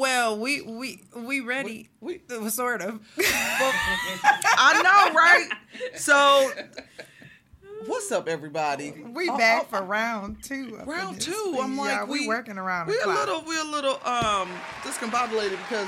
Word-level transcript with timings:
Well, 0.00 0.38
we 0.38 0.62
we 0.62 1.02
we 1.14 1.40
ready. 1.40 1.90
We, 2.00 2.22
We 2.30 2.48
sort 2.48 2.80
of. 2.80 3.00
I 3.18 4.80
know, 4.82 5.14
right? 5.14 5.48
So, 5.94 6.50
what's 7.84 8.10
up, 8.10 8.26
everybody? 8.26 8.92
we 8.92 9.28
Oh, 9.28 9.36
back 9.36 9.66
oh, 9.70 9.76
for 9.76 9.84
round 9.84 10.42
two. 10.42 10.80
round 10.86 11.20
two. 11.20 11.58
I'm 11.60 11.76
like, 11.76 12.08
we, 12.08 12.20
we 12.20 12.28
working 12.28 12.56
around 12.56 12.86
We're 12.88 13.04
a 13.04 13.08
little, 13.14 13.42
we're 13.46 13.60
a 13.60 13.70
little 13.70 14.00
um 14.06 14.48
discombobulated 14.84 15.58
because 15.68 15.86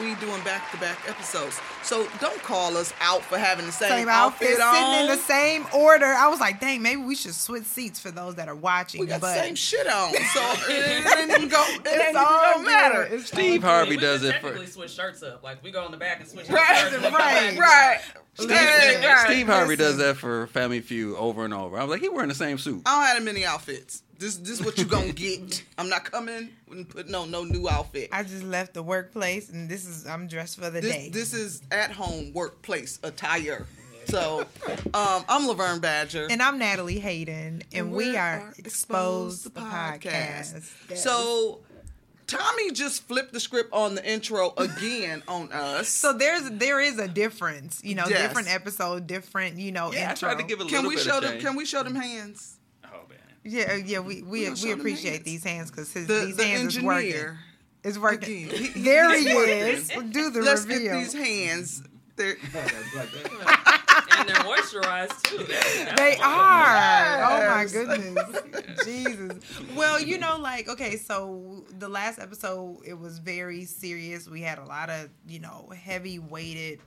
we 0.00 0.14
doing 0.16 0.42
back 0.44 0.70
to 0.72 0.76
back 0.78 0.98
episodes. 1.08 1.60
So 1.82 2.06
don't 2.20 2.40
call 2.42 2.76
us 2.76 2.92
out 3.00 3.22
for 3.22 3.38
having 3.38 3.66
the 3.66 3.72
same, 3.72 3.88
same 3.90 4.08
outfit, 4.08 4.58
outfit, 4.58 4.60
on. 4.62 4.74
sitting 4.74 5.00
in 5.00 5.06
the 5.08 5.22
same 5.22 5.66
order. 5.74 6.06
I 6.06 6.28
was 6.28 6.40
like, 6.40 6.60
dang, 6.60 6.82
maybe 6.82 7.02
we 7.02 7.14
should 7.14 7.34
switch 7.34 7.64
seats 7.64 7.98
for 8.00 8.10
those 8.10 8.34
that 8.36 8.48
are 8.48 8.54
watching. 8.54 9.00
we 9.00 9.06
got 9.06 9.20
but 9.20 9.34
the 9.34 9.42
same 9.42 9.54
shit 9.54 9.86
on, 9.86 10.12
so 10.12 10.52
it, 10.68 11.04
it 11.06 11.18
ain't 11.18 11.30
even 11.30 11.48
go. 11.48 11.64
It 11.68 11.86
ain't 11.86 12.00
even 12.10 12.16
all 12.16 12.54
gonna 12.54 12.64
matter. 12.66 13.06
good. 13.08 13.20
It's 13.20 13.28
Steve 13.28 13.62
Harvey 13.62 13.90
we 13.90 13.96
does 13.98 14.20
can 14.20 14.30
it 14.30 14.34
for 14.36 14.40
technically 14.48 14.66
switch 14.66 14.90
shirts 14.92 15.22
up. 15.22 15.42
Like 15.42 15.62
we 15.62 15.70
go 15.70 15.84
in 15.86 15.90
the 15.92 15.96
back 15.98 16.20
and 16.20 16.28
switch 16.28 16.48
Right, 16.48 16.76
shirts. 16.78 17.02
look 17.02 17.12
right, 17.12 17.56
back. 17.56 17.58
Right. 17.58 18.00
Listen. 18.38 18.50
Right, 18.56 19.04
right. 19.04 19.26
Steve 19.26 19.46
Harvey 19.46 19.76
does 19.76 19.96
that 19.98 20.16
for 20.16 20.46
Family 20.48 20.80
Feud 20.80 21.16
over 21.16 21.44
and 21.44 21.54
over. 21.54 21.78
I 21.78 21.82
was 21.82 21.90
like, 21.90 22.00
he 22.00 22.08
wearing 22.08 22.28
the 22.28 22.34
same 22.34 22.58
suit. 22.58 22.82
I 22.86 22.96
don't 22.98 23.06
have 23.06 23.16
that 23.18 23.24
many 23.24 23.44
outfits. 23.44 24.02
This 24.18 24.36
this 24.36 24.60
what 24.60 24.78
you 24.78 24.84
gonna 24.84 25.12
get. 25.12 25.64
I'm 25.78 25.88
not 25.88 26.10
coming 26.10 26.50
and 26.70 26.88
putting 26.88 27.14
on 27.14 27.30
no 27.30 27.44
new 27.44 27.68
outfit. 27.68 28.10
I 28.12 28.22
just 28.22 28.44
left 28.44 28.74
the 28.74 28.82
workplace, 28.82 29.48
and 29.50 29.68
this 29.68 29.86
is 29.86 30.06
I'm 30.06 30.26
dressed 30.28 30.56
for 30.58 30.70
the 30.70 30.80
This 30.80 30.92
day. 30.94 31.08
this 31.12 31.34
is 31.34 31.62
at 31.70 31.90
home 31.92 32.32
workplace 32.32 32.98
attire. 33.02 33.66
So 34.06 34.40
um, 34.92 35.24
I'm 35.28 35.46
Laverne 35.48 35.80
Badger. 35.80 36.28
and 36.30 36.42
I'm 36.42 36.58
Natalie 36.58 36.98
Hayden, 37.00 37.62
and 37.72 37.90
we 37.90 38.10
we 38.10 38.16
are 38.16 38.40
are 38.40 38.54
exposed, 38.58 38.66
Exposed 38.66 39.44
the 39.44 39.50
the 39.50 39.60
podcast. 39.60 40.70
Yes. 40.90 41.02
So 41.02 41.60
Tommy 42.26 42.70
just 42.72 43.06
flipped 43.08 43.32
the 43.32 43.40
script 43.40 43.70
on 43.72 43.94
the 43.94 44.06
intro 44.10 44.52
again 44.58 45.22
on 45.28 45.50
us. 45.52 45.88
So 45.88 46.12
there's 46.12 46.48
there 46.50 46.80
is 46.80 46.98
a 46.98 47.08
difference, 47.08 47.82
you 47.82 47.94
know, 47.94 48.06
Yes. 48.08 48.20
different 48.28 48.52
episode, 48.52 49.06
different, 49.06 49.56
you 49.58 49.72
know, 49.72 49.90
Yeah, 49.92 50.08
I 50.08 50.10
intro. 50.10 50.28
tried 50.28 50.40
to 50.42 50.46
give 50.46 50.60
it 50.60 50.66
a 50.66 50.68
can 50.68 50.76
little 50.84 50.88
we 50.90 50.96
bit 50.96 51.04
show 51.04 51.16
of 51.18 51.24
them? 51.24 51.40
Can 51.40 51.56
we 51.56 51.64
show 51.64 51.82
them 51.82 51.94
hands? 51.94 52.53
Man. 53.44 53.52
yeah, 53.54 53.72
uh, 53.72 53.76
yeah, 53.76 53.98
we 54.00 54.22
we, 54.22 54.44
gonna 54.46 54.56
we 54.62 54.72
appreciate 54.72 55.12
hands. 55.12 55.24
these 55.24 55.44
hands 55.44 55.70
because 55.70 55.92
The, 55.92 56.00
these 56.00 56.36
the 56.36 56.44
hands 56.44 56.76
is 56.76 56.82
working. 56.82 57.06
engineer. 57.12 57.38
It's 57.82 57.98
working. 57.98 58.48
Again. 58.48 58.62
He- 58.74 58.82
there 58.82 59.18
he 59.18 59.28
is. 59.28 59.88
Do 60.10 60.30
the 60.30 60.40
Let's 60.42 60.64
reveal. 60.66 60.94
get 61.00 61.00
these 61.00 61.12
hands. 61.12 61.82
They're, 62.16 62.36
And 64.16 64.28
they're 64.28 64.36
moisturized 64.36 65.22
too. 65.22 65.38
That's- 65.38 65.98
They 65.98 66.10
that's 66.10 66.22
are. 66.22 67.24
Oh 67.24 67.50
my 67.50 67.62
Yes. 67.62 67.72
goodness. 67.72 68.64
Jesus. 68.84 69.60
Well, 69.76 70.00
you 70.00 70.18
know, 70.18 70.38
like, 70.38 70.68
okay, 70.68 70.96
so 70.96 71.64
the 71.78 71.88
last 71.88 72.18
episode, 72.20 72.78
it 72.86 72.94
was 72.98 73.18
very 73.18 73.64
serious. 73.64 74.28
We 74.28 74.40
had 74.42 74.58
a 74.58 74.64
lot 74.64 74.88
of, 74.90 75.08
you 75.26 75.40
know, 75.40 75.70
heavy 75.76 76.18
weighted 76.18 76.80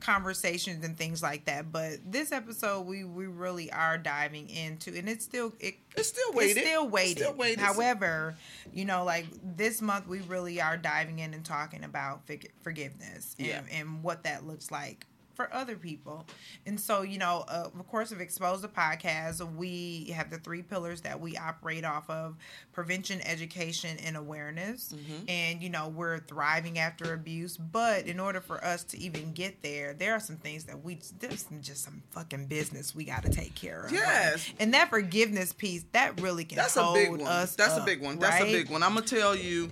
conversations 0.00 0.84
and 0.84 0.96
things 0.96 1.22
like 1.22 1.44
that. 1.46 1.70
But 1.72 1.98
this 2.10 2.32
episode, 2.32 2.82
we 2.86 3.04
we 3.04 3.26
really 3.26 3.70
are 3.72 3.98
diving 3.98 4.48
into, 4.50 4.96
and 4.96 5.08
it's 5.08 5.24
still 5.24 5.52
it. 5.60 5.74
It's 5.96 6.08
still 6.08 6.32
weighted. 6.32 6.58
It's 6.58 6.66
still 6.66 6.88
weighted. 6.88 7.18
Still 7.24 7.34
weighted. 7.34 7.60
However, 7.60 8.36
you 8.72 8.84
know, 8.84 9.04
like 9.04 9.26
this 9.42 9.80
month, 9.82 10.06
we 10.06 10.20
really 10.20 10.60
are 10.60 10.76
diving 10.76 11.18
in 11.18 11.34
and 11.34 11.44
talking 11.44 11.84
about 11.84 12.22
forgiveness 12.62 13.34
and, 13.38 13.48
Yeah. 13.48 13.62
and 13.72 14.02
what 14.02 14.24
that 14.24 14.46
looks 14.46 14.70
like 14.70 15.06
for 15.40 15.54
other 15.54 15.76
people. 15.76 16.26
And 16.66 16.78
so, 16.78 17.00
you 17.00 17.16
know, 17.18 17.44
uh, 17.48 17.68
of 17.78 17.88
course, 17.88 18.12
of 18.12 18.20
Expose 18.20 18.60
the 18.60 18.68
Podcast, 18.68 19.40
we 19.56 20.12
have 20.14 20.28
the 20.28 20.36
three 20.38 20.60
pillars 20.60 21.00
that 21.00 21.18
we 21.18 21.34
operate 21.36 21.84
off 21.84 22.10
of 22.10 22.36
prevention, 22.72 23.20
education, 23.22 23.96
and 24.04 24.16
awareness. 24.18 24.94
And, 25.28 25.62
you 25.62 25.70
know, 25.70 25.88
we're 25.88 26.18
thriving 26.18 26.78
after 26.78 27.14
abuse. 27.14 27.56
But 27.56 28.06
in 28.06 28.20
order 28.20 28.40
for 28.42 28.62
us 28.62 28.84
to 28.84 28.98
even 28.98 29.32
get 29.32 29.62
there, 29.62 29.94
there 29.94 30.12
are 30.14 30.20
some 30.20 30.36
things 30.36 30.64
that 30.64 30.84
we, 30.84 30.98
there's 31.18 31.46
some- 31.46 31.62
just 31.62 31.84
some 31.84 32.02
fucking 32.10 32.46
business 32.46 32.94
we 32.94 33.04
got 33.04 33.22
to 33.22 33.30
take 33.30 33.54
care 33.54 33.84
of. 33.84 33.92
Yes. 33.92 34.46
And 34.58 34.74
that 34.74 34.90
forgiveness 34.90 35.52
piece, 35.54 35.84
that 35.92 36.20
really 36.20 36.44
can 36.44 36.56
that's 36.56 36.76
a 36.76 36.92
big 36.92 37.10
one. 37.10 37.22
us 37.22 37.56
That's 37.56 37.76
a 37.78 37.84
big 37.84 38.02
one. 38.02 38.18
That's 38.18 38.42
a 38.42 38.44
big 38.44 38.68
one. 38.70 38.82
I'm 38.82 38.94
gonna 38.94 39.06
tell 39.06 39.34
you. 39.34 39.70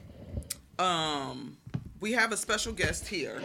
Um, 0.79 1.57
we 2.01 2.13
have 2.13 2.31
a 2.31 2.37
special 2.37 2.73
guest 2.73 3.09
here 3.09 3.41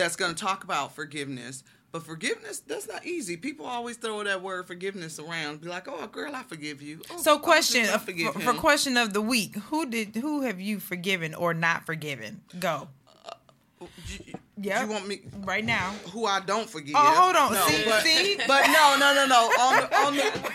that's 0.00 0.16
gonna 0.16 0.34
talk 0.34 0.64
about 0.64 0.94
forgiveness. 0.94 1.62
But 1.92 2.04
forgiveness, 2.04 2.60
that's 2.60 2.86
not 2.86 3.04
easy. 3.04 3.36
People 3.36 3.66
always 3.66 3.96
throw 3.96 4.22
that 4.22 4.42
word 4.42 4.66
forgiveness 4.68 5.18
around. 5.18 5.60
Be 5.60 5.68
like, 5.68 5.88
"Oh, 5.88 6.06
girl, 6.06 6.34
I 6.36 6.44
forgive 6.44 6.80
you." 6.80 7.02
Oh, 7.10 7.20
So, 7.20 7.34
oh, 7.34 7.38
question 7.40 7.84
uh, 7.88 7.98
forgive 7.98 8.32
for, 8.32 8.40
for 8.40 8.52
question 8.54 8.96
of 8.96 9.12
the 9.12 9.20
week: 9.20 9.56
Who 9.56 9.86
did 9.86 10.14
who 10.16 10.42
have 10.42 10.60
you 10.60 10.78
forgiven 10.78 11.34
or 11.34 11.52
not 11.52 11.86
forgiven? 11.86 12.42
Go 12.60 12.88
You, 14.06 14.34
Yeah. 14.56 14.84
you 14.84 14.88
want 14.90 15.08
me? 15.08 15.22
right 15.40 15.64
now. 15.64 15.92
Who 16.12 16.26
I 16.26 16.38
don't 16.40 16.68
forgive? 16.70 16.94
Oh, 16.96 17.14
hold 17.22 17.34
on. 17.36 17.52
No, 17.54 17.66
See- 17.66 17.84
but, 17.84 18.02
see? 18.04 18.36
but 18.46 18.66
no, 18.66 18.96
no, 18.98 19.14
no, 19.14 19.26
no. 19.26 19.40
On 19.60 19.76
the, 19.80 19.96
on 19.96 20.16
the, 20.16 20.52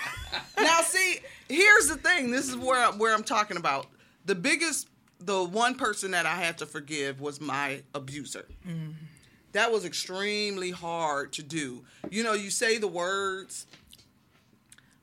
now, 0.63 0.81
see, 0.81 1.19
here's 1.49 1.87
the 1.87 1.97
thing. 1.97 2.31
This 2.31 2.47
is 2.47 2.55
where 2.55 2.85
where 2.93 3.13
I'm 3.13 3.23
talking 3.23 3.57
about. 3.57 3.87
The 4.25 4.35
biggest, 4.35 4.87
the 5.19 5.43
one 5.43 5.75
person 5.75 6.11
that 6.11 6.25
I 6.25 6.35
had 6.35 6.57
to 6.59 6.65
forgive 6.65 7.19
was 7.19 7.41
my 7.41 7.81
abuser. 7.93 8.45
That 9.55 9.71
was 9.71 9.85
extremely 9.85 10.71
hard 10.71 11.31
to 11.33 11.41
do. 11.41 11.85
You 12.09 12.23
know, 12.25 12.33
you 12.33 12.49
say 12.49 12.77
the 12.77 12.89
words, 12.89 13.65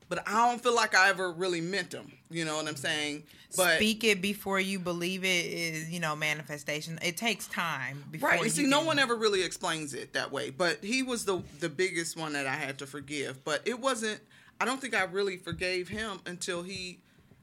but 0.09 0.21
I 0.27 0.47
don't 0.47 0.61
feel 0.61 0.75
like 0.75 0.95
I 0.95 1.09
ever 1.09 1.31
really 1.31 1.59
meant 1.59 1.89
them. 1.89 2.11
You 2.29 2.45
know 2.45 2.57
what 2.57 2.67
I'm 2.67 2.75
saying? 2.75 3.23
But 3.57 3.77
Speak 3.77 4.03
it 4.03 4.21
before 4.21 4.59
you 4.59 4.77
believe 4.77 5.23
it 5.23 5.45
is 5.47 5.89
you 5.89 5.99
know 5.99 6.15
manifestation. 6.15 6.99
It 7.01 7.17
takes 7.17 7.47
time. 7.47 8.03
Before 8.11 8.29
Right. 8.29 8.39
you 8.41 8.43
And 8.45 8.53
see, 8.53 8.67
no 8.67 8.83
one 8.83 8.99
ever 8.99 9.15
really 9.15 9.41
explains 9.41 9.95
it 9.95 10.13
that 10.13 10.31
way. 10.31 10.51
But 10.51 10.83
he 10.83 11.01
was 11.01 11.25
the 11.25 11.41
the 11.59 11.69
biggest 11.69 12.15
one 12.15 12.33
that 12.33 12.45
I 12.45 12.53
had 12.55 12.77
to 12.77 12.85
forgive. 12.85 13.43
But 13.43 13.67
it 13.67 13.79
wasn't. 13.79 14.19
I 14.61 14.65
don't 14.65 14.79
think 14.79 14.93
I 14.93 15.01
really 15.05 15.37
forgave 15.37 15.87
him 15.89 16.19
until 16.27 16.61
he 16.61 16.99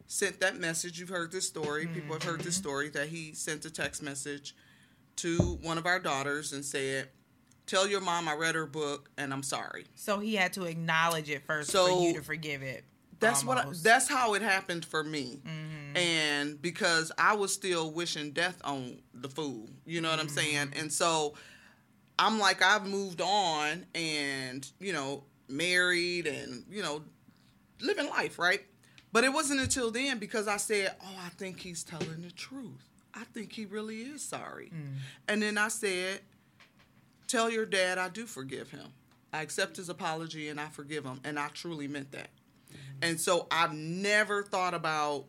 sent 0.06 0.38
that 0.41 0.60
message. 0.60 1.00
You've 1.00 1.09
heard 1.09 1.32
this 1.32 1.48
story. 1.48 1.88
People 1.88 2.15
have 2.15 2.22
heard 2.22 2.42
this 2.42 2.54
Mm-hmm. 2.54 2.62
story 2.62 2.88
that 2.91 3.09
he 3.09 3.32
sent 3.34 3.65
a 3.65 3.71
text 3.71 4.00
message 4.00 4.54
to 5.23 5.59
one 5.63 5.79
of 5.79 5.87
our 5.87 5.99
daughters 5.99 6.53
and 6.53 6.65
said, 6.65 7.09
"Tell 7.67 7.87
your 7.87 8.01
mom 8.01 8.29
I 8.29 8.35
read 8.35 8.55
her 8.55 8.67
book 8.67 9.11
and 9.19 9.33
I'm 9.33 9.43
sorry." 9.43 9.87
So 9.95 10.19
he 10.21 10.35
had 10.37 10.53
to 10.55 10.65
acknowledge 10.65 11.31
it 11.31 11.45
first 11.47 11.71
So, 11.71 11.87
for 11.87 12.03
you 12.07 12.15
to 12.15 12.23
forgive 12.23 12.63
it. 12.63 12.85
That's 13.21 13.45
what. 13.45 13.59
I, 13.59 13.65
that's 13.83 14.09
how 14.09 14.33
it 14.34 14.41
happened 14.43 14.84
for 14.84 15.05
me. 15.05 15.43
Mm-hmm. 15.45 15.97
And 15.97 16.63
because 16.63 17.13
I 17.19 17.34
was 17.34 17.53
still 17.53 17.91
wishing 17.91 18.31
death 18.33 18.61
on 18.65 19.03
the 19.13 19.28
fool, 19.28 19.69
you 19.84 20.01
know 20.01 20.11
what 20.11 20.19
I'm 20.21 20.27
Mm-hmm. 20.27 20.34
saying? 20.37 20.72
And 20.78 20.91
so 20.93 21.34
I'm 22.19 22.39
like, 22.39 22.63
I've 22.63 22.87
moved 22.87 23.21
on, 23.21 23.84
and 23.95 24.66
you 24.81 24.93
know, 24.95 25.25
married, 25.49 26.27
and 26.27 26.65
you 26.71 26.83
know, 26.83 27.03
living 27.81 28.09
life, 28.09 28.39
right? 28.39 28.63
But 29.13 29.25
it 29.25 29.33
wasn't 29.34 29.61
until 29.61 29.91
then 29.91 30.19
because 30.19 30.49
I 30.49 30.57
said, 30.57 30.95
"Oh, 31.03 31.19
I 31.27 31.28
think 31.31 31.61
he's 31.61 31.83
telling 31.84 32.23
the 32.23 32.31
truth. 32.31 32.89
I 33.15 33.24
think 33.24 33.53
he 33.53 33.66
really 33.66 34.03
is 34.03 34.22
sorry." 34.22 34.71
Mm. 34.74 34.97
And 35.28 35.42
then 35.42 35.59
I 35.59 35.68
said, 35.68 36.21
"Tell 37.27 37.51
your 37.51 37.66
dad 37.66 37.98
I 37.98 38.09
do 38.09 38.27
forgive 38.27 38.71
him. 38.71 38.92
I 39.33 39.42
accept 39.42 39.77
his 39.77 39.89
apology 39.89 40.48
and 40.48 40.60
I 40.60 40.68
forgive 40.68 41.04
him, 41.04 41.21
and 41.24 41.39
I 41.39 41.48
truly 41.48 41.89
meant 41.89 42.12
that." 42.12 42.30
And 43.03 43.21
so 43.21 43.47
I've 43.51 43.72
never 43.72 44.42
thought 44.42 44.74
about 44.74 45.24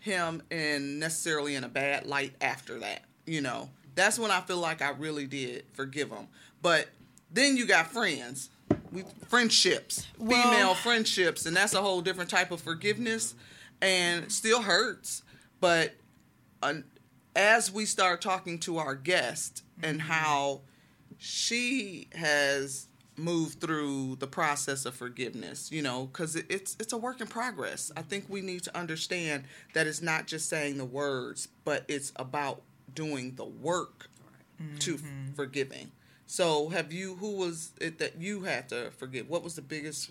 him 0.00 0.42
in 0.50 0.98
necessarily 0.98 1.54
in 1.54 1.64
a 1.64 1.68
bad 1.68 2.06
light 2.06 2.34
after 2.40 2.78
that. 2.80 3.02
You 3.26 3.40
know, 3.40 3.70
that's 3.94 4.18
when 4.18 4.30
I 4.30 4.40
feel 4.40 4.58
like 4.58 4.82
I 4.82 4.90
really 4.90 5.26
did 5.26 5.64
forgive 5.72 6.10
him. 6.10 6.28
But 6.62 6.88
then 7.30 7.56
you 7.56 7.66
got 7.66 7.90
friends, 7.90 8.50
we 8.92 9.04
friendships, 9.28 10.06
Well- 10.18 10.42
female 10.42 10.74
friendships, 10.74 11.46
and 11.46 11.56
that's 11.56 11.74
a 11.74 11.82
whole 11.82 12.02
different 12.02 12.30
type 12.30 12.50
of 12.50 12.60
forgiveness, 12.60 13.34
and 13.80 14.30
still 14.30 14.62
hurts. 14.62 15.22
But 15.60 15.94
uh, 16.62 16.74
as 17.36 17.70
we 17.70 17.84
start 17.84 18.20
talking 18.20 18.58
to 18.58 18.78
our 18.78 18.94
guest 18.94 19.62
and 19.82 20.00
mm-hmm. 20.00 20.10
how 20.10 20.62
she 21.18 22.08
has 22.14 22.88
moved 23.16 23.60
through 23.60 24.16
the 24.16 24.26
process 24.26 24.84
of 24.84 24.94
forgiveness 24.94 25.72
you 25.72 25.80
know 25.80 26.04
because 26.06 26.36
it, 26.36 26.44
it's 26.50 26.76
it's 26.78 26.92
a 26.92 26.98
work 26.98 27.20
in 27.20 27.26
progress. 27.26 27.92
I 27.96 28.02
think 28.02 28.26
we 28.28 28.40
need 28.40 28.62
to 28.64 28.76
understand 28.76 29.44
that 29.72 29.86
it's 29.86 30.02
not 30.02 30.26
just 30.26 30.48
saying 30.48 30.78
the 30.78 30.84
words 30.84 31.48
but 31.64 31.84
it's 31.88 32.12
about 32.16 32.62
doing 32.94 33.34
the 33.36 33.44
work 33.44 34.08
to 34.80 34.94
f- 34.94 35.00
forgiving. 35.34 35.92
So 36.26 36.70
have 36.70 36.92
you 36.92 37.14
who 37.16 37.36
was 37.36 37.72
it 37.80 37.98
that 37.98 38.20
you 38.20 38.42
had 38.42 38.68
to 38.70 38.90
forgive? 38.90 39.28
What 39.28 39.44
was 39.44 39.54
the 39.54 39.62
biggest 39.62 40.10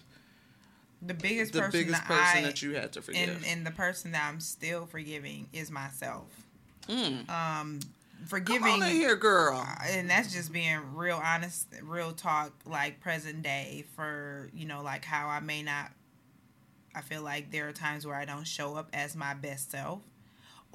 the 1.01 1.13
biggest 1.13 1.54
the 1.54 1.60
person 1.60 1.80
biggest 1.80 2.00
that 2.00 2.07
person 2.07 2.44
I, 2.44 2.48
that 2.48 2.62
you 2.62 2.75
had 2.75 2.94
to 2.94 3.01
forgive? 3.01 3.30
and 3.30 3.45
and 3.45 3.66
the 3.66 3.71
person 3.71 4.12
that 4.12 4.28
I'm 4.28 4.39
still 4.39 4.86
forgiving 4.86 5.48
is 5.51 5.69
myself. 5.69 6.44
Mm. 6.87 7.29
Um, 7.29 7.79
forgiving 8.27 8.81
here 8.81 9.15
girl 9.15 9.65
and 9.87 10.09
that's 10.09 10.33
just 10.33 10.51
being 10.51 10.79
real 10.95 11.21
honest 11.23 11.67
real 11.83 12.11
talk 12.11 12.51
like 12.65 12.99
present 12.99 13.43
day 13.43 13.85
for 13.95 14.49
you 14.53 14.65
know 14.65 14.81
like 14.81 15.05
how 15.05 15.27
i 15.27 15.39
may 15.39 15.61
not 15.61 15.91
i 16.95 17.01
feel 17.01 17.21
like 17.21 17.51
there 17.51 17.67
are 17.67 17.71
times 17.71 18.05
where 18.07 18.15
i 18.15 18.25
don't 18.25 18.47
show 18.47 18.75
up 18.75 18.89
as 18.93 19.15
my 19.15 19.35
best 19.35 19.69
self 19.69 20.01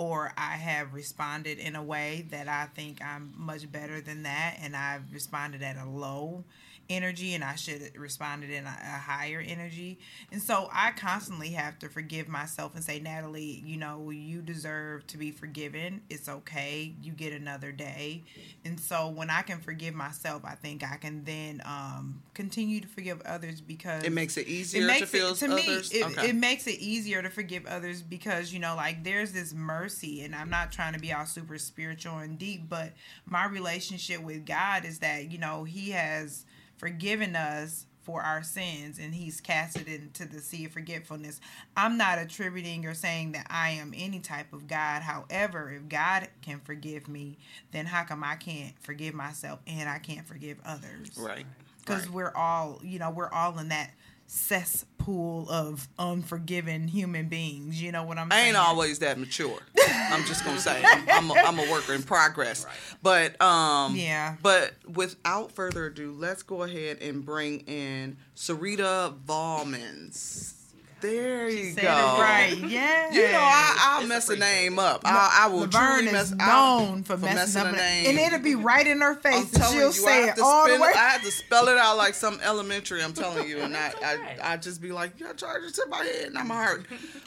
or 0.01 0.33
I 0.35 0.57
have 0.57 0.95
responded 0.95 1.59
in 1.59 1.77
a 1.77 1.83
way 1.83 2.25
that 2.31 2.49
I 2.49 2.69
think 2.75 3.05
I'm 3.05 3.35
much 3.37 3.71
better 3.71 4.01
than 4.01 4.23
that, 4.23 4.57
and 4.63 4.75
I've 4.75 5.13
responded 5.13 5.63
at 5.63 5.77
a 5.77 5.85
low 5.87 6.43
energy 6.91 7.35
and 7.35 7.43
I 7.43 7.55
should 7.55 7.81
have 7.81 7.91
responded 7.97 8.51
in 8.51 8.67
a, 8.67 8.69
a 8.69 8.99
higher 8.99 9.41
energy. 9.41 9.99
And 10.31 10.43
so 10.43 10.69
I 10.73 10.91
constantly 10.91 11.51
have 11.51 11.79
to 11.79 11.89
forgive 11.89 12.29
myself 12.29 12.75
and 12.75 12.85
say, 12.85 12.99
Natalie, 13.01 13.63
you 13.65 13.79
know, 13.79 14.11
you 14.11 14.43
deserve 14.43 15.07
to 15.07 15.17
be 15.17 15.31
forgiven. 15.31 16.03
It's 16.11 16.29
okay. 16.29 16.95
You 17.01 17.13
get 17.13 17.33
another 17.33 17.73
day. 17.73 18.25
And 18.65 18.79
so 18.79 19.09
when 19.09 19.31
I 19.31 19.43
can 19.43 19.61
forgive 19.61 19.95
myself, 19.95 20.43
I 20.45 20.57
think 20.57 20.83
I 20.85 20.97
can 20.97 21.25
then 21.25 21.63
um, 21.65 22.23
continue 22.35 22.81
to 22.81 22.89
forgive 22.89 23.23
others 23.23 23.61
because 23.61 24.03
It 24.05 24.13
makes 24.13 24.37
it 24.37 24.49
easier 24.49 24.81
it 24.81 24.87
to 24.87 24.87
makes 24.89 25.11
feel 25.11 25.31
it, 25.31 25.37
to 25.37 25.47
others. 25.53 25.93
me 25.93 26.01
it, 26.01 26.07
okay. 26.07 26.29
it 26.31 26.35
makes 26.35 26.67
it 26.67 26.79
easier 26.81 27.23
to 27.23 27.31
forgive 27.31 27.65
others 27.67 28.03
because 28.03 28.53
you 28.53 28.59
know 28.59 28.75
like 28.75 29.05
there's 29.05 29.33
this 29.33 29.53
mercy 29.55 30.23
and 30.23 30.35
i'm 30.35 30.51
not 30.51 30.73
trying 30.73 30.93
to 30.93 30.99
be 30.99 31.13
all 31.13 31.27
super 31.27 31.59
spiritual 31.59 32.19
and 32.19 32.39
deep 32.39 32.69
but 32.69 32.93
my 33.27 33.45
relationship 33.47 34.21
with 34.23 34.45
god 34.45 34.85
is 34.85 34.99
that 34.99 35.31
you 35.31 35.39
know 35.39 35.65
he 35.65 35.91
has 35.91 36.45
forgiven 36.81 37.37
us 37.37 37.85
for 38.01 38.23
our 38.23 38.43
sins 38.43 38.99
and 38.99 39.15
he's 39.15 39.39
casted 39.39 39.87
into 39.87 40.25
the 40.25 40.41
sea 40.41 40.65
of 40.65 40.73
forgetfulness 40.73 41.39
i'm 41.77 41.99
not 41.99 42.19
attributing 42.19 42.87
or 42.87 42.95
saying 42.95 43.33
that 43.33 43.47
i 43.51 43.69
am 43.69 43.93
any 43.95 44.19
type 44.19 44.51
of 44.55 44.67
god 44.67 45.03
however 45.03 45.71
if 45.71 45.87
god 45.91 46.27
can 46.41 46.59
forgive 46.61 47.07
me 47.07 47.37
then 47.73 47.85
how 47.85 48.03
come 48.03 48.25
i 48.25 48.35
can't 48.35 48.73
forgive 48.81 49.13
myself 49.13 49.61
and 49.67 49.91
i 49.91 49.99
can't 49.99 50.27
forgive 50.27 50.57
others 50.65 51.11
right. 51.19 51.45
because 51.81 52.07
right. 52.07 52.15
we're 52.15 52.33
all 52.35 52.81
you 52.83 52.99
know 52.99 53.11
we're 53.11 53.31
all 53.31 53.59
in 53.59 53.69
that 53.69 53.91
cesspool 54.27 55.47
of 55.51 55.87
unforgiven 55.99 56.89
human 56.89 57.29
beings 57.29 57.83
you 57.83 57.93
know 57.93 58.05
what 58.05 58.17
i'm 58.17 58.33
I 58.33 58.37
saying 58.37 58.49
ain't 58.49 58.57
always 58.57 59.01
that 59.01 59.19
mature. 59.19 59.59
I'm 59.89 60.25
just 60.25 60.45
gonna 60.45 60.59
say 60.59 60.83
I'm, 60.85 61.09
I'm, 61.09 61.31
a, 61.31 61.35
I'm 61.35 61.59
a 61.59 61.71
worker 61.71 61.95
in 61.95 62.03
progress. 62.03 62.67
But 63.03 63.41
um, 63.41 63.97
Yeah. 63.97 64.37
But 64.43 64.75
without 64.87 65.53
further 65.53 65.87
ado, 65.87 66.13
let's 66.17 66.43
go 66.43 66.63
ahead 66.63 66.99
and 67.01 67.25
bring 67.25 67.61
in 67.61 68.17
Sarita 68.37 69.17
Volmans. 69.25 70.55
There 71.01 71.49
you 71.49 71.73
Said 71.73 71.83
go. 71.83 71.89
it 71.91 72.21
right 72.21 72.57
yeah 72.59 73.11
You 73.13 73.23
know, 73.33 73.39
I, 73.41 73.77
I'll 74.01 74.07
mess 74.07 74.29
a 74.29 74.35
appreciated. 74.35 74.61
name 74.63 74.79
up. 74.79 75.01
I, 75.05 75.41
I 75.45 75.49
will 75.49 75.61
Laverne 75.61 75.95
truly 76.03 76.07
is 76.09 76.13
mess. 76.13 76.35
I'll- 76.41 76.81
known 76.87 77.03
for, 77.05 77.17
messing, 77.17 77.63
up, 77.63 77.69
a 77.73 77.77
name. 77.77 78.07
and 78.07 78.19
it'll 78.19 78.39
be 78.45 78.55
right 78.55 78.87
in 78.87 79.01
her 79.01 79.11
I'm 79.13 79.17
face, 79.17 79.43
and 79.45 79.53
telling 79.55 79.77
she'll 79.79 79.87
you, 79.87 79.93
say 79.93 80.19
I 80.21 80.23
it 80.23 80.27
have 80.27 80.37
to 80.37 80.43
all 80.45 80.65
the 80.67 80.71
spell 80.75 80.83
way. 80.83 80.89
it. 80.91 80.97
I 80.97 81.09
have 81.09 81.23
to 81.23 81.31
spell 81.31 81.69
it 81.69 81.77
out 81.79 81.97
like 81.97 82.15
some 82.15 82.39
elementary. 82.43 83.03
I'm 83.03 83.13
telling 83.13 83.49
you, 83.49 83.61
and 83.61 83.75
I, 83.77 83.93
That's 84.01 84.03
I. 84.03 84.39
I 84.53 84.57
just 84.57 84.81
be 84.83 84.93
like, 84.93 85.19
yeah, 85.19 85.33
charge 85.33 85.63
it 85.65 85.75
to 85.75 85.87
my 85.89 86.05
head, 86.05 86.27
and 86.27 86.39
I'm 86.39 86.51
hurt. 86.51 86.87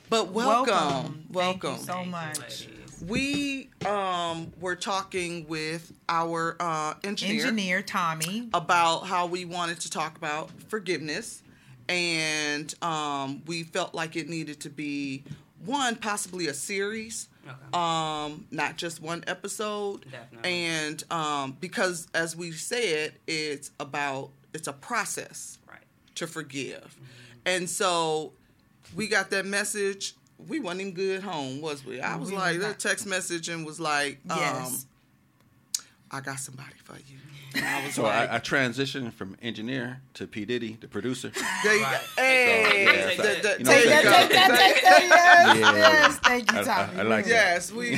But 0.10 0.28
welcome, 0.31 1.26
welcome. 1.31 1.76
Thank 1.76 1.80
you 1.80 1.86
so 1.86 1.94
Thank 1.94 2.06
you, 2.06 2.12
much. 2.12 2.68
we 3.08 3.69
um 3.88 4.52
were 4.60 4.76
talking 4.76 5.48
with 5.48 5.92
our 6.10 6.56
uh, 6.60 6.94
engineer, 7.04 7.42
Engineer 7.42 7.81
Tommy. 7.81 8.50
about 8.54 9.08
how 9.08 9.26
we 9.26 9.46
wanted 9.46 9.80
to 9.81 9.90
talk 9.90 10.16
about 10.18 10.50
forgiveness, 10.68 11.42
and 11.89 12.74
um, 12.83 13.41
we 13.45 13.63
felt 13.63 13.94
like 13.94 14.15
it 14.15 14.30
needed 14.30 14.59
to 14.62 14.69
be 14.69 15.24
one 15.65 15.95
possibly 15.95 16.47
a 16.47 16.53
series. 16.53 17.30
Okay. 17.45 17.56
Um, 17.74 18.45
not 18.51 18.77
just 18.77 19.01
one 19.01 19.24
episode, 19.27 20.06
Definitely. 20.09 20.50
and 20.65 21.03
um, 21.12 21.57
because 21.59 22.07
as 22.13 22.35
we 22.38 22.51
said, 22.53 23.13
it's 23.27 23.71
about 23.81 24.30
it's 24.53 24.68
a 24.68 24.74
process 24.74 25.57
Right. 25.69 25.80
to 26.15 26.25
forgive. 26.27 26.95
And 27.45 27.69
so 27.69 28.31
we 28.95 29.07
got 29.09 29.30
that 29.31 29.45
message. 29.45 30.15
We 30.47 30.59
wasn't 30.62 30.81
even 30.81 30.94
good 30.94 31.21
home, 31.24 31.59
was 31.59 31.85
we? 31.85 32.00
I 32.00 32.15
was 32.15 32.30
We 32.31 32.38
like, 32.38 32.59
that 32.62 32.80
text 32.80 33.06
message 33.06 33.50
and 33.50 33.65
was 33.65 33.80
like, 33.80 34.19
um, 34.30 34.38
Yes. 34.39 34.85
I 36.12 36.21
got 36.21 36.39
somebody 36.39 36.75
for 36.83 36.95
you. 36.95 37.18
And 37.56 37.66
I 37.66 37.90
So 37.90 38.04
like, 38.04 38.30
I, 38.30 38.36
I 38.36 38.40
transitioned 38.40 39.14
from 39.14 39.38
engineer 39.42 40.02
to 40.16 40.28
P 40.28 40.46
Diddy, 40.46 40.78
the 40.80 40.88
producer. 40.88 41.32
there 41.64 41.76
you 41.76 41.82
go. 41.82 41.98
Hey, 42.18 42.84
Yeah, 42.86 42.94
th- 43.08 43.18
so- 43.18 43.24
th- 43.24 43.60
you 43.60 43.66
know 43.66 43.72
Take 43.72 43.86
that, 43.86 44.06
I'm 44.06 44.30
take 44.30 44.82
that. 44.82 45.74
Yes, 45.76 46.18
Thank 46.18 46.52
you, 46.52 46.58
I- 46.58 46.62
I- 46.62 46.64
Tommy. 46.64 47.00
I 47.00 47.04
like 47.04 47.26
that. 47.26 47.30
Yes, 47.32 47.72
we 47.72 47.92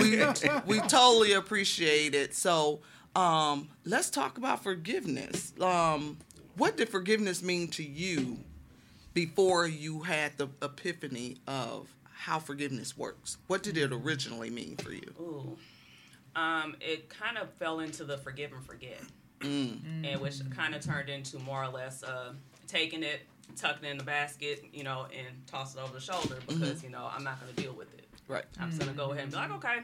we 0.18 0.24
we 0.66 0.80
totally 0.88 1.32
appreciate 1.32 2.14
it. 2.14 2.34
So, 2.34 2.80
um, 3.14 3.68
let's 3.84 4.10
talk 4.10 4.38
about 4.38 4.62
forgiveness. 4.62 5.52
Um, 5.60 6.18
what 6.56 6.76
did 6.76 6.88
forgiveness 6.88 7.42
mean 7.42 7.68
to 7.68 7.82
you 7.82 8.38
before 9.14 9.66
you 9.66 10.00
had 10.02 10.36
the 10.38 10.48
epiphany 10.62 11.36
of 11.46 11.88
how 12.12 12.38
forgiveness 12.38 12.96
works? 12.96 13.38
What 13.46 13.62
did 13.62 13.76
it 13.76 13.92
originally 13.92 14.50
mean 14.50 14.76
for 14.76 14.92
you? 14.92 15.12
Ooh. 15.20 15.56
Um, 16.36 16.76
it 16.80 17.08
kind 17.08 17.38
of 17.38 17.50
fell 17.54 17.80
into 17.80 18.04
the 18.04 18.18
forgive 18.18 18.52
and 18.52 18.64
forget, 18.64 19.00
Mm. 19.40 20.06
and 20.06 20.20
which 20.20 20.34
kind 20.50 20.74
of 20.74 20.82
turned 20.84 21.08
into 21.08 21.38
more 21.40 21.64
or 21.64 21.68
less 21.68 22.02
uh, 22.02 22.32
taking 22.68 23.02
it, 23.02 23.22
tucking 23.56 23.84
it 23.84 23.90
in 23.90 23.98
the 23.98 24.04
basket, 24.04 24.64
you 24.72 24.84
know, 24.84 25.06
and 25.16 25.46
toss 25.46 25.74
it 25.74 25.80
over 25.80 25.92
the 25.94 26.00
shoulder 26.00 26.36
because 26.46 26.82
you 26.84 26.90
know 26.90 27.08
I'm 27.12 27.24
not 27.24 27.40
going 27.40 27.54
to 27.54 27.62
deal 27.62 27.72
with 27.72 27.92
it. 27.94 28.06
Right. 28.28 28.44
I'm 28.60 28.68
just 28.70 28.80
gonna 28.80 28.92
go 28.92 29.10
ahead 29.12 29.22
and 29.24 29.30
be 29.32 29.36
like, 29.38 29.50
okay, 29.52 29.78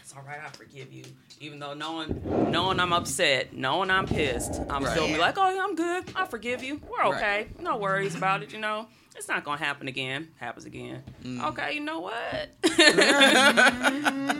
it's 0.00 0.14
all 0.16 0.22
right, 0.22 0.38
I 0.44 0.48
forgive 0.50 0.92
you. 0.92 1.04
Even 1.40 1.58
though 1.60 1.72
knowing 1.74 2.20
knowing 2.50 2.78
I'm 2.80 2.92
upset, 2.92 3.52
knowing 3.54 3.90
I'm 3.90 4.06
pissed, 4.06 4.60
I'm 4.68 4.82
Right. 4.84 4.90
still 4.92 5.06
be 5.06 5.16
like, 5.18 5.38
oh, 5.38 5.50
yeah, 5.54 5.62
I'm 5.64 5.76
good. 5.76 6.04
I 6.16 6.24
forgive 6.26 6.62
you. 6.62 6.80
We're 6.90 7.10
Right. 7.10 7.14
okay. 7.14 7.46
No 7.62 7.76
worries 7.78 8.14
about 8.16 8.42
it. 8.42 8.52
You 8.52 8.58
know, 8.58 8.86
it's 9.16 9.28
not 9.28 9.44
gonna 9.44 9.58
happen 9.58 9.88
again. 9.88 10.28
Happens 10.38 10.64
again. 10.64 11.02
Mm. 11.22 11.44
Okay, 11.50 11.74
you 11.74 11.80
know 11.80 12.00
what? 12.00 12.50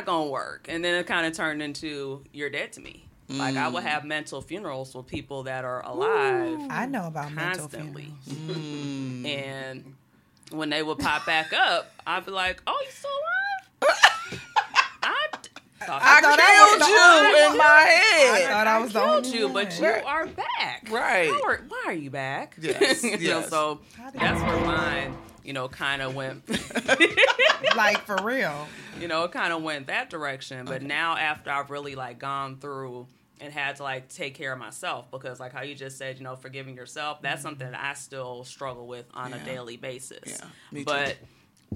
it's 0.00 0.06
not 0.06 0.12
gonna 0.12 0.30
work. 0.30 0.66
And 0.68 0.84
then 0.84 0.94
it 0.94 1.06
kind 1.06 1.26
of 1.26 1.32
turned 1.32 1.62
into 1.62 2.24
you're 2.32 2.50
dead 2.50 2.72
to 2.74 2.80
me. 2.80 3.06
Like 3.28 3.56
I 3.56 3.68
would 3.68 3.84
have 3.84 4.04
mental 4.04 4.40
funerals 4.42 4.90
for 4.92 5.04
people 5.04 5.44
that 5.44 5.64
are 5.64 5.86
alive 5.86 6.58
I 6.68 6.86
know 6.86 7.06
about 7.06 7.32
mental 7.32 7.68
funerals. 7.68 8.08
Mm. 8.28 9.24
And 9.24 9.94
when 10.50 10.68
they 10.70 10.82
would 10.82 10.98
pop 10.98 11.26
back 11.26 11.52
up, 11.52 11.92
I'd 12.04 12.26
be 12.26 12.32
like, 12.32 12.60
"Oh, 12.66 12.76
you 12.84 12.90
still 12.90 13.10
alive?" 13.10 14.40
I, 15.04 15.26
d- 15.42 15.48
thought 15.86 16.02
I, 16.02 16.20
thought 16.20 16.40
I 16.40 16.76
was 16.76 16.86
killed 16.86 17.24
the 17.24 17.38
you 17.38 17.52
in 17.52 17.56
my 17.56 17.64
I 17.64 18.38
head. 18.40 18.50
thought 18.50 18.66
I 18.66 18.78
was 18.80 18.92
the 18.92 19.00
killed 19.00 19.26
only 19.26 19.38
you, 19.38 19.44
one. 19.44 19.52
but 19.64 19.78
you 19.80 19.86
Right. 19.86 20.04
are 20.04 20.26
back. 20.26 20.88
Right. 20.90 21.30
How 21.30 21.42
are, 21.44 21.60
why 21.68 21.82
are 21.86 21.92
you 21.92 22.10
back? 22.10 22.56
Yes, 22.60 23.04
You 23.04 23.10
know, 23.12 23.16
yes. 23.20 23.48
so 23.48 23.80
that's 24.14 24.40
you- 24.40 24.46
where 24.46 24.60
mine, 24.66 25.16
you 25.44 25.52
know, 25.52 25.68
kind 25.68 26.02
of 26.02 26.14
went. 26.14 26.42
like 27.76 28.04
for 28.06 28.16
real. 28.22 28.66
you 29.00 29.08
know, 29.08 29.24
it 29.24 29.32
kind 29.32 29.52
of 29.52 29.62
went 29.62 29.86
that 29.88 30.10
direction. 30.10 30.64
But 30.66 30.76
Okay. 30.76 30.86
now 30.86 31.16
after 31.16 31.50
I've 31.50 31.70
really 31.70 31.94
like 31.94 32.18
gone 32.18 32.56
through 32.58 33.06
and 33.40 33.52
had 33.52 33.76
to 33.76 33.82
like 33.82 34.08
take 34.08 34.34
care 34.34 34.52
of 34.52 34.58
myself 34.58 35.10
because 35.10 35.40
like 35.40 35.52
how 35.52 35.62
you 35.62 35.74
just 35.74 35.98
said, 35.98 36.18
you 36.18 36.24
know, 36.24 36.36
forgiving 36.36 36.76
yourself, 36.76 37.22
that's 37.22 37.42
something 37.42 37.70
that 37.70 37.80
I 37.80 37.94
still 37.94 38.44
struggle 38.44 38.86
with 38.86 39.06
on 39.14 39.30
Mm-hmm. 39.32 39.46
Yeah. 39.46 39.52
a 39.52 39.54
daily 39.54 39.76
basis. 39.76 40.18
Yeah, 40.40 40.46
me 40.72 40.80
too. 40.80 40.84
but 40.86 41.16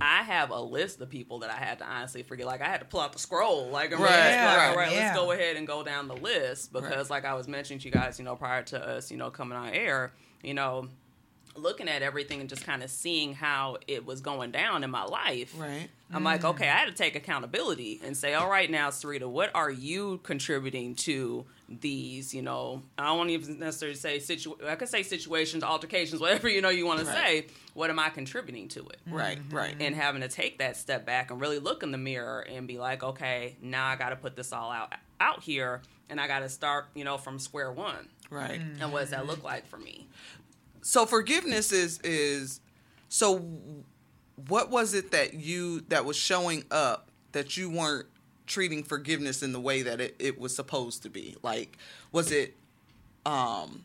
I 0.01 0.25
have 0.25 0.51
a 0.51 0.61
list 0.61 1.01
of 1.01 1.09
people 1.09 1.39
that 1.41 1.51
I 1.51 1.55
had 1.57 1.79
to 1.79 1.87
honestly 1.87 2.23
forget. 2.25 2.47
Like 2.47 2.61
I 2.61 2.67
had 2.67 2.81
to 2.81 2.85
pull 2.87 3.01
out 3.01 3.13
the 3.13 3.19
scroll, 3.21 3.69
like, 3.69 3.93
and 3.93 4.01
Right, 4.01 4.11
really 4.11 4.37
be 4.39 4.45
like, 4.45 4.57
right. 4.59 4.69
all 4.71 4.77
right, 4.77 4.93
Yeah. 4.93 4.99
let's 5.07 5.17
go 5.17 5.31
ahead 5.33 5.57
and 5.57 5.67
go 5.67 5.83
down 5.85 6.09
the 6.09 6.17
list 6.17 6.73
because, 6.73 6.91
Right. 7.09 7.11
like 7.11 7.25
I 7.25 7.35
was 7.35 7.47
mentioning 7.47 7.79
to 7.81 7.85
you 7.87 7.93
guys, 7.93 8.19
you 8.19 8.25
know, 8.25 8.35
prior 8.35 8.63
to 8.65 8.85
us, 8.97 9.11
you 9.13 9.17
know, 9.17 9.31
coming 9.31 9.57
on 9.57 9.69
air, 9.69 10.13
you 10.43 10.53
know, 10.53 10.89
looking 11.57 11.89
at 11.89 12.03
everything 12.03 12.41
and 12.41 12.49
just 12.49 12.65
kind 12.65 12.83
of 12.83 12.91
seeing 12.91 13.35
how 13.35 13.79
it 13.87 14.05
was 14.05 14.21
going 14.21 14.51
down 14.51 14.85
in 14.85 14.91
my 14.91 15.05
life. 15.05 15.55
Right. 15.57 15.89
I'm 16.13 16.25
like, 16.25 16.43
mm. 16.43 16.51
okay, 16.51 16.69
I 16.69 16.73
had 16.73 16.87
to 16.87 16.93
take 16.93 17.17
accountability 17.17 18.01
and 18.05 18.17
say, 18.17 18.35
all 18.35 18.49
right, 18.49 18.71
now, 18.71 18.91
Sarita, 18.91 19.29
what 19.29 19.51
are 19.55 19.71
you 19.71 20.21
contributing 20.23 20.95
to 20.97 21.45
these? 21.69 22.35
You 22.35 22.43
know, 22.43 22.83
I 22.99 23.07
don't 23.07 23.31
even 23.31 23.59
necessarily 23.59 23.97
say 23.97 24.19
situ. 24.19 24.55
I 24.67 24.77
could 24.77 24.89
say 24.89 25.03
situations, 25.03 25.65
altercations, 25.65 26.21
whatever 26.21 26.49
you 26.49 26.61
know 26.61 26.69
you 26.69 26.87
want 26.87 27.01
to 27.01 27.07
say. 27.07 27.47
What 27.73 27.91
am 27.91 27.99
I 27.99 28.11
contributing 28.11 28.69
to 28.69 28.81
it? 28.87 28.99
Right. 29.09 29.39
Right. 29.51 29.75
And 29.81 29.95
having 29.95 30.23
to 30.23 30.29
take 30.29 30.59
that 30.59 30.77
step 30.77 31.05
back 31.05 31.31
and 31.31 31.41
really 31.41 31.59
look 31.59 31.83
in 31.83 31.91
the 31.91 31.99
mirror 31.99 32.41
and 32.41 32.69
be 32.69 32.79
like, 32.79 33.03
okay, 33.03 33.57
now 33.61 33.87
I 33.87 33.97
got 33.97 34.11
to 34.11 34.17
put 34.17 34.37
this 34.37 34.53
all 34.53 34.71
out 34.71 34.93
out 35.21 35.43
here, 35.43 35.81
and 36.11 36.21
I 36.21 36.27
got 36.27 36.41
to 36.41 36.49
start, 36.49 36.87
you 36.95 37.05
know, 37.05 37.17
from 37.17 37.39
square 37.39 37.73
one. 37.73 38.09
Right. 38.31 38.61
And 38.81 38.93
what 38.93 39.01
does 39.01 39.11
that 39.11 39.27
look 39.27 39.43
like 39.45 39.67
for 39.67 39.79
me? 39.79 40.09
So 40.85 41.07
forgiveness 41.07 41.73
is 41.73 41.99
is 42.05 42.61
so 43.09 43.39
what 44.49 44.71
was 44.71 44.93
it 44.95 45.11
that 45.13 45.35
you 45.35 45.81
that 45.89 46.05
was 46.05 46.17
showing 46.17 46.65
up 46.71 47.09
that 47.33 47.57
you 47.57 47.71
weren't 47.71 48.07
treating 48.47 48.83
forgiveness 48.83 49.43
in 49.43 49.53
the 49.53 49.61
way 49.61 49.81
that 49.83 50.01
it, 50.01 50.15
it 50.19 50.39
was 50.39 50.55
supposed 50.55 51.03
to 51.03 51.09
be 51.09 51.37
like 51.43 51.79
was 52.13 52.31
it 52.31 52.55
um 53.25 53.83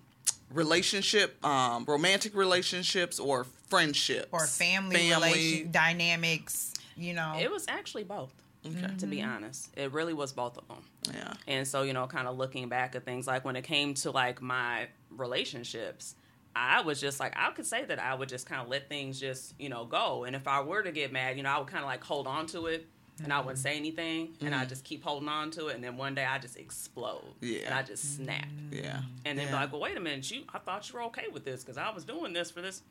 relationship 0.53 1.43
um 1.45 1.85
romantic 1.87 2.35
relationships 2.35 3.19
or 3.19 3.45
friendships 3.69 4.27
Or 4.31 4.45
family, 4.47 5.09
relation 5.09 5.71
dynamics, 5.71 6.73
you 6.97 7.13
know. 7.13 7.35
It 7.39 7.51
was 7.51 7.65
actually 7.67 8.03
both. 8.03 8.33
Okay. 8.65 8.93
To 8.97 9.07
be 9.07 9.21
honest, 9.21 9.69
it 9.77 9.93
really 9.93 10.13
was 10.13 10.33
both 10.33 10.57
of 10.57 10.67
them. 10.67 10.83
yeah 11.13 11.33
And 11.47 11.65
so, 11.65 11.83
you 11.83 11.93
know, 11.93 12.07
kind 12.07 12.27
of 12.27 12.37
looking 12.37 12.67
back 12.67 12.93
at 12.95 13.05
things 13.05 13.25
like 13.27 13.45
when 13.45 13.55
it 13.55 13.63
came 13.63 13.93
to 13.95 14.11
like 14.11 14.41
my 14.41 14.87
relationships, 15.11 16.15
I 16.59 16.81
was 16.81 16.99
just 16.99 17.21
like, 17.21 17.33
I 17.37 17.51
could 17.51 17.65
say 17.65 17.85
that 17.85 17.99
I 17.99 18.13
would 18.13 18.27
just 18.27 18.45
kind 18.45 18.61
of 18.61 18.67
let 18.67 18.89
things 18.89 19.17
just, 19.17 19.53
you 19.57 19.69
know, 19.69 19.85
go. 19.85 20.25
And 20.25 20.35
if 20.35 20.45
I 20.45 20.59
were 20.59 20.83
to 20.83 20.91
get 20.91 21.13
mad, 21.13 21.37
you 21.37 21.43
know, 21.43 21.49
I 21.49 21.57
would 21.57 21.67
kind 21.67 21.83
of 21.83 21.87
like 21.87 22.03
hold 22.03 22.27
on 22.27 22.47
to 22.47 22.65
it 22.65 22.85
and 23.23 23.31
I 23.31 23.39
wouldn't 23.39 23.57
mm-hmm. 23.57 23.63
say 23.63 23.77
anything 23.77 24.35
and 24.41 24.53
I 24.53 24.59
mm-hmm. 24.59 24.69
just 24.69 24.83
keep 24.83 25.01
holding 25.01 25.29
on 25.29 25.51
to 25.51 25.67
it. 25.67 25.75
And 25.75 25.83
then 25.83 25.95
one 25.95 26.15
day 26.15 26.25
I 26.25 26.37
just 26.37 26.57
explode. 26.57 27.33
Yeah. 27.39 27.59
And 27.65 27.73
I 27.73 27.81
just 27.81 28.17
snap. 28.17 28.45
Yeah. 28.71 29.01
And 29.23 29.39
then 29.39 29.47
be 29.47 29.51
Yeah. 29.53 29.59
like, 29.59 29.71
well, 29.71 29.79
wait 29.79 29.95
a 29.95 30.01
minute, 30.01 30.29
you, 30.31 30.43
I 30.53 30.59
thought 30.59 30.89
you 30.89 30.95
were 30.95 31.03
okay 31.05 31.27
with 31.31 31.45
this 31.45 31.63
because 31.63 31.77
I 31.77 31.91
was 31.91 32.03
doing 32.03 32.33
this 32.33 32.51
for 32.51 32.61
this. 32.61 32.81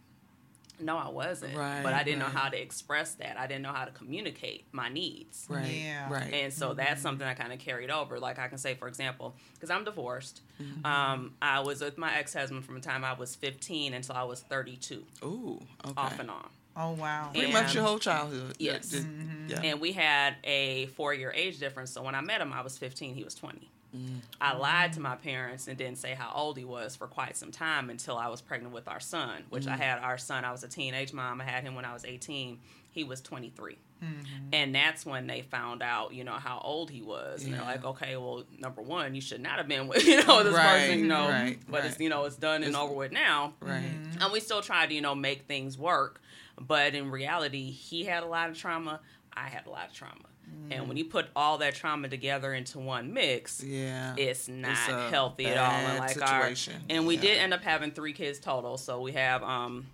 No, 0.80 0.96
I 0.96 1.08
wasn't. 1.08 1.56
Right, 1.56 1.82
but 1.82 1.92
I 1.94 2.02
didn't 2.04 2.22
right. 2.22 2.32
know 2.32 2.38
how 2.38 2.48
to 2.48 2.60
express 2.60 3.14
that. 3.14 3.38
I 3.38 3.46
didn't 3.46 3.62
know 3.62 3.72
how 3.72 3.84
to 3.84 3.90
communicate 3.90 4.66
my 4.72 4.88
needs. 4.88 5.46
Right. 5.48 5.66
Yeah. 5.66 6.12
Right. 6.12 6.32
And 6.32 6.52
so 6.52 6.74
that's 6.74 7.02
something 7.02 7.26
I 7.26 7.34
kind 7.34 7.52
of 7.52 7.58
carried 7.58 7.90
over. 7.90 8.18
Like 8.18 8.38
I 8.38 8.48
can 8.48 8.58
say, 8.58 8.74
for 8.74 8.88
example, 8.88 9.34
because 9.54 9.70
I'm 9.70 9.84
divorced, 9.84 10.42
Mm-hmm. 10.62 10.84
um, 10.86 11.34
I 11.40 11.60
was 11.60 11.80
with 11.80 11.98
my 11.98 12.16
ex 12.16 12.34
husband 12.34 12.64
from 12.64 12.74
the 12.74 12.80
time 12.80 13.04
I 13.04 13.12
was 13.12 13.36
15 13.36 13.94
until 13.94 14.16
I 14.16 14.24
was 14.24 14.40
32, 14.40 15.04
Ooh. 15.24 15.60
Okay. 15.84 15.94
off 15.96 16.18
and 16.18 16.30
on. 16.30 16.48
Oh 16.76 16.92
wow. 16.92 17.30
Pretty 17.32 17.46
And- 17.46 17.52
much 17.54 17.74
your 17.74 17.84
whole 17.84 17.98
childhood. 17.98 18.54
Yes. 18.58 18.90
Just- 18.90 19.06
Yeah. 19.48 19.60
And 19.62 19.80
we 19.80 19.92
had 19.92 20.34
a 20.44 20.86
four 20.96 21.14
year 21.14 21.32
age 21.34 21.58
difference. 21.58 21.90
So 21.92 22.02
when 22.02 22.14
I 22.14 22.20
met 22.20 22.40
him, 22.40 22.52
I 22.52 22.60
was 22.62 22.76
15, 22.78 23.14
he 23.14 23.24
was 23.24 23.34
20. 23.34 23.68
Mm. 23.96 24.20
I 24.40 24.54
lied 24.56 24.92
to 24.94 25.00
my 25.00 25.16
parents 25.16 25.66
and 25.68 25.76
didn't 25.78 25.98
say 25.98 26.14
how 26.14 26.30
old 26.34 26.58
he 26.58 26.64
was 26.64 26.94
for 26.96 27.06
quite 27.06 27.36
some 27.36 27.50
time 27.50 27.88
until 27.90 28.16
I 28.18 28.28
was 28.28 28.40
pregnant 28.40 28.74
with 28.74 28.86
our 28.88 29.00
son, 29.00 29.44
which 29.50 29.64
Mm. 29.64 29.72
I 29.72 29.76
had 29.76 29.98
our 30.00 30.18
son. 30.18 30.44
I 30.44 30.52
was 30.52 30.62
a 30.64 30.68
teenage 30.68 31.12
mom. 31.12 31.40
I 31.40 31.44
had 31.44 31.62
him 31.64 31.74
when 31.74 31.84
I 31.84 31.92
was 31.94 32.04
18. 32.04 32.58
He 32.90 33.04
was 33.04 33.20
23. 33.20 33.78
Mm-hmm. 34.02 34.14
And 34.52 34.74
that's 34.74 35.04
when 35.04 35.26
they 35.26 35.42
found 35.42 35.82
out, 35.82 36.14
you 36.14 36.22
know, 36.24 36.32
how 36.32 36.60
old 36.62 36.88
he 36.90 37.02
was. 37.02 37.44
And 37.44 37.52
they're 37.54 37.62
like, 37.62 37.84
okay, 37.84 38.16
well, 38.16 38.44
number 38.58 38.80
one, 38.82 39.14
you 39.14 39.20
should 39.20 39.40
not 39.40 39.58
have 39.58 39.66
been 39.68 39.88
with, 39.88 40.04
you 40.06 40.22
know, 40.24 40.42
this 40.44 40.54
Right, 40.54 40.80
person, 40.86 40.98
you 41.00 41.06
know. 41.06 41.28
right, 41.28 41.58
but 41.68 41.84
it's, 41.84 41.98
you 41.98 42.08
know, 42.08 42.24
it's 42.24 42.36
done 42.36 42.62
and 42.62 42.76
over 42.76 42.92
with 42.94 43.12
now. 43.12 43.54
right. 43.60 43.82
And 44.20 44.32
we 44.32 44.40
still 44.40 44.62
try 44.62 44.86
to, 44.86 44.94
you 44.94 45.00
know, 45.00 45.14
make 45.14 45.42
things 45.46 45.76
work. 45.78 46.20
But 46.60 46.94
in 46.94 47.10
reality, 47.10 47.70
he 47.70 48.04
had 48.04 48.22
a 48.22 48.26
lot 48.26 48.50
of 48.50 48.56
trauma. 48.58 49.00
I 49.32 49.48
had 49.48 49.66
a 49.66 49.70
lot 49.70 49.88
of 49.88 49.92
trauma. 49.94 50.24
And 50.70 50.86
when 50.86 50.96
you 50.98 51.06
put 51.06 51.28
all 51.34 51.58
that 51.58 51.74
trauma 51.74 52.08
together 52.08 52.52
into 52.52 52.78
one 52.78 53.14
mix, 53.14 53.62
Yeah. 53.64 54.14
it's 54.18 54.48
not 54.48 54.90
a 54.90 55.08
healthy 55.10 55.46
at 55.46 55.56
all. 55.56 55.72
And 55.72 55.98
like 55.98 56.10
situation. 56.10 56.74
our, 56.74 56.80
and 56.90 57.06
we 57.06 57.14
Yeah. 57.14 57.20
did 57.22 57.38
end 57.38 57.54
up 57.54 57.62
having 57.62 57.90
three 57.90 58.12
kids 58.12 58.38
total. 58.38 58.76
So 58.76 59.00
we 59.00 59.12
have, 59.12 59.42
um, 59.42 59.86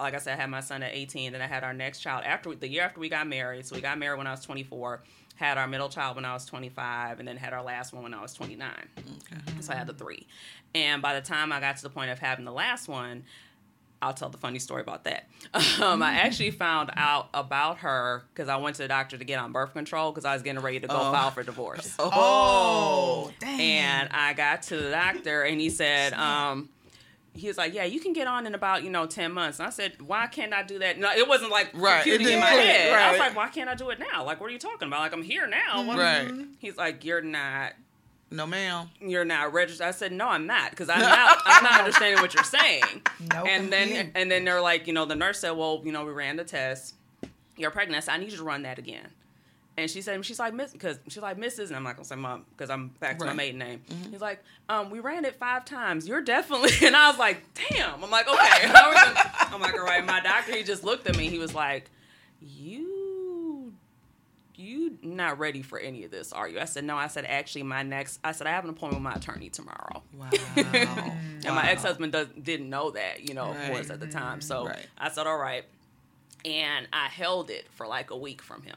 like 0.00 0.14
I 0.14 0.18
said, 0.18 0.38
I 0.38 0.40
had 0.40 0.50
my 0.50 0.60
son 0.60 0.82
at 0.82 0.94
18, 0.94 1.32
then 1.32 1.42
I 1.42 1.46
had 1.46 1.64
our 1.64 1.74
next 1.74 2.00
child 2.00 2.24
after 2.24 2.54
the 2.54 2.68
year 2.68 2.82
after 2.82 2.98
we 3.00 3.08
got 3.10 3.26
married. 3.26 3.66
So 3.66 3.74
we 3.76 3.82
got 3.82 3.98
married 3.98 4.16
when 4.18 4.26
I 4.26 4.30
was 4.30 4.40
24, 4.44 5.02
had 5.34 5.58
our 5.58 5.66
middle 5.68 5.88
child 5.90 6.16
when 6.16 6.24
I 6.24 6.32
was 6.32 6.46
25, 6.46 7.18
and 7.18 7.28
then 7.28 7.36
had 7.36 7.52
our 7.52 7.62
last 7.62 7.92
one 7.92 8.02
when 8.02 8.14
I 8.14 8.22
was 8.22 8.32
29. 8.32 8.70
Okay. 8.98 9.60
So 9.60 9.72
I 9.72 9.76
had 9.76 9.86
the 9.86 9.94
three. 9.94 10.26
And 10.74 11.02
by 11.02 11.14
the 11.14 11.20
time 11.26 11.52
I 11.52 11.60
got 11.60 11.76
to 11.76 11.82
the 11.82 11.90
point 11.90 12.10
of 12.10 12.18
having 12.18 12.44
the 12.46 12.52
last 12.52 12.88
one, 12.88 13.24
I'll 14.02 14.12
tell 14.14 14.28
the 14.28 14.38
funny 14.38 14.58
story 14.58 14.82
about 14.82 15.04
that. 15.04 15.28
Um, 15.80 16.02
I 16.02 16.14
actually 16.14 16.50
found 16.50 16.90
out 16.96 17.28
about 17.34 17.78
her 17.78 18.24
because 18.32 18.48
I 18.48 18.56
went 18.56 18.76
to 18.76 18.82
the 18.82 18.88
doctor 18.88 19.16
to 19.18 19.24
get 19.24 19.38
on 19.38 19.52
birth 19.52 19.72
control 19.74 20.10
because 20.10 20.24
I 20.24 20.32
was 20.34 20.42
getting 20.42 20.60
ready 20.62 20.80
to 20.80 20.86
go 20.86 20.94
Oh. 20.96 21.12
file 21.12 21.30
for 21.30 21.42
divorce. 21.42 21.94
Oh, 22.00 23.30
dang. 23.40 23.60
And 23.60 24.08
I 24.12 24.32
got 24.32 24.62
to 24.62 24.76
the 24.76 24.90
doctor 24.90 25.42
and 25.42 25.60
he 25.60 25.70
said, 25.70 26.12
um, 26.14 26.68
he 27.34 27.48
was 27.48 27.58
like, 27.58 27.74
"Yeah, 27.74 27.84
you 27.84 28.00
can 28.00 28.14
get 28.14 28.26
on 28.26 28.46
in 28.46 28.54
about 28.54 28.82
you 28.82 28.88
know 28.88 29.04
ten 29.06 29.30
months." 29.32 29.58
And 29.58 29.66
I 29.66 29.70
said, 29.70 30.00
"Why 30.00 30.26
can't 30.26 30.54
I 30.54 30.62
do 30.62 30.78
that?" 30.78 30.98
No, 30.98 31.10
it 31.12 31.28
wasn't 31.28 31.50
like 31.50 31.70
Right, 31.74 32.02
computing 32.02 32.28
in 32.32 32.40
my 32.40 32.46
head. 32.46 32.92
I 32.94 33.10
was 33.10 33.18
like, 33.20 33.36
"Why 33.36 33.48
can't 33.48 33.68
I 33.68 33.74
do 33.74 33.90
it 33.90 33.98
now? 33.98 34.24
Like, 34.24 34.40
what 34.40 34.48
are 34.48 34.52
you 34.54 34.58
talking 34.58 34.88
about? 34.88 35.00
Like, 35.00 35.12
I'm 35.12 35.22
here 35.22 35.46
now." 35.46 35.84
Right. 35.94 36.32
He's 36.58 36.78
like, 36.78 37.04
"You're 37.04 37.20
not 37.20 37.72
No, 38.30 38.44
ma'am. 38.46 38.90
you're 39.00 39.24
not 39.24 39.52
registered. 39.52 39.86
I 39.86 39.92
said, 39.92 40.10
no, 40.12 40.26
I'm 40.28 40.46
not, 40.46 40.70
because 40.70 40.88
I'm 40.88 41.00
not. 41.00 41.38
I'm 41.46 41.62
not 41.62 41.78
understanding 41.80 42.20
what 42.20 42.34
you're 42.34 42.42
saying. 42.44 42.82
No 43.32 43.44
and 43.44 43.72
then 43.72 44.12
and 44.14 44.30
then 44.30 44.44
they're 44.44 44.60
like, 44.60 44.86
you 44.86 44.92
know, 44.92 45.04
the 45.04 45.14
nurse 45.16 45.38
said, 45.40 45.52
well, 45.52 45.80
you 45.84 45.90
know, 45.92 46.04
we 46.04 46.12
ran 46.12 46.36
the 46.36 46.44
test. 46.44 46.94
You're 47.56 47.70
pregnant. 47.70 47.96
I 48.02 48.04
said, 48.04 48.12
I 48.12 48.16
need 48.18 48.30
you 48.30 48.36
to 48.38 48.44
run 48.44 48.62
that 48.62 48.78
again. 48.78 49.08
And 49.78 49.90
she 49.90 50.00
said, 50.02 50.24
she's 50.24 50.38
like, 50.38 50.54
Miss, 50.54 50.72
because 50.72 50.98
she's 51.08 51.22
like, 51.22 51.36
Mrs. 51.38 51.68
And 51.68 51.76
I'm 51.76 51.82
not 51.82 51.96
gonna 51.96 52.04
say 52.04 52.14
mom 52.16 52.44
because 52.50 52.70
I'm 52.70 52.88
back 53.00 53.18
to 53.18 53.24
Right. 53.24 53.30
my 53.30 53.36
maiden 53.36 53.58
name. 53.58 53.82
He's 54.10 54.20
like, 54.20 54.42
um, 54.68 54.90
we 54.90 55.00
ran 55.00 55.24
it 55.24 55.34
five 55.36 55.64
times. 55.64 56.06
You're 56.08 56.20
definitely. 56.22 56.70
And 56.86 56.94
I 56.96 57.08
was 57.10 57.18
like, 57.18 57.42
damn. 57.70 58.02
I'm 58.02 58.10
like, 58.10 58.26
okay. 58.28 58.38
I'm 58.74 59.60
like, 59.60 59.74
all 59.74 59.84
right. 59.84 60.04
My 60.04 60.20
doctor, 60.20 60.54
he 60.56 60.62
just 60.62 60.82
looked 60.84 61.06
at 61.08 61.16
me. 61.16 61.28
He 61.28 61.38
was 61.38 61.54
like, 61.54 61.90
you 62.40 62.95
you 64.58 64.98
not 65.02 65.38
ready 65.38 65.62
for 65.62 65.78
any 65.78 66.04
of 66.04 66.10
this, 66.10 66.32
are 66.32 66.48
you? 66.48 66.58
I 66.60 66.64
said, 66.64 66.84
no. 66.84 66.96
I 66.96 67.06
said, 67.08 67.24
actually, 67.26 67.62
my 67.64 67.82
next, 67.82 68.20
I 68.24 68.32
said, 68.32 68.46
I 68.46 68.50
have 68.50 68.64
an 68.64 68.70
appointment 68.70 69.02
with 69.04 69.12
my 69.12 69.18
attorney 69.18 69.48
tomorrow. 69.50 70.02
Wow. 70.12 70.30
And 71.46 71.54
my 71.54 71.70
ex 71.70 71.82
husband 71.82 72.12
does 72.12 72.26
didn't 72.42 72.68
know 72.70 72.90
that, 72.90 73.28
you 73.28 73.34
know, 73.34 73.50
of 73.52 73.56
course, 73.68 73.90
at 73.90 74.00
the 74.00 74.06
time. 74.08 74.40
So 74.40 74.66
Right. 74.66 74.86
I 74.98 75.10
said, 75.10 75.26
all 75.26 75.38
right. 75.38 75.64
And 76.44 76.88
I 76.92 77.06
held 77.08 77.50
it 77.50 77.66
for 77.72 77.86
like 77.86 78.10
a 78.10 78.16
week 78.16 78.42
from 78.42 78.62
him 78.62 78.76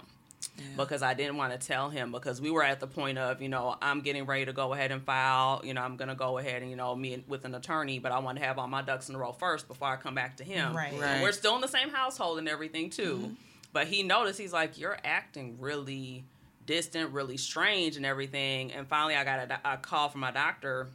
Yeah. 0.57 0.65
because 0.77 1.01
I 1.01 1.13
didn't 1.15 1.37
want 1.37 1.59
to 1.59 1.67
tell 1.67 1.89
him 1.89 2.11
because 2.11 2.39
we 2.41 2.51
were 2.51 2.63
at 2.63 2.79
the 2.79 2.85
point 2.87 3.17
of, 3.17 3.41
you 3.41 3.49
know, 3.49 3.75
I'm 3.81 4.01
getting 4.01 4.25
ready 4.25 4.45
to 4.45 4.53
go 4.53 4.73
ahead 4.73 4.91
and 4.91 5.01
file. 5.03 5.61
You 5.63 5.73
know, 5.73 5.81
I'm 5.81 5.95
going 5.97 6.09
to 6.09 6.15
go 6.15 6.37
ahead 6.37 6.61
and, 6.61 6.69
you 6.69 6.77
know, 6.77 6.95
meet 6.95 7.23
with 7.27 7.45
an 7.45 7.55
attorney, 7.55 7.97
but 7.99 8.11
I 8.11 8.19
want 8.19 8.37
to 8.39 8.43
have 8.43 8.59
all 8.59 8.67
my 8.67 8.81
ducks 8.81 9.09
in 9.09 9.15
a 9.15 9.17
row 9.17 9.31
first 9.31 9.67
before 9.67 9.87
I 9.87 9.95
come 9.95 10.13
back 10.15 10.37
to 10.37 10.43
him. 10.43 10.75
Right. 10.75 10.93
Right. 10.99 11.21
We're 11.23 11.31
still 11.31 11.55
in 11.55 11.61
the 11.61 11.67
same 11.67 11.89
household 11.89 12.37
and 12.39 12.47
everything, 12.49 12.89
too. 12.91 13.15
Mm-hmm. 13.15 13.33
But 13.71 13.87
he 13.87 14.03
noticed, 14.03 14.39
he's 14.39 14.53
like, 14.53 14.77
you're 14.79 14.97
acting 15.03 15.57
really 15.59 16.25
distant, 16.65 17.11
really 17.11 17.37
strange 17.37 17.97
and 17.97 18.05
everything. 18.05 18.71
And 18.71 18.87
finally, 18.87 19.15
I 19.15 19.23
got 19.23 19.51
a, 19.51 19.73
a 19.73 19.77
call 19.77 20.09
from 20.09 20.21
my 20.21 20.31
doctor. 20.31 20.87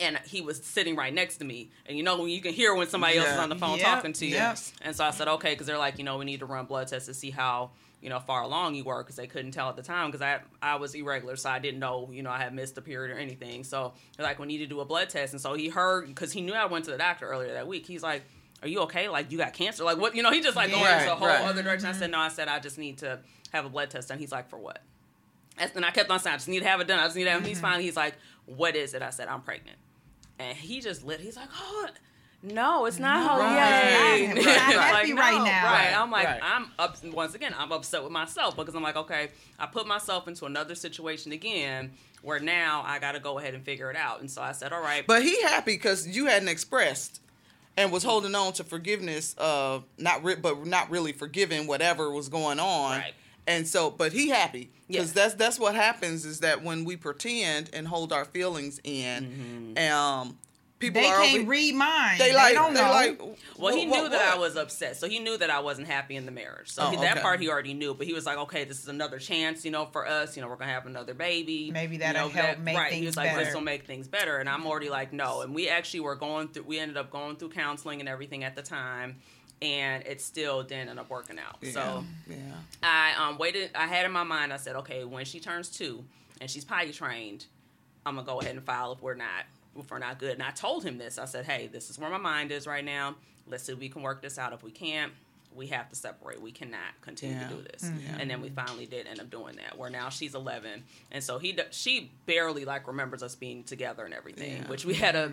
And 0.00 0.16
he 0.26 0.42
was 0.42 0.62
sitting 0.64 0.94
right 0.94 1.12
next 1.12 1.38
to 1.38 1.44
me, 1.44 1.72
and 1.84 1.96
you 1.96 2.04
know 2.04 2.16
when 2.18 2.28
you 2.28 2.40
can 2.40 2.52
hear 2.52 2.72
when 2.72 2.86
somebody 2.86 3.18
else 3.18 3.30
is 3.30 3.38
on 3.38 3.48
the 3.48 3.56
phone 3.56 3.78
Yep, 3.78 3.96
talking 3.96 4.12
to 4.12 4.26
you. 4.26 4.36
yep. 4.36 4.56
And 4.80 4.94
so 4.94 5.02
I 5.04 5.10
said, 5.10 5.26
okay, 5.26 5.54
because 5.54 5.66
they're 5.66 5.76
like, 5.76 5.98
you 5.98 6.04
know, 6.04 6.18
we 6.18 6.24
need 6.24 6.38
to 6.38 6.46
run 6.46 6.66
blood 6.66 6.86
tests 6.86 7.08
to 7.08 7.14
see 7.14 7.30
how, 7.32 7.72
you 8.00 8.08
know, 8.08 8.20
far 8.20 8.42
along 8.42 8.76
you 8.76 8.84
were, 8.84 9.02
because 9.02 9.16
they 9.16 9.26
couldn't 9.26 9.50
tell 9.50 9.68
at 9.68 9.74
the 9.74 9.82
time, 9.82 10.12
because 10.12 10.22
I 10.22 10.38
I 10.62 10.76
was 10.76 10.94
irregular, 10.94 11.34
so 11.34 11.50
I 11.50 11.58
didn't 11.58 11.80
know, 11.80 12.10
you 12.12 12.22
know, 12.22 12.30
I 12.30 12.38
had 12.38 12.54
missed 12.54 12.78
a 12.78 12.80
period 12.80 13.12
or 13.12 13.18
anything. 13.18 13.64
So 13.64 13.92
they're 14.16 14.24
like, 14.24 14.38
we 14.38 14.46
need 14.46 14.58
to 14.58 14.68
do 14.68 14.78
a 14.78 14.84
blood 14.84 15.08
test. 15.08 15.32
And 15.32 15.42
so 15.42 15.54
he 15.54 15.68
heard, 15.68 16.06
because 16.06 16.30
he 16.30 16.42
knew 16.42 16.54
I 16.54 16.66
went 16.66 16.84
to 16.84 16.92
the 16.92 16.98
doctor 16.98 17.28
earlier 17.28 17.54
that 17.54 17.66
week. 17.66 17.84
He's 17.84 18.04
like, 18.04 18.22
are 18.62 18.68
you 18.68 18.80
okay? 18.80 19.08
Like, 19.08 19.30
you 19.30 19.38
got 19.38 19.52
cancer? 19.52 19.84
Like, 19.84 19.98
what? 19.98 20.14
You 20.14 20.22
know, 20.22 20.30
he 20.30 20.40
just 20.40 20.56
like 20.56 20.70
going 20.70 20.82
Right, 20.82 21.00
into 21.00 21.12
a 21.12 21.16
whole 21.16 21.28
right. 21.28 21.42
other 21.42 21.62
direction. 21.62 21.88
I 21.88 21.92
said, 21.92 22.04
mm-hmm. 22.04 22.12
no, 22.12 22.18
I 22.18 22.28
said, 22.28 22.48
I 22.48 22.58
just 22.58 22.78
need 22.78 22.98
to 22.98 23.20
have 23.52 23.64
a 23.64 23.68
blood 23.68 23.90
test 23.90 24.10
And 24.10 24.20
He's 24.20 24.32
like, 24.32 24.48
for 24.48 24.58
what? 24.58 24.82
And 25.74 25.84
I 25.84 25.90
kept 25.90 26.10
on 26.10 26.20
saying, 26.20 26.34
I 26.34 26.36
just 26.36 26.48
need 26.48 26.60
to 26.60 26.66
have 26.66 26.80
it 26.80 26.86
done. 26.86 26.98
I 26.98 27.04
just 27.04 27.16
need 27.16 27.24
to 27.24 27.30
have 27.30 27.44
He's 27.44 27.56
mm-hmm. 27.56 27.66
finally, 27.66 27.84
he's 27.84 27.96
like, 27.96 28.14
what 28.46 28.76
is 28.76 28.94
it? 28.94 29.02
I 29.02 29.10
said, 29.10 29.28
I'm 29.28 29.42
pregnant. 29.42 29.76
And 30.38 30.56
he 30.56 30.80
just 30.80 31.04
lit. 31.04 31.20
He's 31.20 31.36
like, 31.36 31.48
oh, 31.52 31.88
no, 32.42 32.86
it's 32.86 33.00
not 33.00 33.18
No, 33.38 33.44
it's 33.44 33.58
not. 33.58 34.18
We're 34.18 34.34
not 34.34 34.38
It's 34.38 34.46
happy 34.46 35.12
right 35.12 35.42
now. 35.42 35.72
Right. 35.72 35.92
I'm 35.96 36.10
like, 36.10 36.26
Right. 36.26 36.40
I'm 36.42 36.70
up. 36.78 36.96
Once 37.04 37.34
again, 37.34 37.54
I'm 37.58 37.72
upset 37.72 38.02
with 38.04 38.12
myself 38.12 38.54
because 38.56 38.74
I'm 38.76 38.82
like, 38.82 38.96
okay, 38.96 39.30
I 39.58 39.66
put 39.66 39.88
myself 39.88 40.28
into 40.28 40.44
another 40.46 40.76
situation 40.76 41.32
again 41.32 41.92
where 42.22 42.38
now 42.38 42.84
I 42.86 43.00
got 43.00 43.12
to 43.12 43.20
go 43.20 43.38
ahead 43.38 43.54
and 43.54 43.64
figure 43.64 43.90
it 43.90 43.96
out. 43.96 44.20
And 44.20 44.30
so 44.30 44.40
I 44.40 44.52
said, 44.52 44.72
all 44.72 44.80
right. 44.80 45.04
But 45.06 45.22
he 45.22 45.42
happy 45.42 45.74
because 45.74 46.06
you 46.06 46.26
hadn't 46.26 46.48
expressed 46.48 47.20
and 47.78 47.92
was 47.92 48.02
holding 48.02 48.34
on 48.34 48.52
to 48.54 48.64
forgiveness 48.64 49.34
of 49.38 49.84
not 49.96 50.22
re- 50.24 50.34
but 50.34 50.66
not 50.66 50.90
really 50.90 51.12
forgiving 51.12 51.66
whatever 51.66 52.10
was 52.10 52.28
going 52.28 52.58
on. 52.60 52.98
Right. 52.98 53.14
And 53.46 53.66
so, 53.66 53.88
but 53.90 54.12
he 54.12 54.28
happy 54.28 54.70
because 54.88 55.08
Yeah. 55.16 55.22
that's 55.22 55.34
that's 55.34 55.58
what 55.58 55.74
happens 55.74 56.26
is 56.26 56.40
that 56.40 56.62
when 56.62 56.84
we 56.84 56.96
pretend 56.96 57.70
and 57.72 57.88
hold 57.88 58.12
our 58.12 58.24
feelings 58.26 58.80
in, 58.84 59.74
um, 59.78 60.36
people 60.78 61.00
They 61.02 61.08
are 61.08 61.20
can't 61.22 61.40
over- 61.42 61.50
read 61.50 61.74
minds. 61.74 62.18
They 62.20 62.30
They, 62.30 62.34
like 62.36 62.54
don't 62.54 62.74
they 62.74 62.80
know. 62.80 62.90
like. 62.90 63.20
Well, 63.58 63.74
he 63.74 63.86
what- 63.86 63.96
knew 63.96 64.02
what- 64.04 64.12
that 64.12 64.34
I 64.34 64.38
was 64.38 64.56
upset, 64.56 64.96
so 64.96 65.08
he 65.08 65.18
knew 65.18 65.36
that 65.36 65.50
I 65.50 65.60
wasn't 65.60 65.88
happy 65.88 66.14
in 66.16 66.24
the 66.26 66.30
marriage. 66.32 66.70
So 66.70 66.82
Oh, 66.84 66.90
he, 66.90 66.96
that 66.98 67.12
okay. 67.14 67.20
part 67.22 67.40
he 67.40 67.48
already 67.48 67.74
knew. 67.74 67.94
But 67.94 68.06
he 68.06 68.12
was 68.14 68.24
like, 68.26 68.38
"Okay, 68.38 68.64
this 68.64 68.80
is 68.80 68.88
another 68.88 69.18
chance, 69.18 69.64
you 69.64 69.70
know, 69.70 69.86
for 69.86 70.06
us. 70.06 70.36
You 70.36 70.42
know, 70.42 70.48
we're 70.48 70.56
gonna 70.56 70.72
have 70.72 70.86
another 70.86 71.14
baby. 71.14 71.70
Maybe 71.72 71.96
that'll 71.98 72.28
know, 72.28 72.32
help 72.34 72.58
make 72.58 72.76
right. 72.76 72.92
He 72.92 73.04
was 73.06 73.16
like, 73.16 73.34
"This 73.36 73.52
will 73.54 73.60
make 73.60 73.86
things 73.86 74.06
better." 74.08 74.38
And 74.38 74.48
I'm 74.48 74.66
already 74.66 74.88
like, 74.90 75.12
"No." 75.12 75.40
And 75.42 75.54
we 75.54 75.68
actually 75.68 76.00
were 76.00 76.14
going 76.16 76.48
through. 76.48 76.62
We 76.64 76.78
ended 76.78 76.96
up 76.96 77.10
going 77.10 77.36
through 77.36 77.50
counseling 77.50 78.00
and 78.00 78.08
everything 78.08 78.44
at 78.44 78.54
the 78.54 78.62
time, 78.62 79.16
and 79.60 80.06
it 80.06 80.20
still 80.20 80.62
didn't 80.62 80.90
end 80.90 81.00
up 81.00 81.10
working 81.10 81.38
out. 81.38 81.56
Yeah, 81.60 81.72
So 81.72 82.04
yeah. 82.28 82.36
I 82.82 83.14
um 83.18 83.38
waited. 83.38 83.70
I 83.74 83.86
had 83.88 84.04
in 84.06 84.12
my 84.12 84.22
mind. 84.22 84.52
I 84.52 84.56
said, 84.58 84.76
okay, 84.76 85.02
when 85.04 85.24
she 85.24 85.40
turns 85.40 85.68
two 85.68 86.04
and 86.40 86.48
she's 86.48 86.64
potty 86.64 86.92
trained, 86.92 87.46
I'm 88.06 88.14
gonna 88.14 88.24
go 88.26 88.40
ahead 88.40 88.54
and 88.54 88.64
file 88.64 88.92
if 88.92 89.02
we're 89.02 89.14
not 89.14 89.44
we're 89.90 89.98
not 89.98 90.18
good. 90.18 90.32
And 90.32 90.42
I 90.42 90.50
told 90.50 90.84
him 90.84 90.98
this. 90.98 91.18
I 91.18 91.24
said, 91.24 91.44
hey, 91.46 91.68
this 91.70 91.90
is 91.90 91.98
where 91.98 92.10
my 92.10 92.18
mind 92.18 92.50
is 92.52 92.66
right 92.66 92.84
now. 92.84 93.16
Let's 93.46 93.64
see 93.64 93.72
if 93.72 93.78
we 93.78 93.88
can 93.88 94.02
work 94.02 94.20
this 94.22 94.38
out. 94.38 94.52
If 94.52 94.62
we 94.62 94.70
can't, 94.70 95.12
we 95.54 95.68
have 95.68 95.88
to 95.88 95.96
separate. 95.96 96.40
We 96.40 96.52
cannot 96.52 97.00
continue 97.00 97.36
Yeah. 97.36 97.48
to 97.48 97.54
do 97.54 97.62
this. 97.62 97.82
Yeah. 97.84 98.16
And 98.20 98.30
then 98.30 98.40
we 98.42 98.50
finally 98.50 98.86
did 98.86 99.06
end 99.06 99.20
up 99.20 99.30
doing 99.30 99.56
that. 99.56 99.78
Where 99.78 99.90
now 99.90 100.08
she's 100.10 100.34
11, 100.34 100.84
and 101.10 101.24
so 101.24 101.38
he 101.38 101.58
she 101.70 102.10
barely 102.26 102.64
like 102.64 102.86
remembers 102.86 103.22
us 103.22 103.34
being 103.34 103.64
together 103.64 104.04
and 104.04 104.12
everything. 104.12 104.62
Yeah. 104.62 104.68
Which 104.68 104.84
we 104.84 104.94
had 104.94 105.16
a 105.16 105.32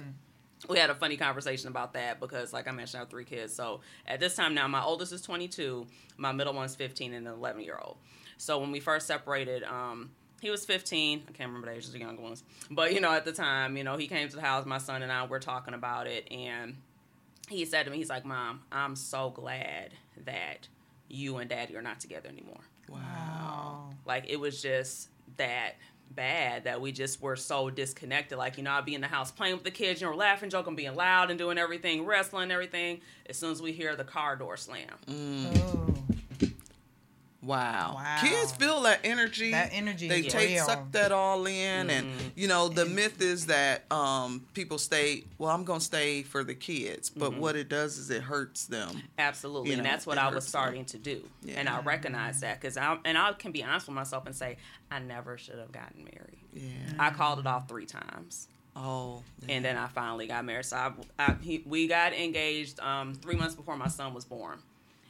we 0.69 0.79
had 0.79 0.89
a 0.89 0.95
funny 0.95 1.17
conversation 1.17 1.67
about 1.67 1.93
that 1.93 2.19
because, 2.21 2.53
like 2.53 2.67
I 2.67 2.71
mentioned, 2.71 2.99
I 2.99 3.01
have 3.01 3.09
three 3.09 3.25
kids. 3.25 3.53
So 3.53 3.81
at 4.07 4.19
this 4.21 4.35
time 4.35 4.55
now, 4.55 4.67
my 4.69 4.81
oldest 4.81 5.11
is 5.11 5.21
22, 5.21 5.85
my 6.17 6.31
middle 6.31 6.53
one's 6.53 6.75
15, 6.75 7.13
and 7.13 7.27
an 7.27 7.33
11 7.33 7.61
year 7.61 7.77
old. 7.83 7.97
So 8.37 8.57
when 8.59 8.71
we 8.71 8.79
first 8.79 9.05
separated, 9.05 9.63
um, 9.63 10.11
he 10.41 10.49
was 10.49 10.65
15. 10.65 11.23
I 11.27 11.31
can't 11.31 11.49
remember 11.49 11.67
the 11.67 11.77
ages 11.77 11.87
of 11.87 11.93
the 11.93 11.99
younger 11.99 12.21
ones, 12.21 12.43
but 12.69 12.93
you 12.93 13.01
know, 13.01 13.11
at 13.11 13.25
the 13.25 13.31
time, 13.31 13.77
you 13.77 13.83
know, 13.83 13.97
he 13.97 14.07
came 14.07 14.27
to 14.29 14.35
the 14.35 14.41
house. 14.41 14.65
My 14.65 14.77
son 14.77 15.01
and 15.01 15.11
I 15.11 15.25
were 15.25 15.39
talking 15.39 15.73
about 15.73 16.07
it, 16.07 16.31
and 16.31 16.77
he 17.49 17.65
said 17.65 17.83
to 17.83 17.91
me, 17.91 17.97
he's 17.97 18.09
like, 18.09 18.25
Mom, 18.25 18.61
I'm 18.71 18.95
so 18.95 19.29
glad 19.29 19.91
that 20.25 20.67
you 21.07 21.37
and 21.37 21.49
daddy 21.49 21.75
are 21.75 21.81
not 21.81 21.99
together 21.99 22.29
anymore. 22.29 22.61
Wow. 22.89 23.89
Like 24.05 24.25
it 24.29 24.39
was 24.39 24.61
just 24.61 25.09
that 25.37 25.75
bad 26.11 26.65
that 26.65 26.81
we 26.81 26.91
just 26.91 27.21
were 27.21 27.35
so 27.35 27.69
disconnected. 27.69 28.37
Like, 28.37 28.57
you 28.57 28.63
know, 28.63 28.71
I'd 28.71 28.85
be 28.85 28.95
in 28.95 29.01
the 29.01 29.07
house 29.07 29.31
playing 29.31 29.55
with 29.55 29.63
the 29.63 29.71
kids, 29.71 30.01
you 30.01 30.07
know, 30.07 30.15
laughing, 30.15 30.49
joking, 30.49 30.75
being 30.75 30.95
loud 30.95 31.29
and 31.29 31.39
doing 31.39 31.57
everything, 31.57 32.05
wrestling, 32.05 32.51
everything. 32.51 33.01
As 33.27 33.37
soon 33.37 33.51
as 33.51 33.61
we 33.61 33.71
hear 33.71 33.95
the 33.95 34.03
car 34.03 34.35
door 34.35 34.57
slam. 34.57 34.89
Ooh. 35.09 35.94
Wow. 37.45 37.93
Wow. 37.95 38.17
Kids 38.21 38.51
feel 38.53 38.81
that 38.81 39.01
energy. 39.03 39.51
That 39.51 39.69
energy 39.71 40.07
They 40.07 40.21
is 40.21 40.33
take 40.33 40.49
real. 40.49 40.65
suck 40.65 40.91
that 40.93 41.11
all 41.11 41.45
in 41.45 41.89
and 41.89 42.07
Mhm. 42.07 42.31
you 42.35 42.47
know, 42.47 42.67
the 42.69 42.85
myth 42.85 43.21
is 43.21 43.45
that 43.47 43.89
um 43.91 44.45
people 44.53 44.77
stay 44.77 45.23
well, 45.37 45.51
I'm 45.51 45.63
gonna 45.63 45.79
stay 45.79 46.23
for 46.23 46.43
the 46.43 46.55
kids. 46.55 47.09
But 47.09 47.33
Mhm. 47.33 47.37
what 47.37 47.55
it 47.55 47.69
does 47.69 47.97
is 47.97 48.09
it 48.09 48.23
hurts 48.23 48.65
them. 48.65 49.03
Absolutely, 49.19 49.71
You 49.71 49.77
and 49.77 49.85
that's 49.85 50.05
what 50.07 50.17
I 50.17 50.25
was 50.27 50.35
hurts 50.35 50.45
them. 50.47 50.49
starting 50.49 50.85
to 50.85 50.97
do, 50.97 51.29
Yeah. 51.43 51.59
and 51.59 51.69
I 51.69 51.81
recognize 51.81 52.39
that 52.41 52.59
because 52.59 52.77
I 52.77 52.97
and 53.05 53.17
I 53.17 53.33
can 53.33 53.51
be 53.51 53.63
honest 53.63 53.87
with 53.87 53.95
myself 53.95 54.25
and 54.25 54.35
say 54.35 54.57
I 54.89 54.99
never 54.99 55.37
should 55.37 55.59
have 55.59 55.71
gotten 55.71 56.03
married. 56.03 56.39
Yeah. 56.53 56.71
I 56.97 57.11
called 57.11 57.39
it 57.39 57.45
off 57.47 57.67
three 57.67 57.85
times, 57.85 58.47
Oh. 58.75 59.23
and 59.47 59.63
then 59.63 59.77
I 59.77 59.87
finally 59.87 60.25
got 60.27 60.45
married. 60.45 60.65
So 60.65 60.77
I, 60.77 60.91
I 61.19 61.35
he, 61.41 61.61
we 61.65 61.87
got 61.87 62.13
engaged 62.13 62.79
um, 62.79 63.13
three 63.13 63.35
months 63.35 63.55
before 63.55 63.77
my 63.77 63.87
son 63.89 64.13
was 64.13 64.25
born, 64.25 64.59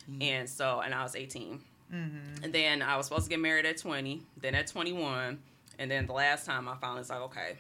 Mm-hmm. 0.10 0.22
and 0.22 0.50
so 0.50 0.82
and 0.82 0.94
I 0.94 1.02
was 1.04 1.16
eighteen, 1.16 1.62
Mm-hmm. 1.94 2.44
and 2.44 2.54
then 2.54 2.82
I 2.82 2.98
was 2.98 3.06
supposed 3.08 3.26
to 3.26 3.30
get 3.30 3.40
married 3.40 3.66
at 3.66 3.78
twenty, 3.78 4.24
then 4.38 4.56
at 4.56 4.68
twenty 4.68 4.94
one, 4.94 5.40
and 5.78 5.90
then 5.90 6.08
the 6.08 6.14
last 6.14 6.46
time 6.46 6.68
I 6.68 6.76
finally 6.76 7.00
was 7.00 7.10
like, 7.10 7.22
okay. 7.22 7.58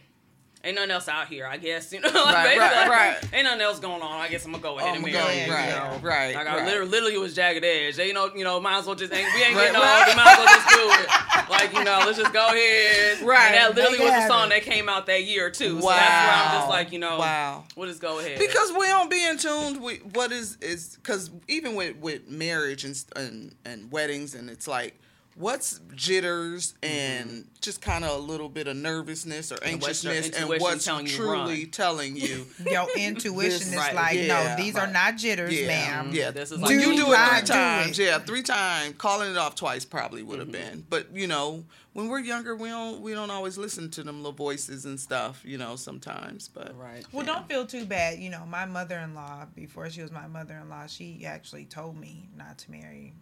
Ain't 0.65 0.75
nothing 0.75 0.91
else 0.91 1.07
out 1.07 1.27
here, 1.27 1.45
I 1.45 1.57
guess. 1.57 1.93
You 1.93 2.01
know, 2.01 2.09
like, 2.13 2.15
Right, 2.33 2.43
basically, 2.57 2.89
right, 2.89 2.89
right. 3.21 3.33
Ain't 3.33 3.43
nothing 3.43 3.61
else 3.61 3.79
going 3.79 4.01
on. 4.01 4.19
I 4.19 4.27
guess 4.29 4.43
I'm 4.45 4.51
gonna 4.51 4.63
go 4.63 4.79
ahead 4.79 4.89
Oh 4.91 4.93
and 4.95 5.03
my 5.03 5.11
marry. 5.11 5.21
God, 5.23 5.45
you 5.47 5.53
right, 5.53 5.69
know? 5.69 5.99
right, 6.07 6.35
Like 6.35 6.47
I 6.47 6.55
right. 6.57 6.65
literally, 6.65 6.89
literally 6.89 7.17
was 7.19 7.35
jagged 7.35 7.63
edge. 7.63 7.95
They, 7.97 8.07
you 8.07 8.13
know, 8.13 8.33
you 8.35 8.43
know, 8.43 8.59
might 8.59 8.79
as 8.79 8.85
well 8.87 8.95
just 8.95 9.13
ain't, 9.13 9.31
we 9.35 9.43
ain't 9.43 9.55
Right, 9.55 9.71
getting 9.71 9.75
old. 9.75 10.07
We 10.07 10.15
might 10.15 10.31
as 10.31 10.37
well 10.39 10.55
just 10.55 10.69
do 10.69 11.03
it. 11.03 11.49
Like 11.51 11.73
you 11.77 11.83
know, 11.83 12.03
let's 12.05 12.17
just 12.17 12.33
go 12.33 12.47
ahead. 12.47 13.21
Right. 13.21 13.45
And 13.45 13.55
that 13.55 13.75
literally 13.75 13.99
was 13.99 14.07
the 14.09 14.13
happen. 14.13 14.29
song 14.37 14.49
that 14.49 14.63
came 14.63 14.89
out 14.89 15.05
that 15.05 15.23
year 15.25 15.51
too. 15.51 15.79
So 15.79 15.87
that's 15.87 16.25
where 16.25 16.33
I'm 16.33 16.57
just 16.59 16.69
like, 16.69 16.91
you 16.91 16.97
know, 16.99 17.19
Wow. 17.19 17.63
we'll 17.75 17.87
just 17.87 18.01
go 18.01 18.17
ahead. 18.19 18.39
Because 18.39 18.71
we 18.71 18.87
don't 18.87 19.09
be 19.11 19.23
in 19.25 19.37
tune 19.37 19.81
with 19.81 20.03
what 20.15 20.31
is 20.31 20.57
is 20.61 20.95
because 20.95 21.29
even 21.47 21.75
with 21.75 21.97
with 21.97 22.27
marriage 22.27 22.83
and, 22.83 22.95
and 23.15 23.55
and 23.63 23.91
weddings 23.91 24.33
and 24.33 24.49
it's 24.49 24.67
like 24.67 24.99
what's 25.37 25.81
jitters 25.95 26.75
and 26.81 27.45
just 27.59 27.81
kind 27.81 28.05
of 28.05 28.11
a 28.15 28.19
little 28.19 28.47
bit 28.47 28.67
of 28.67 28.75
nervousness 28.77 29.51
or 29.51 29.55
Mm-hmm. 29.55 29.73
And 29.73 29.81
what's 29.81 30.05
anxiousness 30.05 30.39
and 30.41 30.61
what's 30.61 30.85
telling 30.85 31.05
truly 31.07 31.63
run? 31.63 31.71
telling 31.71 32.15
you 32.15 32.45
Your 32.71 32.87
intuition 32.97 33.49
This- 33.51 33.67
is 33.71 33.75
right, 33.75 33.93
like, 33.95 34.17
yeah, 34.17 34.55
no, 34.55 34.63
these 34.63 34.75
are 34.77 34.87
not 34.87 35.17
jitters, 35.17 35.53
yeah 35.59 35.67
ma'am. 35.67 36.09
yeah 36.13 36.31
This 36.31 36.51
is 36.51 36.59
when 36.61 36.77
like- 36.77 36.85
you 36.87 36.95
Do 36.95 37.05
do 37.05 37.11
it 37.13 37.17
three 37.17 37.41
times 37.47 37.99
it. 37.99 38.03
yeah 38.05 38.19
three 38.19 38.43
times 38.43 38.95
calling 38.97 39.29
it 39.31 39.37
off 39.37 39.55
twice 39.55 39.83
probably 39.85 40.23
would 40.23 40.39
Mm-hmm. 40.39 40.53
have 40.53 40.71
been 40.71 40.85
but 40.89 41.13
you 41.13 41.27
know 41.27 41.63
when 41.93 42.07
we're 42.09 42.19
younger 42.19 42.55
we 42.55 42.69
don't 42.69 43.01
we 43.01 43.13
don't 43.13 43.31
always 43.31 43.57
listen 43.57 43.89
to 43.91 44.03
them 44.03 44.17
little 44.17 44.31
voices 44.31 44.85
and 44.85 44.97
stuff 44.99 45.41
you 45.45 45.57
know 45.57 45.75
sometimes 45.75 46.47
but 46.47 46.77
right. 46.79 47.05
Well, 47.11 47.25
don't 47.25 47.47
feel 47.47 47.65
too 47.65 47.85
bad. 47.85 48.19
You 48.19 48.29
know, 48.29 48.45
my 48.45 48.65
mother 48.65 48.97
in 48.99 49.15
law, 49.15 49.45
before 49.55 49.89
she 49.89 50.01
was 50.01 50.11
my 50.11 50.27
mother 50.27 50.57
in 50.61 50.69
law, 50.69 50.87
she 50.87 51.25
actually 51.25 51.65
told 51.65 51.97
me 51.97 52.27
not 52.37 52.57
to 52.59 52.71
marry. 52.71 53.13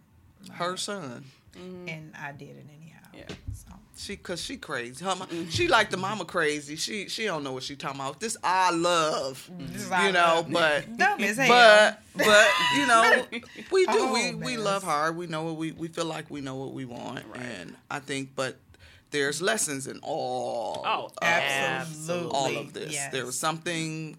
her 0.52 0.76
son 0.76 1.24
Mm-hmm. 1.58 1.88
And 1.88 2.12
I 2.20 2.32
did 2.32 2.50
it 2.50 2.66
anyhow. 2.78 2.98
Yeah. 3.14 3.34
So. 3.52 3.68
She 3.96 4.16
cause 4.16 4.42
she 4.42 4.56
crazy. 4.56 5.04
Her, 5.04 5.14
mo- 5.14 5.26
she 5.50 5.68
like 5.68 5.88
the 5.90 5.96
mama 5.96 6.24
crazy. 6.24 6.74
She 6.74 7.08
she 7.08 7.26
don't 7.26 7.44
know 7.44 7.52
what 7.52 7.62
she 7.62 7.76
talking 7.76 8.00
about. 8.00 8.18
This 8.18 8.36
I 8.42 8.72
love, 8.72 9.48
This 9.56 9.86
you 9.86 9.92
our 9.94 10.10
know. 10.12 10.18
love. 10.48 10.50
But 10.52 10.96
Dumb 10.98 11.20
as 11.22 11.36
hell. 11.36 11.48
but 11.48 12.02
but 12.16 12.48
you 12.76 12.86
know 12.88 13.24
we 13.70 13.86
do 13.86 13.92
Oh, 13.94 14.12
we 14.12 14.34
we 14.34 14.56
love 14.56 14.82
hard. 14.82 15.16
We 15.16 15.28
know 15.28 15.44
what 15.44 15.56
we 15.56 15.70
we 15.70 15.86
feel 15.86 16.06
like 16.06 16.28
we 16.28 16.40
know 16.40 16.56
what 16.56 16.72
we 16.72 16.84
want, 16.84 17.24
Right. 17.28 17.40
and 17.40 17.76
I 17.88 18.00
think 18.00 18.30
but 18.34 18.56
there's 19.12 19.40
lessons 19.40 19.86
in 19.86 20.00
all 20.02 20.82
Oh, 20.84 21.04
of, 21.06 21.12
Absolutely. 21.22 22.30
all 22.32 22.56
of 22.56 22.72
this. 22.72 22.92
Yes. 22.94 23.12
There 23.12 23.24
was 23.24 23.38
something. 23.38 24.16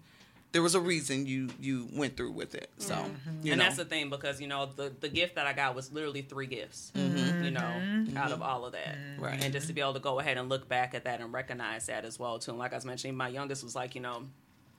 There 0.52 0.62
was 0.62 0.74
a 0.74 0.80
reason 0.80 1.26
you 1.26 1.48
you 1.60 1.88
went 1.92 2.16
through 2.16 2.32
with 2.32 2.54
it. 2.54 2.70
So 2.78 2.94
Mm-hmm. 2.94 3.28
and 3.28 3.44
know. 3.44 3.56
that's 3.56 3.76
the 3.76 3.84
thing 3.84 4.08
because 4.10 4.40
you 4.40 4.46
know 4.48 4.66
the 4.74 4.92
the 5.00 5.08
gift 5.08 5.34
that 5.34 5.46
I 5.46 5.52
got 5.52 5.74
was 5.74 5.92
literally 5.92 6.22
three 6.22 6.46
gifts. 6.46 6.92
Mm-hmm. 6.94 7.44
You 7.44 7.50
know, 7.50 8.06
out 8.20 8.32
of 8.32 8.40
all 8.42 8.64
of 8.64 8.72
that, 8.72 8.96
Right. 9.18 9.42
And 9.42 9.52
just 9.52 9.66
to 9.68 9.72
be 9.72 9.80
able 9.80 9.94
to 9.94 10.00
go 10.00 10.18
ahead 10.18 10.38
and 10.38 10.48
look 10.48 10.68
back 10.68 10.94
at 10.94 11.04
that 11.04 11.20
and 11.20 11.32
recognize 11.32 11.86
that 11.86 12.04
as 12.04 12.18
well 12.18 12.38
too. 12.38 12.52
And 12.52 12.58
like 12.58 12.72
I 12.72 12.76
was 12.76 12.84
mentioning, 12.84 13.16
my 13.16 13.28
youngest 13.28 13.62
was 13.64 13.74
like, 13.76 13.94
you 13.94 14.00
know. 14.00 14.22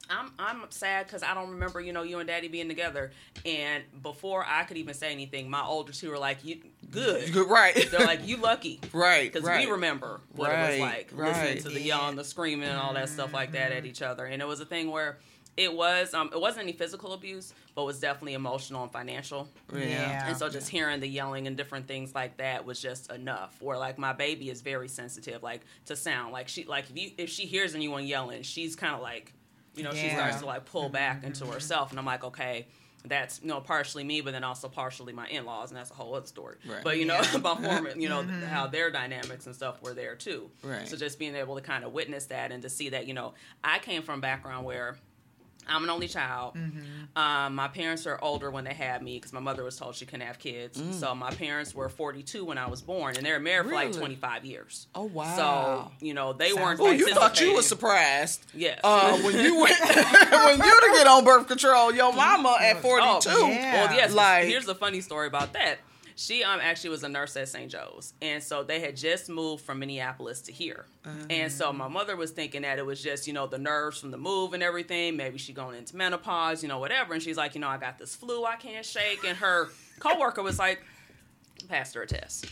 I'm 0.10 0.32
I'm 0.40 0.62
sad 0.70 1.06
because 1.06 1.22
I 1.22 1.34
don't 1.34 1.50
remember 1.50 1.82
you 1.82 1.92
know 1.92 2.02
you 2.04 2.20
and 2.20 2.28
Daddy 2.30 2.48
being 2.48 2.70
together, 2.70 3.12
and 3.46 3.84
before 4.02 4.46
I 4.48 4.64
could 4.64 4.78
even 4.78 4.94
say 4.94 5.12
anything, 5.12 5.50
my 5.50 5.62
older 5.62 5.92
two 5.92 6.10
were 6.10 6.18
like, 6.18 6.46
"You 6.46 6.62
good?" 6.92 7.36
Right. 7.36 7.90
They're 7.92 8.06
like, 8.06 8.26
"You 8.26 8.38
lucky," 8.38 8.80
right. 8.94 9.30
because 9.32 9.46
right. 9.46 9.66
we 9.66 9.72
remember 9.74 10.22
what 10.34 10.50
it 10.52 10.70
was 10.70 10.80
like 10.80 11.10
right. 11.14 11.28
listening 11.34 11.64
to 11.64 11.70
the 11.70 11.82
yelling, 11.82 12.16
the 12.16 12.24
screaming, 12.24 12.70
and 12.70 12.78
all 12.80 12.94
that 12.94 13.10
stuff 13.10 13.34
like 13.34 13.52
that 13.52 13.74
at 13.74 13.86
each 13.86 14.02
other. 14.02 14.26
And 14.26 14.42
it 14.42 14.48
was 14.48 14.62
a 14.62 14.66
thing 14.66 14.92
where 14.92 15.18
it 15.58 15.74
was 15.74 16.14
um 16.14 16.30
it 16.32 16.40
wasn't 16.40 16.64
any 16.64 16.72
physical 16.74 17.14
abuse, 17.14 17.54
but 17.76 17.82
it 17.82 17.86
was 17.86 18.00
definitely 18.00 18.36
emotional 18.36 18.84
and 18.84 18.92
financial. 18.92 19.50
Yeah. 19.74 19.80
Yeah. 19.86 20.28
And 20.28 20.38
so 20.38 20.48
just 20.50 20.70
hearing 20.70 21.00
the 21.00 21.08
yelling 21.08 21.48
and 21.48 21.58
different 21.58 21.88
things 21.88 22.14
like 22.16 22.38
that 22.38 22.64
was 22.66 22.80
just 22.80 23.12
enough. 23.12 23.60
Where 23.62 23.78
like 23.78 23.98
my 23.98 24.14
baby 24.14 24.50
is 24.50 24.62
very 24.62 24.88
sensitive, 24.88 25.42
like 25.44 25.62
to 25.88 25.96
sound. 25.96 26.32
Like 26.32 26.48
she 26.48 26.64
like 26.66 26.90
if 26.90 26.98
you 26.98 27.12
if 27.18 27.30
she 27.30 27.46
hears 27.48 27.76
anyone 27.76 28.06
yelling, 28.06 28.44
she's 28.44 28.76
kind 28.76 28.94
of 28.94 29.02
like, 29.02 29.34
you 29.76 29.84
know, 29.84 29.92
she 29.94 30.10
starts 30.10 30.40
to 30.40 30.46
like 30.46 30.66
pull 30.66 30.90
back 30.90 31.24
into 31.24 31.46
herself. 31.48 31.90
And 31.90 32.00
I'm 32.00 32.06
like, 32.06 32.24
okay. 32.24 32.68
That's 33.06 33.40
you 33.42 33.48
know 33.48 33.62
partially 33.62 34.04
me, 34.04 34.20
but 34.20 34.32
then 34.34 34.44
also 34.44 34.68
partially 34.68 35.14
my 35.14 35.28
in 35.28 35.46
laws, 35.46 35.70
and 35.70 35.78
that's 35.78 35.92
a 35.92 35.94
whole 35.94 36.14
other 36.16 36.26
story. 36.26 36.58
Right. 36.68 36.84
But 36.84 36.98
you 36.98 37.06
know 37.06 37.14
Yeah. 37.14 37.36
about 37.36 37.64
forming, 37.64 38.02
you 38.02 38.10
know 38.10 38.24
how 38.24 38.68
their 38.68 38.92
dynamics 38.92 39.46
and 39.46 39.56
stuff 39.56 39.82
were 39.82 39.94
there 39.94 40.16
too. 40.16 40.50
Right. 40.62 40.86
So 40.88 40.98
just 40.98 41.18
being 41.18 41.36
able 41.36 41.56
to 41.56 41.62
kind 41.62 41.86
of 41.86 41.94
witness 41.94 42.26
that 42.26 42.52
and 42.52 42.62
to 42.64 42.70
see 42.70 42.90
that 42.90 43.08
you 43.08 43.14
know 43.14 43.34
I 43.64 43.80
came 43.80 44.02
from 44.02 44.20
a 44.20 44.22
background 44.22 44.66
where 44.66 44.98
I'm 45.68 45.84
an 45.84 45.90
only 45.90 46.08
child. 46.08 46.56
Mm-hmm. 46.56 47.18
Um, 47.18 47.56
my 47.56 47.68
parents 47.68 48.06
are 48.06 48.20
older 48.22 48.52
when 48.52 48.64
they 48.64 48.74
had 48.74 49.02
me 49.02 49.16
because 49.18 49.34
my 49.34 49.40
mother 49.40 49.64
was 49.64 49.76
told 49.78 49.96
she 49.96 50.06
couldn't 50.06 50.26
have 50.28 50.40
kids. 50.40 50.82
So 51.00 51.16
my 51.16 51.32
parents 51.32 51.74
were 51.74 51.90
42 51.90 52.46
when 52.46 52.58
I 52.58 52.68
was 52.70 52.82
born, 52.82 53.16
and 53.18 53.26
they 53.26 53.32
were 53.32 53.40
married 53.40 53.68
for 53.68 53.74
like 53.76 53.92
25 53.92 54.46
years. 54.46 54.88
Oh 54.94 55.04
wow. 55.04 55.36
So 55.36 56.06
you 56.06 56.14
know 56.14 56.34
they 56.34 56.50
Sounds 56.52 56.80
weren't. 56.80 56.80
Oh, 56.80 56.92
you 56.92 57.14
thought 57.14 57.40
you 57.42 57.56
were 57.56 57.62
surprised. 57.62 58.46
Yes. 58.54 58.80
Uh, 58.84 59.18
when 59.20 59.36
you 59.38 59.60
went, 59.60 59.80
when 59.80 60.58
you 60.60 60.82
to 60.82 60.90
get 60.94 61.08
on 61.08 61.24
birth 61.24 61.48
control, 61.48 61.94
your 61.94 62.14
mama 62.14 62.58
at 62.62 62.82
forty 62.82 63.06
two. 63.22 63.30
Oh, 63.32 63.48
Yeah. 63.50 63.86
Well, 63.86 63.96
yes. 63.96 64.14
Like- 64.14 64.48
here's 64.48 64.66
the 64.66 64.76
funny 64.76 65.02
story 65.02 65.28
about 65.28 65.54
that. 65.54 65.80
She 66.20 66.44
um 66.44 66.60
actually 66.62 66.90
was 66.90 67.04
a 67.04 67.10
nurse 67.10 67.38
at 67.38 67.48
St. 67.48 67.72
Joe's, 67.72 68.14
and 68.24 68.42
so 68.42 68.64
they 68.64 68.80
had 68.80 68.98
just 68.98 69.30
moved 69.30 69.64
from 69.64 69.78
Minneapolis 69.80 70.42
to 70.42 70.52
here, 70.52 70.86
and 71.30 71.52
so 71.52 71.72
my 71.72 71.88
mother 71.88 72.16
was 72.16 72.32
thinking 72.32 72.64
that 72.64 72.80
it 72.80 72.86
was 72.86 73.02
just 73.02 73.28
you 73.28 73.34
know 73.34 73.46
the 73.46 73.60
nerves 73.60 74.00
from 74.00 74.10
the 74.10 74.18
move 74.18 74.54
and 74.54 74.64
everything. 74.64 75.16
Maybe 75.16 75.38
she 75.38 75.54
going 75.54 75.78
into 75.78 75.96
menopause, 75.96 76.64
you 76.64 76.70
know, 76.70 76.80
whatever. 76.80 77.14
And 77.14 77.22
she's 77.22 77.38
like, 77.38 77.54
you 77.54 77.62
know, 77.62 77.68
I 77.68 77.78
got 77.78 78.00
this 78.00 78.16
flu 78.16 78.46
I 78.46 78.56
can't 78.56 78.84
shake, 78.86 79.24
and 79.26 79.38
her 79.38 79.70
coworker 80.00 80.42
was 80.42 80.58
like, 80.58 80.82
passed 81.70 81.94
her 81.94 82.02
a 82.02 82.08
test. 82.08 82.48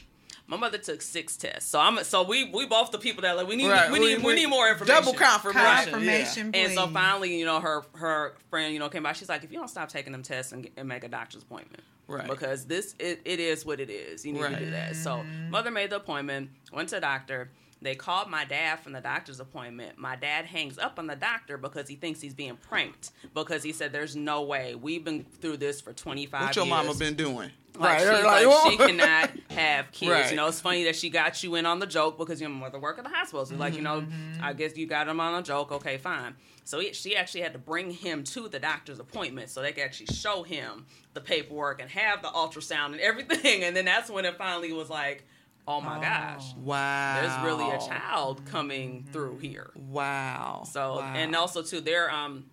My 0.48 0.58
mother 0.58 0.78
took 0.78 1.02
six 1.02 1.36
tests, 1.38 1.70
so 1.70 1.80
I'm 1.80 2.04
so 2.04 2.22
we 2.24 2.46
we 2.52 2.68
both 2.68 2.92
the 2.92 3.00
people 3.00 3.24
that 3.24 3.36
like 3.36 3.48
we 3.48 3.56
need 3.56 3.68
Right, 3.70 3.92
we 3.92 3.98
need 4.00 4.18
we- 4.18 4.24
we, 4.24 4.24
we- 4.26 4.36
need 4.36 4.46
more 4.48 4.70
information. 4.70 5.04
double 5.04 5.18
confirmation. 5.18 5.92
Confirmation, 5.94 6.52
And 6.54 6.74
so 6.74 6.88
finally, 6.88 7.38
you 7.40 7.46
know, 7.46 7.60
her 7.60 7.84
her 7.94 8.36
friend, 8.52 8.72
you 8.74 8.80
know, 8.80 8.90
came 8.90 9.04
by. 9.04 9.14
She's 9.14 9.30
like, 9.30 9.44
if 9.44 9.52
you 9.52 9.58
don't 9.58 9.70
stop 9.70 9.90
taking 9.90 10.12
them 10.12 10.22
tests 10.22 10.52
and, 10.52 10.62
get, 10.64 10.74
and 10.78 10.88
make 10.88 11.04
a 11.04 11.08
doctor's 11.10 11.42
appointment, 11.44 11.84
Right. 12.08 12.28
Because 12.30 12.66
this 12.66 12.94
it, 13.00 13.22
it 13.26 13.40
is 13.40 13.66
what 13.66 13.80
it 13.80 13.90
is. 13.90 14.24
You 14.24 14.34
need 14.34 14.44
to 14.44 14.60
do 14.60 14.70
that. 14.72 14.96
So 14.96 15.24
mother 15.50 15.72
made 15.72 15.90
the 15.90 15.96
appointment, 15.96 16.52
went 16.72 16.90
to 16.90 16.96
the 16.96 17.02
doctor. 17.02 17.50
They 17.86 17.96
called 17.96 18.30
my 18.30 18.46
dad 18.46 18.80
from 18.80 18.94
the 18.94 19.02
doctor's 19.02 19.40
appointment. 19.40 19.98
My 19.98 20.16
dad 20.16 20.46
hangs 20.46 20.78
up 20.78 20.98
on 20.98 21.08
the 21.08 21.16
doctor 21.16 21.58
because 21.58 21.88
he 21.88 21.96
thinks 21.96 22.20
he's 22.20 22.34
being 22.34 22.58
pranked 22.58 23.12
because 23.34 23.62
he 23.62 23.72
said, 23.72 23.92
"There's 23.94 24.16
no 24.16 24.42
way 24.42 24.76
we've 24.76 25.04
been 25.04 25.24
through 25.24 25.58
this 25.58 25.82
for 25.82 25.94
25 25.94 26.40
years. 26.42 26.48
What 26.48 26.56
your 26.56 26.66
years." 26.66 26.86
mama 26.88 26.98
been 26.98 27.16
doing? 27.16 27.52
Like, 27.78 28.00
she's 28.00 28.08
Right, 28.08 28.24
like, 28.24 28.46
like, 28.46 28.72
she 28.72 28.78
cannot 28.78 29.32
have 29.50 29.92
kids. 29.92 30.12
Right. 30.12 30.30
You 30.32 30.38
know, 30.38 30.48
it's 30.48 30.62
funny 30.62 30.86
that 30.86 30.96
she 30.96 31.10
got 31.10 31.44
you 31.44 31.56
in 31.56 31.66
on 31.66 31.80
the 31.80 31.86
joke 31.86 32.18
because 32.18 32.40
your 32.40 32.50
mother 32.50 32.80
work 32.80 32.98
at 32.98 33.04
the 33.04 33.10
hospital. 33.10 33.46
So, 33.46 33.56
like, 33.56 33.76
you 33.76 33.82
know, 33.82 34.02
mm-hmm. 34.02 34.44
I 34.44 34.54
guess 34.54 34.78
you 34.78 34.88
got 34.88 35.08
him 35.08 35.20
on 35.20 35.36
a 35.36 35.44
joke. 35.44 35.72
Okay, 35.72 35.98
fine. 35.98 36.36
So 36.64 36.80
he, 36.80 36.94
she 36.94 37.16
actually 37.16 37.42
had 37.42 37.54
to 37.54 37.60
bring 37.60 37.92
him 37.92 38.24
to 38.24 38.48
the 38.48 38.60
doctor's 38.60 39.00
appointment 39.00 39.50
so 39.50 39.62
they 39.62 39.72
could 39.72 39.84
actually 39.84 40.08
show 40.08 40.44
him 40.44 40.86
the 41.14 41.22
paperwork 41.22 41.80
and 41.80 41.90
have 41.92 42.22
the 42.22 42.30
ultrasound 42.30 42.94
and 42.94 43.00
everything. 43.00 43.64
And 43.66 43.76
then 43.76 43.86
that's 43.86 44.10
when 44.10 44.26
it 44.26 44.38
finally 44.38 44.74
was 44.74 44.90
like, 44.90 45.26
oh 45.68 45.82
my 45.82 45.98
Oh. 45.98 46.02
gosh, 46.02 46.54
Wow. 46.56 47.22
there's 47.22 47.44
really 47.46 47.70
a 47.72 47.80
child 47.80 48.46
coming 48.46 49.06
through 49.12 49.40
here. 49.40 49.72
Wow. 49.76 50.64
So 50.72 50.98
Wow. 50.98 51.14
and 51.16 51.36
also 51.36 51.62
too, 51.64 51.82
they're 51.82 52.12
um, 52.12 52.46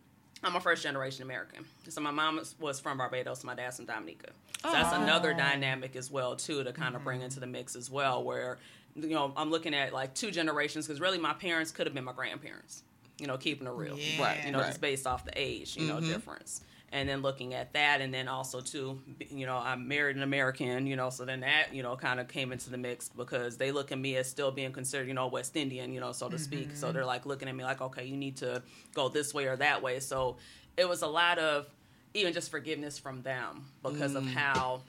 I'm 0.44 0.57
a 0.57 0.61
first 0.61 0.83
generation 0.83 1.22
American. 1.22 1.64
So 1.88 2.01
my 2.01 2.11
mom 2.11 2.40
was- 2.59 2.81
from 2.81 2.98
Barbados, 2.98 3.44
my 3.44 3.55
dad's 3.55 3.77
from 3.77 3.87
Dominica. 3.87 4.31
So 4.62 4.72
that's 4.72 4.92
Oh. 4.92 5.03
another 5.03 5.35
dynamic 5.35 5.94
as 5.96 6.11
well 6.11 6.35
too 6.37 6.64
to 6.64 6.72
kind 6.72 6.96
of 6.96 7.05
bring 7.05 7.20
into 7.22 7.38
the 7.40 7.46
mix 7.46 7.77
as 7.77 7.90
well, 7.90 8.22
where 8.25 8.59
you 8.96 9.09
know 9.11 9.33
I'm 9.37 9.51
looking 9.51 9.75
at 9.75 9.92
like 9.92 10.14
two 10.14 10.31
generations 10.31 10.87
because 10.87 11.01
really 11.01 11.18
my 11.18 11.33
parents 11.35 11.70
could 11.70 11.87
have 11.87 11.94
been 11.94 12.05
my 12.05 12.12
grandparents. 12.12 12.83
You 13.18 13.27
know, 13.29 13.37
keeping 13.37 13.66
it 13.68 13.72
real. 13.72 13.96
Yeah. 13.98 14.20
Right, 14.22 14.44
You 14.44 14.51
know, 14.53 14.59
right. 14.59 14.66
just 14.68 14.81
based 14.81 15.07
off 15.07 15.25
the 15.25 15.33
age, 15.37 15.77
you 15.77 15.87
know, 15.87 15.96
Mhm. 16.01 16.07
difference. 16.09 16.62
And 16.92 17.09
then 17.09 17.22
looking 17.22 17.55
at 17.55 17.72
that 17.72 18.00
and 18.00 18.12
then 18.12 18.28
also 18.28 18.61
too 18.61 19.00
you 19.31 19.46
know 19.46 19.57
i'm 19.57 19.88
married 19.88 20.14
an 20.14 20.22
american 20.22 20.87
you 20.87 20.94
know 20.94 21.11
so 21.11 21.24
then 21.24 21.40
that 21.40 21.74
you 21.74 21.83
know 21.83 21.96
kind 21.96 22.20
of 22.20 22.28
came 22.28 22.52
into 22.52 22.70
the 22.70 22.76
mix 22.76 23.09
because 23.09 23.57
they 23.57 23.72
look 23.72 23.90
at 23.90 23.98
me 23.98 24.16
as 24.16 24.28
still 24.28 24.50
being 24.50 24.72
considered 24.72 25.09
you 25.09 25.14
know 25.14 25.26
west 25.26 25.57
indian 25.57 25.92
you 25.92 26.00
know 26.00 26.12
so 26.12 26.28
to 26.28 26.38
speak. 26.38 26.70
So 26.74 26.87
mm-hmm. 26.87 26.94
they're 26.94 27.07
like 27.07 27.26
looking 27.26 27.48
at 27.48 27.55
me 27.55 27.64
like 27.64 27.81
okay 27.81 28.05
you 28.05 28.16
need 28.16 28.37
to 28.38 28.62
go 28.94 29.09
this 29.09 29.33
way 29.33 29.46
or 29.46 29.57
that 29.57 29.83
way. 29.83 30.00
So 30.00 30.37
it 30.76 30.88
was 30.88 31.02
a 31.02 31.07
lot 31.07 31.38
of 31.38 31.66
even 32.14 32.33
just 32.33 32.50
forgiveness 32.50 32.98
from 32.98 33.22
them 33.22 33.64
because 33.83 34.14
of 34.14 34.24
mm. 34.24 34.33
how 34.33 34.83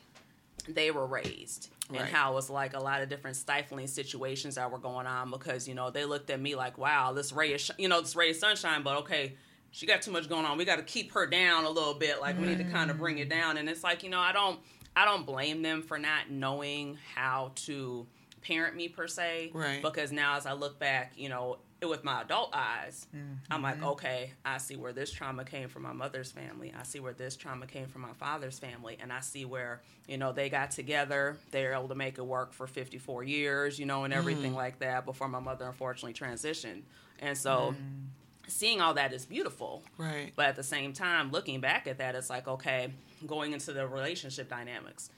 they 0.67 0.91
were 0.91 1.05
raised 1.05 1.69
and 1.89 2.07
how 2.07 2.31
it 2.31 2.35
was 2.35 2.49
like 2.49 2.73
a 2.73 2.79
lot 2.79 3.01
of 3.01 3.09
different 3.09 3.35
stifling 3.35 3.87
situations 3.87 4.55
that 4.55 4.71
were 4.71 4.77
going 4.77 5.05
on 5.05 5.29
because 5.29 5.67
you 5.67 5.75
know 5.75 5.89
they 5.89 6.05
looked 6.05 6.29
at 6.29 6.39
me 6.39 6.55
like 6.55 6.77
wow 6.77 7.11
this 7.11 7.33
ray 7.33 7.53
is 7.53 7.61
sh- 7.61 7.71
you 7.77 7.87
know 7.87 8.01
this 8.01 8.15
ray 8.15 8.29
of 8.29 8.35
sunshine 8.35 8.81
but 8.81 8.97
okay 8.97 9.33
she 9.73 9.85
got 9.85 10.01
too 10.01 10.11
much 10.11 10.29
going 10.29 10.45
on. 10.45 10.57
We 10.57 10.63
got 10.65 10.77
to 10.77 10.83
keep 10.83 11.11
her 11.13 11.25
down 11.27 11.65
a 11.65 11.69
little 11.69 11.95
bit. 11.95 12.21
Like 12.21 12.39
we 12.39 12.45
need 12.47 12.59
to 12.59 12.63
kind 12.63 12.89
of 12.91 12.97
bring 12.97 13.17
it 13.17 13.27
down. 13.29 13.57
And 13.57 13.67
it's 13.67 13.83
like 13.83 14.03
you 14.03 14.09
know 14.09 14.19
i 14.21 14.31
don't 14.31 14.59
i 14.95 15.03
don't 15.03 15.25
blame 15.25 15.61
them 15.63 15.81
for 15.81 15.97
not 15.99 16.29
knowing 16.29 16.97
how 17.15 17.51
to 17.55 18.05
parent 18.41 18.75
me 18.75 18.87
per 18.87 19.07
se. 19.07 19.51
Right. 19.53 19.81
because 19.81 20.11
now 20.11 20.37
as 20.37 20.45
i 20.45 20.53
look 20.53 20.77
back 20.79 21.13
you 21.17 21.27
know 21.29 21.57
with 21.81 22.03
my 22.05 22.21
adult 22.21 22.49
eyes 22.53 23.07
i'm 23.51 23.61
like 23.61 23.75
Mm-hmm. 23.75 23.83
okay 23.87 24.31
i 24.45 24.57
see 24.57 24.77
where 24.77 24.93
this 24.93 25.11
trauma 25.11 25.43
came 25.43 25.67
from 25.67 25.81
my 25.83 25.91
mother's 25.91 26.31
family. 26.31 26.71
I 26.79 26.83
see 26.83 26.99
where 27.01 27.11
this 27.13 27.35
trauma 27.35 27.65
came 27.67 27.87
from 27.87 28.03
my 28.03 28.13
father's 28.13 28.57
family. 28.59 28.97
And 29.01 29.11
i 29.11 29.19
see 29.21 29.43
where 29.43 29.81
you 30.07 30.17
know 30.17 30.31
they 30.31 30.49
got 30.49 30.71
together. 30.71 31.35
They 31.51 31.63
were 31.65 31.73
able 31.73 31.87
to 31.89 31.95
make 31.95 32.17
it 32.19 32.25
work 32.25 32.53
for 32.53 32.67
54 32.67 33.23
years 33.23 33.79
you 33.79 33.85
know 33.85 34.03
and 34.05 34.13
everything 34.13 34.51
Mm. 34.53 34.57
like 34.57 34.79
that 34.79 35.03
before 35.05 35.27
my 35.27 35.39
mother 35.39 35.65
unfortunately 35.65 36.13
transitioned. 36.13 36.83
And 37.19 37.37
so 37.37 37.73
seeing 38.47 38.81
all 38.81 38.93
that 38.95 39.13
is 39.13 39.25
beautiful 39.25 39.83
Right. 39.97 40.33
but 40.35 40.45
at 40.47 40.55
the 40.55 40.63
same 40.63 40.93
time, 40.93 41.31
looking 41.31 41.61
back 41.61 41.87
at 41.87 41.97
that, 41.99 42.15
it's 42.15 42.29
like, 42.29 42.47
okay, 42.47 42.91
going 43.25 43.53
into 43.53 43.71
the 43.73 43.87
relationship 43.87 44.49
dynamics, 44.49 45.09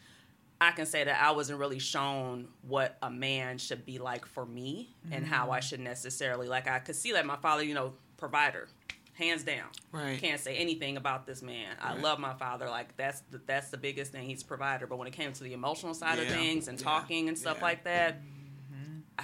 I 0.62 0.72
can 0.72 0.86
say 0.86 1.04
that 1.04 1.22
I 1.22 1.32
wasn't 1.32 1.60
really 1.60 1.80
shown 1.80 2.48
what 2.62 2.98
a 3.02 3.10
man 3.10 3.58
should 3.58 3.86
be 3.86 3.98
like 4.00 4.26
for 4.26 4.46
me 4.46 4.96
and 5.12 5.26
how 5.26 5.52
I 5.52 5.60
mm. 5.60 5.64
should 5.64 5.80
necessarily, 5.82 6.48
like, 6.48 6.68
I 6.68 6.80
could 6.80 6.96
see 6.96 7.12
that 7.14 7.26
my 7.26 7.36
father, 7.36 7.64
you 7.64 7.74
know, 7.74 7.94
provider, 8.18 8.68
hands 9.16 9.44
down. 9.44 9.68
Right. 9.92 10.20
Can't 10.20 10.40
say 10.40 10.56
anything 10.56 10.96
about 10.98 11.26
this 11.26 11.42
man. 11.42 11.76
I 11.82 11.96
love 11.96 12.20
my 12.20 12.34
father. 12.36 12.70
Like, 12.70 12.96
that's 12.96 13.22
the, 13.32 13.42
that's 13.46 13.70
the 13.70 13.78
biggest 13.78 14.12
thing. 14.12 14.28
He's 14.28 14.44
provider. 14.44 14.88
But 14.88 14.98
when 14.98 15.08
it 15.08 15.14
came 15.14 15.34
to 15.34 15.44
the 15.44 15.54
emotional 15.54 15.94
side 15.94 16.20
of 16.20 16.28
things 16.28 16.68
and 16.68 16.80
Yeah. 16.80 16.84
talking 16.86 17.28
and 17.28 17.38
stuff 17.38 17.58
Yeah. 17.58 17.64
like 17.66 17.84
that, 17.86 18.22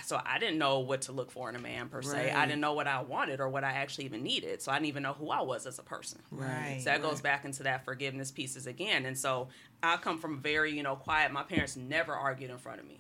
so 0.03 0.21
I 0.25 0.39
didn't 0.39 0.57
know 0.57 0.79
what 0.79 1.03
to 1.03 1.11
look 1.11 1.31
for 1.31 1.49
in 1.49 1.55
a 1.55 1.59
man 1.59 1.89
per 1.89 2.01
se. 2.01 2.31
I 2.31 2.45
didn't 2.45 2.61
know 2.61 2.73
what 2.73 2.87
I 2.87 3.01
wanted 3.01 3.39
or 3.39 3.49
what 3.49 3.63
I 3.63 3.71
actually 3.71 4.05
even 4.05 4.23
needed. 4.23 4.61
So 4.61 4.71
I 4.71 4.75
didn't 4.75 4.87
even 4.87 5.03
know 5.03 5.13
who 5.13 5.29
I 5.29 5.41
was 5.41 5.65
as 5.65 5.79
a 5.79 5.83
person. 5.83 6.19
Right. 6.31 6.79
So 6.79 6.85
that 6.85 7.01
goes 7.01 7.19
back 7.21 7.45
into 7.45 7.63
that 7.63 7.83
forgiveness 7.83 8.31
pieces 8.31 8.67
again. 8.67 9.05
And 9.05 9.17
so 9.17 9.49
I 9.83 9.97
come 9.97 10.17
from 10.17 10.39
very, 10.39 10.71
you 10.75 10.83
know, 10.83 10.95
quiet. 10.95 11.31
My 11.31 11.43
parents 11.43 11.75
never 11.75 12.13
argued 12.13 12.51
in 12.51 12.57
front 12.57 12.79
of 12.79 12.87
me. 12.87 12.99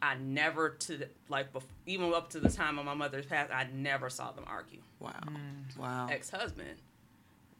I 0.00 0.14
never 0.14 0.70
to 0.70 1.06
like 1.28 1.52
bef- 1.52 1.62
even 1.86 2.12
up 2.14 2.30
to 2.30 2.40
the 2.40 2.48
time 2.48 2.78
of 2.78 2.84
my 2.84 2.94
mother's 2.94 3.26
passed, 3.26 3.52
I 3.52 3.66
never 3.74 4.08
saw 4.08 4.30
them 4.30 4.44
argue. 4.46 4.80
Wow. 5.00 5.12
Mm. 5.26 5.76
Wow. 5.76 6.08
Ex 6.08 6.30
husband, 6.30 6.78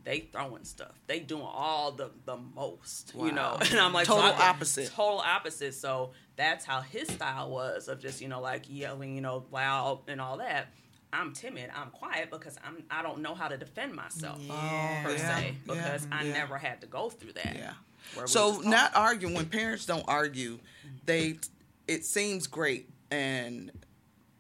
they 0.08 0.20
throwing 0.20 0.64
stuff. 0.64 0.98
They 1.06 1.20
doing 1.20 1.44
all 1.46 1.92
the 1.92 2.10
the 2.24 2.38
most, 2.38 3.12
you 3.14 3.30
know. 3.30 3.58
And 3.70 3.78
I'm 3.78 3.92
like 3.92 4.06
so 4.06 4.14
Total 4.14 4.32
I 4.32 4.48
opposite. 4.48 4.90
Total 4.90 5.18
opposite. 5.18 5.74
So 5.74 6.12
that's 6.36 6.64
how 6.64 6.80
his 6.80 7.08
style 7.08 7.50
was 7.50 7.88
of 7.88 8.00
just 8.00 8.22
you 8.22 8.28
know 8.28 8.40
like 8.40 8.64
yelling, 8.70 9.14
you 9.16 9.20
know, 9.20 9.44
loud 9.52 10.00
and 10.08 10.18
all 10.18 10.38
that. 10.38 10.68
I'm 11.12 11.34
timid. 11.34 11.68
I'm 11.76 11.90
quiet 11.90 12.30
because 12.30 12.56
I'm 12.66 12.84
I 12.90 13.02
don't 13.02 13.20
know 13.20 13.34
how 13.34 13.48
to 13.48 13.58
defend 13.58 13.94
myself 13.94 14.38
Yeah. 14.40 15.02
per 15.04 15.10
yeah, 15.12 15.36
se 15.36 15.54
because 15.66 16.06
yeah, 16.06 16.16
I 16.16 16.24
never 16.24 16.56
had 16.56 16.80
to 16.80 16.86
go 16.86 17.10
through 17.10 17.34
that. 17.34 17.54
Yeah. 17.54 18.24
So 18.24 18.60
not 18.60 18.96
arguing 18.96 19.34
when 19.34 19.44
parents 19.46 19.84
don't 19.84 20.04
argue, 20.08 20.58
they 21.04 21.38
it 21.86 22.06
seems 22.06 22.46
great 22.46 22.88
and 23.10 23.70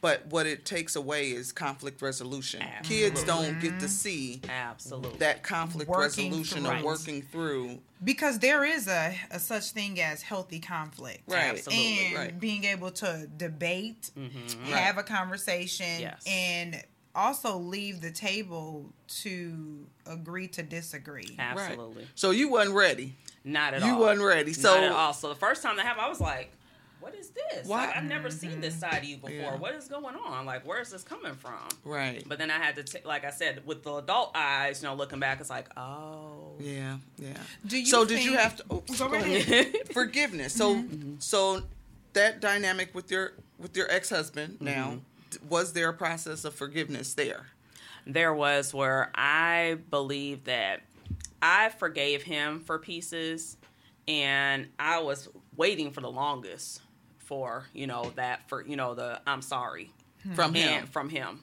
but 0.00 0.26
what 0.26 0.46
it 0.46 0.64
takes 0.64 0.94
away 0.96 1.30
is 1.30 1.50
conflict 1.52 2.00
resolution. 2.02 2.62
Kids 2.84 3.24
don't 3.24 3.60
get 3.60 3.80
to 3.80 3.88
see 3.88 4.40
absolutely 4.48 5.18
that 5.18 5.42
conflict 5.42 5.90
Working 5.90 6.30
resolution 6.30 6.64
through. 6.64 6.78
or 6.78 6.84
working 6.84 7.22
through. 7.22 7.78
because 8.04 8.38
there 8.38 8.64
is 8.64 8.86
a, 8.86 9.16
a 9.30 9.40
such 9.40 9.70
thing 9.70 10.00
as 10.00 10.22
healthy 10.22 10.60
conflict 10.60 11.22
Right. 11.26 11.50
Absolutely. 11.58 12.06
and 12.06 12.16
Right. 12.16 12.40
being 12.40 12.64
able 12.64 12.90
to 12.92 13.28
debate 13.36 14.10
Mhm. 14.16 14.62
have 14.66 14.98
a 14.98 15.02
conversation 15.02 16.00
Yes. 16.00 16.22
and 16.26 16.82
also 17.14 17.56
leave 17.58 18.00
the 18.00 18.12
table 18.12 18.92
to 19.08 19.86
agree 20.06 20.46
to 20.46 20.62
disagree 20.62 21.34
absolutely 21.38 22.06
So 22.14 22.30
you 22.30 22.48
wasn't 22.48 22.76
ready. 22.76 23.16
not 23.42 23.74
at 23.74 23.80
you 23.80 23.86
all. 23.88 23.92
You 23.94 23.98
wasn't 23.98 24.26
ready. 24.28 24.52
So 24.52 24.74
not 24.74 24.84
at 24.84 24.92
all. 24.92 25.12
So 25.12 25.28
the 25.28 25.34
first 25.34 25.62
time 25.62 25.76
that 25.76 25.84
happened, 25.86 26.06
I 26.06 26.08
was 26.08 26.20
like, 26.20 26.52
"What 27.00 27.14
is 27.14 27.30
this? 27.30 27.66
Why- 27.66 27.86
Like, 27.86 27.96
I've 27.96 28.04
never 28.04 28.30
seen 28.30 28.60
this 28.60 28.74
mm-hmm. 28.74 28.90
side 28.90 29.02
of 29.02 29.04
you 29.04 29.16
before. 29.16 29.30
Yeah. 29.30 29.56
What 29.56 29.74
is 29.74 29.88
going 29.88 30.14
on? 30.14 30.46
Like, 30.46 30.66
where 30.66 30.80
is 30.80 30.90
this 30.90 31.02
coming 31.02 31.34
from?" 31.34 31.68
right. 31.84 32.22
But 32.26 32.38
then 32.38 32.50
I 32.50 32.58
had 32.58 32.76
to, 32.76 32.82
t- 32.82 32.98
like 33.04 33.24
I 33.24 33.30
said, 33.30 33.66
with 33.66 33.82
the 33.82 33.94
adult 33.94 34.32
eyes, 34.34 34.82
you 34.82 34.88
know, 34.88 34.94
looking 34.94 35.20
back, 35.20 35.40
it's 35.40 35.50
like, 35.50 35.68
oh, 35.76 36.52
yeah, 36.58 36.98
yeah. 37.18 37.36
do 37.66 37.78
you 37.78 37.86
so 37.86 38.04
did 38.04 38.24
you 38.24 38.36
have 38.36 38.56
to 38.56 38.74
oops, 38.74 38.98
Go 38.98 39.08
go 39.08 39.16
ahead. 39.16 39.48
ahead. 39.48 39.74
forgiveness? 39.92 40.54
So 40.54 40.76
mm-hmm. 40.76 41.14
so 41.18 41.62
that 42.14 42.40
dynamic 42.40 42.94
with 42.94 43.10
your 43.10 43.32
with 43.58 43.76
your 43.76 43.90
ex 43.90 44.10
husband 44.10 44.54
mm-hmm. 44.54 44.64
now 44.64 44.98
was 45.48 45.74
there 45.74 45.88
a 45.88 45.94
process 45.94 46.44
of 46.44 46.54
forgiveness 46.54 47.14
there? 47.14 47.46
there 48.08 48.32
was 48.32 48.72
where 48.72 49.10
I 49.14 49.76
believe 49.90 50.44
that 50.44 50.80
I 51.42 51.68
forgave 51.68 52.22
him 52.22 52.60
for 52.60 52.78
pieces, 52.78 53.56
and 54.08 54.68
I 54.78 55.00
was 55.00 55.28
waiting 55.56 55.92
for 55.92 56.00
the 56.00 56.10
longest 56.10 56.80
for 57.28 57.66
you 57.74 57.86
know 57.86 58.10
that 58.16 58.48
for 58.48 58.64
you 58.64 58.74
know 58.74 58.94
the 58.94 59.20
I'm 59.26 59.42
sorry 59.42 59.92
hmm. 60.22 60.32
From 60.32 60.54
him. 60.54 60.68
and 60.68 60.88
from 60.88 61.10
him. 61.10 61.40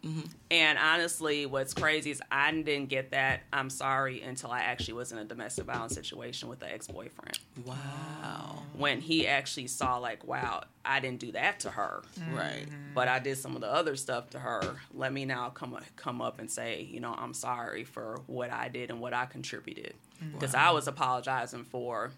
And 0.51 0.77
honestly, 0.79 1.45
what's 1.45 1.73
crazy 1.73 2.11
is 2.11 2.21
I 2.31 2.51
didn't 2.51 2.89
get 2.89 3.11
that 3.11 3.43
I'm 3.53 3.69
sorry 3.69 4.21
until 4.21 4.51
I 4.51 4.61
actually 4.61 4.95
was 4.95 5.11
in 5.11 5.19
a 5.19 5.23
domestic 5.23 5.65
violence 5.65 5.93
situation 5.93 6.49
with 6.49 6.61
an 6.63 6.69
ex 6.71 6.87
boyfriend. 6.87 7.37
Wow. 7.65 8.63
When 8.75 8.99
he 8.99 9.27
actually 9.27 9.67
saw 9.67 9.97
like, 9.97 10.25
wow, 10.25 10.63
I 10.83 10.99
didn't 10.99 11.19
do 11.19 11.31
that 11.33 11.59
to 11.61 11.69
her, 11.69 12.01
mm-hmm. 12.19 12.35
Right. 12.35 12.65
but 12.95 13.07
I 13.07 13.19
did 13.19 13.37
some 13.37 13.55
of 13.55 13.61
the 13.61 13.71
other 13.71 13.95
stuff 13.95 14.31
to 14.31 14.39
her. 14.39 14.75
Let 14.91 15.13
me 15.13 15.25
now 15.25 15.51
come 15.51 15.77
come 15.95 16.19
up 16.19 16.39
and 16.39 16.49
say, 16.49 16.81
you 16.81 16.99
know, 16.99 17.13
I'm 17.15 17.35
sorry 17.35 17.83
for 17.83 18.21
what 18.25 18.51
I 18.51 18.69
did 18.69 18.89
and 18.89 18.99
what 18.99 19.13
I 19.13 19.27
contributed 19.27 19.93
mm-hmm. 20.21 20.33
because 20.33 20.55
I 20.55 20.71
was 20.71 20.87
apologizing 20.87 21.63
for 21.65 22.11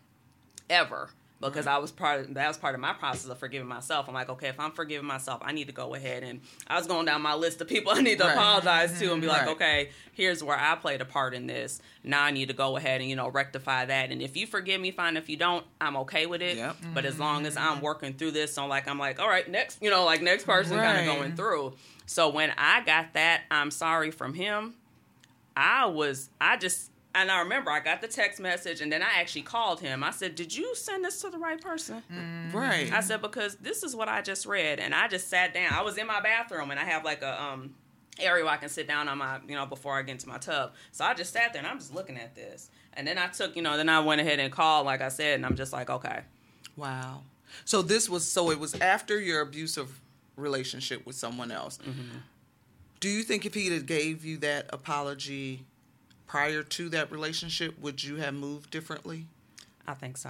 ever 0.70 1.10
because 1.40 1.66
mm-hmm. 1.66 1.76
I 1.76 1.78
was 1.78 1.92
part 1.92 2.22
of 2.22 2.34
that 2.34 2.48
was 2.48 2.58
part 2.58 2.76
of 2.76 2.82
my 2.82 2.94
process 2.94 3.30
of 3.30 3.38
forgiving 3.38 3.68
myself. 3.68 4.08
I'm 4.08 4.14
like, 4.14 4.30
okay, 4.30 4.48
if 4.48 4.60
I'm 4.60 4.72
forgiving 4.72 5.08
myself, 5.08 5.42
I 5.44 5.52
need 5.52 5.68
to 5.68 5.74
go 5.74 5.94
ahead 5.96 6.24
and 6.24 6.42
I 6.68 6.78
was 6.78 6.88
going 6.88 7.06
down 7.06 7.22
my 7.22 7.36
list 7.36 7.62
of 7.62 7.68
people 7.68 7.92
I 7.96 8.02
need 8.02 8.18
to 8.20 8.26
Right. 8.26 8.34
apologize 8.34 9.00
to 9.00 9.14
and 9.14 9.22
be 9.22 9.28
like, 9.28 9.42
Right. 9.42 9.50
okay, 9.50 9.90
here's 10.14 10.44
where 10.44 10.58
I 10.58 10.76
played 10.76 11.02
a 11.02 11.06
part 11.06 11.34
in 11.34 11.48
this. 11.48 11.82
Now 12.04 12.24
I 12.24 12.32
need 12.32 12.48
to 12.48 12.54
go 12.54 12.78
ahead 12.78 13.02
and 13.02 13.10
you 13.10 13.16
know 13.16 13.30
rectify 13.30 13.86
that. 13.86 14.12
And 14.12 14.22
if 14.22 14.36
you 14.36 14.48
forgive 14.48 14.82
me, 14.82 14.92
fine. 14.92 15.18
If 15.18 15.30
you 15.30 15.38
don't, 15.38 15.66
I'm 15.80 15.98
okay 15.98 16.26
with 16.26 16.42
it. 16.42 16.58
Yep. 16.58 16.78
But 16.94 17.06
as 17.06 17.20
long 17.20 17.46
as 17.46 17.58
I'm 17.58 17.76
mm-hmm. 17.76 17.86
working 17.86 18.14
through 18.14 18.32
this, 18.32 18.54
so 18.54 18.66
like 18.68 18.88
I'm 18.88 19.00
like, 19.00 19.20
all 19.20 19.30
right, 19.30 19.50
next, 19.50 19.82
you 19.82 19.90
know, 19.90 20.06
like 20.06 20.22
next 20.22 20.46
person 20.46 20.78
kind 20.78 21.08
of 21.08 21.16
going 21.16 21.36
through. 21.36 21.74
So 22.08 22.30
when 22.30 22.54
I 22.58 22.82
got 22.82 23.14
that, 23.14 23.42
I'm 23.52 23.70
sorry 23.70 24.12
from 24.12 24.34
him. 24.34 24.76
I 25.56 25.88
was, 25.88 26.30
I 26.40 26.56
just, 26.56 26.92
and 27.22 27.32
I 27.32 27.40
remember 27.40 27.72
I 27.72 27.80
got 27.80 28.02
the 28.02 28.08
text 28.08 28.40
message, 28.40 28.82
and 28.82 28.92
then 28.92 29.02
I 29.02 29.20
actually 29.20 29.44
called 29.44 29.80
him. 29.80 30.04
I 30.04 30.12
said, 30.12 30.36
"Did 30.36 30.56
you 30.56 30.76
send 30.76 31.04
this 31.04 31.22
to 31.22 31.30
the 31.30 31.38
right 31.38 31.60
person?" 31.60 32.04
Right. 32.54 32.92
I 32.92 33.02
said 33.02 33.22
because 33.22 33.56
this 33.56 33.84
is 33.84 33.96
what 33.96 34.10
I 34.10 34.22
just 34.22 34.46
read, 34.46 34.80
and 34.80 34.94
I 34.96 35.08
just 35.08 35.28
sat 35.30 35.54
down. 35.54 35.74
I 35.74 35.82
was 35.82 35.98
in 35.98 36.08
my 36.08 36.22
bathroom, 36.22 36.72
and 36.72 36.80
I 36.80 36.84
have 36.84 37.04
like 37.04 37.22
a 37.22 37.42
um 37.42 37.74
area 38.20 38.44
where 38.44 38.54
I 38.54 38.58
can 38.58 38.70
sit 38.70 38.88
down 38.88 39.08
on 39.08 39.20
my, 39.20 39.40
you 39.48 39.54
know, 39.56 39.68
before 39.68 39.96
I 39.96 40.02
get 40.02 40.14
into 40.14 40.28
my 40.28 40.40
tub. 40.40 40.74
So 40.92 41.06
I 41.06 41.14
just 41.14 41.34
sat 41.34 41.54
there, 41.54 41.62
and 41.62 41.68
I'm 41.68 41.78
just 41.78 41.94
looking 41.94 42.18
at 42.18 42.34
this, 42.36 42.70
and 42.94 43.06
then 43.08 43.18
I 43.18 43.28
took, 43.28 43.56
you 43.56 43.62
know, 43.62 43.78
then 43.78 43.90
I 43.90 44.00
went 44.00 44.22
ahead 44.22 44.40
and 44.40 44.52
called, 44.52 44.86
like 44.88 45.02
I 45.02 45.10
said, 45.10 45.36
and 45.36 45.46
I'm 45.46 45.56
just 45.56 45.72
like, 45.72 45.90
okay, 45.90 46.22
Wow. 46.78 47.22
So 47.66 47.82
this 47.82 48.10
was 48.10 48.26
so 48.26 48.52
it 48.52 48.60
was 48.60 48.76
after 48.76 49.20
your 49.20 49.42
abusive 49.42 50.00
relationship 50.36 51.06
with 51.06 51.16
someone 51.16 51.52
else. 51.52 51.80
Do 53.00 53.10
you 53.10 53.24
think 53.24 53.46
if 53.46 53.54
he 53.54 53.68
had 53.72 53.86
gave 53.86 54.24
you 54.26 54.38
that 54.38 54.70
apology 54.72 55.66
prior 56.28 56.62
to 56.64 56.90
that 56.90 57.12
relationship, 57.12 57.80
would 57.80 58.04
you 58.04 58.18
have 58.18 58.34
moved 58.34 58.70
differently? 58.72 59.26
I 59.88 59.94
think 59.94 60.18
so. 60.18 60.30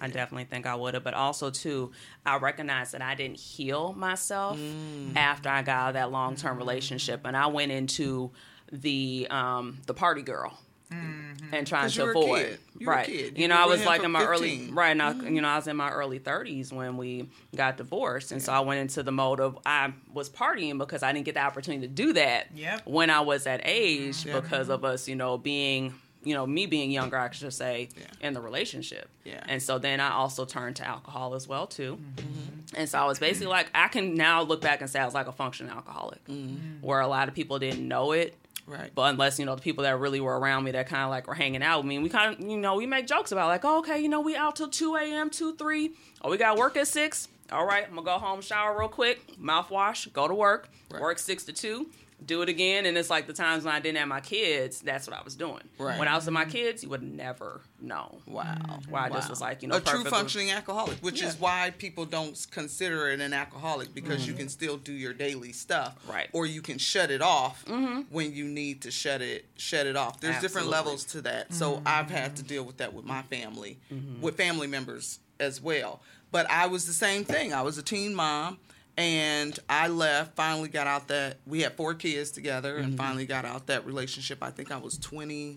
I 0.00 0.06
definitely 0.08 0.44
think 0.44 0.64
I 0.66 0.74
would 0.76 0.94
have, 0.94 1.02
but 1.02 1.14
also 1.14 1.50
too, 1.50 1.90
I 2.24 2.36
recognize 2.38 2.92
that 2.92 3.02
I 3.02 3.14
didn't 3.16 3.38
heal 3.38 3.92
myself 3.94 4.56
Mm. 4.58 5.16
after 5.16 5.48
I 5.48 5.62
got 5.62 5.76
out 5.76 5.88
of 5.88 5.94
that 5.94 6.10
long 6.12 6.36
term 6.36 6.56
relationship, 6.58 7.22
and 7.24 7.36
I 7.36 7.46
went 7.48 7.72
into 7.72 8.30
the 8.70 9.26
um, 9.30 9.78
the 9.86 9.94
party 9.94 10.22
girl 10.22 10.56
and 10.90 11.66
trying 11.66 11.88
to 11.90 11.96
you 11.98 12.04
were 12.04 12.12
a 12.12 12.18
avoid 12.18 12.42
kid. 12.46 12.58
You 12.78 12.86
were 12.86 12.92
a 12.92 12.96
right. 12.96 13.08
You 13.08 13.32
You 13.36 13.48
know, 13.48 13.56
I 13.56 13.66
was 13.66 13.84
like 13.84 14.02
in 14.02 14.10
my 14.10 14.20
15. 14.20 14.32
early 14.34 14.70
right 14.72 14.96
now. 14.96 15.12
You 15.12 15.40
know, 15.40 15.48
I 15.48 15.56
was 15.56 15.66
in 15.68 15.76
my 15.76 15.90
early 15.90 16.18
thirties 16.18 16.72
when 16.72 16.96
we 16.96 17.28
got 17.54 17.76
divorced, 17.76 18.32
and 18.32 18.42
so 18.42 18.52
I 18.52 18.60
went 18.60 18.80
into 18.80 19.02
the 19.02 19.12
mode 19.12 19.40
of 19.40 19.58
I 19.66 19.92
was 20.12 20.28
partying 20.30 20.78
because 20.78 21.02
I 21.02 21.12
didn't 21.12 21.24
get 21.26 21.34
the 21.34 21.42
opportunity 21.42 21.86
to 21.86 21.92
do 21.92 22.12
that 22.14 22.48
Yep. 22.54 22.82
when 22.86 23.10
I 23.10 23.20
was 23.20 23.44
that 23.44 23.60
age 23.64 24.24
Yeah. 24.24 24.40
because 24.40 24.68
of 24.68 24.84
us, 24.84 25.08
you 25.08 25.16
know, 25.16 25.38
being 25.38 25.94
you 26.24 26.34
know, 26.34 26.44
me 26.44 26.66
being 26.66 26.90
younger, 26.90 27.16
I 27.16 27.30
should 27.30 27.54
say, 27.54 27.88
Yeah. 27.96 28.26
in 28.26 28.34
the 28.34 28.40
relationship. 28.40 29.08
Yeah. 29.24 29.40
And 29.46 29.62
so 29.62 29.78
then 29.78 30.00
I 30.00 30.10
also 30.10 30.44
turned 30.44 30.74
to 30.76 30.86
alcohol 30.86 31.34
as 31.36 31.46
well 31.46 31.68
too. 31.68 31.96
Mm-hmm. 32.16 32.74
And 32.76 32.88
so 32.88 32.98
I 32.98 33.04
was 33.06 33.20
basically 33.20 33.46
like, 33.46 33.70
I 33.72 33.86
can 33.86 34.14
now 34.14 34.42
look 34.42 34.60
back 34.60 34.80
and 34.80 34.90
say 34.90 34.98
I 34.98 35.04
was 35.04 35.14
like 35.14 35.28
a 35.28 35.32
functioning 35.32 35.72
alcoholic, 35.72 36.22
Mm-hmm. 36.26 36.84
where 36.84 36.98
a 37.00 37.06
lot 37.06 37.28
of 37.28 37.34
people 37.34 37.60
didn't 37.60 37.86
know 37.86 38.12
it. 38.12 38.34
Right. 38.68 38.90
But 38.94 39.10
unless 39.14 39.38
you 39.38 39.46
know 39.46 39.54
the 39.56 39.62
people 39.62 39.84
that 39.84 39.98
really 39.98 40.20
were 40.20 40.38
around 40.38 40.64
me 40.64 40.72
that 40.72 40.88
kind 40.88 41.02
of 41.04 41.08
like 41.10 41.26
were 41.26 41.34
hanging 41.34 41.62
out 41.62 41.78
with 41.78 41.86
me, 41.86 41.98
we 41.98 42.10
kind 42.10 42.34
of 42.34 42.40
you 42.46 42.58
know 42.58 42.76
we 42.76 42.84
make 42.86 43.06
jokes 43.06 43.32
about 43.32 43.48
like, 43.48 43.64
oh, 43.64 43.78
okay, 43.78 43.98
you 43.98 44.08
know 44.10 44.20
we 44.20 44.36
out 44.36 44.56
till 44.56 44.68
two 44.68 44.94
a.m., 44.96 45.30
two 45.30 45.56
three. 45.56 45.92
Oh, 46.22 46.30
we 46.30 46.36
got 46.36 46.58
work 46.58 46.76
at 46.76 46.86
six. 46.86 47.28
All 47.50 47.64
right, 47.66 47.84
I'm 47.88 47.94
gonna 47.94 48.04
go 48.04 48.18
home, 48.18 48.42
shower 48.42 48.78
real 48.78 48.88
quick, 48.90 49.20
mouthwash, 49.38 50.12
go 50.12 50.28
to 50.28 50.34
work, 50.34 50.68
Right. 50.90 51.00
work 51.00 51.18
six 51.18 51.44
to 51.44 51.52
two, 51.54 51.86
do 52.24 52.42
it 52.42 52.48
again. 52.48 52.86
And 52.86 52.96
it's 52.98 53.10
like 53.10 53.26
the 53.26 53.32
times 53.32 53.64
when 53.64 53.74
I 53.74 53.80
didn't 53.80 53.98
have 53.98 54.08
my 54.08 54.20
kids, 54.20 54.80
that's 54.80 55.06
what 55.06 55.18
I 55.18 55.22
was 55.22 55.34
doing. 55.34 55.62
Right. 55.78 55.98
When 55.98 56.08
I 56.08 56.16
was 56.16 56.24
with 56.24 56.34
my 56.34 56.44
kids, 56.44 56.82
you 56.82 56.88
would 56.88 57.02
never 57.02 57.60
know. 57.80 58.18
Wow. 58.26 58.80
Why 58.88 59.06
I 59.06 59.08
just 59.10 59.30
was 59.30 59.40
like, 59.40 59.62
you 59.62 59.68
know, 59.68 59.76
a 59.76 59.80
true 59.80 60.04
functioning 60.04 60.50
alcoholic, 60.50 60.98
which 60.98 61.22
is 61.22 61.38
why 61.38 61.72
people 61.78 62.04
don't 62.04 62.46
consider 62.50 63.08
it 63.10 63.20
an 63.20 63.32
alcoholic 63.32 63.94
because 63.94 64.26
you 64.26 64.32
mm-hmm. 64.32 64.40
can 64.40 64.48
still 64.48 64.76
do 64.76 64.92
your 64.92 65.12
daily 65.12 65.52
stuff, 65.52 65.96
Right. 66.08 66.28
Or 66.32 66.46
you 66.46 66.62
can 66.62 66.78
shut 66.78 67.10
it 67.10 67.22
off 67.22 67.64
mm-hmm. 67.64 68.02
when 68.10 68.32
you 68.32 68.44
need 68.44 68.82
to 68.82 68.90
shut 68.90 69.22
it 69.22 69.46
shut 69.56 69.86
it 69.86 69.96
off. 69.96 70.20
There's 70.20 70.40
different 70.40 70.68
levels 70.68 71.04
to 71.06 71.22
that. 71.22 71.52
So 71.52 71.74
mm-hmm. 71.74 71.88
I've 71.88 72.10
had 72.10 72.36
to 72.36 72.42
deal 72.42 72.64
with 72.64 72.78
that 72.78 72.92
with 72.92 73.04
my 73.04 73.22
family, 73.22 73.78
with 74.20 74.36
family 74.36 74.66
members 74.66 75.20
as 75.40 75.60
well. 75.60 76.00
But 76.30 76.50
I 76.50 76.66
was 76.66 76.86
the 76.86 76.92
same 76.92 77.24
thing. 77.24 77.52
I 77.54 77.62
was 77.62 77.78
a 77.78 77.82
teen 77.82 78.14
mom. 78.14 78.58
And 78.98 79.56
I 79.70 79.86
left, 79.86 80.34
finally 80.34 80.68
got 80.68 80.88
out 80.88 81.06
that 81.06 81.36
we 81.46 81.60
had 81.62 81.74
four 81.74 81.94
kids 81.94 82.32
together 82.32 82.78
and 82.78 82.88
mm-hmm. 82.88 82.96
finally 82.96 83.26
got 83.26 83.44
out 83.44 83.68
that 83.68 83.86
relationship. 83.86 84.42
I 84.42 84.50
think 84.50 84.72
I 84.72 84.76
was 84.76 84.98
20, 84.98 85.56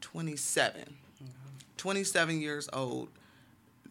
27. 0.00 0.80
Mm-hmm. 0.80 1.26
27 1.76 2.40
years 2.40 2.70
old, 2.72 3.10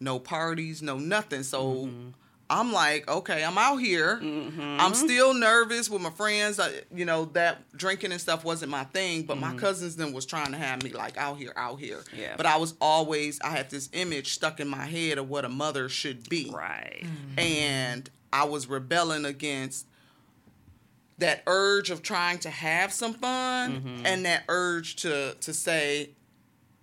no 0.00 0.18
parties, 0.18 0.82
no 0.82 0.98
nothing. 0.98 1.44
So 1.44 1.86
mm-hmm. 1.86 2.08
I'm 2.50 2.72
like, 2.72 3.08
okay, 3.08 3.44
I'm 3.44 3.56
out 3.56 3.76
here. 3.76 4.20
I'm 4.20 4.94
still 4.94 5.34
nervous 5.34 5.88
with 5.88 6.02
my 6.02 6.10
friends. 6.10 6.58
I, 6.58 6.72
you 6.92 7.04
know, 7.04 7.26
that 7.34 7.62
drinking 7.76 8.10
and 8.10 8.20
stuff 8.20 8.44
wasn't 8.44 8.72
my 8.72 8.82
thing, 8.84 9.22
but 9.22 9.38
my 9.38 9.54
cousins 9.54 9.94
then 9.94 10.12
was 10.12 10.26
trying 10.26 10.50
to 10.50 10.58
have 10.58 10.82
me 10.82 10.90
like 10.90 11.16
out 11.16 11.38
here, 11.38 11.52
out 11.54 11.78
here. 11.78 12.00
Yeah. 12.18 12.34
But 12.36 12.46
I 12.46 12.56
was 12.56 12.74
always, 12.80 13.40
I 13.40 13.50
had 13.50 13.70
this 13.70 13.88
image 13.92 14.34
stuck 14.34 14.58
in 14.58 14.66
my 14.66 14.84
head 14.84 15.18
of 15.18 15.30
what 15.30 15.44
a 15.44 15.48
mother 15.48 15.88
should 15.88 16.28
be 16.28 16.50
Right. 16.52 17.06
and 17.38 18.10
I 18.32 18.44
was 18.44 18.66
rebelling 18.66 19.24
against 19.24 19.86
that 21.18 21.42
urge 21.46 21.90
of 21.90 22.02
trying 22.02 22.38
to 22.40 22.50
have 22.50 22.92
some 22.92 23.14
fun 23.14 23.72
Mm-hmm. 23.82 24.06
and 24.06 24.24
that 24.26 24.44
urge 24.48 24.96
to 24.96 25.34
to 25.40 25.52
say 25.52 26.10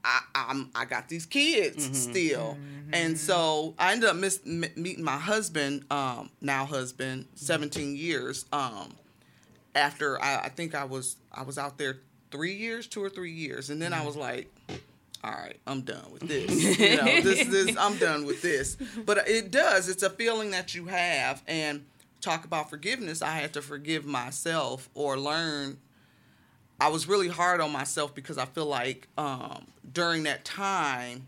I, 0.06 0.22
I'm 0.34 0.70
I 0.76 0.86
got 0.86 1.10
these 1.10 1.26
kids 1.26 1.86
Mm-hmm. 1.86 1.94
still, 1.94 2.58
and 2.94 3.18
so 3.18 3.74
I 3.78 3.92
ended 3.92 4.10
up 4.10 4.16
miss, 4.16 4.40
m- 4.46 4.64
meeting 4.78 5.04
my 5.04 5.18
husband, 5.18 5.84
um, 5.92 6.30
now 6.42 6.66
husband, 6.66 7.26
17 7.36 7.96
years. 7.98 8.46
Um, 8.54 8.94
after 9.76 10.22
I, 10.22 10.44
I 10.46 10.50
think 10.50 10.74
I 10.74 10.86
was 10.86 11.18
I 11.34 11.44
was 11.44 11.58
out 11.58 11.78
there 11.78 11.98
three 12.32 12.54
years, 12.56 12.88
two 12.88 13.04
or 13.04 13.10
three 13.10 13.32
years, 13.34 13.70
and 13.70 13.82
then 13.82 13.92
I 13.94 14.06
was 14.06 14.16
like, 14.16 14.50
all 15.24 15.32
right, 15.32 15.58
I'm 15.68 15.82
done 15.82 16.12
with 16.12 16.22
this. 16.28 16.80
You 16.80 16.96
know, 16.98 17.22
this 17.22 17.48
this 17.48 17.76
I'm 17.80 17.98
done 17.98 18.26
with 18.26 18.42
this. 18.42 18.78
But 19.06 19.28
it 19.28 19.52
does. 19.52 19.90
It's 19.90 20.04
a 20.04 20.10
feeling 20.10 20.52
that 20.52 20.74
you 20.76 20.86
have, 20.86 21.44
and 21.48 21.86
talk 22.22 22.46
about 22.46 22.70
forgiveness. 22.70 23.22
I 23.22 23.32
had 23.32 23.54
to 23.54 23.62
forgive 23.62 24.06
myself 24.06 24.90
or 24.94 25.18
learn. 25.18 25.78
I 26.82 26.88
was 26.88 27.08
really 27.08 27.28
hard 27.28 27.60
on 27.60 27.72
myself 27.72 28.16
because 28.16 28.38
I 28.38 28.46
feel 28.46 28.66
like 28.66 29.08
um, 29.18 29.66
during 29.92 30.24
that 30.24 30.46
time, 30.46 31.28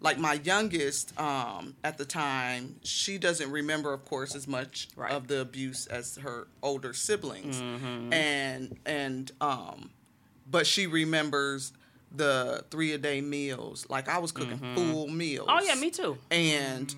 like 0.00 0.18
my 0.18 0.34
youngest 0.44 1.18
um, 1.18 1.74
at 1.82 1.98
the 1.98 2.04
time, 2.04 2.76
she 2.84 3.18
doesn't 3.18 3.50
remember, 3.50 3.92
of 3.92 4.04
course, 4.04 4.36
as 4.36 4.46
much 4.46 4.88
Right. 4.94 5.10
of 5.10 5.26
the 5.26 5.40
abuse 5.40 5.86
as 5.88 6.16
her 6.18 6.46
older 6.62 6.92
siblings, 6.92 7.60
and 8.12 8.78
and 8.86 9.32
um, 9.40 9.90
but 10.48 10.64
she 10.66 10.86
remembers 10.86 11.72
the 12.14 12.64
three 12.70 12.92
a 12.92 12.98
day 12.98 13.20
meals. 13.20 13.86
Like 13.88 14.08
I 14.08 14.18
was 14.18 14.32
cooking 14.32 14.58
full 14.74 15.08
meals. 15.08 15.46
Oh 15.50 15.60
yeah, 15.62 15.74
me 15.74 15.90
too. 15.90 16.16
And 16.30 16.94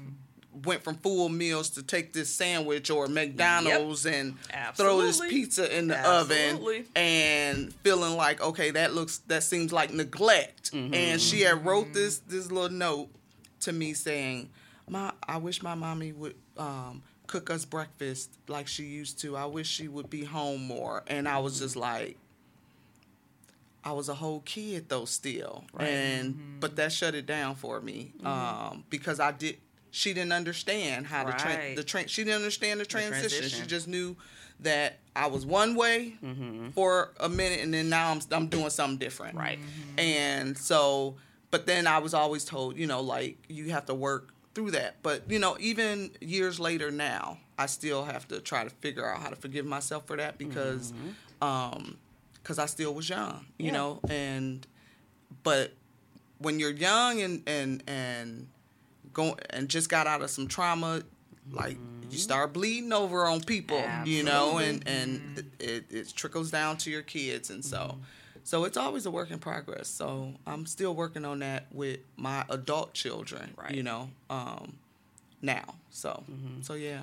went 0.64 0.83
from 0.83 0.96
full 0.96 1.29
meals 1.29 1.70
to 1.70 1.83
take 1.83 2.12
this 2.12 2.29
sandwich 2.29 2.90
or 2.90 3.07
McDonald's 3.07 4.05
and 4.05 4.37
throw 4.75 5.01
this 5.01 5.20
pizza 5.20 5.75
in 5.79 5.87
the 5.88 5.96
Absolutely. 5.96 6.79
oven 6.81 6.87
and 6.96 7.75
feeling 7.83 8.16
like 8.16 8.42
okay 8.42 8.70
that 8.73 8.92
looks 8.92 9.18
that 9.29 9.42
seems 9.42 9.73
like 9.73 9.92
neglect 9.92 10.73
Mm-hmm. 10.73 10.92
and 10.94 11.20
she 11.20 11.40
had 11.42 11.64
wrote 11.64 11.92
this 11.94 12.18
this 12.18 12.51
little 12.53 12.68
note 12.77 13.09
to 13.61 13.73
me 13.73 13.94
saying 13.94 14.51
my 14.88 15.12
i 15.27 15.37
wish 15.38 15.62
my 15.62 15.75
mommy 15.75 16.12
would 16.12 16.35
um, 16.59 17.03
cook 17.27 17.49
us 17.51 17.64
breakfast 17.64 18.37
like 18.49 18.66
she 18.68 18.85
used 18.85 19.20
to 19.20 19.37
i 19.37 19.44
wish 19.46 19.66
she 19.68 19.88
would 19.88 20.11
be 20.11 20.25
home 20.25 20.62
more 20.66 21.03
and 21.07 21.27
i 21.29 21.38
was 21.38 21.59
just 21.61 21.75
like 21.77 22.16
I 23.85 23.93
was 23.93 24.09
a 24.09 24.14
whole 24.14 24.40
kid 24.40 24.88
though 24.88 25.05
still, 25.05 25.64
and 25.79 26.35
mm-hmm. 26.35 26.61
but 26.61 26.77
that 26.77 26.93
shut 26.93 27.14
it 27.14 27.27
down 27.27 27.55
for 27.55 27.81
me 27.81 28.12
mm-hmm. 28.19 28.27
um, 28.27 28.85
because 28.90 29.21
I 29.21 29.33
did. 29.33 29.57
She 29.93 30.12
didn't 30.14 30.33
understand 30.33 31.09
how 31.09 31.25
to 31.25 31.33
train 31.33 31.59
Right. 31.59 31.77
the 31.77 31.83
train. 31.83 32.07
She 32.07 32.23
didn't 32.23 32.37
understand 32.37 32.79
the 32.79 32.87
transition. 32.87 33.29
She 33.29 33.38
transition. 33.38 33.69
just 33.69 33.88
knew 33.88 34.16
that 34.61 34.99
I 35.16 35.27
was 35.27 35.45
one 35.45 35.75
way 35.75 36.14
mm-hmm. 36.23 36.71
for 36.71 37.12
a 37.19 37.29
minute, 37.29 37.61
and 37.61 37.75
then 37.75 37.88
now 37.88 38.12
I'm 38.12 38.21
I'm 38.31 38.47
doing 38.47 38.71
something 38.71 38.99
different. 38.99 39.37
Right. 39.37 39.59
And 39.99 40.57
so, 40.57 41.16
but 41.51 41.66
then 41.66 41.87
I 41.87 41.99
was 41.99 42.14
always 42.14 42.45
told, 42.45 42.77
you 42.77 42.87
know, 42.87 43.01
like 43.01 43.38
you 43.49 43.71
have 43.71 43.87
to 43.87 43.95
work 43.95 44.33
through 44.55 44.73
that. 44.73 45.03
But 45.03 45.31
you 45.31 45.38
know, 45.38 45.57
even 45.59 46.11
years 46.21 46.61
later 46.61 46.90
now, 46.90 47.38
I 47.59 47.66
still 47.66 48.05
have 48.05 48.29
to 48.29 48.40
try 48.40 48.64
to 48.64 48.71
figure 48.71 49.07
out 49.07 49.21
how 49.21 49.29
to 49.29 49.37
forgive 49.37 49.66
myself 49.66 50.07
for 50.07 50.16
that 50.16 50.38
because, 50.38 50.93
um, 51.43 51.99
because 52.42 52.59
I 52.59 52.66
still 52.66 52.94
was 52.94 53.09
young, 53.09 53.46
you 53.59 53.66
Yeah. 53.66 53.72
know, 53.72 54.00
and 54.09 54.66
but 55.42 55.72
when 56.38 56.59
you're 56.59 56.70
young 56.72 57.20
and 57.20 57.42
and 57.46 57.83
and 57.87 58.48
going 59.12 59.35
and 59.50 59.68
just 59.68 59.88
got 59.88 60.07
out 60.07 60.22
of 60.22 60.31
some 60.31 60.48
trauma, 60.48 61.03
like 61.50 61.79
you 62.11 62.18
start 62.18 62.53
bleeding 62.53 62.92
over 62.92 63.26
on 63.26 63.40
people, 63.42 63.88
you 64.05 64.22
know, 64.22 64.59
and 64.59 64.83
and 64.87 65.44
it, 65.59 65.85
it 65.90 66.12
trickles 66.14 66.50
down 66.50 66.76
to 66.79 66.90
your 66.90 67.03
kids, 67.03 67.50
and 67.50 67.64
so. 67.64 67.98
So 68.42 68.64
it's 68.64 68.79
always 68.79 69.05
a 69.07 69.11
work 69.11 69.31
in 69.31 69.38
progress. 69.38 69.87
So 69.87 70.33
I'm 70.46 70.64
still 70.66 70.94
working 70.94 71.24
on 71.26 71.40
that 71.40 71.66
with 71.70 72.00
my 72.16 72.44
adult 72.48 72.94
children, 72.94 73.53
Right. 73.57 73.74
you 73.74 73.83
know, 73.83 74.11
um, 74.31 74.79
now. 75.42 75.74
So, 75.90 76.24
so 76.62 76.72
yeah. 76.74 77.03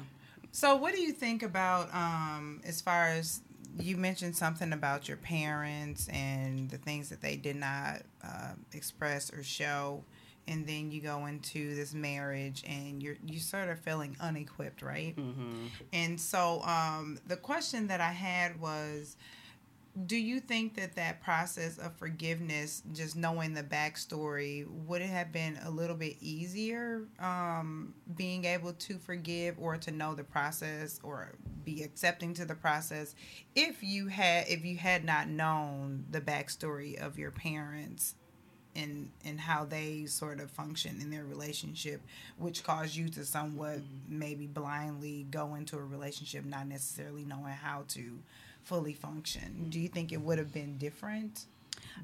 So, 0.51 0.75
what 0.75 0.93
do 0.95 0.99
you 0.99 1.11
think 1.13 1.43
about 1.43 1.93
um, 1.93 2.59
as 2.65 2.81
far 2.81 3.05
as 3.09 3.41
you 3.79 3.97
mentioned 3.97 4.35
something 4.35 4.73
about 4.73 5.07
your 5.07 5.17
parents 5.17 6.07
and 6.09 6.69
the 6.69 6.77
things 6.77 7.09
that 7.09 7.21
they 7.21 7.35
did 7.35 7.55
not 7.55 8.01
uh, 8.23 8.53
express 8.73 9.31
or 9.31 9.43
show, 9.43 10.03
and 10.47 10.65
then 10.65 10.91
you 10.91 11.01
go 11.01 11.25
into 11.25 11.75
this 11.75 11.93
marriage 11.93 12.63
and 12.67 13.03
you're 13.03 13.17
you 13.25 13.39
sort 13.39 13.69
of 13.69 13.79
feeling 13.79 14.15
unequipped, 14.19 14.81
right? 14.81 15.15
Mm-hmm. 15.15 15.67
And 15.93 16.19
so, 16.19 16.61
um, 16.63 17.19
the 17.27 17.37
question 17.37 17.87
that 17.87 18.01
I 18.01 18.11
had 18.11 18.59
was. 18.59 19.17
Do 20.05 20.15
you 20.15 20.39
think 20.39 20.75
that 20.75 20.95
that 20.95 21.21
process 21.21 21.79
of 21.79 21.95
forgiveness, 21.95 22.83
just 22.93 23.15
knowing 23.15 23.53
the 23.53 23.63
backstory, 23.63 24.67
would 24.85 25.01
it 25.01 25.09
have 25.09 25.31
been 25.31 25.57
a 25.63 25.71
little 25.71 25.95
bit 25.95 26.17
easier 26.19 27.07
um, 27.19 27.95
being 28.15 28.45
able 28.45 28.73
to 28.73 28.99
forgive 28.99 29.55
or 29.57 29.77
to 29.77 29.91
know 29.91 30.13
the 30.13 30.23
process 30.23 30.99
or 31.01 31.33
be 31.63 31.81
accepting 31.81 32.33
to 32.35 32.45
the 32.45 32.53
process 32.53 33.15
if 33.55 33.81
you 33.81 34.07
had 34.07 34.47
if 34.47 34.63
you 34.63 34.77
had 34.77 35.03
not 35.03 35.27
known 35.27 36.05
the 36.11 36.21
backstory 36.21 36.95
of 36.95 37.17
your 37.17 37.31
parents 37.31 38.15
and 38.75 39.09
and 39.25 39.39
how 39.39 39.65
they 39.65 40.05
sort 40.05 40.39
of 40.39 40.51
function 40.51 41.01
in 41.01 41.09
their 41.09 41.25
relationship, 41.25 42.01
which 42.37 42.63
caused 42.63 42.95
you 42.95 43.09
to 43.09 43.25
somewhat 43.25 43.79
maybe 44.07 44.45
blindly 44.45 45.25
go 45.31 45.55
into 45.55 45.75
a 45.75 45.83
relationship 45.83 46.45
not 46.45 46.67
necessarily 46.67 47.25
knowing 47.25 47.53
how 47.53 47.83
to 47.87 48.19
fully 48.67 48.93
function. 48.93 49.67
Do 49.69 49.79
you 49.79 49.87
think 49.87 50.11
it 50.11 50.21
would 50.21 50.37
have 50.37 50.53
been 50.53 50.77
different? 50.77 51.45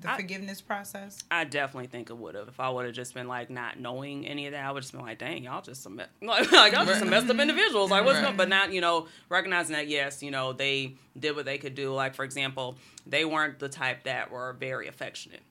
The 0.02 0.10
I- 0.12 0.16
forgiveness 0.16 0.62
process? 0.62 1.20
I 1.30 1.44
definitely 1.44 1.88
think 1.88 2.10
it 2.10 2.18
would 2.18 2.36
have. 2.36 2.48
If 2.48 2.60
I 2.60 2.70
would 2.70 2.86
have 2.86 2.96
just 2.96 3.14
been 3.14 3.28
like 3.28 3.50
not 3.50 3.80
knowing 3.80 4.26
any 4.26 4.46
of 4.48 4.54
that, 4.54 4.64
I 4.66 4.72
would 4.72 4.78
have 4.78 4.84
just 4.84 4.94
been 4.94 5.02
like, 5.02 5.20
"Dang, 5.20 5.44
y'all 5.44 5.62
just 5.62 5.84
some 5.84 5.98
like, 5.98 6.10
like 6.52 6.74
y'all 6.74 6.86
just 6.86 7.00
some 7.00 7.10
messed 7.10 7.30
up 7.30 7.38
individuals." 7.40 7.92
Like, 7.92 8.06
what's 8.06 8.16
Right. 8.18 8.26
going? 8.26 8.38
But 8.38 8.50
not, 8.50 8.72
you 8.72 8.82
know, 8.82 9.08
recognizing 9.30 9.74
that 9.76 9.88
yes, 9.88 10.24
you 10.24 10.32
know, 10.32 10.54
they 10.54 10.96
did 11.20 11.36
what 11.36 11.46
they 11.46 11.58
could 11.58 11.76
do. 11.76 11.94
Like, 11.94 12.16
for 12.16 12.24
example, 12.24 12.78
they 13.06 13.26
weren't 13.26 13.60
the 13.60 13.70
type 13.70 14.04
that 14.06 14.32
were 14.32 14.54
very 14.54 14.88
affectionate. 14.88 15.42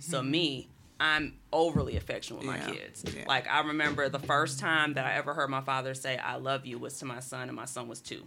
So 0.00 0.20
mm-hmm. 0.20 0.30
me, 0.30 0.68
I'm 1.00 1.34
overly 1.52 1.96
affectionate 1.96 2.38
with 2.38 2.46
my 2.46 2.58
Yeah. 2.58 2.70
kids. 2.70 3.04
Yeah. 3.16 3.24
Like, 3.26 3.48
I 3.48 3.60
remember 3.62 4.08
the 4.10 4.18
first 4.18 4.58
time 4.60 4.94
that 4.94 5.06
I 5.06 5.14
ever 5.14 5.32
heard 5.34 5.48
my 5.50 5.62
father 5.62 5.94
say 5.94 6.18
"I 6.18 6.36
love 6.36 6.66
you" 6.66 6.78
was 6.78 6.98
to 6.98 7.04
my 7.06 7.20
son, 7.20 7.48
and 7.48 7.56
my 7.56 7.64
son 7.64 7.88
was 7.88 8.00
two. 8.00 8.26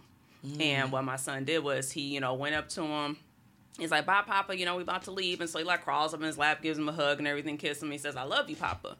And 0.60 0.92
what 0.92 1.04
my 1.04 1.16
son 1.16 1.44
did 1.44 1.62
was 1.64 1.90
he, 1.90 2.02
you 2.02 2.20
know, 2.20 2.34
went 2.34 2.54
up 2.54 2.68
to 2.70 2.82
him 2.82 3.16
He's 3.78 3.90
like, 3.90 4.06
bye, 4.06 4.22
Papa. 4.26 4.56
You 4.56 4.64
know, 4.64 4.76
we 4.76 4.82
about 4.82 5.02
to 5.04 5.10
leave. 5.10 5.40
And 5.40 5.50
so 5.50 5.58
he 5.58 5.64
like 5.64 5.84
crawls 5.84 6.14
up 6.14 6.20
in 6.20 6.26
his 6.26 6.38
lap, 6.38 6.62
gives 6.62 6.78
him 6.78 6.88
a 6.88 6.92
hug 6.92 7.18
and 7.18 7.28
everything, 7.28 7.58
kisses 7.58 7.82
him. 7.82 7.90
He 7.90 7.98
says, 7.98 8.16
I 8.16 8.22
love 8.22 8.48
you, 8.48 8.56
Papa. 8.56 8.96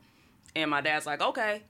And 0.55 0.71
my 0.71 0.81
dad's 0.81 1.07
like, 1.07 1.23
okay. 1.23 1.63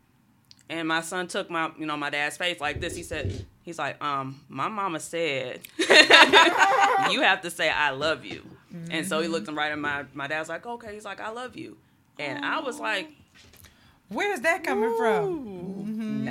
And 0.69 0.89
my 0.89 1.01
son 1.01 1.29
took 1.29 1.49
my, 1.49 1.71
you 1.79 1.87
know, 1.87 1.97
my 1.97 2.11
dad's 2.11 2.37
face 2.37 2.61
like 2.61 2.81
this. 2.81 2.97
He 2.97 3.05
said, 3.05 3.47
he's 3.63 3.79
like, 3.79 4.03
um, 4.03 4.41
my 4.49 4.69
mama 4.69 4.99
said, 4.99 5.61
you 5.79 7.21
have 7.21 7.43
to 7.43 7.51
say, 7.51 7.71
I 7.71 7.91
love 7.91 8.25
you. 8.25 8.43
And 8.91 9.07
so 9.07 9.21
he 9.21 9.29
looked 9.29 9.49
him 9.49 9.57
right 9.57 9.73
in 9.73 9.81
my, 9.81 10.05
my 10.13 10.27
dad's 10.27 10.49
like, 10.49 10.67
okay. 10.67 10.93
He's 10.93 11.05
like, 11.05 11.21
I 11.21 11.31
love 11.31 11.57
you. 11.57 11.79
And 12.19 12.45
I 12.45 12.61
was 12.61 12.79
like, 12.81 13.11
Where's 14.09 14.41
that 14.41 14.63
coming 14.63 14.95
from? 14.97 15.76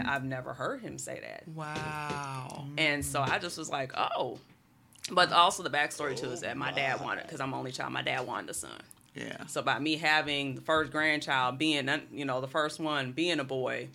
I've 0.05 0.23
never 0.23 0.53
heard 0.53 0.81
him 0.81 0.97
say 0.97 1.19
that. 1.21 1.47
Wow. 1.47 2.65
And 2.77 3.03
so 3.03 3.21
I 3.21 3.39
just 3.39 3.57
was 3.57 3.69
like, 3.69 3.91
oh. 3.95 4.39
But 5.11 5.31
also 5.31 5.61
the 5.61 5.69
backstory 5.69 6.15
too 6.15 6.31
is 6.31 6.41
that 6.41 6.57
my 6.57 6.71
dad 6.71 6.99
wanted, 7.01 7.23
because 7.23 7.39
I'm 7.39 7.53
only 7.53 7.71
child, 7.71 7.93
my 7.93 8.01
dad 8.01 8.25
wanted 8.25 8.49
a 8.49 8.53
son. 8.53 8.81
Yeah. 9.13 9.45
So 9.47 9.61
by 9.61 9.79
me 9.79 9.97
having 9.97 10.55
the 10.55 10.61
first 10.61 10.91
grandchild 10.91 11.57
being, 11.57 11.89
you 12.11 12.25
know, 12.25 12.41
the 12.41 12.47
first 12.47 12.79
one 12.79 13.11
being 13.11 13.39
a 13.39 13.43
boy, 13.43 13.89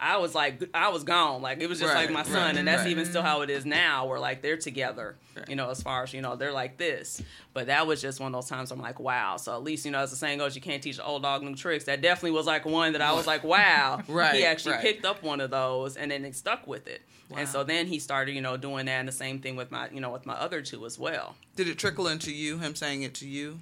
I 0.00 0.16
was 0.16 0.34
like, 0.34 0.62
I 0.72 0.88
was 0.88 1.04
gone. 1.04 1.42
Like 1.42 1.60
it 1.60 1.68
was 1.68 1.78
just 1.78 1.92
Right, 1.92 2.06
like 2.06 2.14
my 2.14 2.22
son, 2.22 2.34
right, 2.34 2.56
and 2.56 2.66
that's 2.66 2.82
right. 2.82 2.90
even 2.90 3.04
still 3.04 3.22
how 3.22 3.42
it 3.42 3.50
is 3.50 3.60
mm-hmm. 3.60 3.70
now. 3.70 4.06
Where 4.06 4.18
like 4.18 4.40
they're 4.40 4.56
together, 4.56 5.16
you 5.46 5.56
know, 5.56 5.68
as 5.68 5.82
far 5.82 6.02
as 6.02 6.14
you 6.14 6.22
know, 6.22 6.36
they're 6.36 6.52
like 6.52 6.78
this. 6.78 7.22
But 7.52 7.66
that 7.66 7.86
was 7.86 8.00
just 8.00 8.18
one 8.18 8.34
of 8.34 8.40
those 8.40 8.48
times 8.48 8.70
I'm 8.70 8.80
like, 8.80 8.98
wow. 8.98 9.36
So 9.36 9.54
at 9.54 9.62
least 9.62 9.84
you 9.84 9.90
know, 9.90 9.98
as 9.98 10.10
the 10.10 10.16
saying 10.16 10.38
goes, 10.38 10.56
you 10.56 10.62
can't 10.62 10.82
teach 10.82 10.96
an 10.96 11.04
old 11.04 11.22
dog 11.22 11.42
new 11.42 11.54
tricks. 11.54 11.84
That 11.84 12.00
definitely 12.00 12.30
was 12.32 12.46
like 12.46 12.64
one 12.64 12.92
that 12.92 13.02
I 13.02 13.12
was 13.12 13.26
like, 13.26 13.44
wow. 13.44 14.00
Right, 14.08 14.34
He 14.34 14.44
actually 14.44 14.76
picked 14.78 15.04
up 15.04 15.22
one 15.22 15.40
of 15.40 15.50
those 15.50 15.96
and 15.96 16.10
then 16.10 16.24
he 16.24 16.32
stuck 16.32 16.66
with 16.66 16.88
it. 16.88 17.02
Wow. 17.28 17.38
And 17.38 17.48
so 17.48 17.62
then 17.62 17.86
he 17.86 18.00
started, 18.00 18.32
you 18.34 18.40
know, 18.40 18.56
doing 18.56 18.86
that, 18.86 18.98
and 18.98 19.06
the 19.06 19.12
same 19.12 19.38
thing 19.38 19.54
with 19.54 19.70
my, 19.70 19.88
you 19.90 20.00
know, 20.00 20.10
with 20.10 20.26
my 20.26 20.34
other 20.34 20.62
two 20.62 20.84
as 20.84 20.98
well. 20.98 21.36
Did 21.54 21.68
it 21.68 21.78
trickle 21.78 22.08
into 22.08 22.32
you? 22.32 22.58
Him 22.58 22.74
saying 22.74 23.02
it 23.02 23.14
to 23.14 23.28
you? 23.28 23.60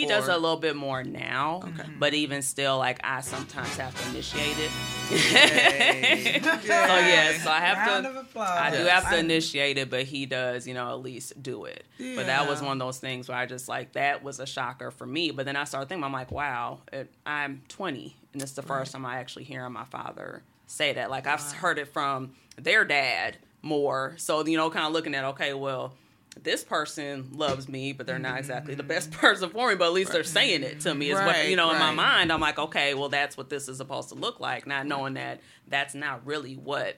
He 0.00 0.06
does 0.06 0.28
a 0.28 0.34
little 0.36 0.56
bit 0.58 0.76
more 0.76 1.02
now, 1.02 1.62
Okay. 1.64 1.88
but 1.98 2.12
even 2.14 2.42
still, 2.42 2.76
like 2.78 3.00
I 3.02 3.20
sometimes 3.22 3.76
have 3.78 3.98
to 4.02 4.08
initiate 4.10 4.56
it. 4.58 4.70
Yay. 5.10 6.40
So 6.42 6.72
yeah, 6.72 7.38
so 7.38 7.50
I 7.50 7.60
have 7.60 7.78
Round 7.78 8.04
to. 8.04 8.10
of 8.10 8.16
applause. 8.16 8.50
I 8.50 8.70
do 8.70 8.84
have 8.84 9.08
to 9.10 9.18
initiate 9.18 9.78
it, 9.78 9.88
but 9.90 10.04
he 10.04 10.26
does, 10.26 10.66
you 10.66 10.74
know, 10.74 10.88
at 10.90 11.00
least 11.00 11.40
do 11.42 11.64
it. 11.64 11.84
But 11.98 12.26
that 12.26 12.48
was 12.48 12.60
one 12.60 12.72
of 12.72 12.78
those 12.86 12.98
things 12.98 13.28
where 13.28 13.38
I 13.38 13.46
just 13.46 13.68
like 13.68 13.92
that 13.92 14.22
was 14.22 14.40
a 14.40 14.46
shocker 14.46 14.90
for 14.90 15.06
me. 15.06 15.30
But 15.30 15.46
then 15.46 15.56
I 15.56 15.64
started 15.64 15.88
thinking, 15.88 16.04
I'm 16.04 16.12
like, 16.12 16.30
wow, 16.32 16.80
it, 16.92 17.10
I'm 17.24 17.62
20, 17.68 18.16
and 18.32 18.42
it's 18.42 18.52
the 18.52 18.62
first 18.62 18.92
time 18.92 19.06
I 19.06 19.16
actually 19.18 19.44
hearing 19.44 19.72
my 19.72 19.84
father 19.84 20.42
say 20.66 20.92
that. 20.94 21.10
Like 21.10 21.26
I've 21.26 21.40
heard 21.52 21.78
it 21.78 21.88
from 21.88 22.32
their 22.60 22.84
dad 22.84 23.38
more, 23.62 24.14
so 24.18 24.44
you 24.44 24.56
know, 24.56 24.70
kind 24.70 24.86
of 24.86 24.92
looking 24.92 25.14
at 25.14 25.24
okay, 25.24 25.54
well. 25.54 25.94
This 26.42 26.62
person 26.62 27.30
loves 27.32 27.68
me, 27.68 27.92
but 27.92 28.06
they're 28.06 28.18
not 28.18 28.30
mm-hmm. 28.30 28.38
exactly 28.38 28.74
the 28.74 28.82
best 28.82 29.10
person 29.12 29.50
for 29.50 29.68
me. 29.68 29.74
But 29.74 29.86
at 29.86 29.92
least 29.92 30.12
they're 30.12 30.24
saying 30.24 30.62
it 30.62 30.80
to 30.80 30.94
me. 30.94 31.10
Is 31.10 31.18
what 31.18 31.48
you 31.48 31.56
know 31.56 31.70
in 31.70 31.78
my 31.78 31.92
mind. 31.92 32.32
I'm 32.32 32.40
like, 32.40 32.58
okay, 32.58 32.94
well, 32.94 33.08
that's 33.08 33.36
what 33.36 33.48
this 33.48 33.68
is 33.68 33.78
supposed 33.78 34.10
to 34.10 34.14
look 34.14 34.40
like. 34.40 34.66
Not 34.66 34.86
knowing 34.86 35.14
that 35.14 35.40
that's 35.68 35.94
not 35.94 36.26
really 36.26 36.54
what 36.54 36.96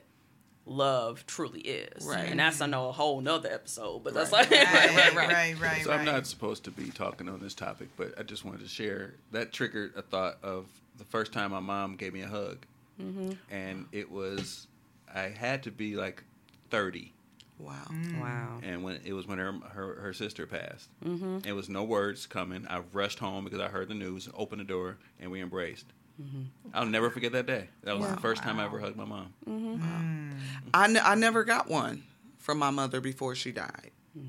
love 0.69 1.27
truly 1.27 1.61
is. 1.61 2.05
Right. 2.05 2.29
And 2.29 2.39
that's 2.39 2.61
I 2.61 2.67
know 2.67 2.89
a 2.89 2.93
whole 2.93 3.21
nother 3.21 3.51
episode, 3.51 4.05
but 4.05 4.15
that's 4.15 4.31
Right. 4.31 4.51
like 4.51 4.61
Right, 4.61 4.95
right, 4.95 5.15
right. 5.15 5.29
right, 5.29 5.61
right. 5.61 5.85
So 5.85 5.93
I'm 5.93 6.05
not 6.05 6.27
supposed 6.27 6.65
to 6.65 6.71
be 6.71 6.91
talking 6.91 7.29
on 7.29 7.41
this 7.41 7.55
topic, 7.55 7.89
but 7.97 8.15
I 8.19 8.23
just 8.23 8.45
wanted 8.45 8.61
to 8.61 8.69
share 8.69 9.15
that 9.33 9.53
triggered 9.53 9.95
a 9.97 10.03
thought 10.03 10.39
of 10.43 10.67
the 10.99 11.05
first 11.05 11.33
time 11.33 11.53
my 11.53 11.61
mom 11.61 11.97
gave 11.97 12.13
me 12.13 12.23
a 12.23 12.29
hug, 12.29 12.67
mm-hmm. 13.01 13.33
and 13.51 13.87
it 13.93 14.11
was 14.11 14.67
I 15.13 15.29
had 15.29 15.63
to 15.65 15.71
be 15.71 15.97
like 15.97 16.23
30, 16.71 17.13
Wow. 17.59 17.75
Mm. 17.91 18.21
Wow. 18.21 18.61
and 18.63 18.85
when 18.85 19.01
it 19.05 19.13
was 19.13 19.27
when 19.27 19.39
her 19.39 19.53
her, 19.71 19.95
her 20.01 20.13
sister 20.13 20.47
passed, 20.47 20.89
mm-hmm. 21.05 21.39
it 21.45 21.53
was 21.53 21.69
no 21.69 21.85
words 21.85 22.27
coming. 22.27 22.67
I 22.69 22.83
rushed 22.93 23.19
home 23.19 23.45
because 23.45 23.61
I 23.61 23.69
heard 23.69 23.89
the 23.89 23.95
news, 23.95 24.29
opened 24.35 24.61
the 24.61 24.65
door, 24.65 24.99
and 25.21 25.31
we 25.31 25.43
embraced. 25.43 25.87
Mm-hmm. 26.21 26.43
I'll 26.75 26.87
never 26.87 27.11
forget 27.11 27.33
that 27.33 27.47
day. 27.47 27.69
That 27.85 27.99
was 27.99 28.09
the 28.09 28.17
first 28.17 28.43
time 28.43 28.59
I 28.59 28.65
ever 28.65 28.81
hugged 28.81 28.97
my 28.97 29.05
mom. 29.05 29.33
Mm-hmm. 29.49 29.75
Mm. 29.77 30.33
I, 30.75 30.87
ne- 30.89 31.01
I 31.01 31.15
never 31.15 31.45
got 31.45 31.69
one 31.69 32.03
from 32.39 32.59
my 32.59 32.71
mother 32.71 33.01
before 33.01 33.35
she 33.35 33.53
died. 33.53 33.91
Mm-hmm. 34.19 34.29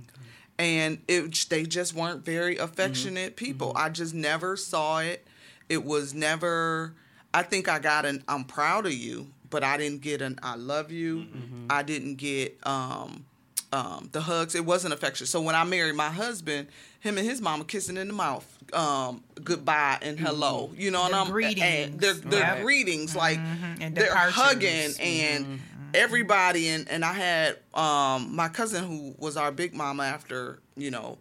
And 0.59 0.99
it 1.07 1.45
they 1.49 1.63
just 1.63 1.93
weren't 1.95 2.25
very 2.25 2.57
affectionate 2.57 3.37
people. 3.37 3.71
I 3.75 3.89
just 3.89 4.13
never 4.13 4.57
saw 4.57 4.99
it. 4.99 5.25
It 5.69 5.85
was 5.85 6.13
never 6.13 6.93
I 7.33 7.43
think 7.43 7.69
I 7.69 7.79
got 7.79 8.05
an 8.05 8.23
I'm 8.27 8.43
proud 8.43 8.85
of 8.85 8.93
you, 8.93 9.31
but 9.49 9.63
I 9.63 9.77
didn't 9.77 10.01
get 10.01 10.21
an 10.21 10.39
I 10.43 10.55
love 10.55 10.91
you. 10.91 11.25
I 11.69 11.83
didn't 11.83 12.15
get 12.15 12.57
um 12.65 13.25
um, 13.71 14.09
the 14.13 14.21
hugs. 14.21 14.55
It 14.55 14.65
wasn't 14.65 14.95
affectionate. 14.95 15.27
So 15.27 15.41
when 15.41 15.53
I 15.53 15.63
married 15.63 15.93
my 15.95 16.09
husband, 16.09 16.69
him 17.01 17.19
and 17.19 17.27
his 17.27 17.39
mama 17.39 17.65
kissing 17.65 17.97
in 17.97 18.07
the 18.07 18.13
mouth, 18.15 18.47
um, 18.73 19.23
goodbye 19.43 19.99
and 20.01 20.19
hello. 20.19 20.71
You 20.75 20.89
know, 20.89 21.05
and 21.05 21.13
The 21.13 21.17
I'm 21.19 21.27
greetings. 21.27 21.61
and 21.63 21.99
they're, 21.99 22.13
they're 22.15 22.41
Right. 22.55 22.61
greetings 22.63 23.15
like 23.15 23.39
And 23.79 23.95
they're 23.95 24.15
hugging 24.15 24.93
and 24.99 25.61
everybody 25.93 26.67
and 26.69 26.87
and 26.89 27.03
I 27.05 27.13
had 27.13 27.57
um 27.73 28.35
my 28.35 28.47
cousin 28.49 28.83
who 28.85 29.15
was 29.17 29.37
our 29.37 29.51
big 29.51 29.73
mama 29.73 30.03
after 30.03 30.59
you 30.75 30.91
know 30.91 31.17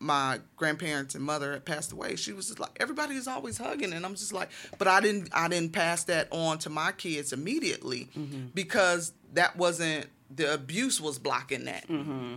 my 0.00 0.38
grandparents 0.56 1.14
and 1.14 1.24
mother 1.24 1.52
had 1.52 1.64
passed 1.64 1.92
away 1.92 2.14
she 2.14 2.32
was 2.32 2.46
just 2.46 2.60
like 2.60 2.76
everybody 2.78 3.14
is 3.14 3.26
always 3.26 3.58
hugging 3.58 3.92
and 3.92 4.06
i'm 4.06 4.14
just 4.14 4.32
like 4.32 4.48
but 4.78 4.86
i 4.86 5.00
didn't 5.00 5.28
i 5.32 5.48
didn't 5.48 5.72
pass 5.72 6.04
that 6.04 6.28
on 6.30 6.56
to 6.58 6.70
my 6.70 6.92
kids 6.92 7.32
immediately 7.32 8.08
mm-hmm. 8.16 8.46
because 8.54 9.12
that 9.32 9.56
wasn't 9.56 10.06
the 10.30 10.52
abuse 10.52 11.00
was 11.00 11.18
blocking 11.18 11.64
that. 11.64 11.88
Mm-hmm. 11.88 12.36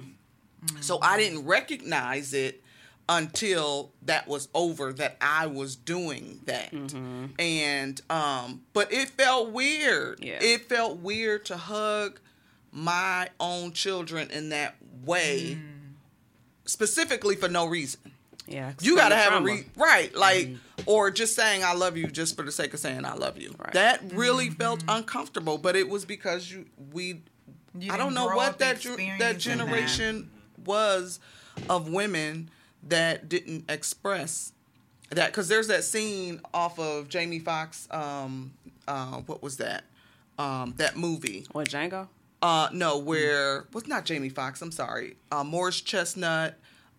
So 0.80 1.00
i 1.02 1.18
didn't 1.18 1.46
recognize 1.46 2.34
it 2.34 2.64
until 3.10 3.92
that 4.04 4.28
was 4.28 4.48
over 4.54 4.94
that 4.94 5.18
i 5.20 5.48
was 5.48 5.76
doing 5.76 6.40
that. 6.46 6.72
Mm-hmm. 6.72 7.26
And 7.40 8.02
um 8.10 8.62
but 8.74 8.92
it 8.94 9.10
felt 9.10 9.52
weird. 9.52 10.20
Yeah. 10.24 10.40
it 10.42 10.70
felt 10.70 11.00
weird 11.00 11.46
to 11.46 11.58
hug 11.58 12.20
my 12.72 13.30
own 13.40 13.74
children 13.74 14.30
in 14.32 14.50
that 14.50 14.76
way 15.04 15.58
specifically 16.66 17.36
for 17.36 17.48
no 17.50 17.66
reason 17.66 18.00
Yeah, 18.48 18.74
you 18.82 18.96
got 18.96 19.10
to 19.10 19.16
the 19.16 19.22
have 19.22 19.34
a 19.34 19.38
trauma. 19.38 19.46
re- 19.52 19.66
right 19.76 20.16
like 20.16 20.50
or 20.86 21.12
just 21.12 21.36
saying 21.36 21.64
i 21.64 21.74
love 21.74 21.98
you 21.98 22.08
just 22.08 22.36
for 22.36 22.44
the 22.44 22.52
sake 22.52 22.74
of 22.74 22.80
saying 22.80 23.06
i 23.06 23.14
love 23.14 23.38
you 23.38 23.54
Right. 23.58 23.74
that 23.74 24.02
really 24.14 24.50
felt 24.50 24.84
uncomfortable 24.88 25.58
but 25.58 25.76
it 25.76 25.90
was 25.90 26.06
because 26.06 26.50
you 26.52 26.66
we 26.92 27.22
You 27.78 27.92
i 27.94 27.98
don't 27.98 28.14
know 28.14 28.28
what 28.28 28.60
that 28.60 28.80
ge- 28.80 28.84
that 28.86 28.92
experiencing 28.94 29.18
that. 29.20 29.38
generation 29.38 30.30
was 30.66 31.20
of 31.70 31.90
women 31.90 32.50
that 32.88 33.28
didn't 33.30 33.70
express 33.70 34.54
that 35.10 35.28
because 35.28 35.48
there's 35.48 35.68
that 35.68 35.84
scene 35.84 36.42
off 36.54 36.80
of 36.80 37.10
jamie 37.10 37.40
Foxx. 37.40 37.88
um 37.92 38.54
uh 38.88 39.18
what 39.26 39.42
was 39.44 39.58
that 39.58 39.84
um 40.40 40.74
that 40.78 40.96
movie 40.98 41.46
What 41.52 41.68
Django? 41.70 42.08
Uh, 42.42 42.70
no, 42.74 42.98
where 42.98 43.66
was 43.74 43.88
not 43.88 44.06
Jamie 44.06 44.30
Foxx? 44.30 44.62
I'm 44.62 44.72
sorry. 44.72 45.16
Uh, 45.32 45.44
Morris 45.44 45.82
Chestnut. 45.82 46.56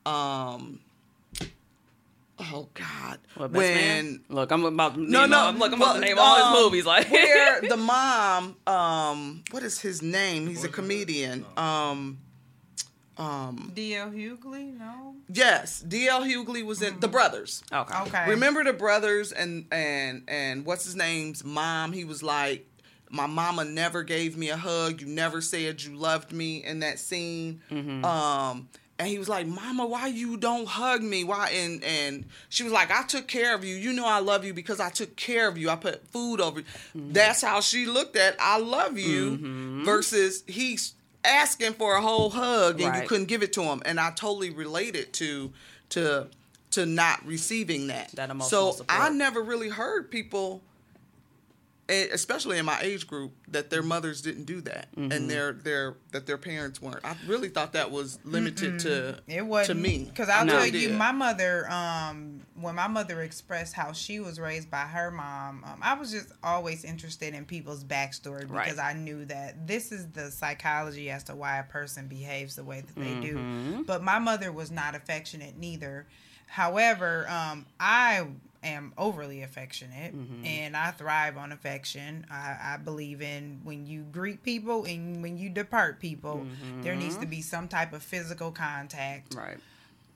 Um, 0.06 0.80
oh 2.38 2.68
God, 2.74 3.18
What 3.36 3.52
best 3.52 3.56
when 3.56 3.74
man? 3.74 4.20
Look, 4.28 4.50
I'm 4.50 4.64
about 4.64 4.94
to 4.94 5.00
no, 5.00 5.20
name 5.22 5.30
no, 5.30 5.38
all- 5.38 5.48
I'm, 5.48 5.58
look, 5.58 5.72
I'm 5.72 5.80
about 5.80 5.94
to 5.94 6.00
well, 6.00 6.08
name 6.08 6.18
all 6.18 6.36
um, 6.42 6.54
his 6.54 6.62
movies. 6.64 6.86
Like 6.86 7.10
where 7.10 7.60
the 7.68 7.76
mom, 7.76 8.56
um, 8.66 9.44
what 9.50 9.62
is 9.62 9.80
his 9.80 10.02
name? 10.02 10.46
He's 10.48 10.64
a 10.64 10.68
comedian. 10.68 11.44
Um, 11.56 12.18
um, 13.18 13.70
D.L. 13.74 14.10
Hughley? 14.10 14.76
No. 14.76 15.14
yes, 15.28 15.80
D.L. 15.82 16.22
Hughley 16.24 16.64
was 16.64 16.80
in 16.82 16.98
The 16.98 17.08
Brothers. 17.08 17.62
okay. 17.72 18.00
Okay. 18.02 18.30
Remember 18.30 18.64
the 18.64 18.72
brothers 18.72 19.32
and 19.32 19.66
and 19.70 20.22
and 20.26 20.64
what's 20.64 20.84
his 20.84 20.96
name's 20.96 21.44
mom? 21.44 21.92
He 21.92 22.04
was 22.04 22.22
like, 22.22 22.66
my 23.12 23.26
mama 23.26 23.64
never 23.64 24.02
gave 24.02 24.36
me 24.36 24.48
a 24.48 24.56
hug. 24.56 25.00
You 25.02 25.06
never 25.06 25.40
said 25.42 25.82
you 25.82 25.94
loved 25.94 26.32
me 26.32 26.64
in 26.64 26.80
that 26.80 26.98
scene. 26.98 27.60
Mm-hmm. 27.70 28.04
Um, 28.04 28.68
and 28.98 29.06
he 29.06 29.18
was 29.18 29.28
like, 29.28 29.46
Mama, 29.46 29.84
why 29.84 30.06
you 30.06 30.36
don't 30.36 30.66
hug 30.66 31.02
me? 31.02 31.22
Why? 31.22 31.50
And 31.50 31.84
and 31.84 32.24
she 32.48 32.64
was 32.64 32.72
like, 32.72 32.90
I 32.90 33.02
took 33.02 33.26
care 33.26 33.54
of 33.54 33.64
you. 33.64 33.74
You 33.74 33.92
know 33.92 34.06
I 34.06 34.20
love 34.20 34.44
you 34.44 34.54
because 34.54 34.80
I 34.80 34.90
took 34.90 35.14
care 35.14 35.46
of 35.46 35.58
you. 35.58 35.68
I 35.68 35.76
put 35.76 36.06
food 36.08 36.40
over. 36.40 36.60
you. 36.60 36.66
Mm-hmm. 36.96 37.12
That's 37.12 37.42
how 37.42 37.60
she 37.60 37.84
looked 37.84 38.16
at 38.16 38.36
I 38.40 38.58
love 38.58 38.98
you 38.98 39.32
mm-hmm. 39.32 39.84
versus 39.84 40.42
he's 40.46 40.94
asking 41.24 41.74
for 41.74 41.96
a 41.96 42.00
whole 42.00 42.30
hug 42.30 42.80
and 42.80 42.96
you 42.96 43.08
couldn't 43.08 43.26
give 43.26 43.42
it 43.42 43.52
to 43.54 43.62
him. 43.62 43.82
And 43.84 44.00
I 44.00 44.10
totally 44.10 44.50
related 44.50 45.12
to 45.14 45.52
to 45.90 46.28
to 46.70 46.86
not 46.86 47.24
receiving 47.26 47.88
that. 47.88 48.12
That 48.12 48.30
emotional 48.30 48.72
so 48.72 48.78
support. 48.78 49.00
I 49.00 49.10
never 49.10 49.42
really 49.42 49.68
heard 49.68 50.10
people 50.10 50.62
especially 52.12 52.58
in 52.58 52.64
my 52.64 52.78
age 52.82 53.06
group, 53.06 53.32
that 53.48 53.70
their 53.70 53.82
mothers 53.82 54.20
didn't 54.22 54.44
do 54.44 54.60
that, 54.62 54.88
Mm-hmm. 54.96 55.12
and 55.12 55.30
their 55.30 55.52
their 55.52 55.96
that 56.12 56.26
their 56.26 56.38
parents 56.38 56.80
weren't. 56.82 57.04
I 57.04 57.14
really 57.26 57.48
thought 57.48 57.72
that 57.74 57.90
was 57.90 58.18
limited 58.24 58.78
to 58.80 59.18
It 59.26 59.46
was 59.46 59.66
to 59.68 59.74
me 59.74 60.04
because 60.08 60.28
I'll 60.28 60.44
No. 60.44 60.52
tell 60.54 60.66
you, 60.66 60.90
my 60.90 61.12
mother, 61.12 61.70
um, 61.70 62.42
when 62.54 62.74
my 62.74 62.86
mother 62.88 63.22
expressed 63.22 63.74
how 63.74 63.92
she 63.92 64.20
was 64.20 64.38
raised 64.40 64.70
by 64.70 64.82
her 64.82 65.10
mom, 65.10 65.64
um, 65.64 65.78
I 65.82 65.94
was 65.94 66.10
just 66.12 66.28
always 66.42 66.84
interested 66.84 67.34
in 67.34 67.44
people's 67.44 67.84
backstory 67.84 68.48
Right. 68.50 68.64
because 68.64 68.78
I 68.78 68.92
knew 68.92 69.24
that 69.26 69.66
this 69.66 69.92
is 69.92 70.06
the 70.12 70.30
psychology 70.30 71.10
as 71.10 71.24
to 71.24 71.34
why 71.34 71.58
a 71.58 71.64
person 71.64 72.06
behaves 72.08 72.56
the 72.56 72.64
way 72.64 72.80
that 72.82 72.94
they 72.96 73.14
Mm-hmm. 73.14 73.76
do. 73.78 73.84
But 73.84 74.02
my 74.02 74.18
mother 74.18 74.52
was 74.52 74.70
not 74.70 74.94
affectionate 74.94 75.56
neither. 75.58 76.06
However, 76.46 77.26
um, 77.30 77.66
I 77.80 78.26
am 78.62 78.92
overly 78.98 79.42
affectionate 79.42 80.14
Mm-hmm. 80.14 80.44
and 80.44 80.76
I 80.76 80.90
thrive 80.92 81.36
on 81.36 81.52
affection. 81.52 82.26
I, 82.30 82.56
I 82.74 82.76
believe 82.76 83.20
in 83.22 83.60
when 83.64 83.86
you 83.86 84.02
greet 84.02 84.42
people 84.42 84.84
and 84.84 85.22
when 85.22 85.36
you 85.38 85.48
depart 85.50 85.98
people, 86.00 86.46
there 86.82 86.94
needs 86.96 87.16
to 87.18 87.26
be 87.26 87.40
some 87.42 87.68
type 87.68 87.92
of 87.92 88.02
physical 88.02 88.50
contact 88.52 89.34
Right. 89.34 89.58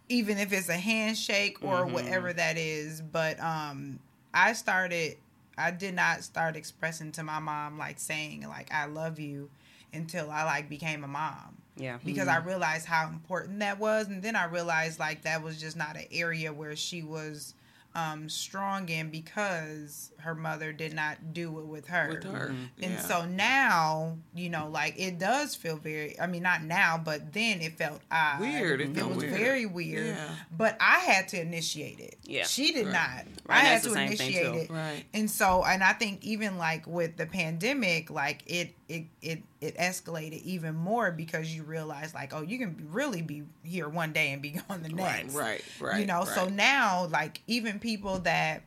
even 0.09 0.39
if 0.39 0.53
it's 0.53 0.69
a 0.69 0.75
handshake 0.77 1.59
or 1.63 1.83
Mm-hmm. 1.85 1.93
whatever 1.93 2.33
that 2.33 2.57
is. 2.57 3.01
But 3.01 3.41
um, 3.41 3.99
I 4.33 4.53
started, 4.53 5.17
I 5.59 5.71
did 5.71 5.95
not 5.95 6.23
start 6.23 6.57
expressing 6.57 7.13
to 7.13 7.23
my 7.23 7.39
mom 7.41 7.79
like 7.79 7.99
saying 7.99 8.47
like 8.49 8.73
I 8.73 8.87
love 8.87 9.19
you 9.19 9.51
until 9.93 10.31
I 10.31 10.45
like 10.45 10.69
became 10.69 11.03
a 11.05 11.09
mom 11.09 11.57
Yeah. 11.77 11.99
because 12.05 12.29
I 12.29 12.37
realized 12.39 12.87
how 12.87 13.09
important 13.09 13.61
that 13.61 13.79
was, 13.79 14.09
and 14.09 14.23
then 14.23 14.37
I 14.37 14.45
realized 14.45 14.99
like 14.99 15.23
that 15.23 15.43
was 15.43 15.59
just 15.61 15.77
not 15.77 15.97
an 15.97 16.05
area 16.13 16.53
where 16.53 16.77
she 16.77 17.03
was 17.03 17.55
um, 17.97 18.29
strong 18.29 18.89
in 18.91 19.09
because 19.11 20.13
her 20.19 20.35
mother 20.35 20.71
did 20.73 20.93
not 20.93 21.33
do 21.33 21.59
it 21.61 21.65
with 21.67 21.87
her. 21.87 22.09
with 22.11 22.25
her. 22.25 22.49
And 22.83 22.93
Yeah. 22.95 23.01
so 23.01 23.25
now, 23.25 24.19
you 24.35 24.51
know, 24.51 24.69
like 24.69 24.95
it 24.99 25.19
does 25.19 25.55
feel 25.55 25.77
very. 25.77 26.21
I 26.21 26.27
mean, 26.27 26.43
not 26.43 26.63
now, 26.63 26.99
but 27.03 27.33
then 27.33 27.63
it 27.63 27.79
felt 27.79 28.03
odd. 28.11 28.41
Weird. 28.41 28.81
It 28.83 28.97
It, 28.99 29.07
was 29.09 29.17
weird. 29.19 29.33
very 29.33 29.65
weird. 29.65 30.09
Yeah. 30.09 30.29
But 30.55 30.77
I 30.79 30.99
had 30.99 31.29
to 31.29 31.41
initiate 31.41 31.99
it. 32.01 32.19
Yeah. 32.25 32.45
She 32.45 32.73
did 32.73 32.87
Right. 32.87 32.93
not. 32.93 33.25
Right, 33.47 33.57
I 33.57 33.61
had 33.61 33.83
to 33.85 33.95
initiate 33.95 34.55
it. 34.65 34.71
Right. 34.71 35.05
And 35.15 35.31
so, 35.31 35.65
and 35.65 35.83
I 35.83 35.93
think 35.95 36.23
even 36.23 36.59
like 36.59 36.87
with 36.87 37.17
the 37.17 37.27
pandemic, 37.27 38.11
like 38.11 38.43
it, 38.47 38.75
it, 38.89 39.05
it, 39.23 39.43
it 39.61 39.77
escalated 39.79 40.43
even 40.43 40.75
more 40.75 41.11
because 41.11 41.55
you 41.55 41.63
realize 41.63 42.13
like, 42.15 42.35
oh, 42.35 42.43
you 42.43 42.59
can 42.59 42.89
really 42.91 43.23
be 43.23 43.43
here 43.63 43.89
one 43.89 44.13
day 44.13 44.33
and 44.33 44.43
be 44.43 44.51
gone 44.69 44.83
the 44.83 44.89
next. 44.91 45.35
Right, 45.35 45.63
right. 45.81 46.01
You 46.01 46.07
know, 46.07 46.25
so 46.25 46.47
now 46.49 47.07
like 47.07 47.43
even 47.47 47.79
people 47.79 48.19
that 48.21 48.63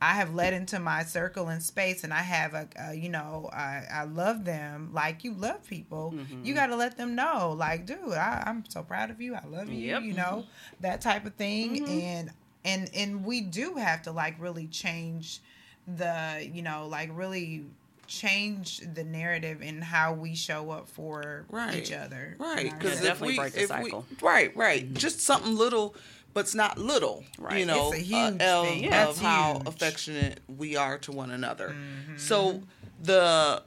I 0.00 0.12
have 0.12 0.34
let 0.34 0.52
into 0.52 0.78
my 0.78 1.04
circle 1.04 1.48
and 1.48 1.62
space, 1.62 2.04
and 2.04 2.12
I 2.12 2.20
have 2.20 2.52
a, 2.52 2.68
a 2.78 2.94
you 2.94 3.08
know, 3.08 3.48
I, 3.50 3.84
I 3.90 4.04
love 4.04 4.44
them 4.44 4.90
like 4.92 5.24
you 5.24 5.32
love 5.32 5.66
people. 5.66 6.12
Mm-hmm. 6.14 6.44
You 6.44 6.52
got 6.52 6.66
to 6.66 6.76
let 6.76 6.98
them 6.98 7.14
know, 7.14 7.54
like, 7.56 7.86
dude, 7.86 8.12
I, 8.12 8.44
I'm 8.46 8.64
so 8.68 8.82
proud 8.82 9.10
of 9.10 9.22
you. 9.22 9.34
I 9.34 9.44
love 9.46 9.70
you. 9.70 9.88
Yep. 9.88 10.02
You 10.02 10.12
know, 10.12 10.44
that 10.80 11.00
type 11.00 11.24
of 11.24 11.34
thing, 11.34 11.82
Mm-hmm. 11.82 12.00
and 12.00 12.30
and 12.64 12.90
and 12.94 13.24
we 13.24 13.40
do 13.40 13.76
have 13.76 14.02
to 14.02 14.12
like 14.12 14.34
really 14.38 14.66
change 14.66 15.40
the, 15.86 16.46
you 16.52 16.60
know, 16.62 16.88
like 16.88 17.08
really 17.14 17.64
change 18.06 18.80
the 18.94 19.04
narrative 19.04 19.62
in 19.62 19.82
how 19.82 20.12
we 20.12 20.34
show 20.34 20.70
up 20.70 20.88
for 20.88 21.44
Right. 21.50 21.74
each 21.76 21.92
other. 21.92 22.36
Right, 22.38 22.72
because 22.72 23.00
Yeah, 23.00 23.08
definitely 23.08 23.34
we, 23.34 23.38
break 23.38 23.52
the 23.54 23.66
cycle. 23.66 24.06
we, 24.10 24.16
right, 24.26 24.56
right, 24.56 24.94
just 24.94 25.20
something 25.20 25.56
little, 25.56 25.94
but 26.34 26.40
it's 26.40 26.54
not 26.54 26.78
little. 26.78 27.24
Right. 27.38 27.58
You 27.58 27.66
know, 27.66 27.92
It's 27.92 28.02
a 28.02 28.04
huge 28.04 28.40
uh, 28.42 28.44
of, 28.60 28.66
thing. 28.66 28.84
of 28.86 28.90
That's 28.90 29.18
how 29.20 29.54
huge. 29.54 29.66
affectionate 29.68 30.40
we 30.48 30.76
are 30.76 30.98
to 30.98 31.12
one 31.12 31.30
another. 31.30 31.68
Mm-hmm. 31.70 32.16
So 32.18 32.62
the, 33.02 33.62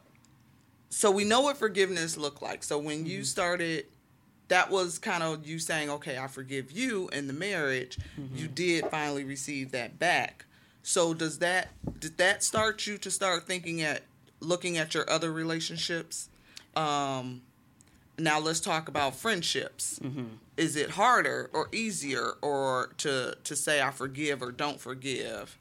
so 0.89 1.11
we 1.11 1.23
know 1.23 1.41
what 1.41 1.57
forgiveness 1.57 2.17
looked 2.17 2.41
like. 2.41 2.63
So 2.63 2.77
when 2.77 2.99
Mm-hmm. 2.99 3.07
you 3.07 3.23
started, 3.23 3.85
that 4.47 4.71
was 4.71 4.97
kind 4.97 5.21
of 5.21 5.45
you 5.45 5.59
saying, 5.59 5.89
"Okay, 5.91 6.17
I 6.17 6.25
forgive 6.27 6.71
you." 6.71 7.07
In 7.09 7.27
the 7.27 7.33
marriage, 7.33 7.99
Mm-hmm. 8.19 8.35
you 8.35 8.47
did 8.47 8.85
finally 8.89 9.23
receive 9.23 9.71
that 9.71 9.99
back. 9.99 10.45
So 10.81 11.13
does 11.13 11.37
that 11.39 11.69
did 11.99 12.17
that 12.17 12.43
start 12.43 12.87
you 12.87 12.97
to 12.99 13.11
start 13.11 13.45
thinking 13.45 13.81
at 13.81 14.01
looking 14.39 14.77
at 14.77 14.93
your 14.93 15.09
other 15.09 15.31
relationships? 15.31 16.29
Um, 16.75 17.41
now 18.17 18.39
let's 18.39 18.59
talk 18.59 18.87
about 18.89 19.15
friendships. 19.15 19.99
Is 20.57 20.75
it 20.75 20.91
harder 20.91 21.49
or 21.53 21.69
easier, 21.71 22.33
or 22.41 22.93
to 22.97 23.35
to 23.43 23.55
say 23.55 23.81
I 23.81 23.91
forgive 23.91 24.41
or 24.41 24.51
don't 24.51 24.79
forgive? 24.79 25.57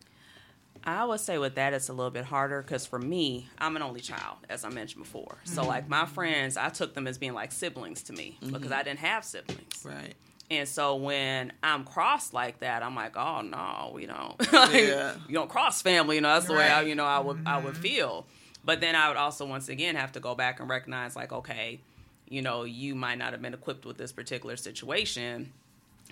I 0.85 1.05
would 1.05 1.21
say 1.21 1.39
with 1.39 1.57
that, 1.57 1.73
it's 1.75 1.89
a 1.89 1.93
little 1.93 2.11
bit 2.11 2.25
harder 2.25 2.63
because 2.63 2.87
for 2.87 2.99
me, 2.99 3.49
I'm 3.59 3.75
an 3.77 3.83
only 3.83 4.01
child, 4.01 4.37
as 4.49 4.65
I 4.65 4.71
mentioned 4.71 5.03
before. 5.05 5.39
So, 5.45 5.61
Mm-hmm. 5.63 5.69
like, 5.69 5.89
my 5.89 6.07
friends, 6.07 6.57
I 6.57 6.69
took 6.69 6.95
them 6.95 7.07
as 7.07 7.19
being 7.19 7.35
like 7.35 7.53
siblings 7.53 8.05
to 8.05 8.13
me 8.13 8.39
because 8.45 8.71
I 8.73 8.83
didn't 8.85 9.01
have 9.01 9.25
siblings. 9.25 9.85
Right. 9.85 10.15
And 10.51 10.67
so 10.67 10.97
when 10.97 11.53
I'm 11.63 11.85
crossed 11.85 12.33
like 12.33 12.61
that, 12.61 12.83
I'm 12.83 12.95
like, 12.95 13.17
oh 13.17 13.43
no, 13.43 13.91
we 13.95 14.07
don't. 14.07 14.41
like, 14.53 14.73
Yeah. 14.75 15.15
You 15.29 15.35
don't 15.35 15.51
cross 15.51 15.83
family. 15.83 16.17
You 16.17 16.23
know, 16.23 16.33
that's 16.35 16.47
the 16.47 16.55
way 16.55 16.69
I, 16.69 16.83
you 16.83 16.95
know, 16.95 17.05
I 17.05 17.19
would 17.19 17.43
I 17.45 17.59
would 17.59 17.77
feel. 17.77 18.27
But 18.69 18.83
then 18.83 18.95
I 18.95 19.09
would 19.09 19.17
also 19.17 19.47
once 19.47 19.71
again 19.71 19.97
have 19.97 20.13
to 20.13 20.21
go 20.21 20.35
back 20.35 20.61
and 20.61 20.69
recognize, 20.69 21.17
like, 21.17 21.33
okay, 21.33 21.81
you 22.29 22.43
know, 22.43 22.65
you 22.65 22.95
might 22.95 23.17
not 23.17 23.33
have 23.33 23.41
been 23.41 23.55
equipped 23.55 23.87
with 23.87 23.97
this 23.97 24.13
particular 24.13 24.59
situation, 24.59 25.55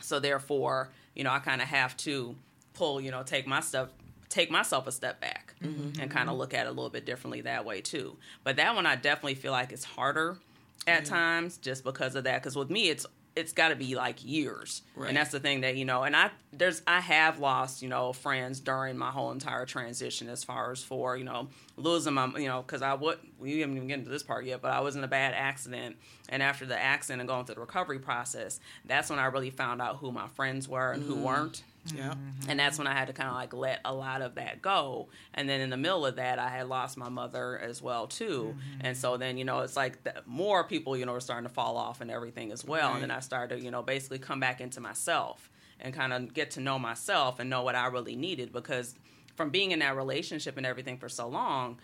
so 0.01 0.21
therefore, 0.21 0.89
you 1.15 1.23
know, 1.23 1.33
I 1.33 1.41
kind 1.41 1.61
of 1.61 1.69
have 1.69 1.95
to 1.99 2.35
pull, 2.73 2.99
you 2.99 3.11
know, 3.11 3.23
take 3.23 3.47
my 3.47 3.61
stuff, 3.61 3.91
take 4.31 4.51
myself 4.51 4.87
a 4.87 4.93
step 4.93 5.21
back, 5.21 5.53
mm-hmm. 5.63 5.83
Mm-hmm. 5.83 6.01
and 6.01 6.11
kind 6.11 6.31
of 6.31 6.39
look 6.39 6.55
at 6.55 6.65
it 6.65 6.71
a 6.71 6.73
little 6.73 6.89
bit 6.89 7.05
differently 7.05 7.43
that 7.43 7.67
way 7.67 7.83
too. 7.83 8.17
But 8.43 8.57
that 8.57 8.75
one, 8.75 8.87
I 8.87 8.97
definitely 8.97 9.35
feel 9.35 9.53
like 9.53 9.71
it's 9.71 9.85
harder 9.85 10.39
at 10.87 11.05
times 11.05 11.59
just 11.59 11.85
because 11.85 12.15
of 12.15 12.25
that. 12.25 12.41
Because 12.41 12.57
with 12.57 12.71
me, 12.71 12.89
it's 12.89 13.05
it's 13.37 13.53
got 13.53 13.69
to 13.69 13.77
be 13.77 13.95
like 13.95 14.25
years, 14.25 14.83
Right. 14.97 15.09
and 15.09 15.17
that's 15.17 15.31
the 15.31 15.39
thing 15.39 15.61
that 15.61 15.77
you 15.77 15.85
know. 15.85 16.03
And 16.03 16.17
I 16.17 16.31
there's 16.53 16.83
I 16.87 17.01
have 17.01 17.39
lost 17.39 17.83
you 17.83 17.89
know 17.89 18.13
friends 18.13 18.61
during 18.61 18.97
my 18.97 19.11
whole 19.11 19.31
entire 19.31 19.67
transition 19.67 20.29
as 20.29 20.43
far 20.43 20.73
as 20.73 20.83
for 20.83 21.17
you 21.17 21.25
know 21.25 21.49
losing 21.77 22.15
my 22.15 22.27
you 22.39 22.49
know 22.49 22.63
because 22.63 22.83
I 22.83 22.95
would 22.95 23.19
we 23.39 23.61
haven't 23.61 23.77
even 23.77 23.89
get 23.89 23.99
into 23.99 24.11
this 24.11 24.23
part 24.23 24.47
yet, 24.47 24.63
but 24.63 24.73
I 24.73 24.81
was 24.81 24.97
in 24.97 25.05
a 25.05 25.09
bad 25.09 25.35
accident, 25.35 25.97
and 26.29 26.43
after 26.43 26.65
the 26.65 26.81
accident 26.81 27.21
and 27.21 27.29
going 27.29 27.45
through 27.45 27.57
the 27.57 27.61
recovery 27.61 27.99
process, 27.99 28.59
that's 28.87 29.11
when 29.11 29.19
I 29.19 29.27
really 29.27 29.51
found 29.51 29.83
out 29.83 29.97
who 29.97 30.11
my 30.11 30.29
friends 30.29 30.67
were 30.69 30.93
and 30.93 31.03
who 31.03 31.17
mm. 31.17 31.23
weren't. 31.23 31.63
Yeah. 31.95 32.11
Mm-hmm. 32.11 32.51
And 32.51 32.61
that's 32.61 32.79
when 32.79 32.87
I 32.87 32.93
had 32.93 33.09
to 33.09 33.13
kind 33.13 33.29
of 33.29 33.35
like 33.35 33.53
let 33.53 33.81
a 33.85 33.95
lot 33.95 34.23
of 34.23 34.37
that 34.37 34.63
go. 34.63 35.09
And 35.35 35.49
then 35.49 35.61
in 35.61 35.71
the 35.71 35.77
middle 35.77 36.07
of 36.07 36.17
that, 36.17 36.39
I 36.39 36.49
had 36.49 36.69
lost 36.69 36.97
my 36.97 37.09
mother 37.09 37.59
as 37.59 37.83
well 37.83 38.07
too. 38.07 38.55
Mm-hmm. 38.57 38.87
And 38.87 38.97
so 38.97 39.17
then 39.17 39.37
you 39.37 39.45
know 39.45 39.61
it's 39.61 39.77
like 39.77 40.03
the, 40.05 40.15
more 40.27 40.65
people 40.65 40.97
you 40.97 41.07
know 41.07 41.15
are 41.15 41.21
starting 41.21 41.49
to 41.49 41.55
fall 41.55 41.77
off 41.77 42.01
and 42.01 42.11
everything 42.11 42.53
as 42.53 42.65
well. 42.65 42.95
And 42.95 43.03
then 43.03 43.11
I 43.11 43.21
started 43.21 43.63
you 43.63 43.71
know 43.71 43.83
basically 43.83 44.19
come 44.19 44.41
back 44.41 44.61
into 44.61 44.81
myself 44.81 45.51
and 45.81 45.93
kind 45.93 46.13
of 46.13 46.33
get 46.33 46.53
to 46.53 46.61
know 46.61 46.79
myself 46.79 47.39
and 47.39 47.51
know 47.51 47.63
what 47.63 47.75
I 47.75 47.87
really 47.87 48.17
needed 48.17 48.53
because 48.53 48.95
from 49.37 49.51
being 49.51 49.73
in 49.73 49.81
that 49.81 49.97
relationship 49.97 50.57
and 50.57 50.67
everything 50.67 50.97
for 50.99 51.09
so 51.09 51.29
long, 51.29 51.79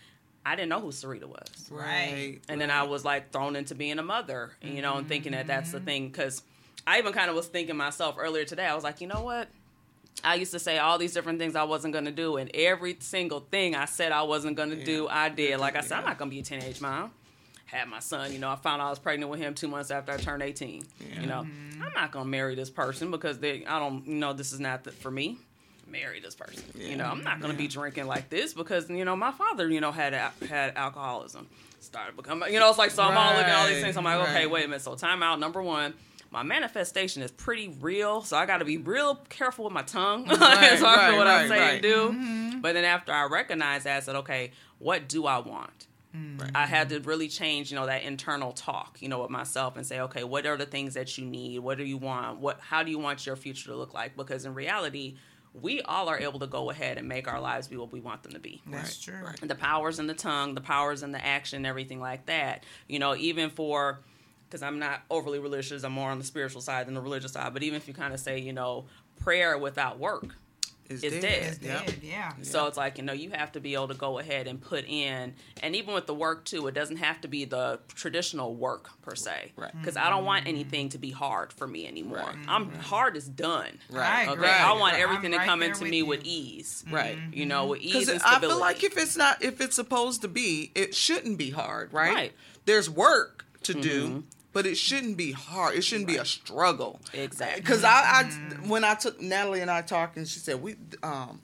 I 0.45 0.55
didn't 0.55 0.69
know 0.69 0.81
who 0.81 0.89
Sarita 0.89 1.25
was. 1.25 1.69
Right. 1.71 2.39
And 2.49 2.59
then 2.59 2.69
I 2.69 2.83
was 2.83 3.05
like 3.05 3.31
thrown 3.31 3.55
into 3.55 3.75
being 3.75 3.99
a 3.99 4.03
mother, 4.03 4.51
you 4.61 4.81
know, 4.81 4.95
and 4.95 5.07
thinking 5.07 5.31
that 5.31 5.47
that's 5.47 5.71
the 5.71 5.77
mm-hmm. 5.77 5.85
thing. 5.85 6.07
Because 6.07 6.43
I 6.85 6.99
even 6.99 7.13
kind 7.13 7.29
of 7.29 7.35
was 7.35 7.47
thinking 7.47 7.77
myself 7.77 8.15
earlier 8.19 8.43
today, 8.43 8.65
I 8.65 8.75
was 8.75 8.83
like, 8.83 8.99
you 8.99 9.07
know 9.07 9.23
what? 9.23 9.47
I 10.23 10.35
used 10.35 10.51
to 10.51 10.59
say 10.59 10.77
all 10.77 10.97
these 10.97 11.13
different 11.13 11.39
things 11.39 11.55
I 11.55 11.63
wasn't 11.63 11.93
going 11.93 12.05
to 12.05 12.11
do, 12.11 12.37
and 12.37 12.49
every 12.53 12.97
single 12.99 13.41
thing 13.41 13.75
I 13.75 13.85
said 13.85 14.11
I 14.11 14.23
wasn't 14.23 14.55
going 14.55 14.69
to 14.69 14.83
do, 14.83 15.07
I 15.07 15.29
did. 15.29 15.59
Like 15.59 15.75
I 15.75 15.81
said, 15.81 15.99
I'm 15.99 16.05
not 16.05 16.17
going 16.17 16.29
to 16.29 16.35
be 16.35 16.39
a 16.39 16.43
teenage 16.43 16.81
mom. 16.81 17.11
Had 17.65 17.89
my 17.89 17.99
son, 17.99 18.31
you 18.31 18.39
know, 18.39 18.49
I 18.51 18.55
found 18.55 18.81
out 18.81 18.87
I 18.87 18.89
was 18.91 18.99
pregnant 18.99 19.31
with 19.31 19.39
him 19.39 19.55
two 19.55 19.67
months 19.67 19.89
after 19.89 20.11
I 20.11 20.17
turned 20.17 20.43
18. 20.43 20.83
You 21.19 21.25
know, 21.25 21.41
mm-hmm. 21.41 21.81
I'm 21.81 21.93
not 21.93 22.11
going 22.11 22.25
to 22.25 22.29
marry 22.29 22.53
this 22.53 22.69
person 22.69 23.09
because 23.09 23.39
they, 23.39 23.65
I 23.65 23.79
don't, 23.79 24.05
you 24.05 24.15
know, 24.15 24.31
this 24.33 24.53
is 24.53 24.59
not 24.59 24.83
the, 24.83 24.91
for 24.91 25.09
me. 25.09 25.39
Marry 25.87 26.19
this 26.19 26.35
person. 26.35 26.63
You 26.75 26.95
know, 26.95 27.05
I'm 27.05 27.23
not 27.23 27.39
going 27.39 27.51
to 27.51 27.57
be 27.57 27.67
drinking 27.67 28.07
like 28.07 28.29
this 28.29 28.53
because 28.53 28.89
you 28.89 29.05
know 29.05 29.15
my 29.15 29.31
father, 29.31 29.69
you 29.69 29.81
know, 29.81 29.91
had 29.91 30.13
had 30.47 30.75
alcoholism. 30.75 31.47
Started 31.81 32.15
becoming, 32.15 32.53
you 32.53 32.59
know, 32.59 32.69
it's 32.69 32.77
like 32.77 32.91
so 32.91 33.03
I'm 33.03 33.17
all 33.17 33.33
looking 33.33 33.49
at 33.49 33.59
all 33.59 33.67
these 33.67 33.81
things. 33.81 33.97
I'm 33.97 34.03
like, 34.05 34.29
okay, 34.29 34.47
wait 34.47 34.65
a 34.65 34.67
minute. 34.67 34.81
So 34.81 34.95
time 34.95 35.21
out. 35.21 35.39
Number 35.39 35.61
one, 35.61 35.93
my 36.33 36.43
manifestation 36.43 37.21
is 37.21 37.31
pretty 37.31 37.69
real, 37.79 38.21
so 38.23 38.35
I 38.35 38.45
got 38.45 38.57
to 38.57 38.65
be 38.65 38.77
real 38.77 39.15
careful 39.29 39.63
with 39.65 39.73
my 39.73 39.83
tongue 39.83 40.29
as 40.29 40.39
Right, 40.39 40.79
far 40.79 40.95
as 40.97 41.11
right, 41.11 41.17
what 41.17 41.27
I 41.27 41.35
right, 41.41 41.47
say 41.49 41.59
right. 41.59 41.73
and 41.75 41.81
do. 41.81 41.95
Mm-hmm. 42.09 42.59
But 42.61 42.73
then 42.73 42.83
after 42.85 43.11
I 43.13 43.25
recognized 43.25 43.85
that, 43.85 43.97
I 43.97 43.99
said, 44.01 44.15
okay, 44.17 44.51
what 44.79 45.07
do 45.07 45.25
I 45.25 45.37
want? 45.37 45.87
Mm-hmm. 46.15 46.39
Right. 46.39 46.51
I 46.55 46.65
had 46.65 46.89
to 46.89 46.99
really 46.99 47.27
change, 47.27 47.71
you 47.71 47.75
know, 47.77 47.85
that 47.85 48.03
internal 48.03 48.51
talk, 48.51 48.97
you 49.01 49.09
know, 49.09 49.21
with 49.21 49.29
myself 49.31 49.77
and 49.77 49.85
say, 49.85 49.99
okay, 50.01 50.23
what 50.23 50.45
are 50.45 50.57
the 50.57 50.65
things 50.65 50.93
that 50.95 51.17
you 51.17 51.25
need? 51.25 51.59
What 51.59 51.77
do 51.77 51.83
you 51.83 51.97
want? 51.97 52.39
What 52.39 52.59
how 52.59 52.83
do 52.83 52.91
you 52.91 52.99
want 52.99 53.25
your 53.25 53.35
future 53.35 53.69
to 53.69 53.75
look 53.75 53.93
like? 53.93 54.15
Because 54.17 54.45
in 54.45 54.53
reality, 54.53 55.15
we 55.59 55.81
all 55.81 56.09
are 56.09 56.19
able 56.19 56.39
to 56.39 56.47
go 56.47 56.69
ahead 56.71 56.97
and 56.97 57.07
make 57.07 57.27
our 57.27 57.39
lives 57.39 57.67
be 57.67 57.77
what 57.77 57.91
we 57.91 57.99
want 57.99 58.23
them 58.23 58.33
to 58.33 58.39
be 58.39 58.61
That's 58.67 59.07
Right, 59.07 59.15
true. 59.17 59.25
right. 59.27 59.39
the 59.41 59.53
powers 59.55 59.99
in 59.99 60.07
the 60.07 60.13
tongue, 60.15 60.55
the 60.55 60.61
powers 60.61 61.03
in 61.03 61.11
the 61.11 61.23
action, 61.23 61.65
everything 61.65 61.99
like 61.99 62.25
that. 62.27 62.63
You 62.87 62.97
know, 62.99 63.15
even 63.15 63.49
for 63.51 63.99
because 64.53 64.61
I'm 64.61 64.77
not 64.77 65.01
overly 65.09 65.39
religious, 65.39 65.83
I'm 65.83 65.93
more 65.93 66.11
on 66.11 66.19
the 66.19 66.23
spiritual 66.23 66.61
side 66.61 66.85
than 66.85 66.93
the 66.93 67.01
religious 67.01 67.31
side. 67.31 67.51
But 67.53 67.63
even 67.63 67.75
if 67.75 67.87
you 67.87 67.93
kind 67.95 68.13
of 68.13 68.19
say, 68.19 68.37
you 68.37 68.53
know, 68.53 68.85
prayer 69.19 69.57
without 69.57 69.97
work, 69.97 70.35
Is 70.89 71.03
is 71.03 71.13
dead. 71.13 71.21
dead. 71.21 71.43
It's 71.53 71.63
Yep. 71.63 71.85
dead, 71.87 71.99
yeah. 72.03 72.33
So 72.43 72.67
it's 72.67 72.77
like, 72.77 72.99
you 72.99 73.03
know, 73.03 73.13
you 73.13 73.31
have 73.31 73.53
to 73.53 73.59
be 73.59 73.73
able 73.73 73.87
to 73.87 73.95
go 73.95 74.19
ahead 74.19 74.45
and 74.45 74.61
put 74.61 74.85
in, 74.87 75.33
and 75.63 75.75
even 75.75 75.95
with 75.95 76.05
the 76.05 76.13
work 76.13 76.45
too, 76.45 76.67
it 76.67 76.75
doesn't 76.75 76.97
have 76.97 77.19
to 77.21 77.27
be 77.27 77.45
the 77.45 77.79
traditional 77.95 78.53
work 78.53 78.91
per 79.01 79.15
se. 79.15 79.53
Right. 79.55 79.71
Because 79.75 79.97
I 79.97 80.11
don't 80.11 80.23
want 80.23 80.45
anything 80.45 80.89
to 80.89 80.99
be 80.99 81.09
hard 81.09 81.51
for 81.51 81.65
me 81.65 81.87
anymore. 81.87 82.17
Right. 82.17 82.35
I'm 82.47 82.71
hard 82.75 83.17
is 83.17 83.27
done. 83.27 83.79
Right. 83.89 84.25
Okay. 84.25 84.33
agree. 84.33 84.47
I 84.49 84.73
want 84.73 84.97
everything 84.97 85.33
I'm 85.33 85.39
to 85.39 85.45
come 85.47 85.63
into 85.63 85.81
with 85.81 85.89
me 85.89 85.97
you. 85.97 86.05
with 86.05 86.21
ease. 86.25 86.83
Mm-hmm. 86.85 86.95
Right. 86.95 87.17
You 87.31 87.47
know, 87.47 87.65
with 87.65 87.81
ease 87.81 87.93
Because 87.93 88.09
and 88.09 88.21
I 88.23 88.39
feel 88.39 88.59
like 88.59 88.83
if 88.83 88.97
it's 88.97 89.17
not, 89.17 89.43
if 89.43 89.61
it's 89.61 89.75
supposed 89.75 90.21
to 90.21 90.27
be, 90.27 90.71
it 90.75 90.93
shouldn't 90.93 91.39
be 91.39 91.49
hard, 91.49 91.91
right? 91.91 92.13
Right. 92.13 92.33
There's 92.65 92.87
work 92.87 93.45
to 93.63 93.73
do, 93.73 94.07
mm-hmm. 94.07 94.19
But 94.53 94.65
it 94.65 94.77
shouldn't 94.77 95.17
be 95.17 95.31
hard. 95.31 95.75
It 95.75 95.83
shouldn't 95.83 96.07
be 96.07 96.17
a 96.17 96.25
struggle. 96.25 97.01
Exactly. 97.13 97.61
Because 97.61 97.83
I, 97.83 97.89
I, 97.89 98.23
when 98.67 98.83
I 98.83 98.93
took 98.93 99.19
Natalie 99.19 99.61
and 99.61 99.71
I 99.71 99.81
talked, 99.81 100.15
and 100.15 100.27
she 100.27 100.39
said 100.39 100.61
we, 100.61 100.75
um, 101.01 101.41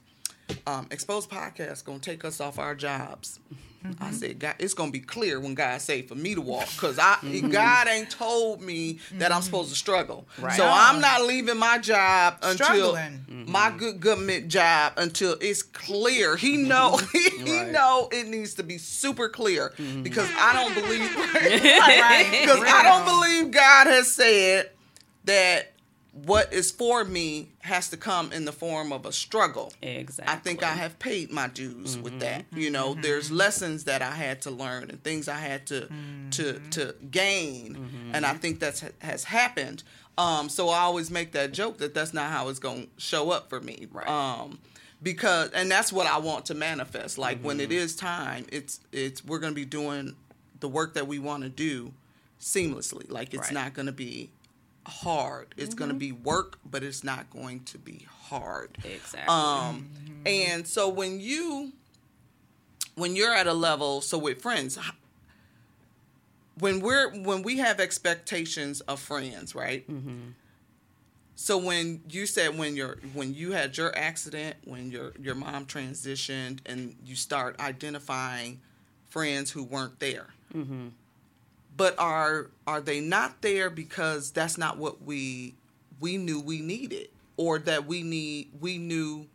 um, 0.66 0.88
exposed 0.92 1.30
podcast 1.30 1.84
gonna 1.84 2.00
take 2.00 2.24
us 2.24 2.40
off 2.40 2.60
our 2.60 2.76
jobs. 2.76 3.40
I 3.84 3.88
mm-hmm. 3.88 4.14
said, 4.14 4.40
God, 4.40 4.56
it's 4.60 4.74
gonna 4.74 4.92
be 4.92 5.00
clear 5.00 5.40
when 5.40 5.56
God 5.56 5.80
say 5.82 6.02
for 6.02 6.16
me 6.16 6.36
to 6.36 6.42
walk, 6.42 6.68
because 6.74 7.00
I 7.00 7.16
mm-hmm. 7.22 7.50
God 7.50 7.88
ain't 7.88 8.10
told 8.10 8.62
me 8.62 9.00
that 9.14 9.32
I'm 9.32 9.38
mm-hmm. 9.38 9.46
supposed 9.46 9.70
to 9.70 9.76
struggle. 9.76 10.28
Right. 10.38 10.56
So 10.56 10.66
I'm 10.66 10.98
oh. 10.98 11.00
not 11.00 11.24
leaving 11.24 11.58
my 11.58 11.78
job 11.78 12.38
until 12.42 12.98
my 13.28 13.72
good 13.76 14.00
government 14.00 14.50
job 14.50 14.94
until 14.98 15.38
it's 15.40 15.64
clear. 15.64 16.36
He 16.36 16.58
know 16.58 16.98
he, 17.14 17.30
Right. 17.40 17.72
know 17.72 18.10
it 18.12 18.28
needs 18.28 18.56
to 18.56 18.64
be 18.64 18.78
super 18.78 19.30
clear 19.30 19.74
because 20.04 20.30
I 20.38 20.54
don't 20.54 20.74
believe 20.74 21.16
Right. 21.16 22.38
because 22.42 22.62
I 22.62 22.84
don't 22.84 23.06
believe 23.06 23.52
God 23.52 23.88
has 23.88 24.12
said 24.12 24.72
that 25.26 25.74
what 26.12 26.52
is 26.52 26.72
for 26.72 27.06
me 27.06 27.50
has 27.62 27.90
to 27.90 27.98
come 27.98 28.32
in 28.32 28.46
the 28.46 28.52
form 28.52 28.92
of 28.92 29.06
a 29.06 29.12
struggle. 29.12 29.72
Exactly. 29.82 30.34
I 30.34 30.38
think 30.38 30.64
I 30.64 30.72
have 30.74 30.98
paid 31.00 31.32
my 31.32 31.48
dues 31.48 31.94
Mm-hmm. 31.96 32.04
with 32.04 32.20
that. 32.22 32.46
You 32.52 32.72
know, 32.72 32.96
there's 32.96 33.30
lessons 33.32 33.84
that 33.86 34.02
I 34.02 34.12
had 34.12 34.42
to 34.44 34.52
learn 34.52 34.90
and 34.90 35.04
things 35.04 35.28
I 35.28 35.38
had 35.40 35.68
to 35.68 35.88
to 36.32 36.60
to 36.72 36.96
gain, 37.12 37.76
Mm-hmm. 37.76 38.16
and 38.16 38.26
I 38.26 38.34
think 38.34 38.60
that's 38.60 38.84
has 39.00 39.24
happened. 39.26 39.84
Um, 40.18 40.50
so 40.50 40.70
I 40.70 40.80
always 40.80 41.10
make 41.10 41.32
that 41.34 41.54
joke 41.54 41.78
that 41.78 41.94
that's 41.94 42.14
not 42.14 42.30
how 42.32 42.50
it's 42.50 42.60
going 42.60 42.84
to 42.88 42.90
show 43.02 43.30
up 43.32 43.48
for 43.50 43.62
me. 43.62 43.88
Right. 43.92 44.08
Um, 44.08 44.60
because 45.02 45.52
and 45.52 45.72
that's 45.72 45.94
what 45.94 46.08
I 46.08 46.18
want 46.18 46.48
to 46.48 46.56
manifest. 46.56 47.18
Like 47.18 47.40
when 47.42 47.58
Mm-hmm. 47.60 47.72
it 47.72 47.76
is 47.76 47.96
time, 47.96 48.46
it's 48.52 48.80
it's 48.92 49.24
we're 49.24 49.40
going 49.40 49.52
to 49.54 49.56
be 49.56 49.64
doing 49.66 50.16
the 50.60 50.68
work 50.68 50.96
that 50.96 51.08
we 51.08 51.20
want 51.20 51.44
to 51.44 51.50
do 51.50 51.94
seamlessly. 52.42 53.10
Like 53.10 53.34
it's 53.34 53.44
Right. 53.48 53.54
not 53.54 53.74
going 53.74 53.86
to 53.86 53.92
be 53.94 54.32
hard. 54.86 55.54
It's 55.58 55.74
going 55.76 55.90
to 55.90 55.94
Mm-hmm. 55.96 56.00
be 56.00 56.12
work, 56.12 56.58
but 56.70 56.84
it's 56.84 57.04
not 57.04 57.30
going 57.30 57.64
to 57.66 57.78
be 57.78 58.08
hard. 58.30 58.78
Exactly. 58.84 59.28
Um, 59.28 59.90
and 60.26 60.68
so 60.68 60.90
when 60.90 61.20
you 61.20 61.74
when 62.96 63.16
you're 63.16 63.34
at 63.34 63.48
a 63.48 63.54
level, 63.54 64.02
so 64.02 64.18
with 64.18 64.42
friends, 64.42 64.78
when 66.60 66.80
we're 66.82 67.12
when 67.24 67.44
we 67.44 67.58
have 67.58 67.80
expectations 67.80 68.82
of 68.82 69.00
friends, 69.00 69.56
right? 69.56 69.90
Mm-hmm. 69.90 70.32
So 71.36 71.58
when 71.58 72.02
you 72.10 72.26
said 72.26 72.58
when 72.58 72.76
your 72.76 72.98
when 73.14 73.34
you 73.34 73.54
had 73.54 73.78
your 73.78 73.96
accident, 73.98 74.58
when 74.66 74.92
your 74.92 75.14
your 75.22 75.36
mom 75.36 75.66
transitioned, 75.66 76.60
and 76.66 76.96
you 77.06 77.16
start 77.16 77.60
identifying 77.62 78.60
friends 79.10 79.52
who 79.52 79.64
weren't 79.64 80.00
there, 80.00 80.28
but 81.80 81.98
are 81.98 82.48
are 82.68 82.82
they 82.82 83.00
not 83.00 83.42
there 83.42 83.70
because 83.70 84.32
that's 84.32 84.58
not 84.58 84.78
what 84.78 85.02
we 85.02 85.56
we 86.02 86.18
knew 86.18 86.42
we 86.42 86.60
needed, 86.60 87.08
or 87.38 87.58
that 87.58 87.86
we 87.86 88.04
need 88.04 88.50
we 88.60 88.78
knew 88.78 89.28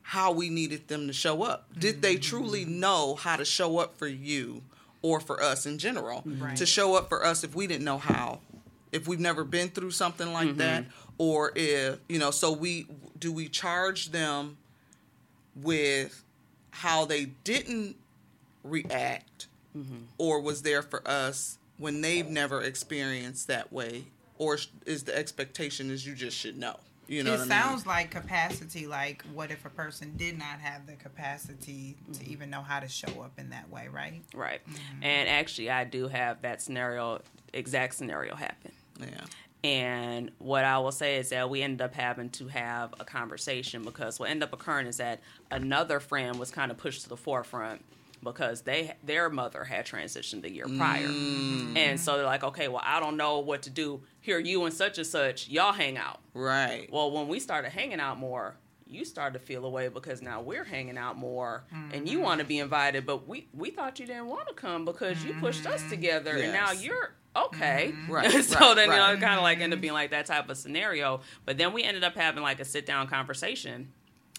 how 0.00 0.32
we 0.32 0.48
needed 0.48 0.88
them 0.88 1.06
to 1.06 1.12
show 1.12 1.42
up? 1.42 1.68
Did 1.78 2.00
they 2.00 2.16
truly 2.16 2.62
mm-hmm. 2.62 2.80
know 2.80 3.14
how 3.14 3.36
to 3.36 3.44
show 3.44 3.76
up 3.76 3.98
for 3.98 4.06
you 4.06 4.62
or 5.02 5.20
for 5.20 5.42
us 5.42 5.66
in 5.66 5.76
general? 5.76 6.22
Right. 6.24 6.56
To 6.56 6.64
show 6.64 6.94
up 6.94 7.10
for 7.10 7.26
us 7.26 7.44
if 7.44 7.54
we 7.54 7.66
didn't 7.66 7.84
know 7.84 7.98
how, 7.98 8.40
if 8.90 9.06
we've 9.06 9.20
never 9.20 9.44
been 9.44 9.68
through 9.68 9.90
something 9.90 10.32
like 10.32 10.48
mm-hmm. 10.48 10.58
that, 10.58 10.86
or 11.18 11.52
if 11.54 11.98
you 12.08 12.18
know, 12.18 12.30
so 12.30 12.52
we 12.52 12.86
do 13.18 13.30
we 13.30 13.50
charge 13.50 14.12
them 14.12 14.56
with 15.54 16.24
how 16.70 17.04
they 17.04 17.26
didn't 17.44 17.96
react 18.64 19.48
mm-hmm. 19.76 20.04
or 20.16 20.40
was 20.40 20.62
there 20.62 20.80
for 20.80 21.06
us 21.06 21.58
when 21.78 22.00
they've 22.00 22.28
never 22.28 22.62
experienced 22.62 23.48
that 23.48 23.72
way 23.72 24.04
or 24.38 24.58
is 24.86 25.04
the 25.04 25.16
expectation 25.16 25.90
is 25.90 26.06
you 26.06 26.14
just 26.14 26.36
should 26.36 26.56
know 26.56 26.76
you 27.08 27.22
know 27.22 27.34
it 27.34 27.38
what 27.40 27.48
sounds 27.48 27.86
like 27.86 28.10
capacity. 28.10 28.86
Like, 28.86 29.22
what 29.34 29.50
if 29.50 29.66
a 29.66 29.68
person 29.68 30.14
did 30.16 30.38
not 30.38 30.60
have 30.60 30.86
the 30.86 30.94
capacity 30.94 31.96
to 32.12 32.20
mm-hmm. 32.20 32.30
even 32.30 32.48
know 32.48 32.62
how 32.62 32.80
to 32.80 32.88
show 32.88 33.20
up 33.22 33.32
in 33.38 33.50
that 33.50 33.68
way, 33.70 33.88
right? 33.88 34.22
right. 34.34 34.60
Mm-hmm. 34.64 35.02
And 35.02 35.28
actually, 35.28 35.68
I 35.68 35.84
do 35.84 36.08
have 36.08 36.40
that 36.42 36.62
scenario, 36.62 37.20
exact 37.52 37.96
scenario 37.96 38.34
happen. 38.34 38.72
Yeah 39.00 39.24
And 39.64 40.30
what 40.38 40.64
I 40.64 40.78
will 40.78 40.92
say 40.92 41.16
is 41.16 41.30
that 41.30 41.48
we 41.50 41.62
ended 41.62 41.82
up 41.82 41.94
having 41.94 42.30
to 42.30 42.48
have 42.48 42.94
a 42.98 43.04
conversation 43.04 43.82
because 43.82 44.18
what 44.18 44.30
ended 44.30 44.44
up 44.44 44.52
occurring 44.52 44.86
is 44.86 44.96
that 44.98 45.20
another 45.50 46.00
friend 46.00 46.38
was 46.38 46.50
kind 46.50 46.70
of 46.70 46.78
pushed 46.78 47.02
to 47.02 47.08
the 47.08 47.16
forefront 47.16 47.84
because 48.22 48.62
they 48.62 48.94
their 49.02 49.28
mother 49.30 49.64
had 49.64 49.86
transitioned 49.86 50.42
the 50.42 50.50
year 50.50 50.66
prior. 50.76 51.08
Mm. 51.08 51.76
And 51.76 52.00
so 52.00 52.16
they're 52.16 52.26
like, 52.26 52.44
okay, 52.44 52.68
well, 52.68 52.82
I 52.84 53.00
don't 53.00 53.16
know 53.16 53.40
what 53.40 53.62
to 53.62 53.70
do. 53.70 54.02
Here, 54.20 54.38
you 54.38 54.64
and 54.64 54.74
such 54.74 54.98
and 54.98 55.06
such, 55.06 55.48
y'all 55.48 55.72
hang 55.72 55.96
out. 55.96 56.20
right 56.34 56.88
Well, 56.92 57.10
when 57.10 57.28
we 57.28 57.40
started 57.40 57.70
hanging 57.70 58.00
out 58.00 58.18
more, 58.18 58.56
you 58.86 59.04
started 59.04 59.38
to 59.38 59.44
feel 59.44 59.64
away 59.64 59.88
because 59.88 60.22
now 60.22 60.40
we're 60.40 60.64
hanging 60.64 60.98
out 60.98 61.16
more 61.16 61.64
and 61.92 62.08
you 62.08 62.18
mm-hmm. 62.18 62.24
want 62.24 62.40
to 62.40 62.46
be 62.46 62.58
invited, 62.58 63.06
but 63.06 63.26
we 63.26 63.48
we 63.54 63.70
thought 63.70 63.98
you 63.98 64.06
didn't 64.06 64.26
want 64.26 64.48
to 64.48 64.54
come 64.54 64.84
because 64.84 65.24
you 65.24 65.34
pushed 65.34 65.66
us 65.66 65.82
mm. 65.82 65.88
together 65.88 66.36
and 66.36 66.52
now 66.52 66.72
you're 66.72 67.14
okay. 67.34 67.92
Mm-hmm. 67.92 68.02
Right, 68.12 68.30
so 68.44 68.58
right, 68.58 68.76
then 68.76 68.90
you 68.90 68.96
know 68.96 69.12
it 69.12 69.20
kind 69.20 69.38
of 69.38 69.42
like 69.42 69.58
ended 69.58 69.72
up 69.72 69.76
mm-hmm. 69.76 69.80
being 69.80 69.92
like 69.94 70.10
that 70.10 70.26
type 70.26 70.50
of 70.50 70.56
scenario. 70.56 71.20
But 71.46 71.56
then 71.56 71.72
we 71.72 71.82
ended 71.82 72.04
up 72.04 72.14
having 72.14 72.42
like 72.42 72.60
a 72.60 72.64
sit 72.64 72.84
down 72.84 73.08
conversation, 73.08 73.90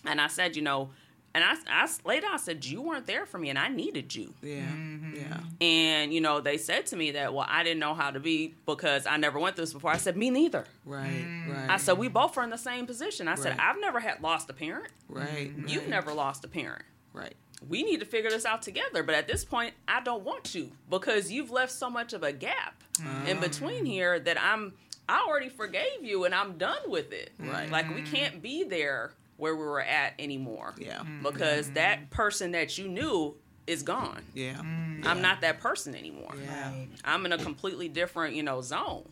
and 0.05 0.21
I 0.21 0.27
said, 0.27 0.55
you 0.55 0.61
know, 0.61 0.91
and 1.35 1.43
I 1.43 1.55
I 1.67 1.89
laid 2.05 2.23
out 2.23 2.33
I 2.33 2.37
said 2.37 2.65
you 2.65 2.81
weren't 2.81 3.07
there 3.07 3.25
for 3.25 3.37
me 3.37 3.49
and 3.49 3.57
I 3.57 3.67
needed 3.67 4.13
you. 4.15 4.33
yeah 4.41 4.61
mm-hmm. 4.61 5.15
yeah 5.15 5.39
And 5.61 6.13
you 6.13 6.21
know, 6.21 6.41
they 6.41 6.57
said 6.57 6.85
to 6.87 6.95
me 6.95 7.11
that, 7.11 7.33
well, 7.33 7.45
I 7.49 7.63
didn't 7.63 7.79
know 7.79 7.93
how 7.93 8.11
to 8.11 8.19
be 8.19 8.53
because 8.65 9.07
I 9.07 9.17
never 9.17 9.39
went 9.39 9.55
through 9.55 9.63
this 9.65 9.73
before. 9.73 9.91
I 9.91 9.97
said, 9.97 10.15
me 10.15 10.29
neither. 10.29 10.65
right 10.85 11.25
mm. 11.25 11.53
right 11.53 11.69
I 11.69 11.77
said, 11.77 11.97
we 11.97 12.07
both 12.07 12.37
are 12.37 12.43
in 12.43 12.49
the 12.49 12.57
same 12.57 12.85
position. 12.85 13.27
I 13.27 13.35
said, 13.35 13.57
I've 13.59 13.79
never 13.79 13.99
had 13.99 14.21
lost 14.21 14.49
a 14.49 14.53
parent. 14.53 14.91
right 15.09 15.55
mm-hmm. 15.55 15.67
You've 15.67 15.83
right, 15.83 15.89
never 15.89 16.13
lost 16.13 16.45
a 16.45 16.47
parent. 16.47 16.83
right 17.13 17.35
We 17.67 17.83
need 17.83 17.99
to 18.01 18.05
figure 18.05 18.29
this 18.29 18.45
out 18.45 18.61
together. 18.61 19.03
But 19.03 19.15
at 19.15 19.27
this 19.27 19.43
point, 19.43 19.73
I 19.87 20.01
don't 20.01 20.23
want 20.23 20.43
to 20.45 20.71
because 20.89 21.31
you've 21.31 21.51
left 21.51 21.71
so 21.71 21.89
much 21.89 22.13
of 22.13 22.23
a 22.23 22.31
gap 22.31 22.83
ah. 23.03 23.25
in 23.25 23.39
between 23.39 23.85
here 23.85 24.19
that 24.19 24.41
I'm. 24.41 24.73
I 25.09 25.25
already 25.27 25.49
forgave 25.49 26.01
you 26.01 26.23
and 26.23 26.33
I'm 26.33 26.57
done 26.57 26.79
with 26.87 27.11
it. 27.11 27.31
Right. 27.37 27.69
Like 27.69 27.93
we 27.93 28.03
can't 28.03 28.41
be 28.41 28.63
there 28.63 29.11
where 29.43 29.55
we 29.55 29.65
were 29.65 29.81
at 29.81 30.13
anymore. 30.17 30.73
yeah 30.77 30.99
mm. 30.99 31.21
Because 31.21 31.65
mm-hmm. 31.65 31.75
that 31.75 32.09
person 32.09 32.51
that 32.53 32.77
you 32.77 32.87
knew 32.87 33.35
is 33.67 33.83
gone. 33.83 34.23
yeah 34.33 34.53
mm. 34.55 35.05
I'm 35.05 35.21
not 35.21 35.41
that 35.41 35.59
person 35.59 35.93
anymore. 35.95 36.33
yeah 36.43 36.71
I'm 37.03 37.25
in 37.25 37.33
a 37.33 37.37
completely 37.37 37.89
different, 37.89 38.35
you 38.35 38.43
know, 38.43 38.61
zone. 38.61 39.03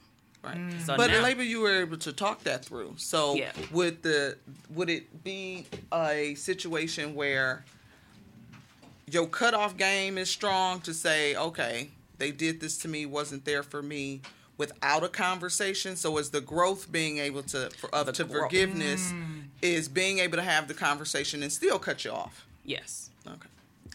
right 0.43 0.57
mm. 0.57 0.79
So 0.85 0.95
but 0.97 1.11
now, 1.11 1.21
maybe 1.21 1.45
you 1.45 1.59
were 1.61 1.81
able 1.81 1.97
to 1.97 2.13
talk 2.13 2.43
that 2.43 2.63
through 2.65 2.93
so 2.97 3.35
Yeah. 3.35 3.51
would 3.71 4.01
the 4.03 4.37
would 4.69 4.89
it 4.89 5.23
be 5.23 5.65
a 5.93 6.35
situation 6.35 7.13
where 7.13 7.65
your 9.15 9.27
cutoff 9.27 9.75
game 9.75 10.17
is 10.17 10.29
strong 10.29 10.79
to 10.81 10.93
say, 10.93 11.35
okay, 11.35 11.89
they 12.17 12.31
did 12.31 12.61
this 12.61 12.77
to 12.77 12.87
me, 12.87 13.05
wasn't 13.05 13.43
there 13.43 13.63
for 13.63 13.81
me 13.81 14.21
without 14.57 15.03
a 15.03 15.09
conversation. 15.09 15.95
So 15.95 16.17
is 16.19 16.29
the 16.29 16.39
growth 16.39 16.91
being 16.91 17.17
able 17.17 17.43
to 17.43 17.69
for, 17.71 17.93
of 17.93 18.05
The 18.05 18.11
to 18.13 18.23
growth. 18.23 18.43
forgiveness 18.43 19.11
is 19.61 19.87
being 19.87 20.19
able 20.19 20.37
to 20.37 20.43
have 20.43 20.67
the 20.67 20.73
conversation 20.73 21.43
and 21.43 21.51
still 21.51 21.79
cut 21.79 22.03
you 22.05 22.11
off. 22.11 22.45
yes. 22.65 23.09
Okay. 23.27 23.47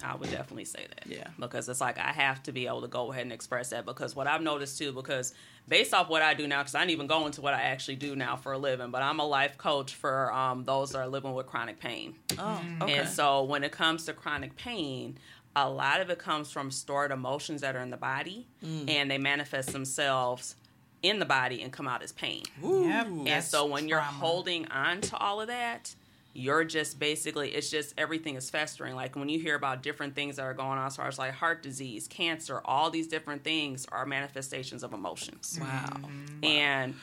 I 0.04 0.14
would 0.14 0.30
definitely 0.30 0.66
say 0.66 0.86
that. 0.94 1.06
Yeah. 1.10 1.28
Because 1.40 1.68
it's 1.70 1.80
like 1.80 1.98
I 1.98 2.12
have 2.12 2.42
to 2.42 2.52
be 2.52 2.66
able 2.66 2.82
to 2.82 2.86
go 2.86 3.10
ahead 3.10 3.22
and 3.22 3.32
express 3.32 3.70
that 3.70 3.86
because 3.86 4.14
what 4.14 4.26
I've 4.26 4.42
noticed 4.42 4.76
too, 4.78 4.92
because 4.92 5.32
based 5.66 5.94
off 5.94 6.10
what 6.10 6.20
I 6.20 6.34
do 6.34 6.46
now, 6.46 6.58
because 6.60 6.74
I 6.74 6.80
didn't 6.80 6.90
even 6.90 7.06
go 7.06 7.24
into 7.24 7.40
what 7.40 7.54
I 7.54 7.62
actually 7.62 7.96
do 7.96 8.14
now 8.14 8.36
for 8.36 8.52
a 8.52 8.58
living, 8.58 8.90
but 8.90 9.02
I'm 9.02 9.20
a 9.20 9.24
life 9.26 9.56
coach 9.56 9.94
for 9.94 10.30
um, 10.34 10.64
those 10.64 10.90
that 10.92 10.98
are 10.98 11.08
living 11.08 11.32
with 11.32 11.46
chronic 11.46 11.80
pain. 11.80 12.14
Oh, 12.38 12.60
okay. 12.82 12.98
And 12.98 13.08
so 13.08 13.44
when 13.44 13.64
it 13.64 13.72
comes 13.72 14.04
to 14.04 14.12
chronic 14.12 14.54
pain, 14.56 15.16
a 15.56 15.68
lot 15.68 16.02
of 16.02 16.10
it 16.10 16.18
comes 16.18 16.50
from 16.52 16.70
stored 16.70 17.10
emotions 17.10 17.62
that 17.62 17.74
are 17.74 17.80
in 17.82 17.88
the 17.90 17.96
body 17.96 18.46
Mm. 18.62 18.90
and 18.90 19.10
they 19.10 19.16
manifest 19.18 19.72
themselves 19.72 20.56
in 21.02 21.18
the 21.18 21.24
body 21.24 21.62
and 21.62 21.72
come 21.72 21.88
out 21.88 22.02
as 22.02 22.12
pain. 22.12 22.42
Yep. 22.62 23.06
And 23.26 23.44
so 23.44 23.66
when 23.66 23.88
you're 23.88 23.98
trauma. 23.98 24.18
holding 24.18 24.66
on 24.68 25.00
to 25.02 25.16
all 25.16 25.40
of 25.40 25.48
that, 25.48 25.94
you're 26.36 26.64
just 26.64 26.98
basically 26.98 27.50
it's 27.50 27.70
just 27.70 27.94
everything 27.96 28.36
is 28.36 28.50
festering. 28.50 28.94
Like 28.94 29.16
when 29.16 29.28
you 29.28 29.38
hear 29.38 29.54
about 29.54 29.82
different 29.82 30.14
things 30.14 30.36
that 30.36 30.42
are 30.42 30.54
going 30.54 30.78
on 30.78 30.86
as 30.86 30.96
far 30.96 31.08
as 31.08 31.18
like 31.18 31.32
heart 31.32 31.62
disease, 31.62 32.06
cancer, 32.06 32.60
all 32.64 32.90
these 32.90 33.08
different 33.08 33.42
things 33.42 33.86
are 33.90 34.04
manifestations 34.04 34.82
of 34.82 34.92
emotions. 34.92 35.58
Wow. 35.60 35.86
Mm-hmm. 35.88 36.44
And 36.44 36.94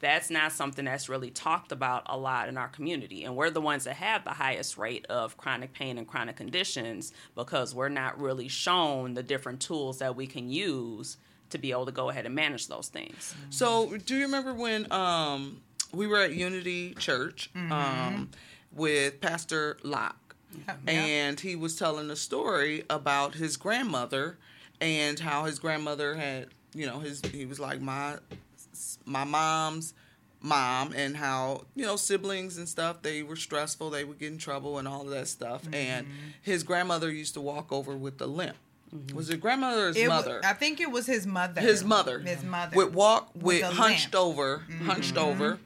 that's 0.00 0.30
not 0.30 0.52
something 0.52 0.84
that's 0.84 1.08
really 1.08 1.30
talked 1.30 1.72
about 1.72 2.02
a 2.06 2.18
lot 2.18 2.48
in 2.48 2.58
our 2.58 2.68
community. 2.68 3.24
And 3.24 3.36
we're 3.36 3.50
the 3.50 3.60
ones 3.60 3.84
that 3.84 3.94
have 3.94 4.24
the 4.24 4.30
highest 4.30 4.76
rate 4.76 5.06
of 5.08 5.36
chronic 5.36 5.72
pain 5.72 5.96
and 5.96 6.06
chronic 6.06 6.36
conditions 6.36 7.12
because 7.36 7.74
we're 7.74 7.88
not 7.88 8.20
really 8.20 8.48
shown 8.48 9.14
the 9.14 9.22
different 9.22 9.60
tools 9.60 10.00
that 10.00 10.16
we 10.16 10.26
can 10.26 10.50
use 10.50 11.16
to 11.52 11.58
be 11.58 11.70
able 11.70 11.86
to 11.86 11.92
go 11.92 12.10
ahead 12.10 12.26
and 12.26 12.34
manage 12.34 12.66
those 12.68 12.88
things. 12.88 13.34
So, 13.50 13.96
do 14.04 14.16
you 14.16 14.22
remember 14.24 14.52
when 14.52 14.90
um, 14.92 15.62
we 15.92 16.06
were 16.06 16.18
at 16.18 16.34
Unity 16.34 16.94
Church 16.94 17.48
um, 17.70 18.30
with 18.72 19.20
Pastor 19.20 19.78
Locke? 19.82 20.16
Yeah. 20.66 20.74
and 20.86 21.40
he 21.40 21.56
was 21.56 21.76
telling 21.76 22.10
a 22.10 22.16
story 22.16 22.84
about 22.90 23.36
his 23.36 23.56
grandmother 23.56 24.36
and 24.82 25.18
how 25.18 25.44
his 25.44 25.58
grandmother 25.58 26.14
had 26.14 26.48
you 26.74 26.84
know 26.84 26.98
his 26.98 27.22
he 27.32 27.46
was 27.46 27.58
like 27.58 27.80
my 27.80 28.18
my 29.06 29.24
mom's 29.24 29.94
mom 30.42 30.92
and 30.94 31.16
how 31.16 31.62
you 31.74 31.86
know 31.86 31.96
siblings 31.96 32.58
and 32.58 32.68
stuff 32.68 33.00
they 33.00 33.22
were 33.22 33.36
stressful 33.36 33.88
they 33.88 34.04
would 34.04 34.18
get 34.18 34.30
in 34.30 34.36
trouble 34.36 34.76
and 34.78 34.86
all 34.86 35.02
of 35.02 35.08
that 35.10 35.28
stuff 35.28 35.62
and 35.72 36.06
his 36.42 36.62
grandmother 36.64 37.10
used 37.10 37.32
to 37.32 37.40
walk 37.40 37.72
over 37.72 37.96
with 37.96 38.20
a 38.20 38.26
limp 38.26 38.56
was 39.14 39.30
it 39.30 39.40
grandmother 39.40 39.84
or 39.84 39.88
his 39.88 39.96
It 39.96 40.08
wa- 40.08 40.16
mother 40.16 40.40
I 40.44 40.52
think 40.52 40.80
it 40.80 40.90
was 40.90 41.06
his 41.06 41.26
mother. 41.26 41.60
his 41.60 41.82
mother 41.84 42.18
His 42.18 42.42
mother. 42.42 42.76
would 42.76 42.94
walk 42.94 43.30
With 43.34 43.44
with, 43.44 43.62
a 43.62 43.66
Mm-hmm. 43.66 43.76
hunched 43.76 44.14
over 44.14 44.62
hunched 44.84 45.16
over 45.16 45.58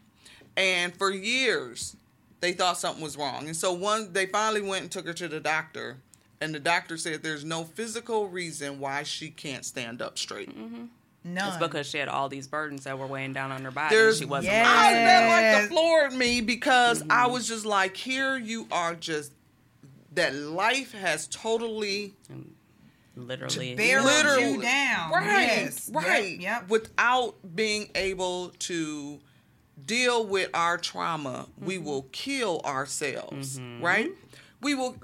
and 0.57 0.95
for 0.97 1.11
years 1.11 1.97
they 2.41 2.53
thought 2.53 2.79
something 2.79 3.03
was 3.03 3.17
wrong 3.17 3.47
and 3.47 3.57
so 3.57 3.73
one 3.73 4.13
they 4.13 4.27
finally 4.27 4.61
went 4.63 4.83
and 4.83 4.91
took 4.93 5.07
her 5.07 5.13
to 5.15 5.27
the 5.29 5.41
doctor 5.41 5.97
and 6.41 6.55
the 6.55 6.61
doctor 6.61 6.97
said 6.97 7.23
there's 7.23 7.45
no 7.45 7.65
physical 7.65 8.29
reason 8.29 8.79
why 8.79 9.03
she 9.03 9.31
can't 9.31 9.65
stand 9.65 10.01
up 10.03 10.19
straight 10.19 10.51
No, 11.25 11.49
It's 11.49 11.57
because 11.57 11.87
she 11.89 11.99
had 11.99 12.09
all 12.09 12.29
these 12.29 12.47
burdens 12.47 12.85
that 12.85 12.97
were 12.97 13.07
weighing 13.09 13.33
down 13.33 13.51
on 13.51 13.65
her 13.65 13.73
body. 13.73 13.93
There's- 13.97 14.15
and 14.15 14.19
she 14.21 14.25
wasn't. 14.27 14.53
Yes. 14.53 14.67
I, 14.69 14.93
that 14.93 15.29
like 15.29 15.41
Yes. 15.43 15.63
the 15.65 15.69
floored 15.75 16.13
me 16.13 16.41
because 16.41 17.01
Mm-hmm. 17.01 17.11
I 17.11 17.27
was 17.27 17.49
just 17.49 17.67
like, 17.67 17.97
here 17.97 18.37
you 18.37 18.69
are 18.71 18.95
just 18.95 19.33
that 20.15 20.37
life 20.37 20.93
has 20.93 21.27
totally 21.27 22.15
literally. 23.17 23.75
barreled 23.75 24.07
literally 24.07 24.53
you 24.53 24.63
down. 24.63 25.11
Right, 25.11 25.25
Yes. 25.47 25.91
Right. 25.93 26.39
Yep. 26.41 26.69
Without 26.69 27.35
being 27.57 27.89
able 27.95 28.51
to 28.61 29.19
deal 29.85 30.27
with 30.27 30.51
our 30.55 30.79
trauma, 30.79 31.47
we 31.59 31.77
Mm-hmm. 31.77 31.85
will 31.85 32.03
kill 32.13 32.61
ourselves. 32.65 33.61
Right? 33.81 34.11
We 34.61 34.75
will. 34.75 34.97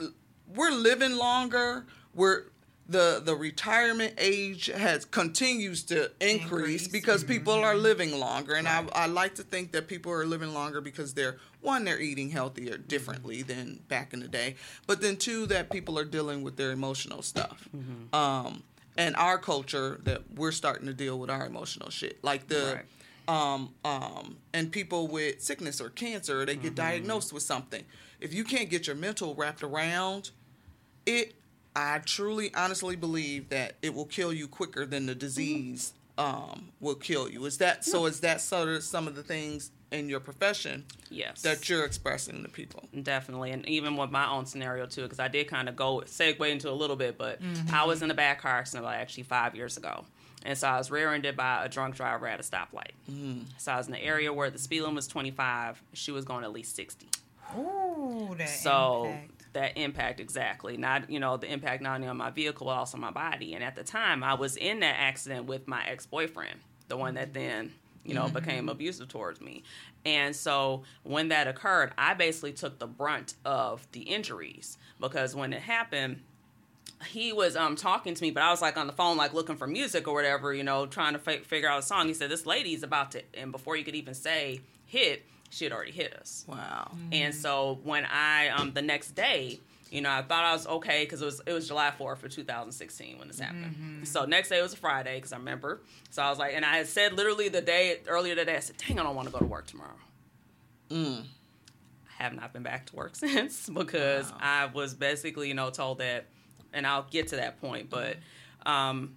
We're 0.54 0.70
living 0.70 1.16
longer. 1.16 1.86
We're 2.14 2.44
the 2.88 3.22
the 3.24 3.34
retirement 3.34 4.14
age 4.18 4.66
has 4.66 5.04
continues 5.04 5.84
to 5.84 6.10
increase, 6.20 6.42
Increase. 6.42 6.82
Mm-hmm. 6.84 6.92
because 6.92 7.24
people 7.24 7.54
are 7.54 7.76
living 7.76 8.18
longer, 8.18 8.54
and 8.54 8.68
I, 8.68 8.84
I 8.92 9.06
like 9.06 9.36
to 9.36 9.42
think 9.42 9.72
that 9.72 9.86
people 9.88 10.12
are 10.12 10.26
living 10.26 10.52
longer 10.52 10.80
because 10.80 11.14
they're 11.14 11.36
one 11.60 11.84
they're 11.84 12.00
eating 12.00 12.30
healthier 12.30 12.76
differently 12.76 13.42
than 13.42 13.80
back 13.88 14.12
in 14.12 14.20
the 14.20 14.28
day, 14.28 14.56
but 14.86 15.00
then 15.00 15.16
two 15.16 15.46
that 15.46 15.70
people 15.70 15.98
are 15.98 16.04
dealing 16.04 16.42
with 16.42 16.56
their 16.56 16.72
emotional 16.72 17.22
stuff. 17.22 17.68
Um, 18.12 18.62
and 18.96 19.16
our 19.16 19.38
culture 19.38 20.00
that 20.04 20.22
we're 20.34 20.52
starting 20.52 20.86
to 20.86 20.92
deal 20.94 21.18
with 21.18 21.30
our 21.30 21.46
emotional 21.46 21.90
shit, 21.90 22.22
like 22.22 22.48
the. 22.48 22.74
Right. 22.76 22.84
Um, 23.28 23.72
um, 23.84 24.38
and 24.52 24.72
people 24.72 25.06
with 25.06 25.40
sickness 25.40 25.80
or 25.80 25.90
cancer, 25.90 26.44
they 26.44 26.56
get 26.56 26.74
diagnosed 26.74 27.32
with 27.32 27.44
something. 27.44 27.84
If 28.20 28.34
you 28.34 28.42
can't 28.42 28.68
get 28.68 28.88
your 28.88 28.96
mental 28.96 29.36
wrapped 29.36 29.62
around 29.62 30.32
it, 31.06 31.34
I 31.74 31.98
truly, 31.98 32.54
honestly 32.54 32.96
believe 32.96 33.48
that 33.50 33.74
it 33.82 33.94
will 33.94 34.04
kill 34.06 34.32
you 34.32 34.46
quicker 34.48 34.84
than 34.86 35.06
the 35.06 35.14
disease 35.14 35.92
um, 36.18 36.68
will 36.80 36.94
kill 36.94 37.28
you. 37.30 37.44
Is 37.46 37.58
that 37.58 37.84
so? 37.84 38.06
Is 38.06 38.20
that 38.20 38.40
sort 38.40 38.68
of 38.68 38.82
some 38.82 39.06
of 39.08 39.14
the 39.14 39.22
things 39.22 39.70
in 39.90 40.08
your 40.08 40.20
profession 40.20 40.84
yes. 41.10 41.42
that 41.42 41.68
you're 41.68 41.84
expressing 41.84 42.42
to 42.42 42.48
people? 42.48 42.84
Definitely, 43.02 43.50
and 43.52 43.66
even 43.68 43.96
with 43.96 44.10
my 44.10 44.28
own 44.30 44.44
scenario 44.44 44.86
too, 44.86 45.02
because 45.02 45.18
I 45.18 45.28
did 45.28 45.48
kind 45.48 45.68
of 45.68 45.76
go 45.76 46.02
segue 46.06 46.50
into 46.50 46.70
a 46.70 46.72
little 46.72 46.96
bit, 46.96 47.16
but 47.16 47.40
Mm-hmm. 47.42 47.74
I 47.74 47.84
was 47.84 48.02
in 48.02 48.10
a 48.10 48.14
bad 48.14 48.38
car 48.38 48.52
accident 48.58 48.84
like 48.84 48.98
actually 48.98 49.22
five 49.24 49.54
years 49.56 49.76
ago, 49.78 50.04
and 50.44 50.56
so 50.56 50.68
I 50.68 50.76
was 50.76 50.90
rear-ended 50.90 51.34
by 51.36 51.64
a 51.64 51.68
drunk 51.68 51.96
driver 51.96 52.26
at 52.26 52.38
a 52.38 52.42
stoplight. 52.42 52.92
Mm-hmm. 53.10 53.44
So 53.56 53.72
I 53.72 53.78
was 53.78 53.86
in 53.86 53.92
the 53.92 54.02
area 54.02 54.32
where 54.32 54.50
the 54.50 54.58
speed 54.58 54.82
limit 54.82 54.96
was 54.96 55.06
25, 55.06 55.82
she 55.94 56.12
was 56.12 56.24
going 56.26 56.44
at 56.44 56.52
least 56.52 56.76
60. 56.76 57.08
Ooh, 57.56 58.34
that 58.36 58.48
So 58.48 59.04
impact. 59.06 59.41
That 59.52 59.76
impact 59.76 60.20
exactly, 60.20 60.76
not 60.76 61.10
you 61.10 61.20
know 61.20 61.36
the 61.36 61.50
impact 61.52 61.82
not 61.82 61.96
only 61.96 62.08
on 62.08 62.16
my 62.16 62.30
vehicle 62.30 62.66
but 62.66 62.72
also 62.72 62.98
my 62.98 63.10
body. 63.10 63.54
And 63.54 63.62
at 63.62 63.76
the 63.76 63.84
time, 63.84 64.22
I 64.22 64.34
was 64.34 64.56
in 64.56 64.80
that 64.80 64.96
accident 64.98 65.46
with 65.46 65.68
my 65.68 65.84
ex-boyfriend, 65.86 66.60
the 66.88 66.96
one 66.96 67.14
that 67.14 67.34
then 67.34 67.72
you 68.04 68.14
know 68.14 68.28
became 68.28 68.68
abusive 68.68 69.08
towards 69.08 69.40
me. 69.40 69.62
And 70.04 70.34
so 70.34 70.82
when 71.04 71.28
that 71.28 71.46
occurred, 71.46 71.92
I 71.96 72.14
basically 72.14 72.52
took 72.52 72.78
the 72.78 72.86
brunt 72.86 73.34
of 73.44 73.86
the 73.92 74.00
injuries 74.00 74.78
because 74.98 75.34
when 75.34 75.52
it 75.52 75.62
happened 75.62 76.20
he 77.06 77.32
was 77.32 77.56
um 77.56 77.76
talking 77.76 78.14
to 78.14 78.22
me, 78.22 78.30
but 78.30 78.42
I 78.42 78.50
was 78.50 78.62
like 78.62 78.76
on 78.76 78.86
the 78.86 78.92
phone, 78.92 79.16
like 79.16 79.32
looking 79.32 79.56
for 79.56 79.66
music 79.66 80.06
or 80.06 80.14
whatever, 80.14 80.54
you 80.54 80.62
know, 80.62 80.86
trying 80.86 81.14
to 81.14 81.18
fi- 81.18 81.38
figure 81.38 81.68
out 81.68 81.80
a 81.80 81.82
song. 81.82 82.06
He 82.06 82.14
said, 82.14 82.30
"This 82.30 82.46
lady's 82.46 82.82
about 82.82 83.12
to," 83.12 83.22
and 83.34 83.50
before 83.52 83.76
you 83.76 83.84
could 83.84 83.94
even 83.94 84.14
say 84.14 84.60
hit, 84.86 85.24
she 85.52 85.64
had 85.64 85.72
already 85.72 85.92
hit 85.92 86.14
us. 86.14 86.44
Wow. 86.48 86.90
And 87.12 87.34
so 87.34 87.78
when 87.84 88.04
I 88.06 88.48
um 88.48 88.72
the 88.72 88.82
next 88.82 89.10
day, 89.12 89.60
you 89.90 90.00
know, 90.00 90.10
I 90.10 90.22
thought 90.22 90.44
I 90.44 90.52
was 90.54 90.66
okay 90.66 91.04
because 91.04 91.20
it 91.20 91.26
was 91.26 91.42
it 91.46 91.52
was 91.52 91.68
July 91.68 91.90
fourth 91.90 92.20
for 92.20 92.28
2016 92.28 93.18
when 93.18 93.28
this 93.28 93.38
happened. 93.38 94.08
So 94.08 94.24
next 94.24 94.48
day 94.48 94.62
was 94.62 94.72
a 94.72 94.76
Friday 94.78 95.16
because 95.16 95.32
I 95.32 95.36
remember. 95.36 95.82
So 96.10 96.22
I 96.22 96.30
was 96.30 96.38
like, 96.38 96.54
and 96.54 96.64
I 96.64 96.78
had 96.78 96.86
said 96.86 97.12
literally 97.12 97.48
the 97.50 97.60
day 97.60 98.00
earlier 98.08 98.34
today, 98.34 98.56
I 98.56 98.60
said, 98.60 98.76
"Dang, 98.78 98.98
I 98.98 99.02
don't 99.02 99.14
want 99.14 99.28
to 99.28 99.32
go 99.32 99.38
to 99.40 99.44
work 99.46 99.66
tomorrow." 99.66 99.98
Mm. 100.88 101.24
I 102.18 102.22
have 102.22 102.34
not 102.34 102.52
been 102.52 102.62
back 102.62 102.86
to 102.86 102.96
work 102.96 103.14
since 103.16 103.68
because 103.68 104.30
Wow. 104.30 104.38
I 104.40 104.66
was 104.66 104.94
basically, 104.94 105.48
you 105.48 105.54
know, 105.54 105.70
told 105.70 105.98
that, 105.98 106.26
and 106.72 106.86
I'll 106.86 107.06
get 107.10 107.28
to 107.28 107.36
that 107.36 107.60
point. 107.60 107.90
But 107.90 108.16
um, 108.64 109.16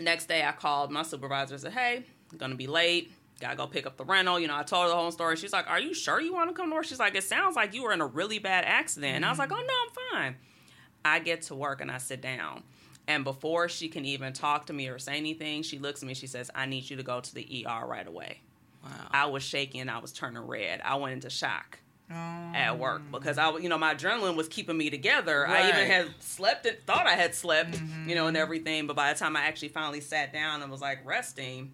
next 0.00 0.26
day, 0.26 0.44
I 0.44 0.52
called 0.52 0.90
my 0.90 1.02
supervisor 1.02 1.54
and 1.54 1.62
said, 1.62 1.72
"Hey, 1.72 2.04
I'm 2.32 2.38
gonna 2.38 2.54
be 2.56 2.66
late. 2.66 3.12
Gotta 3.40 3.56
go 3.56 3.66
pick 3.66 3.86
up 3.86 3.96
the 3.96 4.04
rental." 4.04 4.38
You 4.38 4.46
know, 4.48 4.56
I 4.56 4.62
told 4.62 4.84
her 4.84 4.88
the 4.90 4.94
whole 4.96 5.10
story. 5.10 5.36
She's 5.36 5.52
like, 5.52 5.68
"Are 5.68 5.80
you 5.80 5.94
sure 5.94 6.20
you 6.20 6.32
want 6.32 6.50
to 6.50 6.54
come 6.54 6.70
to 6.70 6.76
work?" 6.76 6.84
She's 6.84 6.98
like, 7.00 7.14
"It 7.14 7.24
sounds 7.24 7.56
like 7.56 7.74
you 7.74 7.82
were 7.82 7.92
in 7.92 8.00
a 8.00 8.06
really 8.06 8.38
bad 8.38 8.64
accident." 8.64 9.16
And 9.16 9.24
I 9.24 9.30
was 9.30 9.38
like, 9.38 9.50
"Oh 9.50 9.56
no, 9.56 9.62
I'm 9.62 10.12
fine." 10.22 10.36
I 11.04 11.18
get 11.18 11.42
to 11.42 11.54
work 11.54 11.80
and 11.80 11.90
I 11.90 11.98
sit 11.98 12.20
down. 12.20 12.62
And 13.08 13.24
before 13.24 13.68
she 13.68 13.88
can 13.88 14.04
even 14.04 14.32
talk 14.34 14.66
to 14.66 14.72
me 14.72 14.86
or 14.88 14.98
say 14.98 15.16
anything, 15.16 15.62
she 15.62 15.78
looks 15.78 16.02
at 16.02 16.06
me. 16.06 16.14
She 16.14 16.26
says, 16.26 16.50
"I 16.54 16.66
need 16.66 16.88
you 16.90 16.96
to 16.96 17.02
go 17.02 17.20
to 17.20 17.34
the 17.34 17.64
ER 17.66 17.86
right 17.86 18.06
away." 18.06 18.40
Wow. 18.84 18.90
I 19.10 19.26
was 19.26 19.42
shaking. 19.42 19.88
I 19.88 19.98
was 19.98 20.12
turning 20.12 20.42
red. 20.42 20.80
I 20.84 20.94
went 20.96 21.14
into 21.14 21.28
shock 21.30 21.78
Oh. 22.12 22.14
at 22.54 22.76
work 22.78 23.02
because 23.12 23.38
I, 23.38 23.56
you 23.58 23.68
know, 23.68 23.78
my 23.78 23.94
adrenaline 23.94 24.34
was 24.36 24.48
keeping 24.48 24.76
me 24.76 24.90
together. 24.90 25.46
I 25.46 25.68
even 25.68 25.86
had 25.86 26.08
slept, 26.20 26.66
and 26.66 26.76
thought 26.86 27.06
I 27.06 27.14
had 27.14 27.34
slept, 27.34 27.80
you 28.06 28.14
know, 28.16 28.26
and 28.26 28.36
everything. 28.36 28.86
But 28.86 28.96
by 28.96 29.12
the 29.12 29.18
time 29.18 29.36
I 29.36 29.42
actually 29.42 29.68
finally 29.68 30.00
sat 30.00 30.32
down 30.32 30.60
and 30.62 30.70
was 30.72 30.80
like 30.80 31.00
resting, 31.04 31.72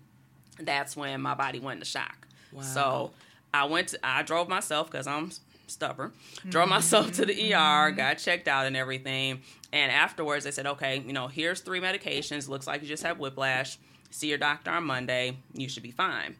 that's 0.60 0.96
when 0.96 1.20
my 1.20 1.34
body 1.34 1.60
went 1.60 1.78
into 1.78 1.86
shock. 1.86 2.26
Wow. 2.52 2.62
So 2.62 3.10
I 3.52 3.64
went. 3.64 3.88
To, 3.88 3.98
I 4.02 4.22
drove 4.22 4.48
myself 4.48 4.90
because 4.90 5.06
I'm 5.06 5.30
stubborn. 5.66 6.12
Drove 6.48 6.68
myself 6.68 7.12
to 7.12 7.26
the 7.26 7.54
ER, 7.54 7.90
got 7.90 8.18
checked 8.18 8.48
out 8.48 8.66
and 8.66 8.76
everything. 8.76 9.42
And 9.72 9.90
afterwards, 9.92 10.44
they 10.44 10.50
said, 10.50 10.66
okay, 10.66 11.02
you 11.06 11.12
know, 11.12 11.28
here's 11.28 11.60
three 11.60 11.80
medications. 11.80 12.48
Looks 12.48 12.66
like 12.66 12.82
you 12.82 12.88
just 12.88 13.02
have 13.02 13.18
whiplash. 13.18 13.78
See 14.10 14.28
your 14.28 14.38
doctor 14.38 14.70
on 14.70 14.84
Monday. 14.84 15.38
You 15.52 15.68
should 15.68 15.82
be 15.82 15.90
fine. 15.90 16.36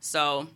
So 0.00 0.46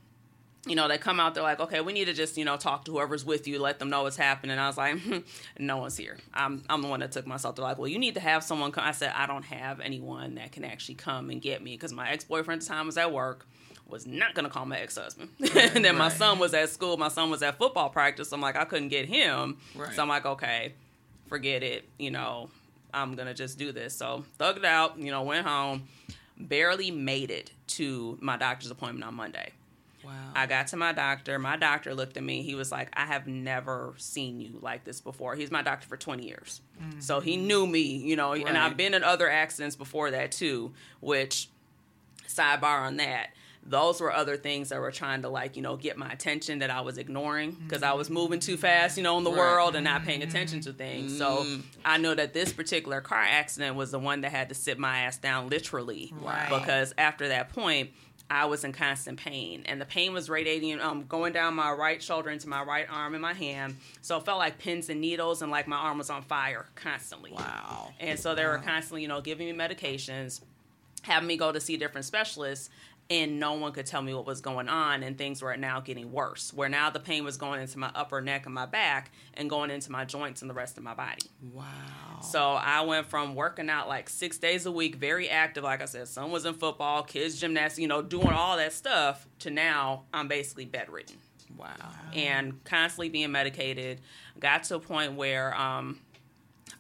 you 0.67 0.77
know, 0.77 0.87
they 0.87 0.97
come 0.97 1.19
out, 1.19 1.35
they're 1.35 1.43
like, 1.43 1.59
okay, 1.59 1.81
we 1.81 1.93
need 1.93 2.05
to 2.05 2.13
just, 2.13 2.37
you 2.37 2.45
know, 2.45 2.57
talk 2.57 2.85
to 2.85 2.93
whoever's 2.93 3.25
with 3.25 3.49
you, 3.49 3.59
let 3.59 3.81
them 3.81 3.91
know 3.91 4.05
what's 4.05 4.17
happening. 4.17 4.59
I 4.59 4.69
was 4.69 4.77
like, 4.77 4.97
no 5.59 5.79
one's 5.79 5.97
here. 5.97 6.17
I'm, 6.33 6.63
I'm 6.69 6.83
the 6.83 6.89
one 6.89 7.01
that 7.01 7.11
took 7.11 7.27
myself. 7.27 7.57
They're 7.57 7.65
like, 7.65 7.79
well, 7.79 7.89
you 7.89 7.99
need 7.99 8.15
to 8.15 8.21
have 8.21 8.45
someone 8.45 8.71
come. 8.71 8.85
I 8.85 8.93
said, 8.93 9.13
I 9.17 9.27
don't 9.27 9.45
have 9.45 9.81
anyone 9.81 10.37
that 10.37 10.53
can 10.53 10.65
actually 10.65 10.95
come 10.95 11.31
and 11.31 11.43
get 11.43 11.63
me 11.63 11.73
because 11.73 11.93
my 11.93 12.11
ex 12.11 12.23
boyfriend 12.23 12.63
at 12.63 12.69
the 12.69 12.75
time 12.75 12.87
was 12.87 12.97
at 12.97 13.13
work, 13.13 13.45
was 13.89 14.07
not 14.07 14.35
going 14.35 14.45
to 14.45 14.51
call 14.51 14.65
my 14.65 14.79
ex 14.79 14.97
husband. 14.97 15.31
and 15.55 15.85
then 15.85 15.97
my 15.99 16.09
son 16.09 16.39
was 16.39 16.55
at 16.55 16.69
school, 16.69 16.97
my 16.97 17.09
son 17.09 17.29
was 17.29 17.43
at 17.43 17.59
football 17.59 17.91
practice. 17.91 18.31
I'm 18.31 18.41
like, 18.41 18.57
I 18.57 18.65
couldn't 18.65 18.89
get 18.89 19.07
him. 19.07 19.59
Right. 19.75 19.93
So 19.93 20.03
I'm 20.03 20.09
like, 20.09 20.27
okay, 20.27 20.75
forget 21.27 21.65
it. 21.65 21.89
You 21.99 22.13
know, 22.13 22.51
I'm 22.95 23.17
going 23.17 23.27
to 23.27 23.35
just 23.35 23.59
do 23.59 23.73
this. 23.73 23.97
So 23.97 24.25
thugged 24.39 24.65
out, 24.65 24.97
you 24.97 25.11
know, 25.11 25.23
went 25.23 25.45
home, 25.45 25.89
barely 26.39 26.93
made 26.93 27.33
it 27.33 27.51
to 27.69 28.17
my 28.21 28.37
doctor's 28.37 28.71
appointment 28.71 29.05
on 29.05 29.15
Monday. 29.15 29.51
Wow. 30.05 30.13
I 30.35 30.47
got 30.47 30.69
to 30.69 30.77
my 30.77 30.93
doctor. 30.93 31.39
My 31.39 31.57
doctor 31.57 31.95
looked 31.95 32.17
at 32.17 32.23
me. 32.23 32.43
He 32.43 32.55
was 32.55 32.73
like, 32.73 32.89
I 32.93 33.07
have 33.07 33.27
never 33.27 33.95
seen 33.99 34.41
you 34.41 34.59
like 34.61 34.85
this 34.85 35.01
before. 35.01 35.35
He's 35.35 35.51
my 35.51 35.63
doctor 35.63 35.87
for 35.87 35.97
20 35.97 36.27
years. 36.27 36.61
So 36.99 37.21
he 37.21 37.37
mm-hmm. 37.37 37.47
knew 37.47 37.67
me, 37.67 37.83
you 37.83 38.17
know, 38.17 38.33
and 38.33 38.59
I've 38.59 38.77
been 38.77 38.95
in 38.95 39.05
other 39.05 39.31
accidents 39.31 39.77
before 39.77 40.11
that 40.11 40.33
too, 40.33 40.73
which, 41.01 41.49
sidebar 42.27 42.83
on 42.87 42.97
that, 42.97 43.31
those 43.65 44.01
were 44.01 44.13
other 44.13 44.37
things 44.37 44.71
that 44.71 44.81
were 44.81 44.91
trying 44.91 45.23
to, 45.23 45.29
like, 45.29 45.55
you 45.55 45.63
know, 45.63 45.77
get 45.77 45.97
my 45.97 46.11
attention 46.11 46.59
that 46.59 46.71
I 46.71 46.81
was 46.81 46.99
ignoring 46.99 47.53
because 47.53 47.85
I 47.85 47.93
was 47.93 48.09
mm-hmm. 48.09 48.15
moving 48.15 48.41
too 48.41 48.57
fast, 48.57 48.97
you 48.97 49.05
know, 49.05 49.17
in 49.19 49.25
the 49.25 49.31
Right. 49.31 49.39
world 49.39 49.77
and 49.77 49.85
not 49.85 49.99
mm-hmm. 49.99 50.09
paying 50.09 50.23
attention 50.25 50.61
to 50.63 50.73
things. 50.73 51.17
So. 51.17 51.47
I 51.85 51.99
know 51.99 52.15
that 52.15 52.33
this 52.33 52.53
particular 52.53 53.01
car 53.01 53.21
accident 53.21 53.77
was 53.77 53.93
the 53.93 54.01
one 54.01 54.23
that 54.23 54.33
had 54.33 54.49
to 54.49 54.55
sit 54.57 54.79
my 54.81 55.01
ass 55.03 55.19
down 55.19 55.49
literally 55.49 56.13
Right. 56.13 56.49
because 56.49 56.93
after 56.99 57.29
that 57.29 57.51
point, 57.51 57.91
I 58.33 58.47
was 58.47 58.65
in 58.65 58.73
constant 58.73 59.19
pain, 59.19 59.65
and 59.67 59.79
the 59.79 59.85
pain 59.85 60.15
was 60.15 60.31
radiating, 60.31 60.81
um, 60.81 61.05
going 61.07 61.35
down 61.35 61.55
my 61.55 61.71
right 61.71 62.03
shoulder 62.03 62.31
into 62.31 62.49
my 62.49 62.63
right 62.63 62.87
arm 62.91 63.13
and 63.15 63.21
my 63.21 63.35
hand. 63.35 63.77
So 64.01 64.17
it 64.17 64.25
felt 64.25 64.39
like 64.39 64.59
pins 64.59 64.89
and 64.89 65.03
needles, 65.03 65.43
and 65.43 65.51
like 65.51 65.69
my 65.69 65.77
arm 65.77 65.99
was 65.99 66.09
on 66.09 66.23
fire 66.23 66.65
constantly. 66.75 67.33
Wow. 67.33 67.93
And 68.01 68.19
so 68.19 68.35
they 68.35 68.47
were 68.47 68.57
constantly, 68.57 69.03
you 69.03 69.09
know, 69.09 69.21
giving 69.21 69.47
me 69.47 69.53
medications, 69.53 70.41
having 71.03 71.27
me 71.27 71.37
go 71.37 71.53
to 71.53 71.61
see 71.61 71.77
different 71.77 72.07
specialists, 72.07 72.71
and 73.13 73.39
no 73.39 73.53
one 73.53 73.73
could 73.73 73.85
tell 73.85 74.01
me 74.01 74.15
what 74.15 74.25
was 74.25 74.41
going 74.41 74.69
on. 74.69 75.03
And 75.03 75.19
things 75.19 75.43
were 75.43 75.55
now 75.57 75.81
getting 75.81 76.13
worse, 76.13 76.53
where 76.55 76.69
now 76.69 76.89
the 76.89 76.99
pain 77.01 77.25
was 77.25 77.37
going 77.37 77.61
into 77.61 77.79
my 77.79 77.91
upper 77.95 78.21
neck 78.23 78.47
and 78.47 78.55
my 78.55 78.65
back, 78.67 79.13
and 79.35 79.51
going 79.51 79.71
into 79.71 79.93
my 79.93 80.05
joints 80.05 80.41
and 80.41 80.49
the 80.51 80.55
rest 80.55 80.79
of 80.79 80.83
my 80.83 80.95
body. 80.95 81.23
Wow. 81.53 81.65
So 82.23 82.53
I 82.53 82.81
went 82.83 83.07
from 83.07 83.35
working 83.35 83.69
out 83.69 83.87
like 83.89 84.09
six 84.09 84.39
days 84.39 84.65
a 84.65 84.73
week, 84.73 84.97
very 84.97 85.29
active. 85.29 85.65
Like 85.65 85.83
I 85.83 85.87
said, 85.87 86.09
son 86.09 86.31
was 86.31 86.47
in 86.47 86.55
football, 86.55 87.03
kids 87.03 87.39
gymnastics, 87.39 87.81
you 87.81 87.89
know, 87.89 88.01
doing 88.01 88.31
all 88.31 88.57
that 88.57 88.73
stuff. 88.73 89.27
To 89.41 89.51
now, 89.51 90.05
I'm 90.15 90.29
basically 90.29 90.65
bedridden 90.65 91.17
Wow. 91.57 91.69
and 92.15 92.65
constantly 92.65 93.11
being 93.11 93.31
medicated. 93.31 94.01
Got 94.41 94.65
to 94.65 94.77
a 94.77 94.81
point 94.81 95.15
where 95.15 95.55
um, 95.55 95.99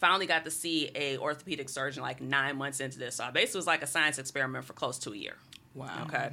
finally 0.00 0.26
got 0.26 0.44
to 0.44 0.50
see 0.50 0.90
a 0.94 1.18
orthopedic 1.18 1.68
surgeon 1.68 2.02
like 2.02 2.20
nine 2.20 2.56
months 2.56 2.80
into 2.80 2.98
this. 2.98 3.16
So 3.16 3.24
I 3.24 3.30
basically 3.30 3.58
was 3.58 3.66
like 3.66 3.82
a 3.82 3.86
science 3.86 4.18
experiment 4.18 4.64
for 4.64 4.72
close 4.72 4.98
to 5.00 5.12
a 5.12 5.16
year. 5.16 5.36
Wow. 5.74 6.04
Okay. 6.06 6.30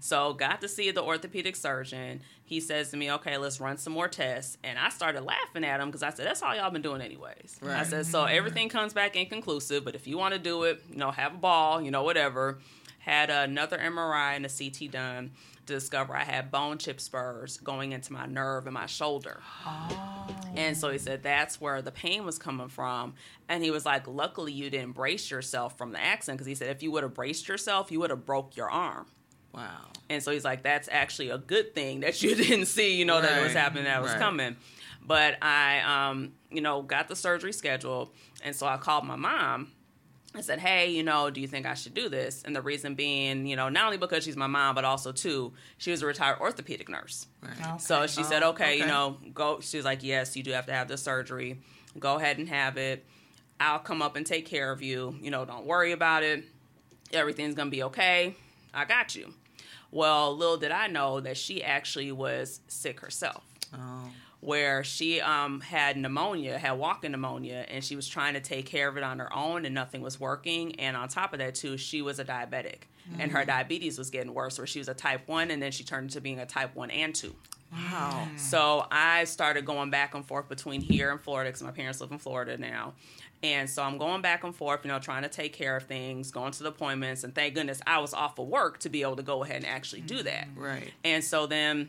So 0.00 0.34
got 0.34 0.60
to 0.60 0.68
see 0.68 0.90
the 0.90 1.02
orthopedic 1.02 1.56
surgeon. 1.56 2.20
He 2.44 2.60
says 2.60 2.90
to 2.90 2.96
me, 2.98 3.10
"Okay, 3.10 3.38
let's 3.38 3.58
run 3.58 3.78
some 3.78 3.94
more 3.94 4.08
tests." 4.08 4.58
And 4.62 4.78
I 4.78 4.90
started 4.90 5.22
laughing 5.22 5.64
at 5.64 5.80
him 5.80 5.88
because 5.88 6.02
I 6.02 6.10
said, 6.10 6.26
"That's 6.26 6.42
all 6.42 6.54
y'all 6.54 6.70
been 6.70 6.82
doing 6.82 7.00
anyways." 7.00 7.58
I 7.64 7.84
said, 7.84 8.04
"So 8.04 8.24
everything 8.24 8.68
comes 8.68 8.92
back 8.92 9.16
inconclusive, 9.16 9.82
but 9.84 9.94
if 9.94 10.06
you 10.06 10.18
want 10.18 10.34
to 10.34 10.38
do 10.38 10.64
it, 10.64 10.82
you 10.90 10.96
know, 10.96 11.10
have 11.10 11.34
a 11.34 11.38
ball, 11.38 11.80
you 11.80 11.90
know, 11.90 12.02
whatever." 12.02 12.58
Had 13.04 13.28
another 13.28 13.76
MRI 13.76 14.34
and 14.34 14.46
a 14.46 14.48
CT 14.48 14.90
done 14.90 15.32
to 15.66 15.74
discover 15.74 16.16
I 16.16 16.24
had 16.24 16.50
bone 16.50 16.78
chip 16.78 17.00
spurs 17.00 17.58
going 17.58 17.92
into 17.92 18.14
my 18.14 18.24
nerve 18.24 18.66
in 18.66 18.72
my 18.72 18.86
shoulder. 18.86 19.40
And 20.56 20.74
so 20.74 20.90
he 20.90 20.96
said 20.96 21.22
that's 21.22 21.60
where 21.60 21.82
the 21.82 21.90
pain 21.90 22.24
was 22.24 22.38
coming 22.38 22.68
from. 22.68 23.12
And 23.46 23.62
he 23.62 23.70
was 23.70 23.84
like, 23.84 24.08
luckily 24.08 24.52
you 24.52 24.70
didn't 24.70 24.92
brace 24.92 25.30
yourself 25.30 25.76
from 25.76 25.92
the 25.92 26.02
accident 26.02 26.38
because 26.38 26.46
he 26.46 26.54
said 26.54 26.70
if 26.70 26.82
you 26.82 26.90
would 26.92 27.02
have 27.02 27.12
braced 27.12 27.46
yourself, 27.46 27.92
you 27.92 28.00
would 28.00 28.10
have 28.10 28.24
broke 28.24 28.56
your 28.56 28.70
arm. 28.70 29.06
Wow. 29.52 29.88
And 30.08 30.22
so 30.22 30.32
he's 30.32 30.44
like, 30.44 30.62
that's 30.62 30.88
actually 30.90 31.28
a 31.28 31.38
good 31.38 31.74
thing 31.74 32.00
that 32.00 32.22
you 32.22 32.34
didn't 32.34 32.66
see, 32.66 32.96
you 32.96 33.04
know, 33.04 33.20
that 33.20 33.38
it 33.38 33.42
was 33.42 33.52
happening, 33.52 33.84
that 33.84 33.98
it 33.98 34.02
was 34.02 34.12
right. 34.12 34.20
coming. 34.20 34.56
But 35.06 35.36
I, 35.42 36.08
um, 36.08 36.32
you 36.50 36.62
know, 36.62 36.80
got 36.80 37.08
the 37.08 37.16
surgery 37.16 37.52
scheduled. 37.52 38.10
And 38.42 38.56
so 38.56 38.66
I 38.66 38.78
called 38.78 39.04
my 39.04 39.16
mom. 39.16 39.70
I 40.36 40.40
said, 40.40 40.58
hey, 40.58 40.90
you 40.90 41.04
know, 41.04 41.30
do 41.30 41.40
you 41.40 41.46
think 41.46 41.64
I 41.64 41.74
should 41.74 41.94
do 41.94 42.08
this? 42.08 42.42
And 42.44 42.56
the 42.56 42.60
reason 42.60 42.96
being, 42.96 43.46
you 43.46 43.54
know, 43.54 43.68
not 43.68 43.84
only 43.84 43.98
because 43.98 44.24
she's 44.24 44.36
my 44.36 44.48
mom, 44.48 44.74
but 44.74 44.84
also, 44.84 45.12
too, 45.12 45.52
she 45.78 45.92
was 45.92 46.02
a 46.02 46.06
retired 46.06 46.40
orthopedic 46.40 46.88
nurse. 46.88 47.26
Right. 47.40 47.80
So 47.80 48.06
she 48.08 48.24
said, 48.24 48.42
Oh, 48.42 48.50
okay, 48.50 48.76
you 48.78 48.86
know, 48.86 49.16
go. 49.32 49.60
She 49.60 49.76
was 49.76 49.84
like, 49.86 50.02
yes, 50.02 50.36
you 50.36 50.42
do 50.42 50.50
have 50.50 50.66
to 50.66 50.72
have 50.72 50.88
the 50.88 50.96
surgery. 50.96 51.60
Go 51.98 52.16
ahead 52.16 52.38
and 52.38 52.48
have 52.48 52.76
it. 52.76 53.04
I'll 53.60 53.78
come 53.78 54.02
up 54.02 54.16
and 54.16 54.26
take 54.26 54.46
care 54.46 54.72
of 54.72 54.82
you. 54.82 55.14
You 55.20 55.30
know, 55.30 55.44
don't 55.44 55.66
worry 55.66 55.92
about 55.92 56.24
it. 56.24 56.44
Everything's 57.12 57.54
going 57.54 57.68
to 57.68 57.70
be 57.70 57.84
okay. 57.84 58.34
I 58.72 58.84
got 58.84 59.14
you. 59.14 59.34
Well, 59.92 60.36
little 60.36 60.56
did 60.56 60.72
I 60.72 60.88
know 60.88 61.20
that 61.20 61.36
she 61.36 61.62
actually 61.62 62.10
was 62.10 62.60
sick 62.66 62.98
herself 63.00 63.44
Oh. 63.72 64.10
Where 64.44 64.84
she 64.84 65.22
um, 65.22 65.60
had 65.60 65.96
pneumonia, 65.96 66.58
had 66.58 66.72
walking 66.72 67.12
pneumonia, 67.12 67.64
and 67.68 67.82
she 67.82 67.96
was 67.96 68.06
trying 68.06 68.34
to 68.34 68.40
take 68.40 68.66
care 68.66 68.88
of 68.88 68.98
it 68.98 69.02
on 69.02 69.18
her 69.18 69.34
own, 69.34 69.64
and 69.64 69.74
nothing 69.74 70.02
was 70.02 70.20
working. 70.20 70.78
And 70.78 70.96
on 70.96 71.08
top 71.08 71.32
of 71.32 71.38
that, 71.38 71.54
too, 71.54 71.78
she 71.78 72.02
was 72.02 72.18
a 72.18 72.24
diabetic, 72.24 72.82
and 73.18 73.32
her 73.32 73.40
mm. 73.40 73.46
diabetes 73.46 73.96
was 73.96 74.10
getting 74.10 74.34
worse. 74.34 74.58
Where 74.58 74.66
she 74.66 74.78
was 74.78 74.88
a 74.88 74.94
type 74.94 75.26
one, 75.26 75.50
and 75.50 75.62
then 75.62 75.72
she 75.72 75.82
turned 75.82 76.04
into 76.04 76.20
being 76.20 76.40
a 76.40 76.46
type 76.46 76.74
one 76.74 76.90
and 76.90 77.14
two. 77.14 77.34
Wow. 77.72 78.28
Mm. 78.30 78.38
So 78.38 78.86
I 78.90 79.24
started 79.24 79.64
going 79.64 79.90
back 79.90 80.14
and 80.14 80.24
forth 80.24 80.48
between 80.48 80.82
here 80.82 81.10
and 81.10 81.20
Florida 81.20 81.48
because 81.48 81.62
my 81.62 81.72
parents 81.72 82.00
live 82.00 82.12
in 82.12 82.18
Florida 82.18 82.58
now. 82.58 82.92
And 83.42 83.68
so 83.68 83.82
I'm 83.82 83.98
going 83.98 84.22
back 84.22 84.44
and 84.44 84.54
forth, 84.54 84.80
you 84.84 84.88
know, 84.88 84.98
trying 84.98 85.22
to 85.22 85.28
take 85.28 85.52
care 85.52 85.76
of 85.76 85.84
things, 85.84 86.30
going 86.30 86.52
to 86.52 86.62
the 86.62 86.70
appointments, 86.70 87.24
and 87.24 87.34
thank 87.34 87.54
goodness 87.54 87.80
I 87.86 87.98
was 87.98 88.14
off 88.14 88.38
of 88.38 88.46
work 88.46 88.78
to 88.80 88.88
be 88.88 89.02
able 89.02 89.16
to 89.16 89.22
go 89.22 89.42
ahead 89.42 89.56
and 89.56 89.66
actually 89.66 90.02
do 90.02 90.22
that. 90.22 90.54
Mm. 90.54 90.62
Right. 90.62 90.92
And 91.02 91.24
so 91.24 91.46
then 91.46 91.88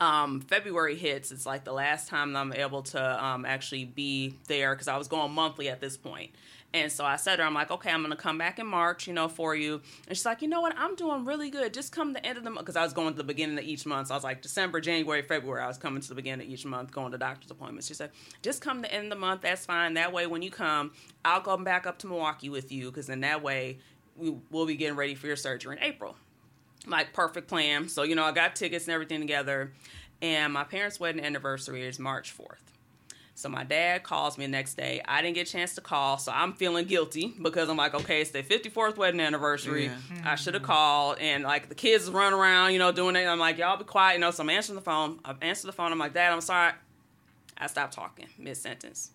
um, 0.00 0.40
February 0.40 0.96
hits. 0.96 1.32
It's 1.32 1.46
like 1.46 1.64
the 1.64 1.72
last 1.72 2.08
time 2.08 2.36
I'm 2.36 2.52
able 2.52 2.82
to 2.82 3.24
um, 3.24 3.44
actually 3.44 3.84
be 3.84 4.34
there 4.48 4.74
because 4.74 4.88
I 4.88 4.96
was 4.96 5.08
going 5.08 5.32
monthly 5.32 5.68
at 5.68 5.80
this 5.80 5.96
point. 5.96 6.30
And 6.74 6.90
so 6.90 7.04
I 7.04 7.14
said 7.14 7.36
to 7.36 7.42
her, 7.42 7.46
I'm 7.46 7.54
like, 7.54 7.70
okay, 7.70 7.88
I'm 7.92 8.04
to 8.04 8.16
come 8.16 8.36
back 8.36 8.58
in 8.58 8.66
March, 8.66 9.06
you 9.06 9.12
know, 9.12 9.28
for 9.28 9.54
you. 9.54 9.80
And 10.08 10.16
she's 10.16 10.26
like, 10.26 10.42
you 10.42 10.48
know 10.48 10.60
what? 10.60 10.74
I'm 10.76 10.96
doing 10.96 11.24
really 11.24 11.48
good. 11.48 11.72
Just 11.72 11.92
come 11.92 12.12
the 12.12 12.26
end 12.26 12.36
of 12.36 12.42
the 12.42 12.50
month. 12.50 12.66
Because 12.66 12.74
I 12.74 12.82
was 12.82 12.92
going 12.92 13.12
to 13.12 13.16
the 13.16 13.22
beginning 13.22 13.56
of 13.56 13.62
each 13.62 13.86
month. 13.86 14.08
So 14.08 14.14
I 14.14 14.16
was 14.16 14.24
like, 14.24 14.42
December, 14.42 14.80
January, 14.80 15.22
February. 15.22 15.62
I 15.62 15.68
was 15.68 15.78
coming 15.78 16.02
to 16.02 16.08
the 16.08 16.16
beginning 16.16 16.48
of 16.48 16.52
each 16.52 16.66
month, 16.66 16.90
going 16.90 17.12
to 17.12 17.18
doctor's 17.18 17.52
appointments. 17.52 17.86
She 17.86 17.94
said, 17.94 18.10
just 18.42 18.60
come 18.60 18.82
the 18.82 18.92
end 18.92 19.04
of 19.04 19.10
the 19.10 19.20
month. 19.20 19.42
That's 19.42 19.64
fine. 19.64 19.94
That 19.94 20.12
way, 20.12 20.26
when 20.26 20.42
you 20.42 20.50
come, 20.50 20.90
I'll 21.24 21.40
go 21.40 21.56
back 21.56 21.86
up 21.86 21.98
to 22.00 22.08
Milwaukee 22.08 22.48
with 22.48 22.72
you. 22.72 22.90
Because 22.90 23.06
then 23.06 23.20
that 23.20 23.40
way, 23.40 23.78
we, 24.16 24.34
we'll 24.50 24.66
be 24.66 24.74
getting 24.74 24.96
ready 24.96 25.14
for 25.14 25.28
your 25.28 25.36
surgery 25.36 25.76
in 25.76 25.82
April 25.84 26.16
like 26.86 27.12
perfect 27.12 27.48
plan. 27.48 27.88
So 27.88 28.02
you 28.02 28.14
know, 28.14 28.24
I 28.24 28.32
got 28.32 28.56
tickets 28.56 28.86
and 28.86 28.94
everything 28.94 29.20
together, 29.20 29.72
and 30.22 30.52
my 30.52 30.64
parents' 30.64 31.00
wedding 31.00 31.24
anniversary 31.24 31.86
is 31.86 31.98
March 31.98 32.32
fourth. 32.32 32.60
So 33.36 33.48
my 33.48 33.64
dad 33.64 34.04
calls 34.04 34.38
me 34.38 34.44
the 34.44 34.52
next 34.52 34.74
day. 34.74 35.02
I 35.06 35.20
didn't 35.20 35.34
get 35.34 35.48
a 35.48 35.50
chance 35.50 35.74
to 35.74 35.80
call, 35.80 36.18
so 36.18 36.30
I'm 36.30 36.52
feeling 36.52 36.86
guilty 36.86 37.34
because 37.42 37.68
I'm 37.68 37.76
like, 37.76 37.92
okay, 37.92 38.20
it's 38.20 38.30
their 38.30 38.44
54th 38.44 38.96
wedding 38.96 39.18
anniversary. 39.18 39.86
Yeah. 39.86 39.96
I 40.24 40.36
should 40.36 40.54
have 40.54 40.62
called, 40.62 41.18
and 41.18 41.42
like 41.42 41.68
the 41.68 41.74
kids 41.74 42.08
run 42.08 42.32
around, 42.32 42.74
you 42.74 42.78
know, 42.78 42.92
doing 42.92 43.16
it. 43.16 43.26
I'm 43.26 43.40
like, 43.40 43.58
y'all 43.58 43.76
be 43.76 43.82
quiet, 43.82 44.14
you 44.14 44.20
know. 44.20 44.30
So 44.30 44.44
I'm 44.44 44.50
answering 44.50 44.76
the 44.76 44.84
phone. 44.84 45.18
I 45.24 45.34
answer 45.42 45.66
the 45.66 45.72
phone. 45.72 45.90
I'm 45.90 45.98
like, 45.98 46.14
Dad, 46.14 46.32
I'm 46.32 46.40
sorry. 46.40 46.74
I 47.58 47.66
stopped 47.66 47.92
talking 47.92 48.28
mid 48.38 48.56
sentence. 48.56 49.10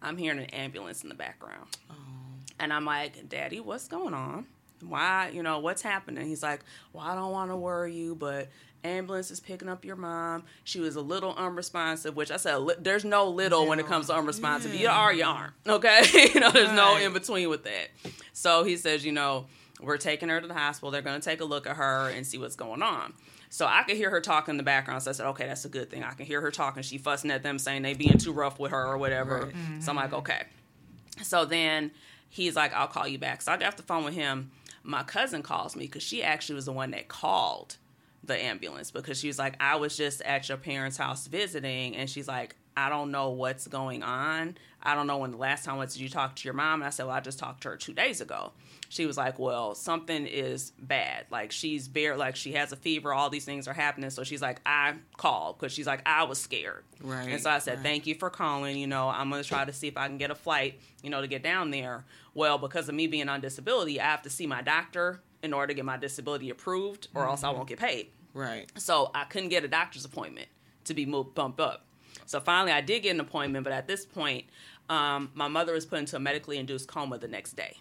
I'm 0.00 0.16
hearing 0.16 0.38
an 0.38 0.46
ambulance 0.46 1.02
in 1.02 1.10
the 1.10 1.14
background. 1.14 1.68
Oh. 1.90 1.94
And 2.58 2.72
I'm 2.72 2.86
like, 2.86 3.28
Daddy, 3.28 3.60
what's 3.60 3.88
going 3.88 4.14
on? 4.14 4.46
Why, 4.82 5.30
you 5.32 5.42
know, 5.42 5.58
what's 5.58 5.82
happening? 5.82 6.26
He's 6.26 6.42
like, 6.42 6.60
Well, 6.92 7.04
I 7.04 7.14
don't 7.14 7.32
want 7.32 7.50
to 7.50 7.56
worry 7.56 7.94
you, 7.94 8.14
but 8.14 8.48
ambulance 8.84 9.30
is 9.30 9.40
picking 9.40 9.68
up 9.68 9.84
your 9.84 9.96
mom. 9.96 10.44
She 10.64 10.80
was 10.80 10.96
a 10.96 11.00
little 11.00 11.34
unresponsive, 11.34 12.16
which 12.16 12.30
I 12.30 12.36
said, 12.36 12.58
there's 12.78 13.04
no 13.04 13.28
little 13.28 13.66
when 13.66 13.78
it 13.78 13.86
comes 13.86 14.06
to 14.06 14.14
unresponsive. 14.14 14.74
You 14.74 14.88
are, 14.88 15.12
you 15.12 15.24
aren't. 15.24 15.52
Okay? 15.66 16.30
you 16.34 16.40
know, 16.40 16.50
there's 16.50 16.72
no 16.72 16.96
in 16.96 17.12
between 17.12 17.48
with 17.48 17.64
that. 17.64 17.88
So 18.32 18.64
he 18.64 18.76
says, 18.76 19.04
you 19.04 19.12
know, 19.12 19.46
we're 19.80 19.98
taking 19.98 20.28
her 20.28 20.40
to 20.40 20.46
the 20.46 20.54
hospital. 20.54 20.90
They're 20.90 21.02
going 21.02 21.20
to 21.20 21.24
take 21.24 21.40
a 21.40 21.44
look 21.44 21.66
at 21.66 21.76
her 21.76 22.08
and 22.08 22.26
see 22.26 22.38
what's 22.38 22.56
going 22.56 22.82
on. 22.82 23.14
So 23.48 23.66
I 23.66 23.82
could 23.82 23.96
hear 23.96 24.10
her 24.10 24.20
talking 24.20 24.52
in 24.52 24.56
the 24.56 24.62
background. 24.62 25.02
So 25.02 25.10
I 25.10 25.14
said, 25.14 25.26
okay, 25.30 25.46
that's 25.46 25.64
a 25.64 25.68
good 25.68 25.90
thing. 25.90 26.04
I 26.04 26.12
can 26.12 26.26
hear 26.26 26.40
her 26.40 26.50
talking. 26.50 26.82
She 26.82 26.98
fussing 26.98 27.30
at 27.30 27.42
them, 27.42 27.58
saying 27.58 27.82
they 27.82 27.94
being 27.94 28.18
too 28.18 28.32
rough 28.32 28.58
with 28.60 28.70
her 28.70 28.86
or 28.86 28.96
whatever. 28.96 29.46
Right. 29.46 29.82
So 29.82 29.90
I'm 29.90 29.96
like, 29.96 30.06
mm-hmm. 30.06 30.16
okay. 30.16 30.42
So 31.22 31.44
then 31.44 31.90
he's 32.28 32.54
like, 32.54 32.72
I'll 32.74 32.86
call 32.86 33.08
you 33.08 33.18
back. 33.18 33.42
So 33.42 33.50
I 33.52 33.56
got 33.56 33.68
off 33.68 33.76
the 33.76 33.82
phone 33.82 34.04
with 34.04 34.14
him. 34.14 34.52
My 34.82 35.02
cousin 35.02 35.42
calls 35.42 35.76
me 35.76 35.86
because 35.86 36.02
she 36.02 36.22
actually 36.22 36.56
was 36.56 36.64
the 36.66 36.72
one 36.72 36.90
that 36.92 37.08
called 37.08 37.76
the 38.24 38.36
ambulance 38.36 38.90
because 38.90 39.18
she 39.18 39.28
was 39.28 39.38
like, 39.38 39.56
I 39.60 39.76
was 39.76 39.96
just 39.96 40.20
at 40.22 40.48
your 40.48 40.58
parents' 40.58 40.96
house 40.96 41.26
visiting. 41.26 41.96
And 41.96 42.08
she's 42.08 42.28
like, 42.28 42.56
I 42.76 42.88
don't 42.88 43.10
know 43.10 43.30
what's 43.30 43.66
going 43.66 44.02
on. 44.02 44.56
I 44.82 44.94
don't 44.94 45.06
know 45.06 45.18
when 45.18 45.32
the 45.32 45.36
last 45.36 45.64
time 45.64 45.76
was 45.76 45.94
did 45.94 46.00
you 46.00 46.08
talk 46.08 46.36
to 46.36 46.44
your 46.44 46.54
mom? 46.54 46.80
And 46.80 46.86
I 46.86 46.90
said, 46.90 47.06
Well, 47.06 47.14
I 47.14 47.20
just 47.20 47.38
talked 47.38 47.62
to 47.62 47.70
her 47.70 47.76
two 47.76 47.92
days 47.92 48.20
ago. 48.20 48.52
She 48.90 49.06
was 49.06 49.16
like, 49.16 49.38
Well, 49.38 49.76
something 49.76 50.26
is 50.26 50.72
bad. 50.72 51.26
Like 51.30 51.52
she's 51.52 51.86
bare, 51.86 52.16
like 52.16 52.34
she 52.34 52.52
has 52.52 52.72
a 52.72 52.76
fever. 52.76 53.14
All 53.14 53.30
these 53.30 53.44
things 53.44 53.68
are 53.68 53.72
happening. 53.72 54.10
So 54.10 54.24
she's 54.24 54.42
like, 54.42 54.60
I 54.66 54.94
called 55.16 55.58
because 55.58 55.72
she's 55.72 55.86
like, 55.86 56.02
I 56.04 56.24
was 56.24 56.38
scared. 56.38 56.84
Right, 57.00 57.28
And 57.28 57.40
so 57.40 57.50
I 57.50 57.60
said, 57.60 57.76
right. 57.76 57.84
Thank 57.84 58.08
you 58.08 58.16
for 58.16 58.30
calling. 58.30 58.76
You 58.76 58.88
know, 58.88 59.08
I'm 59.08 59.30
gonna 59.30 59.44
try 59.44 59.64
to 59.64 59.72
see 59.72 59.86
if 59.86 59.96
I 59.96 60.08
can 60.08 60.18
get 60.18 60.32
a 60.32 60.34
flight. 60.34 60.80
You 61.04 61.10
know, 61.10 61.20
to 61.20 61.28
get 61.28 61.44
down 61.44 61.70
there. 61.70 62.04
Well, 62.34 62.58
because 62.58 62.88
of 62.88 62.96
me 62.96 63.06
being 63.06 63.28
on 63.28 63.40
disability, 63.40 64.00
I 64.00 64.06
have 64.06 64.22
to 64.22 64.30
see 64.30 64.46
my 64.46 64.60
doctor 64.60 65.22
in 65.42 65.54
order 65.54 65.68
to 65.68 65.74
get 65.74 65.84
my 65.84 65.96
disability 65.96 66.50
approved, 66.50 67.08
or 67.14 67.28
else 67.28 67.44
I 67.44 67.50
won't 67.50 67.68
get 67.68 67.78
paid. 67.78 68.08
Right. 68.34 68.70
So 68.76 69.12
I 69.14 69.24
couldn't 69.24 69.50
get 69.50 69.64
a 69.64 69.68
doctor's 69.68 70.04
appointment 70.04 70.48
to 70.84 70.94
be 70.94 71.06
moved 71.06 71.34
bumped 71.36 71.60
up. 71.60 71.86
So 72.26 72.40
finally, 72.40 72.72
I 72.72 72.80
did 72.80 73.04
get 73.04 73.14
an 73.14 73.20
appointment, 73.20 73.64
but 73.64 73.72
at 73.72 73.86
this 73.86 74.04
point, 74.04 74.46
um, 74.88 75.30
my 75.34 75.48
mother 75.48 75.72
was 75.74 75.86
put 75.86 76.00
into 76.00 76.16
a 76.16 76.20
medically 76.20 76.58
induced 76.58 76.88
coma 76.88 77.18
the 77.18 77.28
next 77.28 77.52
day. 77.52 77.76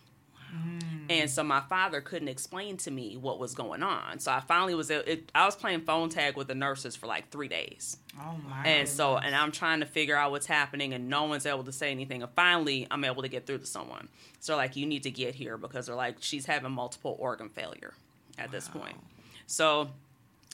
Mm. 0.53 0.89
And 1.09 1.29
so 1.29 1.43
my 1.43 1.61
father 1.61 2.01
couldn't 2.01 2.27
explain 2.27 2.77
to 2.77 2.91
me 2.91 3.17
what 3.17 3.39
was 3.39 3.55
going 3.55 3.81
on. 3.81 4.19
So 4.19 4.31
I 4.31 4.41
finally 4.41 4.75
was 4.75 4.91
it, 4.91 5.31
I 5.33 5.45
was 5.45 5.55
playing 5.55 5.81
phone 5.81 6.09
tag 6.09 6.37
with 6.37 6.47
the 6.47 6.55
nurses 6.55 6.95
for 6.95 7.07
like 7.07 7.29
three 7.29 7.47
days. 7.47 7.97
Oh 8.19 8.35
my. 8.47 8.63
And 8.63 8.87
so, 8.87 9.17
and 9.17 9.35
I'm 9.35 9.51
trying 9.51 9.79
to 9.79 9.85
figure 9.85 10.15
out 10.15 10.31
what's 10.31 10.45
happening, 10.45 10.93
and 10.93 11.09
no 11.09 11.23
one's 11.23 11.45
able 11.45 11.63
to 11.63 11.71
say 11.71 11.91
anything. 11.91 12.21
And 12.21 12.31
finally, 12.35 12.85
I'm 12.91 13.03
able 13.03 13.21
to 13.21 13.27
get 13.27 13.45
through 13.45 13.59
to 13.59 13.65
someone. 13.65 14.09
So, 14.39 14.55
like, 14.55 14.75
you 14.75 14.85
need 14.85 15.03
to 15.03 15.11
get 15.11 15.35
here 15.35 15.57
because 15.57 15.87
they're 15.87 15.95
like, 15.95 16.17
she's 16.19 16.45
having 16.45 16.71
multiple 16.71 17.15
organ 17.19 17.49
failure 17.49 17.93
at 18.37 18.51
this 18.51 18.67
point. 18.67 18.97
So, 19.47 19.89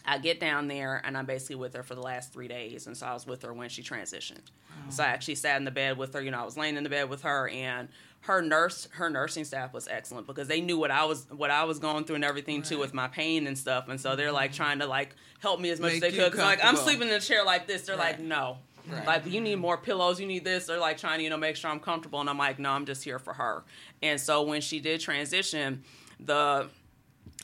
I 0.05 0.19
get 0.19 0.39
down 0.39 0.67
there, 0.67 1.01
and 1.03 1.17
I'm 1.17 1.25
basically 1.25 1.55
with 1.55 1.73
her 1.73 1.83
for 1.83 1.95
the 1.95 2.01
last 2.01 2.31
three 2.31 2.47
days. 2.47 2.87
And 2.87 2.95
so, 2.95 3.07
I 3.07 3.13
was 3.13 3.25
with 3.25 3.41
her 3.43 3.53
when 3.53 3.69
she 3.69 3.81
transitioned. 3.81 4.43
So, 4.89 5.03
I 5.03 5.07
actually 5.07 5.35
sat 5.35 5.57
in 5.57 5.65
the 5.65 5.71
bed 5.71 5.97
with 5.97 6.13
her. 6.13 6.21
You 6.21 6.31
know, 6.31 6.41
I 6.41 6.45
was 6.45 6.57
laying 6.57 6.77
in 6.77 6.83
the 6.83 6.89
bed 6.89 7.09
with 7.09 7.23
her, 7.23 7.49
and 7.49 7.89
her 8.25 8.41
nurse 8.41 8.87
her 8.93 9.09
nursing 9.09 9.43
staff 9.45 9.73
was 9.73 9.87
excellent 9.87 10.25
because 10.27 10.47
they 10.47 10.59
knew 10.61 10.77
what 10.77 10.91
I 10.91 11.05
was 11.05 11.27
what 11.31 11.51
I 11.51 11.63
was 11.65 11.79
going 11.79 12.05
through 12.05 12.15
and 12.15 12.25
everything 12.25 12.61
too 12.63 12.77
with 12.79 12.93
my 12.93 13.07
pain 13.07 13.47
and 13.47 13.57
stuff. 13.57 13.87
And 13.89 13.99
so 14.01 14.15
they're 14.15 14.31
like 14.31 14.51
trying 14.53 14.79
to 14.79 14.87
like 14.87 15.15
help 15.39 15.59
me 15.59 15.69
as 15.69 15.79
much 15.79 15.93
Make 15.93 16.03
as 16.03 16.11
they 16.11 16.17
could. 16.17 16.31
'Cause, 16.31 16.41
like 16.41 16.63
I'm 16.63 16.75
sleeping 16.75 17.07
in 17.09 17.13
a 17.13 17.19
chair 17.19 17.43
like 17.45 17.67
this. 17.67 17.83
They're 17.83 17.95
Right. 17.97 18.17
like 18.17 18.19
no. 18.19 18.57
Right. 18.87 19.05
like 19.07 19.25
you 19.25 19.41
need 19.41 19.55
more 19.55 19.77
pillows. 19.77 20.19
You 20.19 20.27
need 20.27 20.43
this. 20.43 20.65
They're 20.67 20.79
like 20.79 20.97
trying 20.97 21.17
to 21.19 21.23
you 21.23 21.29
know 21.29 21.37
make 21.37 21.55
sure 21.55 21.69
I'm 21.71 21.79
comfortable. 21.79 22.19
And 22.19 22.29
I'm 22.29 22.37
like 22.37 22.57
no 22.59 22.71
I'm 22.71 22.85
just 22.85 23.03
here 23.03 23.19
for 23.19 23.33
her. 23.33 23.63
And 24.01 24.19
so 24.19 24.41
when 24.43 24.61
she 24.61 24.79
did 24.79 25.01
transition 25.01 25.83
the 26.19 26.67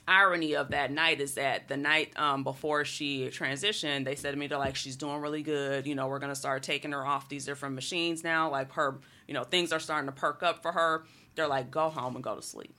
irony 0.08 0.56
of 0.56 0.70
that 0.72 0.92
night 0.92 1.22
is 1.22 1.36
that 1.36 1.68
the 1.68 1.78
night 1.78 2.12
um, 2.20 2.44
before 2.44 2.84
she 2.86 3.28
transitioned, 3.28 4.04
they 4.04 4.16
said 4.16 4.32
to 4.32 4.38
me, 4.38 4.48
they're 4.48 4.58
like, 4.58 4.76
she's 4.76 4.96
doing 4.96 5.22
really 5.22 5.44
good. 5.44 5.86
You 5.86 5.96
know, 5.96 6.08
we're 6.08 6.20
going 6.20 6.32
to 6.32 6.36
start 6.40 6.64
taking 6.64 6.92
her 6.92 7.06
off 7.06 7.30
these 7.30 7.46
different 7.46 7.76
machines 7.76 8.24
now. 8.24 8.50
Like 8.50 8.72
her, 8.74 9.00
you 9.32 9.34
know, 9.34 9.46
things 9.46 9.72
are 9.72 9.80
starting 9.80 10.08
to 10.08 10.12
perk 10.12 10.44
up 10.44 10.62
for 10.62 10.74
her. 10.74 11.06
They're 11.36 11.48
like, 11.48 11.72
go 11.72 11.88
home 11.88 12.16
and 12.16 12.24
go 12.24 12.36
to 12.36 12.42
sleep. 12.42 12.76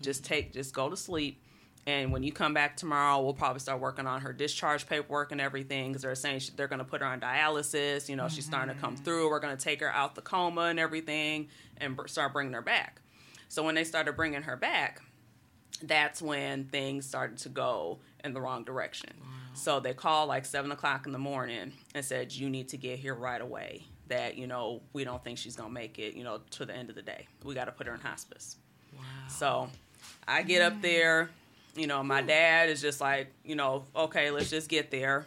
Just 0.00 0.24
mm-hmm. 0.24 0.34
take, 0.34 0.52
just 0.52 0.74
go 0.74 0.90
to 0.90 0.96
sleep. 0.96 1.40
And 1.86 2.10
when 2.10 2.24
you 2.24 2.32
come 2.32 2.52
back 2.52 2.76
tomorrow, 2.76 3.22
we'll 3.22 3.34
probably 3.34 3.60
start 3.60 3.80
working 3.80 4.08
on 4.08 4.22
her 4.22 4.32
discharge 4.32 4.88
paperwork 4.88 5.30
and 5.30 5.40
everything 5.40 5.90
because 5.90 6.02
they're 6.02 6.16
saying 6.16 6.40
she, 6.40 6.50
they're 6.56 6.66
going 6.66 6.80
to 6.80 6.84
put 6.84 7.02
her 7.02 7.06
on 7.06 7.20
dialysis. 7.20 8.08
You 8.08 8.16
know, 8.16 8.26
she's 8.26 8.44
starting 8.44 8.74
to 8.74 8.80
come 8.80 8.96
mm-hmm. 8.96 9.04
through. 9.04 9.30
We're 9.30 9.38
going 9.38 9.56
to 9.56 9.62
take 9.62 9.78
her 9.78 9.92
out 9.92 10.16
the 10.16 10.22
coma 10.22 10.62
and 10.62 10.80
everything 10.80 11.46
and 11.76 11.94
br- 11.94 12.08
start 12.08 12.32
bringing 12.32 12.54
her 12.54 12.62
back. 12.62 13.00
So 13.48 13.62
when 13.62 13.76
they 13.76 13.84
started 13.84 14.16
bringing 14.16 14.42
her 14.42 14.56
back, 14.56 15.02
that's 15.84 16.20
when 16.20 16.64
things 16.64 17.06
started 17.06 17.38
to 17.38 17.48
go 17.48 18.00
in 18.24 18.34
the 18.34 18.40
wrong 18.40 18.64
direction. 18.64 19.10
So 19.54 19.78
they 19.78 19.94
called 19.94 20.28
like 20.28 20.46
seven 20.46 20.72
o'clock 20.72 21.06
in 21.06 21.12
the 21.12 21.20
morning 21.20 21.74
and 21.94 22.04
said, 22.04 22.32
You 22.32 22.50
need 22.50 22.70
to 22.70 22.76
get 22.76 22.98
here 22.98 23.14
right 23.14 23.40
away. 23.40 23.84
That, 24.12 24.36
you 24.36 24.46
know, 24.46 24.82
we 24.92 25.04
don't 25.04 25.24
think 25.24 25.38
she's 25.38 25.56
gonna 25.56 25.70
make 25.70 25.98
it, 25.98 26.14
you 26.14 26.22
know, 26.22 26.40
to 26.50 26.66
the 26.66 26.74
end 26.74 26.90
of 26.90 26.96
the 26.96 27.02
day. 27.02 27.26
We 27.42 27.54
gotta 27.54 27.72
put 27.72 27.86
her 27.86 27.94
in 27.94 28.00
hospice. 28.00 28.56
Wow. 28.94 29.00
So 29.28 29.68
I 30.28 30.42
get 30.42 30.60
up 30.60 30.82
there, 30.82 31.30
you 31.74 31.86
know, 31.86 32.02
my 32.02 32.20
dad 32.20 32.68
is 32.68 32.82
just 32.82 33.00
like, 33.00 33.32
you 33.42 33.56
know, 33.56 33.84
okay, 33.96 34.30
let's 34.30 34.50
just 34.50 34.68
get 34.68 34.90
there. 34.90 35.24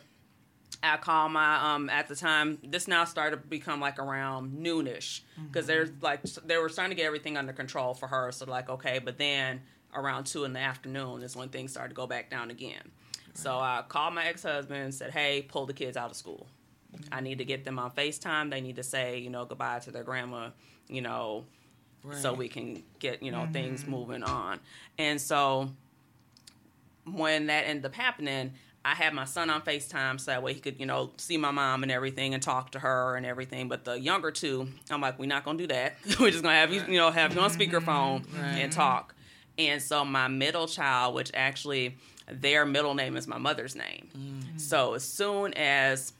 I 0.83 0.97
call 0.97 1.29
my 1.29 1.73
um 1.73 1.89
at 1.89 2.07
the 2.07 2.15
time 2.15 2.59
this 2.63 2.87
now 2.87 3.05
started 3.05 3.37
to 3.37 3.47
become 3.47 3.79
like 3.79 3.97
around 3.97 4.51
noonish 4.59 5.21
because 5.47 5.65
there's 5.65 5.89
like 6.01 6.21
they 6.45 6.57
were 6.57 6.69
starting 6.69 6.95
to 6.95 6.95
get 6.95 7.07
everything 7.07 7.37
under 7.37 7.53
control 7.53 7.95
for 7.95 8.07
her 8.07 8.31
so 8.31 8.45
like 8.45 8.69
okay 8.69 8.99
but 8.99 9.17
then 9.17 9.61
around 9.95 10.25
two 10.25 10.43
in 10.43 10.53
the 10.53 10.59
afternoon 10.59 11.23
is 11.23 11.35
when 11.35 11.49
things 11.49 11.71
started 11.71 11.89
to 11.89 11.95
go 11.95 12.05
back 12.05 12.29
down 12.29 12.51
again 12.51 12.91
so 13.33 13.57
I 13.57 13.83
called 13.87 14.13
my 14.13 14.25
ex 14.25 14.43
husband 14.43 14.83
and 14.83 14.93
said 14.93 15.11
hey 15.11 15.41
pull 15.47 15.65
the 15.65 15.73
kids 15.73 15.97
out 15.97 16.11
of 16.11 16.17
school 16.17 16.45
I 17.11 17.21
need 17.21 17.39
to 17.39 17.45
get 17.45 17.65
them 17.65 17.79
on 17.79 17.91
Facetime. 17.91 18.49
They 18.49 18.61
need 18.61 18.77
to 18.77 18.83
say 18.83 19.19
you 19.19 19.29
know 19.29 19.45
goodbye 19.45 19.79
to 19.79 19.91
their 19.91 20.03
grandma 20.03 20.49
you 20.87 21.01
know 21.01 21.45
so 22.13 22.33
we 22.33 22.47
can 22.47 22.83
get 22.99 23.23
you 23.23 23.31
know 23.31 23.47
things 23.51 23.81
mm-hmm. 23.81 23.91
moving 23.91 24.23
on. 24.23 24.59
And 24.97 25.19
so 25.19 25.69
when 27.05 27.47
that 27.47 27.65
ended 27.67 27.85
up 27.85 27.93
happening 27.93 28.51
i 28.83 28.93
had 28.93 29.13
my 29.13 29.25
son 29.25 29.49
on 29.49 29.61
facetime 29.61 30.19
so 30.19 30.31
that 30.31 30.41
way 30.41 30.53
he 30.53 30.59
could 30.59 30.79
you 30.79 30.85
know 30.85 31.11
see 31.17 31.37
my 31.37 31.51
mom 31.51 31.83
and 31.83 31.91
everything 31.91 32.33
and 32.33 32.41
talk 32.41 32.71
to 32.71 32.79
her 32.79 33.15
and 33.15 33.25
everything. 33.25 33.67
But 33.67 33.83
the 33.83 33.99
younger 33.99 34.31
two 34.31 34.67
i'm 34.89 35.01
like 35.01 35.19
we're 35.19 35.25
not 35.25 35.43
gonna 35.43 35.57
do 35.57 35.67
that. 35.67 35.95
We're 36.19 36.31
just 36.31 36.43
gonna 36.43 36.55
have 36.55 36.71
you 36.71 36.83
you 36.87 36.97
know 36.97 37.11
have 37.11 37.33
you 37.33 37.41
on 37.41 37.49
speakerphone 37.49 38.25
mm-hmm. 38.25 38.41
Right. 38.41 38.59
and 38.59 38.71
talk. 38.71 39.15
And 39.57 39.81
so 39.81 40.05
my 40.05 40.27
middle 40.27 40.67
child 40.67 41.15
which 41.15 41.31
actually 41.33 41.97
their 42.31 42.65
middle 42.65 42.93
name 42.93 43.17
is 43.17 43.27
my 43.27 43.37
mother's 43.37 43.75
name. 43.75 44.09
Mm-hmm. 44.15 44.57
So 44.57 44.93
as 44.93 45.03
soon 45.03 45.53
as 45.55 46.13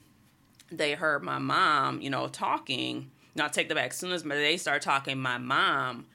they 0.72 0.93
heard 0.93 1.24
my 1.24 1.39
mom, 1.39 2.01
you 2.01 2.09
know, 2.09 2.28
talking. 2.28 3.11
Now 3.36 3.47
take 3.47 3.70
the 3.70 3.76
back. 3.76 3.91
As 3.91 3.97
soon 3.97 4.11
as 4.11 4.24
they 4.24 4.57
started 4.57 4.82
talking, 4.82 5.20
my 5.20 5.38
mom, 5.38 6.05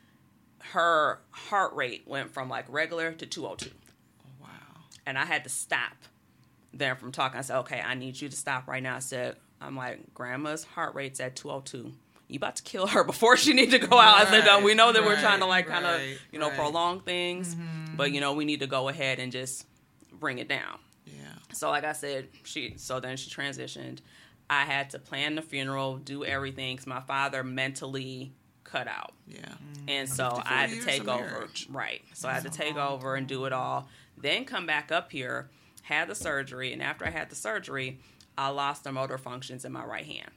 her 0.72 1.20
heart 1.30 1.74
rate 1.74 2.04
went 2.06 2.30
from 2.30 2.48
like 2.48 2.66
regular 2.68 3.12
to 3.12 3.26
202. 3.26 3.70
Wow. 4.40 4.48
And 5.06 5.18
I 5.18 5.24
had 5.24 5.44
to 5.44 5.50
stop 5.50 5.92
them 6.72 6.96
from 6.96 7.12
talking. 7.12 7.38
I 7.38 7.42
said, 7.42 7.58
okay, 7.60 7.80
I 7.80 7.94
need 7.94 8.20
you 8.20 8.28
to 8.28 8.36
stop 8.36 8.68
right 8.68 8.82
now. 8.82 8.96
I 8.96 9.00
said, 9.00 9.36
I'm 9.60 9.76
like, 9.76 10.14
grandma's 10.14 10.64
heart 10.64 10.94
rate's 10.94 11.20
at 11.20 11.36
202. 11.36 11.92
You 12.28 12.36
about 12.36 12.56
to 12.56 12.62
kill 12.62 12.86
her 12.86 13.04
before 13.04 13.36
she 13.36 13.52
need 13.52 13.72
to 13.72 13.78
go 13.78 13.98
out. 13.98 14.26
I 14.26 14.30
said, 14.30 14.44
no, 14.44 14.60
we 14.60 14.74
know 14.74 14.92
that 14.92 15.04
we're 15.04 15.20
trying 15.20 15.40
to 15.40 15.46
like 15.46 15.66
kind 15.66 15.84
of, 15.84 15.96
right, 15.96 16.18
you 16.32 16.38
know, 16.38 16.48
right. 16.48 16.56
prolong 16.56 17.00
things, 17.00 17.54
mm-hmm. 17.54 17.96
but 17.96 18.12
you 18.12 18.20
know, 18.20 18.34
we 18.34 18.44
need 18.44 18.60
to 18.60 18.66
go 18.66 18.88
ahead 18.88 19.18
and 19.18 19.32
just 19.32 19.66
bring 20.12 20.38
it 20.38 20.48
down. 20.48 20.78
Yeah. 21.06 21.12
So 21.52 21.70
like 21.70 21.84
I 21.84 21.92
said, 21.92 22.28
she 22.44 22.74
so 22.76 23.00
then 23.00 23.16
she 23.16 23.30
transitioned. 23.30 23.98
I 24.50 24.64
had 24.64 24.90
to 24.90 24.98
plan 24.98 25.36
the 25.36 25.42
funeral, 25.42 25.96
do 25.96 26.24
everything 26.24 26.76
'cause 26.76 26.86
my 26.86 27.00
father 27.00 27.44
mentally 27.44 28.32
cut 28.64 28.88
out. 28.88 29.14
Yeah. 29.26 29.54
And 29.88 30.08
so 30.08 30.42
I 30.44 30.66
had 30.66 30.70
to 30.70 30.84
take 30.84 31.06
over. 31.08 31.24
marriage. 31.24 31.66
Right. 31.70 32.02
So 32.14 32.28
I 32.28 32.32
had 32.32 32.42
to 32.42 32.50
take 32.50 32.76
over 32.76 33.14
and 33.14 33.26
do 33.26 33.44
it 33.46 33.52
all. 33.52 33.88
Then 34.18 34.44
come 34.44 34.66
back 34.66 34.90
up 34.92 35.12
here, 35.12 35.48
had 35.82 36.08
the 36.08 36.14
surgery, 36.14 36.72
and 36.72 36.82
after 36.82 37.06
I 37.06 37.10
had 37.10 37.30
the 37.30 37.36
surgery, 37.36 38.00
I 38.36 38.48
lost 38.48 38.84
the 38.84 38.92
motor 38.92 39.18
functions 39.18 39.64
in 39.64 39.72
my 39.72 39.84
right 39.84 40.04
hand. 40.06 40.30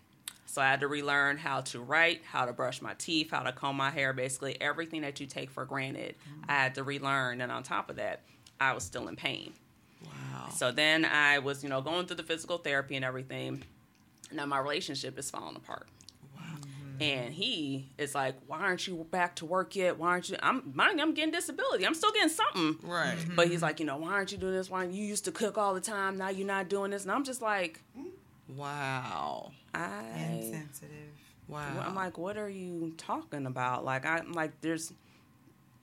So 0.45 0.61
I 0.61 0.66
had 0.70 0.82
to 0.82 0.88
relearn 0.88 1.38
how 1.38 1.61
to 1.61 1.80
write, 1.80 2.24
how 2.24 2.45
to 2.45 2.53
brush 2.53 2.82
my 2.82 2.93
teeth, 2.93 3.32
how 3.32 3.41
to 3.41 3.51
comb 3.51 3.76
my 3.76 3.89
hair, 3.89 4.14
basically 4.14 4.61
everything 4.61 5.01
that 5.01 5.20
you 5.20 5.26
take 5.26 5.49
for 5.49 5.66
granted. 5.66 6.16
I 6.47 6.53
had 6.53 6.76
to 6.76 6.84
relearn 6.84 7.41
and 7.41 7.51
on 7.51 7.64
top 7.64 7.89
of 7.89 7.95
that, 7.95 8.22
I 8.59 8.74
was 8.74 8.84
still 8.84 9.07
in 9.07 9.16
pain. 9.16 9.53
Wow. 10.05 10.49
So 10.55 10.72
then 10.72 11.05
I 11.05 11.39
was, 11.39 11.64
you 11.64 11.70
know, 11.70 11.82
going 11.82 12.05
through 12.05 12.18
the 12.18 12.24
physical 12.24 12.59
therapy 12.59 12.95
and 12.95 13.03
everything. 13.03 13.64
Now 14.34 14.46
my 14.46 14.60
relationship 14.60 15.18
is 15.20 15.30
falling 15.32 15.56
apart. 15.56 15.88
And 17.02 17.34
he 17.34 17.90
is 17.98 18.14
like, 18.14 18.36
"Why 18.46 18.60
aren't 18.60 18.86
you 18.88 19.06
back 19.10 19.36
to 19.38 19.46
work 19.46 19.76
yet? 19.76 19.98
Why 19.98 20.10
aren't 20.10 20.30
you?" 20.30 20.38
I'm 20.44 20.72
mind 20.76 21.00
you, 21.00 21.04
I'm 21.04 21.14
getting 21.16 21.32
disability. 21.32 21.86
I'm 21.88 21.96
still 21.96 22.12
getting 22.12 22.30
something. 22.30 22.78
Right. 22.88 23.18
Mm-hmm. 23.18 23.36
But 23.36 23.48
he's 23.48 23.64
like, 23.64 23.80
you 23.80 23.86
know, 23.86 23.98
why 23.98 24.12
aren't 24.12 24.32
you 24.32 24.38
doing 24.38 24.54
this? 24.54 24.70
Why 24.70 24.84
you 24.86 25.04
used 25.04 25.26
to 25.26 25.32
cook 25.32 25.58
all 25.58 25.74
the 25.74 25.82
time? 25.82 26.18
Now 26.18 26.30
you're 26.30 26.46
not 26.48 26.70
doing 26.70 26.92
this. 26.92 27.02
And 27.04 27.12
I'm 27.12 27.24
just 27.24 27.42
like, 27.42 27.82
Wow. 28.56 29.52
I. 29.74 30.04
Insensitive. 30.42 30.90
Wow. 31.48 31.84
I'm 31.86 31.96
like, 31.96 32.18
what 32.18 32.38
are 32.38 32.50
you 32.50 32.94
talking 32.98 33.46
about? 33.48 33.84
Like, 33.84 34.06
I'm 34.06 34.32
like, 34.34 34.60
there's. 34.62 34.94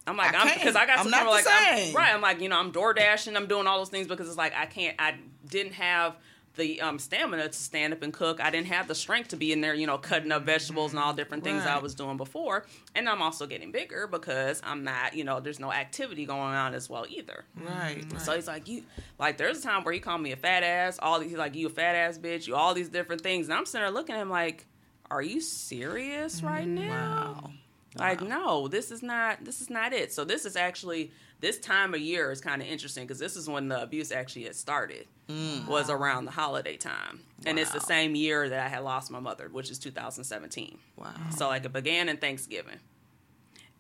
I'm 0.07 0.17
like, 0.17 0.35
I 0.35 0.39
I'm 0.41 0.47
can't. 0.49 0.61
because 0.61 0.77
I 0.77 0.87
got 0.87 1.01
I'm 1.01 1.11
not 1.11 1.21
the 1.21 1.27
point 1.27 1.31
where, 1.35 1.43
the 1.43 1.49
like, 1.51 1.79
I'm- 1.89 1.95
right. 1.95 2.15
I'm 2.15 2.21
like, 2.21 2.41
you 2.41 2.49
know, 2.49 2.59
I'm 2.59 2.71
door 2.71 2.95
dashing. 2.95 3.37
I'm 3.37 3.47
doing 3.47 3.67
all 3.67 3.79
those 3.79 3.91
things 3.91 4.07
because 4.07 4.29
it's 4.29 4.39
like 4.39 4.55
I 4.57 4.67
can't. 4.67 4.97
I 4.99 5.17
didn't 5.49 5.73
have 5.75 6.17
the 6.57 6.81
um, 6.81 6.99
stamina 6.99 7.49
to 7.49 7.53
stand 7.53 7.93
up 7.93 8.03
and 8.03 8.13
cook. 8.13 8.41
I 8.41 8.51
didn't 8.51 8.67
have 8.69 8.89
the 8.89 8.95
strength 8.95 9.29
to 9.29 9.37
be 9.37 9.53
in 9.53 9.61
there, 9.61 9.75
you 9.75 9.87
know, 9.87 9.99
cutting 9.99 10.33
up 10.33 10.45
vegetables 10.45 10.93
and 10.93 11.01
all 11.01 11.13
different 11.13 11.45
things 11.45 11.65
I 11.65 11.79
was 11.79 11.95
doing 11.95 12.17
before. 12.17 12.67
And 12.95 13.09
I'm 13.09 13.23
also 13.23 13.47
getting 13.47 13.71
bigger 13.73 14.07
because 14.07 14.61
I'm 14.65 14.85
not, 14.85 15.15
you 15.15 15.25
know, 15.25 15.41
there's 15.41 15.61
no 15.61 15.73
activity 15.73 16.27
going 16.27 16.55
on 16.55 16.75
as 16.75 16.91
well 16.91 17.07
either. 17.09 17.45
Right. 17.57 18.05
right. 18.11 18.21
So 18.21 18.35
he's 18.35 18.49
like, 18.49 18.69
you 18.69 18.83
like 19.19 19.37
there's 19.39 19.61
a 19.61 19.63
time 19.63 19.85
where 19.85 19.95
he 19.95 20.01
called 20.01 20.21
me 20.21 20.33
a 20.33 20.37
fat 20.37 20.63
ass, 20.63 20.99
all 21.01 21.21
these 21.21 21.31
he's 21.31 21.39
like, 21.39 21.55
you 21.55 21.69
a 21.69 21.71
fat 21.71 21.95
ass 21.95 22.19
bitch, 22.19 22.47
you 22.47 22.57
all 22.57 22.75
these 22.75 22.89
different 22.89 23.23
things. 23.23 23.49
And 23.49 23.57
I'm 23.57 23.67
sitting 23.67 23.85
there 23.85 23.91
looking 23.91 24.17
at 24.17 24.23
him 24.23 24.31
like, 24.31 24.67
Are 25.11 25.23
you 25.23 25.41
serious 25.41 26.43
right 26.43 26.67
now? 26.67 27.43
wow. 27.45 27.51
Like, 27.97 28.23
no, 28.23 28.69
this 28.69 28.91
is 28.91 29.03
not 29.03 29.45
this 29.45 29.61
is 29.61 29.71
not 29.71 29.93
it. 29.93 30.13
So 30.13 30.25
this 30.25 30.45
is 30.45 30.57
actually 30.57 31.11
this 31.41 31.59
time 31.59 31.95
of 31.95 32.01
year 32.01 32.31
is 32.31 32.41
kind 32.41 32.63
of 32.63 32.69
interesting 32.69 33.05
because 33.05 33.19
this 33.19 33.37
is 33.37 33.49
when 33.49 33.69
the 33.69 33.83
abuse 33.83 34.13
actually 34.13 34.45
had 34.45 34.55
started. 34.55 35.07
Mm-hmm. 35.31 35.71
Was 35.71 35.89
around 35.91 36.25
the 36.25 36.31
holiday 36.33 36.77
time. 36.77 37.21
And 37.47 37.59
it's 37.59 37.71
the 37.73 37.81
same 37.81 38.15
year 38.15 38.49
that 38.49 38.67
I 38.67 38.69
had 38.69 38.81
lost 38.83 39.11
my 39.11 39.21
mother, 39.21 39.49
which 39.51 39.71
is 39.71 39.79
2017. 39.79 40.79
Wow. 40.97 41.13
So 41.37 41.49
like 41.49 41.65
it 41.65 41.73
began 41.73 42.09
in 42.09 42.17
Thanksgiving, 42.19 42.79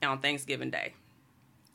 on 0.02 0.20
Thanksgiving 0.20 0.70
Day, 0.70 0.94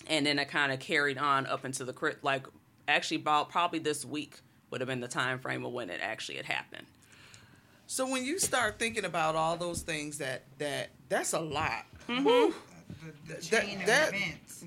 and 0.08 0.26
then 0.26 0.40
it 0.40 0.48
kind 0.48 0.72
of 0.72 0.80
carried 0.80 1.18
on 1.18 1.46
up 1.46 1.66
into 1.66 1.84
the 1.84 1.94
crit. 1.94 2.24
Like 2.24 2.48
actually, 2.88 3.18
about 3.18 3.50
probably 3.50 3.80
this 3.80 4.04
week 4.06 4.40
would 4.72 4.82
have 4.82 4.88
been 4.88 5.00
the 5.02 5.08
time 5.08 5.40
frame 5.40 5.64
of 5.66 5.72
when 5.74 5.90
it 5.90 6.00
actually 6.02 6.38
had 6.38 6.46
happened. 6.46 6.88
So 7.88 8.10
when 8.10 8.26
you 8.26 8.40
start 8.40 8.80
thinking 8.80 9.06
about 9.06 9.36
all 9.36 9.58
those 9.58 9.82
things 9.84 10.18
that 10.18 10.44
that 10.58 10.90
that's 11.10 11.34
a 11.34 11.40
lot. 11.40 11.86
Mm-hmm. 12.08 12.52
The, 13.28 13.34
the 13.36 13.50
That- 13.50 13.64
chain 13.66 13.80
of 13.82 13.86
that- 13.88 14.10
events. 14.10 14.64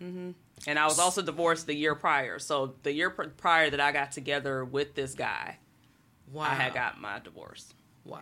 Mm-hmm. 0.00 0.30
Right. 0.66 0.70
And 0.70 0.78
I 0.78 0.86
was 0.86 0.98
also 0.98 1.22
divorced 1.22 1.66
the 1.66 1.74
year 1.74 1.94
prior. 1.94 2.38
So 2.38 2.74
the 2.82 2.92
year 2.92 3.10
pr- 3.10 3.24
prior 3.36 3.70
that 3.70 3.80
I 3.80 3.92
got 3.92 4.12
together 4.12 4.64
with 4.64 4.94
this 4.94 5.14
guy, 5.14 5.58
Wow. 6.32 6.44
I 6.44 6.54
had 6.54 6.72
got 6.74 7.00
my 7.00 7.18
divorce. 7.18 7.74
Wow. 8.04 8.20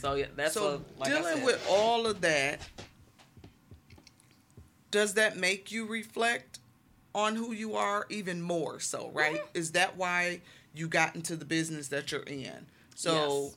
So 0.00 0.14
yeah, 0.14 0.26
that's 0.36 0.54
so 0.54 0.82
what, 0.96 0.98
like 0.98 1.12
I 1.12 1.16
dealing 1.18 1.36
said. 1.38 1.44
with 1.46 1.66
all 1.70 2.06
of 2.06 2.20
that, 2.20 2.60
does 4.90 5.14
that 5.14 5.36
make 5.36 5.70
you 5.70 5.86
reflect 5.86 6.58
on 7.14 7.36
who 7.36 7.52
you 7.52 7.74
are 7.76 8.06
even 8.10 8.42
more? 8.42 8.80
So, 8.80 9.10
right? 9.14 9.36
Mm-hmm. 9.36 9.58
Is 9.58 9.72
that 9.72 9.96
why 9.96 10.40
you 10.74 10.88
got 10.88 11.14
into 11.16 11.36
the 11.36 11.44
business 11.44 11.88
that 11.88 12.12
you're 12.12 12.22
in? 12.22 12.66
So 12.94 13.12
Yes. 13.44 13.56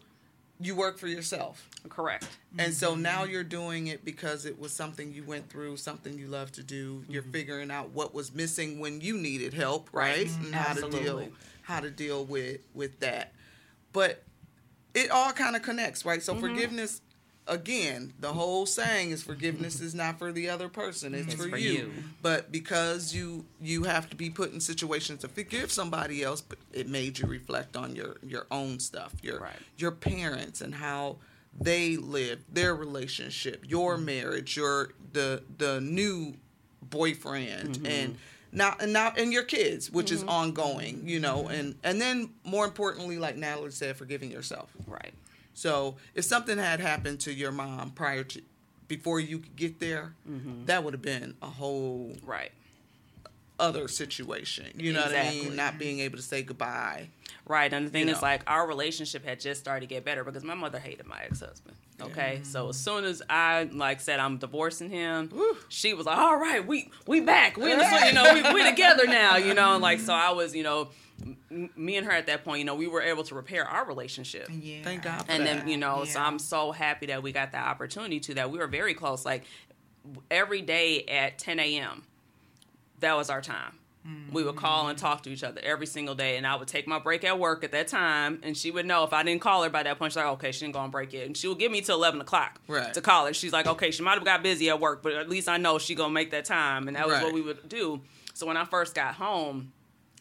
You 0.66 0.76
work 0.76 0.97
for 0.97 1.07
yourself. 1.07 1.70
correct. 1.89 2.28
And 2.57 2.74
so 2.74 2.93
mm-hmm. 2.93 3.01
now 3.01 3.24
you're 3.24 3.43
doing 3.43 3.88
it 3.88 4.05
because 4.05 4.45
it 4.45 4.59
was 4.59 4.72
something 4.72 5.14
you 5.14 5.24
went 5.24 5.49
through, 5.49 5.78
something 5.78 6.18
you 6.18 6.28
love 6.28 6.51
to 6.53 6.64
do. 6.64 7.03
You're 7.07 7.22
mm-hmm. 7.24 7.32
figuring 7.32 7.72
out 7.72 7.89
what 7.91 8.14
was 8.14 8.34
missing 8.34 8.80
when 8.80 9.01
you 9.01 9.18
needed 9.18 9.53
help, 9.53 9.89
right? 9.91 10.28
Right. 10.28 10.38
And 10.43 10.55
how 10.55 10.74
to 10.74 10.89
deal 10.89 11.28
how 11.64 11.80
to 11.80 11.89
deal 11.89 12.26
with 12.26 12.61
with 12.74 12.99
that. 12.99 13.34
But 13.91 14.24
it 14.93 15.11
all 15.11 15.32
kind 15.32 15.55
of 15.55 15.61
connects, 15.61 16.05
right? 16.05 16.22
So 16.22 16.34
Mm-hmm. 16.34 16.41
forgiveness 16.41 17.01
again, 17.48 18.14
the 18.20 18.34
whole 18.34 18.66
saying 18.66 19.12
is 19.12 19.24
forgiveness 19.24 19.82
is 19.82 19.94
not 19.94 20.20
for 20.20 20.32
the 20.32 20.50
other 20.50 20.70
person; 20.70 21.14
it's, 21.14 21.34
It's 21.34 21.36
for, 21.36 21.50
for 21.50 21.58
you. 21.58 21.72
you. 21.72 21.94
But 22.22 22.52
because 22.52 23.14
you 23.14 23.46
you 23.62 23.84
have 23.84 24.10
to 24.10 24.16
be 24.16 24.30
put 24.30 24.54
in 24.54 24.60
situations 24.60 25.22
to 25.22 25.28
forgive 25.28 25.72
somebody 25.72 26.24
else, 26.24 26.41
but 26.41 26.58
it 26.72 26.88
made 26.88 27.20
you 27.20 27.28
reflect 27.28 27.76
on 27.76 27.96
your 27.96 28.18
your 28.26 28.48
own 28.52 28.80
stuff, 28.80 29.14
your 29.22 29.39
Right. 29.39 29.56
your 29.78 29.91
parents 29.91 30.62
and 30.62 30.76
how 30.76 31.18
they 31.60 31.98
lived 31.98 32.54
their 32.54 32.76
relationship, 32.76 33.64
your 33.68 33.96
mm-hmm. 33.96 34.06
marriage, 34.06 34.58
your 34.58 34.89
the 35.12 35.44
the 35.58 35.82
new 35.82 36.36
boyfriend, 36.82 37.76
mm-hmm. 37.76 37.86
and 37.86 38.18
now 38.52 38.76
and 38.80 38.94
now 38.94 39.14
and 39.18 39.34
your 39.34 39.44
kids, 39.44 39.91
which 39.91 40.12
is 40.12 40.22
mm-hmm. 40.22 40.30
ongoing, 40.30 41.04
you 41.06 41.20
know, 41.20 41.48
and 41.48 41.76
and 41.84 42.00
then 42.02 42.30
more 42.44 42.66
importantly, 42.66 43.18
like 43.18 43.36
Natalie 43.36 43.72
said, 43.72 43.98
forgiving 43.98 44.32
yourself. 44.32 44.70
Right. 44.88 45.14
So 45.54 45.97
if 46.16 46.26
something 46.26 46.58
had 46.58 46.80
happened 46.80 47.20
to 47.22 47.34
your 47.34 47.51
mom 47.51 47.91
prior 47.91 48.24
to 48.24 48.41
before 48.88 49.20
you 49.20 49.39
could 49.39 49.56
get 49.56 49.80
there, 49.80 50.14
mm-hmm. 50.30 50.66
that 50.66 50.84
would 50.84 50.93
have 50.93 51.01
been 51.01 51.36
a 51.41 51.47
whole 51.47 52.16
Right. 52.24 52.51
Other 53.64 53.88
situation. 53.88 54.68
You 54.76 54.93
know 54.93 55.01
what 55.01 55.16
I 55.16 55.30
mean? 55.32 55.55
Not 55.55 55.78
being 55.80 55.99
able 55.99 56.18
to 56.18 56.24
say 56.24 56.43
goodbye. 56.43 57.09
Right. 57.45 57.72
And 57.74 57.86
the 57.88 57.91
thing 57.91 58.07
You 58.07 58.14
is, 58.14 58.22
know. 58.22 58.28
like, 58.28 58.41
our 58.47 58.66
relationship 58.68 59.26
had 59.26 59.39
just 59.39 59.59
started 59.59 59.82
to 59.82 59.93
get 59.93 60.05
better 60.05 60.24
because 60.24 60.43
my 60.43 60.53
mother 60.53 60.80
hated 60.80 61.05
my 61.05 61.22
ex 61.24 61.39
husband. 61.41 61.76
Okay. 62.01 62.39
So 62.43 62.70
as 62.70 62.78
soon 62.78 63.03
as 63.05 63.22
I, 63.30 63.70
like, 63.72 63.99
said 64.01 64.20
I'm 64.20 64.38
divorcing 64.38 64.89
him, 64.89 65.30
she 65.70 65.93
was 65.93 66.05
like, 66.05 66.18
all 66.18 66.38
right, 66.38 66.66
we 66.66 66.89
we 67.07 67.20
back. 67.22 67.57
We, 67.57 67.72
in 67.72 67.78
the, 67.80 68.03
you 68.07 68.14
know, 68.14 68.34
we, 68.34 68.53
we 68.53 68.64
together 68.70 69.05
now, 69.07 69.36
you 69.38 69.53
know? 69.53 69.74
And, 69.74 69.82
Like, 69.82 69.99
so 69.99 70.14
I 70.14 70.32
was, 70.32 70.55
you 70.55 70.64
know, 70.64 70.89
m- 71.51 71.70
me 71.76 71.97
and 71.97 72.05
her 72.05 72.11
at 72.14 72.26
that 72.28 72.43
point, 72.43 72.59
you 72.59 72.66
know, 72.66 72.76
we 72.76 72.88
were 72.88 73.01
able 73.01 73.24
to 73.26 73.36
repair 73.36 73.66
our 73.66 73.86
relationship. 73.86 74.47
Yeah. 74.51 74.84
Thank 74.84 75.03
God 75.03 75.26
for 75.26 75.32
and 75.32 75.45
that. 75.45 75.59
then 75.59 75.68
you 75.68 75.78
know 75.78 76.03
so 76.05 76.20
i'm 76.20 76.39
so 76.39 76.72
happy 76.72 77.05
that 77.07 77.22
we 77.24 77.32
got 77.32 77.51
the 77.51 77.57
opportunity 77.57 78.20
to 78.22 78.34
that 78.36 78.51
we 78.51 78.57
were 78.57 78.68
very 78.68 78.93
close 78.93 79.24
like 79.26 79.43
every 80.30 80.61
day 80.61 81.03
at 81.05 81.38
10 81.38 81.59
a.m 81.59 82.03
that 83.04 83.16
was 83.16 83.30
our 83.30 83.41
time. 83.41 83.80
We 84.34 84.43
would 84.43 84.58
call 84.58 84.89
and 84.89 84.97
mm. 84.97 85.01
talk 85.01 85.24
to 85.24 85.30
each 85.30 85.43
other 85.45 85.62
every 85.64 85.86
single 85.86 86.14
day 86.14 86.36
and 86.36 86.45
i 86.45 86.58
would 86.58 86.68
take 86.68 86.88
my 86.88 86.99
break 86.99 87.24
at 87.24 87.39
work 87.39 87.64
at 87.64 87.72
that 87.72 87.88
time 87.88 88.41
and 88.43 88.58
she 88.58 88.70
would 88.70 88.86
know 88.86 89.06
if 89.06 89.14
i 89.14 89.24
didn't 89.24 89.39
call 89.39 89.64
her 89.64 89.70
by 89.70 89.84
that 89.84 89.97
point 89.97 90.12
she's 90.12 90.18
like 90.18 90.26
okay 90.26 90.51
she 90.51 90.60
didn't 90.66 90.74
go 90.74 90.80
on 90.82 90.91
break 90.91 91.14
yet. 91.14 91.26
And 91.26 91.38
she 91.38 91.47
would 91.47 91.58
give 91.58 91.72
me 91.72 91.80
till 91.80 91.95
11 91.95 92.20
o'clock 92.20 92.60
Right. 92.68 92.93
to 92.93 92.99
call 92.99 93.28
her. 93.28 93.34
She's 93.34 93.54
like 93.54 93.66
okay 93.66 93.91
she 93.91 94.04
might 94.04 94.16
have 94.16 94.26
got 94.26 94.43
busy 94.43 94.70
at 94.70 94.82
work 94.82 95.04
but 95.04 95.14
at 95.14 95.30
least 95.30 95.47
i 95.47 95.56
know 95.56 95.80
she 95.80 95.95
gonna 95.95 96.12
make 96.12 96.32
that 96.32 96.43
time 96.43 96.89
and 96.89 96.97
that 96.97 97.06
was 97.08 97.14
Right. 97.16 97.24
what 97.24 97.34
we 97.34 97.41
would 97.41 97.70
do. 97.70 98.01
So 98.34 98.45
when 98.45 98.58
i 98.58 98.66
first 98.66 98.93
got 98.93 99.14
home 99.16 99.72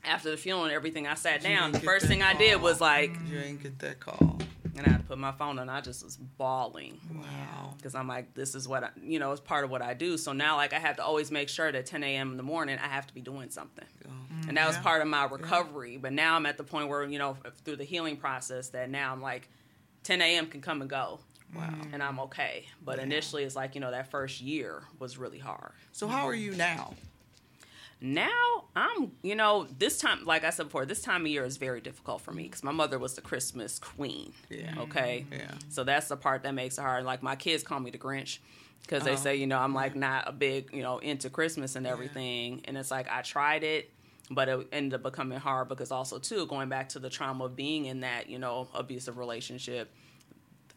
after 0.05 0.31
the 0.31 0.37
funeral 0.37 0.65
and 0.65 0.73
everything 0.73 1.09
i 1.09 1.15
sat 1.15 1.43
down. 1.43 1.73
the 1.73 1.81
first 1.81 2.07
thing 2.07 2.23
i 2.23 2.35
did 2.35 2.63
was 2.63 2.81
like 2.81 3.17
You 3.29 3.39
ain't 3.41 3.63
get 3.65 3.81
that 3.81 3.99
call. 3.99 4.39
And 4.77 4.87
I 4.87 4.91
had 4.91 4.99
to 4.99 5.05
put 5.05 5.19
my 5.19 5.33
phone 5.33 5.59
on. 5.59 5.69
I 5.69 5.81
just 5.81 6.03
was 6.05 6.17
bawling 6.17 6.99
Wow. 7.15 7.75
because 7.77 7.95
I'm 7.95 8.09
like, 8.09 8.35
this 8.35 8.55
is 8.55 8.67
what 8.67 8.85
I, 8.85 8.91
you 9.03 9.19
know, 9.19 9.33
it's 9.33 9.41
part 9.41 9.65
of 9.65 9.71
what 9.71 9.83
I 9.83 9.95
do. 9.95 10.17
So 10.19 10.33
now, 10.33 10.57
like, 10.57 10.73
I 10.73 10.79
have 10.79 10.97
to 10.97 11.05
always 11.05 11.31
make 11.31 11.49
sure 11.49 11.71
that 11.71 11.87
10 11.87 12.03
a.m. 12.05 12.31
in 12.33 12.37
the 12.37 12.43
morning, 12.43 12.79
I 12.83 12.89
have 12.89 13.07
to 13.07 13.15
be 13.15 13.21
doing 13.21 13.51
something, 13.51 13.85
and 14.49 14.57
that 14.57 14.67
was 14.67 14.77
Yeah. 14.77 14.83
part 14.83 15.03
of 15.03 15.09
my 15.09 15.25
recovery. 15.25 15.97
But 15.99 16.13
now 16.13 16.37
I'm 16.37 16.47
at 16.47 16.57
the 16.57 16.65
point 16.65 16.89
where, 16.89 17.05
you 17.05 17.19
know, 17.19 17.37
through 17.65 17.77
the 17.77 17.85
healing 17.85 18.17
process, 18.17 18.71
that 18.71 18.89
now 18.91 19.13
I'm 19.13 19.21
like, 19.23 19.49
10 20.05 20.21
a.m. 20.23 20.47
can 20.47 20.61
come 20.61 20.81
and 20.81 20.91
go, 20.91 21.21
Wow. 21.55 21.69
and 21.93 22.03
I'm 22.03 22.19
okay. 22.21 22.67
But 22.83 22.99
initially, 22.99 23.45
it's 23.45 23.55
like, 23.55 23.75
you 23.75 23.81
know, 23.83 23.91
that 23.91 24.11
first 24.11 24.41
year 24.41 24.85
was 24.99 25.19
really 25.19 25.39
hard. 25.39 25.73
So 25.93 26.09
how 26.09 26.27
are 26.27 26.35
you 26.35 26.53
now? 26.53 26.95
Now 28.03 28.65
I'm, 28.75 29.13
you 29.23 29.35
know, 29.37 29.67
this 29.79 29.99
time, 29.99 30.25
like 30.25 30.45
I 30.45 30.51
said 30.51 30.65
before, 30.65 30.85
this 30.87 31.03
time 31.03 31.23
of 31.23 31.29
year 31.29 31.45
is 31.45 31.57
very 31.57 31.81
difficult 31.81 32.21
for 32.21 32.33
me 32.33 32.45
because 32.45 32.65
my 32.65 32.73
mother 32.73 32.99
was 32.99 33.15
the 33.15 33.21
Christmas 33.21 33.79
queen. 33.79 34.33
Yeah. 34.51 34.75
Okay. 34.81 35.25
Yeah. 35.31 35.53
So 35.69 35.85
that's 35.85 36.09
the 36.09 36.17
part 36.17 36.43
that 36.43 36.53
makes 36.53 36.79
it 36.79 36.81
hard. 36.83 37.05
Like 37.05 37.23
my 37.23 37.37
kids 37.37 37.63
call 37.63 37.79
me 37.81 37.91
the 37.91 37.99
Grinch 37.99 38.39
because 38.83 39.05
they 39.05 39.13
Oh. 39.13 39.17
say, 39.17 39.37
you 39.37 39.47
know, 39.47 39.59
I'm 39.59 39.73
like 39.75 39.95
not 39.95 40.29
a 40.29 40.33
big, 40.33 40.71
you 40.73 40.83
know, 40.83 40.99
into 40.99 41.31
Christmas 41.31 41.77
and 41.77 41.87
everything. 41.87 42.63
And 42.65 42.77
it's 42.77 42.91
like 42.91 43.09
I 43.11 43.23
tried 43.23 43.63
it, 43.63 43.91
but 44.31 44.49
it 44.49 44.67
ended 44.73 44.95
up 44.95 45.03
becoming 45.05 45.39
hard 45.39 45.69
because 45.69 45.93
also 45.93 46.19
too 46.19 46.47
going 46.47 46.69
back 46.69 46.89
to 46.91 46.99
the 46.99 47.09
trauma 47.11 47.45
of 47.45 47.55
being 47.55 47.85
in 47.87 48.01
that, 48.01 48.29
you 48.29 48.39
know, 48.41 48.67
abusive 48.75 49.17
relationship. 49.17 49.95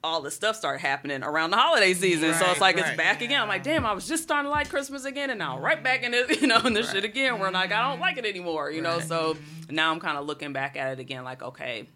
All 0.06 0.22
the 0.22 0.30
stuff 0.30 0.56
started 0.56 0.80
happening 0.82 1.24
around 1.24 1.50
the 1.50 1.58
holiday 1.58 1.96
season, 1.96 2.36
so 2.36 2.46
it's 2.52 2.62
like 2.62 2.76
right. 2.76 2.86
it's 2.86 2.96
back 2.96 3.22
again. 3.22 3.42
I'm 3.42 3.48
like, 3.48 3.64
damn, 3.64 3.88
I 3.88 3.94
was 3.94 4.08
just 4.08 4.22
starting 4.22 4.46
to 4.46 4.52
like 4.52 4.70
Christmas 4.70 5.04
again, 5.04 5.32
and 5.32 5.40
now 5.40 5.60
right 5.60 5.84
back 5.84 6.04
in 6.04 6.14
it, 6.14 6.42
you 6.42 6.48
know, 6.48 6.60
in 6.60 6.74
this 6.74 6.86
Right. 6.88 6.98
shit 6.98 7.06
again. 7.06 7.40
Where 7.40 7.50
like 7.50 7.72
I 7.72 7.90
don't 7.90 8.00
like 8.00 8.18
it 8.18 8.26
anymore, 8.26 8.70
you 8.70 8.84
know. 8.84 9.00
So 9.00 9.36
now 9.68 9.92
I'm 9.92 10.00
kind 10.00 10.18
of 10.18 10.28
looking 10.28 10.54
back 10.54 10.78
at 10.78 10.94
it 10.94 11.00
again, 11.00 11.24
like, 11.24 11.42
okay, 11.42 11.88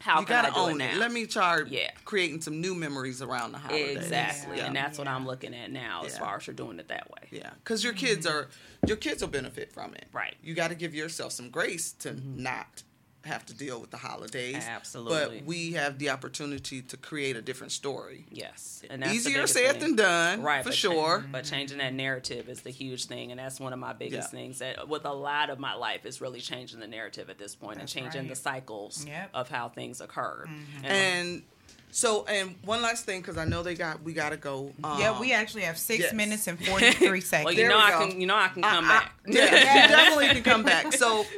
how 0.00 0.18
you 0.18 0.26
can 0.26 0.42
gotta 0.42 0.48
I 0.48 0.54
do 0.54 0.72
own 0.72 0.80
it 0.80 0.84
it. 0.84 0.94
now? 0.94 0.98
Let 0.98 1.12
me 1.12 1.26
start 1.28 1.68
Yeah. 1.68 1.90
creating 2.04 2.40
some 2.40 2.60
new 2.60 2.74
memories 2.74 3.22
around 3.22 3.52
the 3.52 3.58
holidays. 3.58 3.98
Exactly, 3.98 4.56
Yeah. 4.58 4.66
and 4.66 4.74
that's 4.76 4.98
what 4.98 5.06
I'm 5.06 5.24
looking 5.24 5.54
at 5.54 5.70
now 5.70 6.02
as 6.04 6.18
far 6.18 6.36
as 6.36 6.46
you're 6.48 6.54
doing 6.54 6.80
it 6.80 6.88
that 6.88 7.08
way. 7.10 7.28
Yeah, 7.30 7.50
because 7.62 7.84
your 7.84 7.92
kids 7.92 8.26
mm-hmm. 8.26 8.36
are 8.36 8.48
your 8.86 8.96
kids 8.96 9.22
will 9.22 9.30
benefit 9.30 9.72
from 9.72 9.94
it. 9.94 10.06
Right. 10.12 10.34
You 10.42 10.54
got 10.54 10.68
to 10.68 10.74
give 10.74 10.92
yourself 10.92 11.32
some 11.32 11.50
grace 11.50 11.92
to 12.00 12.10
mm-hmm. 12.10 12.42
not 12.42 12.82
have 13.24 13.44
to 13.46 13.54
deal 13.54 13.80
with 13.80 13.90
the 13.90 13.96
holidays. 13.96 14.62
Absolutely. 14.66 15.38
But 15.38 15.46
we 15.46 15.72
have 15.72 15.98
the 15.98 16.10
opportunity 16.10 16.82
to 16.82 16.96
create 16.96 17.36
a 17.36 17.42
different 17.42 17.72
story. 17.72 18.26
Yes, 18.30 18.82
and 18.90 19.02
that's 19.02 19.14
Easier 19.14 19.46
said 19.46 19.72
thing. 19.72 19.80
than 19.80 19.96
done, 19.96 20.42
right? 20.42 20.62
For 20.62 20.68
but 20.70 20.74
sure. 20.74 21.20
cha- 21.20 21.26
but 21.32 21.44
changing 21.44 21.78
that 21.78 21.94
narrative 21.94 22.48
is 22.48 22.60
the 22.62 22.70
huge 22.70 23.06
thing, 23.06 23.30
and 23.30 23.38
that's 23.40 23.58
one 23.60 23.72
of 23.72 23.78
my 23.78 23.92
biggest 23.92 24.32
Yeah. 24.32 24.38
things. 24.38 24.58
That 24.58 24.88
with 24.88 25.04
a 25.04 25.12
lot 25.12 25.50
of 25.50 25.58
my 25.58 25.74
life 25.74 26.04
is 26.06 26.20
really 26.20 26.40
changing 26.40 26.80
the 26.80 26.86
narrative 26.86 27.30
at 27.30 27.38
this 27.38 27.54
point 27.54 27.78
That's 27.78 27.94
and 27.94 28.04
changing 28.04 28.22
right. 28.22 28.30
the 28.30 28.36
cycles 28.36 29.04
Yep. 29.06 29.30
of 29.34 29.48
how 29.48 29.68
things 29.68 30.00
occur. 30.00 30.44
And, 30.82 30.86
And 30.86 31.42
so, 31.90 32.24
and 32.26 32.56
one 32.64 32.82
last 32.82 33.04
thing, 33.04 33.20
because 33.20 33.36
I 33.38 33.44
know 33.44 33.62
they 33.62 33.74
got 33.76 34.02
we 34.02 34.12
got 34.12 34.30
to 34.30 34.36
go. 34.36 34.72
Um, 34.82 34.98
Yeah, 34.98 35.18
we 35.20 35.32
actually 35.32 35.62
have 35.62 35.78
six 35.78 36.00
yes. 36.04 36.12
minutes 36.12 36.46
and 36.48 36.58
forty 36.66 36.90
three 36.90 37.20
seconds. 37.20 37.44
well, 37.44 37.54
you 37.54 37.60
There 37.60 37.68
know 37.70 37.76
we 37.76 37.82
I 37.82 37.90
go. 37.90 38.08
can, 38.08 38.20
you 38.20 38.26
know 38.26 38.36
I 38.36 38.48
can 38.48 38.62
come 38.62 38.84
I- 38.84 38.88
back. 38.88 39.14
yeah, 39.26 39.42
you 39.44 39.88
definitely 39.96 40.26
can 40.28 40.42
come 40.42 40.62
back. 40.64 40.92
So 40.92 41.24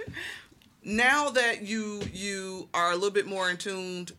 now 0.86 1.30
that 1.30 1.62
you 1.62 2.00
you 2.12 2.68
are 2.72 2.92
a 2.92 2.94
little 2.94 3.10
bit 3.10 3.26
more 3.26 3.50
in 3.50 3.56
tuned, 3.56 4.12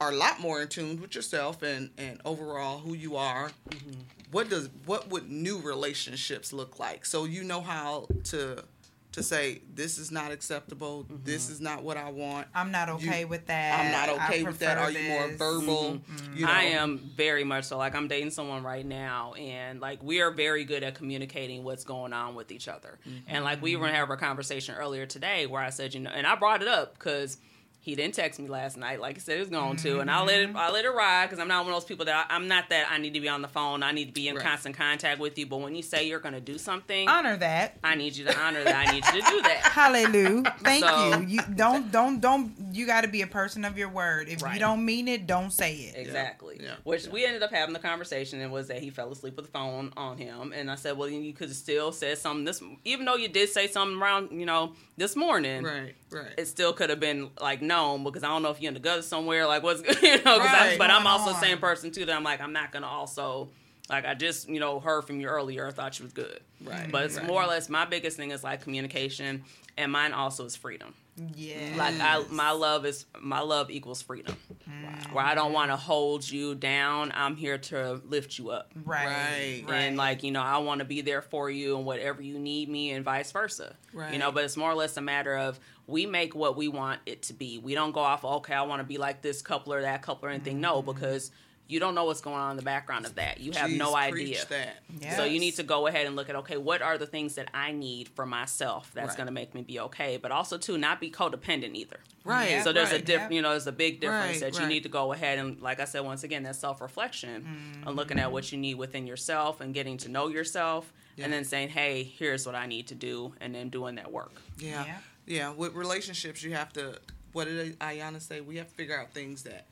are 0.00 0.10
a 0.10 0.14
lot 0.14 0.40
more 0.40 0.60
in 0.60 0.68
tune 0.68 1.00
with 1.00 1.14
yourself 1.14 1.62
and 1.62 1.90
and 1.96 2.20
overall 2.24 2.78
who 2.78 2.94
you 2.94 3.16
are. 3.16 3.50
Mm-hmm. 3.70 4.00
What 4.32 4.50
does 4.50 4.68
what 4.86 5.08
would 5.08 5.30
new 5.30 5.58
relationships 5.60 6.52
look 6.52 6.78
like? 6.78 7.06
So 7.06 7.24
you 7.24 7.44
know 7.44 7.60
how 7.60 8.08
to 8.24 8.64
to 9.12 9.22
say 9.22 9.62
this 9.74 9.98
is 9.98 10.10
not 10.10 10.30
acceptable. 10.30 11.06
This 11.24 11.44
mm-hmm. 11.44 11.52
is 11.52 11.60
not 11.60 11.82
what 11.82 11.96
I 11.96 12.10
want. 12.10 12.46
I'm 12.54 12.70
not 12.70 12.88
okay 12.90 13.20
You- 13.20 13.28
with 13.28 13.46
that. 13.46 13.80
I'm 13.80 13.92
not 13.92 14.20
I 14.20 14.24
okay 14.24 14.42
with 14.42 14.58
that. 14.60 14.78
prefer 14.78 14.98
Are 14.98 15.02
you 15.02 15.08
more 15.08 15.28
this. 15.28 15.38
verbal? 15.38 15.94
Mm-hmm. 15.94 16.36
You 16.36 16.46
know, 16.46 16.52
I 16.52 16.62
am 16.62 16.98
very 17.16 17.44
much 17.44 17.64
so. 17.64 17.78
Like 17.78 17.94
I'm 17.94 18.08
dating 18.08 18.30
someone 18.30 18.62
right 18.62 18.86
now, 18.86 19.34
and 19.34 19.80
like 19.80 20.02
we 20.02 20.20
are 20.20 20.30
very 20.30 20.64
good 20.64 20.82
at 20.82 20.94
communicating 20.94 21.64
what's 21.64 21.84
going 21.84 22.12
on 22.12 22.34
with 22.34 22.52
each 22.52 22.68
other. 22.68 22.98
And 23.26 23.44
like 23.44 23.60
we 23.60 23.76
were 23.76 23.86
mm-hmm. 23.86 23.88
gonna 23.88 23.98
have 23.98 24.10
a 24.10 24.16
conversation 24.16 24.74
earlier 24.76 25.06
today 25.06 25.46
where 25.46 25.62
I 25.62 25.70
said, 25.70 25.94
you 25.94 26.00
know, 26.00 26.10
and 26.10 26.26
I 26.26 26.36
brought 26.36 26.62
it 26.62 26.68
up 26.68 26.94
because 26.94 27.38
he 27.82 27.94
didn't 27.94 28.14
text 28.14 28.38
me 28.38 28.46
last 28.46 28.76
night, 28.76 29.00
like 29.00 29.16
he 29.16 29.20
said 29.20 29.34
he 29.34 29.40
was 29.40 29.48
going 29.48 29.76
to, 29.78 30.00
and 30.00 30.10
I 30.10 30.22
let 30.22 30.40
it, 30.40 30.48
mm-hmm. 30.48 30.56
I 30.56 30.70
let 30.70 30.84
it 30.84 30.90
ride 30.90 31.26
because 31.26 31.38
I'm 31.38 31.48
not 31.48 31.64
one 31.64 31.72
of 31.72 31.76
those 31.80 31.86
people 31.88 32.04
that 32.04 32.26
I, 32.30 32.34
I'm 32.34 32.46
not 32.46 32.68
that 32.68 32.90
I 32.90 32.98
need 32.98 33.14
to 33.14 33.20
be 33.20 33.28
on 33.28 33.40
the 33.40 33.48
phone. 33.48 33.82
I 33.82 33.92
need 33.92 34.06
to 34.06 34.12
be 34.12 34.28
in 34.28 34.36
Right. 34.36 34.44
constant 34.44 34.76
contact 34.76 35.18
with 35.18 35.38
you. 35.38 35.46
But 35.46 35.58
when 35.58 35.74
you 35.74 35.82
say 35.82 36.06
you're 36.06 36.20
gonna 36.20 36.40
do 36.40 36.58
something, 36.58 37.08
Honor 37.08 37.36
that. 37.38 37.78
I 37.82 37.94
need 37.94 38.16
you 38.16 38.26
to 38.26 38.38
honor 38.38 38.62
that. 38.64 38.88
I 38.88 38.92
need 38.92 39.04
you 39.06 39.22
to 39.22 39.30
do 39.30 39.42
that. 39.42 39.60
Hallelujah. 39.72 40.54
Thank 40.60 40.84
So- 40.84 41.18
you. 41.20 41.26
You 41.26 41.40
don't 41.56 41.90
don't 41.90 42.20
don't 42.20 42.52
you 42.72 42.86
got 42.86 43.00
to 43.02 43.08
be 43.08 43.22
a 43.22 43.26
person 43.26 43.64
of 43.64 43.78
your 43.78 43.88
word. 43.88 44.28
If 44.28 44.42
Right. 44.42 44.54
you 44.54 44.60
don't 44.60 44.84
mean 44.84 45.08
it, 45.08 45.26
don't 45.26 45.50
say 45.50 45.74
it. 45.74 45.96
Exactly. 45.96 46.58
Yeah. 46.62 46.74
Which 46.84 47.06
we 47.08 47.24
ended 47.24 47.42
up 47.42 47.50
having 47.50 47.72
the 47.72 47.78
conversation 47.80 48.40
and 48.40 48.52
was 48.52 48.68
that 48.68 48.80
he 48.80 48.90
fell 48.90 49.10
asleep 49.10 49.36
with 49.36 49.46
the 49.46 49.50
phone 49.52 49.92
on 49.96 50.18
him, 50.18 50.52
and 50.54 50.70
I 50.70 50.74
said, 50.74 50.96
well, 50.96 51.08
you 51.08 51.32
could 51.32 51.48
have 51.48 51.56
still 51.56 51.92
said 51.92 52.18
something 52.18 52.44
this, 52.44 52.62
even 52.84 53.06
though 53.06 53.16
you 53.16 53.28
did 53.28 53.48
say 53.48 53.66
something 53.66 54.00
around, 54.00 54.30
you 54.32 54.44
know, 54.46 54.74
this 54.96 55.16
morning. 55.16 55.62
right, 55.64 55.94
right. 56.12 56.32
It 56.38 56.46
still 56.46 56.72
could 56.72 56.90
have 56.90 57.00
been 57.00 57.30
like 57.40 57.62
known 57.62 58.04
because 58.04 58.22
I 58.24 58.28
don't 58.28 58.42
know 58.42 58.50
if 58.50 58.60
you're 58.60 58.68
in 58.68 58.74
the 58.74 58.80
gutter 58.80 59.02
somewhere, 59.02 59.46
like 59.46 59.62
what's 59.62 59.82
you 60.02 60.22
know. 60.22 60.38
Right. 60.38 60.76
but 60.78 60.90
I'm 60.90 61.06
also 61.06 61.30
the 61.32 61.40
same 61.40 61.58
person 61.58 61.90
too 61.90 62.04
that 62.06 62.14
I'm 62.16 62.24
like 62.24 62.40
I'm 62.40 62.52
not 62.52 62.72
gonna 62.72 62.86
also 62.86 63.50
like 63.88 64.04
I 64.04 64.14
just 64.14 64.48
you 64.48 64.60
know 64.60 64.80
heard 64.80 65.02
from 65.06 65.20
you 65.20 65.26
earlier. 65.28 65.66
I 65.66 65.70
thought 65.70 65.98
you 65.98 66.04
was 66.04 66.12
good, 66.12 66.40
Right, 66.64 66.90
But 66.90 67.04
it's 67.04 67.16
right. 67.16 67.26
more 67.26 67.42
or 67.42 67.46
less 67.46 67.68
my 67.68 67.84
biggest 67.84 68.16
thing 68.16 68.30
is 68.30 68.44
like 68.44 68.62
communication, 68.62 69.44
and 69.76 69.90
mine 69.92 70.12
also 70.12 70.44
is 70.44 70.56
freedom. 70.56 70.94
Yeah. 71.34 71.74
Like 71.76 72.00
I, 72.00 72.24
my 72.30 72.52
love 72.52 72.86
is 72.86 73.06
my 73.20 73.40
love 73.40 73.70
equals 73.70 74.00
freedom. 74.00 74.36
Mm. 74.68 75.12
Where 75.12 75.24
I 75.24 75.34
don't 75.34 75.52
want 75.52 75.70
to 75.70 75.76
hold 75.76 76.28
you 76.28 76.54
down. 76.54 77.12
I'm 77.14 77.36
here 77.36 77.58
to 77.58 78.00
lift 78.08 78.38
you 78.38 78.50
up. 78.50 78.72
right. 78.84 79.64
Right. 79.66 79.76
And 79.76 79.96
like 79.96 80.22
you 80.22 80.30
know, 80.30 80.42
I 80.42 80.58
want 80.58 80.78
to 80.78 80.84
be 80.84 81.00
there 81.00 81.22
for 81.22 81.50
you 81.50 81.76
and 81.76 81.84
whatever 81.84 82.22
you 82.22 82.38
need 82.38 82.68
me, 82.68 82.92
and 82.92 83.04
vice 83.04 83.32
versa. 83.32 83.76
Right. 83.92 84.12
You 84.12 84.18
know, 84.18 84.32
but 84.32 84.44
it's 84.44 84.56
more 84.56 84.70
or 84.70 84.74
less 84.74 84.96
a 84.96 85.02
matter 85.02 85.36
of 85.36 85.60
we 85.86 86.06
make 86.06 86.34
what 86.34 86.56
we 86.56 86.68
want 86.68 87.00
it 87.06 87.22
to 87.22 87.34
be. 87.34 87.58
We 87.58 87.74
don't 87.74 87.92
go 87.92 88.00
off. 88.00 88.24
Okay, 88.24 88.54
I 88.54 88.62
want 88.62 88.80
to 88.80 88.86
be 88.86 88.98
like 88.98 89.22
this 89.22 89.42
couple 89.42 89.72
or 89.74 89.82
that 89.82 90.02
couple 90.02 90.28
or 90.28 90.30
anything. 90.30 90.60
No, 90.60 90.82
mm. 90.82 90.86
because 90.86 91.30
you 91.70 91.78
don't 91.80 91.94
know 91.94 92.04
what's 92.04 92.20
going 92.20 92.36
on 92.36 92.50
in 92.52 92.56
the 92.56 92.62
background 92.62 93.06
of 93.06 93.14
that. 93.14 93.40
You 93.40 93.52
have 93.52 93.70
no 93.70 93.92
Jeez, 93.92 94.10
preach 94.10 94.44
idea. 94.44 94.74
That. 95.00 95.16
So 95.16 95.24
you 95.24 95.38
need 95.38 95.52
to 95.56 95.62
go 95.62 95.86
ahead 95.86 96.06
and 96.06 96.16
look 96.16 96.28
at 96.28 96.36
okay, 96.36 96.56
what 96.56 96.82
are 96.82 96.98
the 96.98 97.06
things 97.06 97.36
that 97.36 97.48
I 97.54 97.72
need 97.72 98.08
for 98.08 98.26
myself 98.26 98.90
that's 98.92 99.08
Right. 99.10 99.16
going 99.16 99.26
to 99.26 99.32
make 99.32 99.54
me 99.54 99.62
be 99.62 99.78
okay, 99.80 100.16
but 100.16 100.32
also 100.32 100.58
to 100.58 100.76
not 100.76 101.00
be 101.00 101.10
codependent 101.10 101.74
either. 101.74 102.00
Right. 102.24 102.50
Yeah. 102.50 102.62
So 102.62 102.72
there's 102.72 102.90
a 102.90 102.96
right. 102.96 103.04
diff, 103.04 103.30
you 103.30 103.40
know, 103.40 103.50
there's 103.50 103.66
a 103.66 103.72
big 103.72 104.00
difference 104.00 104.42
Right, 104.42 104.52
that 104.52 104.60
you 104.60 104.66
need 104.66 104.82
to 104.82 104.88
go 104.88 105.12
ahead 105.12 105.38
and, 105.38 105.60
like 105.60 105.80
I 105.80 105.84
said, 105.84 106.00
once 106.04 106.24
again, 106.24 106.42
that 106.42 106.56
self 106.56 106.80
reflection 106.80 107.30
and 107.30 107.44
mm-hmm. 107.44 107.90
looking 107.90 108.18
at 108.18 108.30
what 108.32 108.50
you 108.52 108.58
need 108.58 108.74
within 108.74 109.06
yourself 109.06 109.60
and 109.60 109.72
getting 109.72 109.96
to 109.98 110.08
know 110.08 110.28
yourself, 110.28 110.92
Yeah. 111.16 111.24
and 111.24 111.32
then 111.32 111.44
saying, 111.44 111.68
hey, 111.70 112.02
here's 112.02 112.44
what 112.46 112.54
I 112.54 112.66
need 112.66 112.88
to 112.88 112.94
do, 112.94 113.32
and 113.40 113.54
then 113.54 113.68
doing 113.70 113.94
that 113.94 114.10
work. 114.12 114.32
Yeah. 114.58 114.84
Yeah. 114.84 114.98
yeah. 115.26 115.50
With 115.52 115.74
relationships, 115.74 116.42
you 116.42 116.52
have 116.54 116.72
to, 116.74 116.98
what 117.32 117.46
did 117.46 117.78
Ayana 117.78 118.20
say? 118.20 118.40
We 118.40 118.56
have 118.56 118.68
to 118.68 118.74
figure 118.74 118.98
out 118.98 119.12
things 119.14 119.44
that 119.44 119.66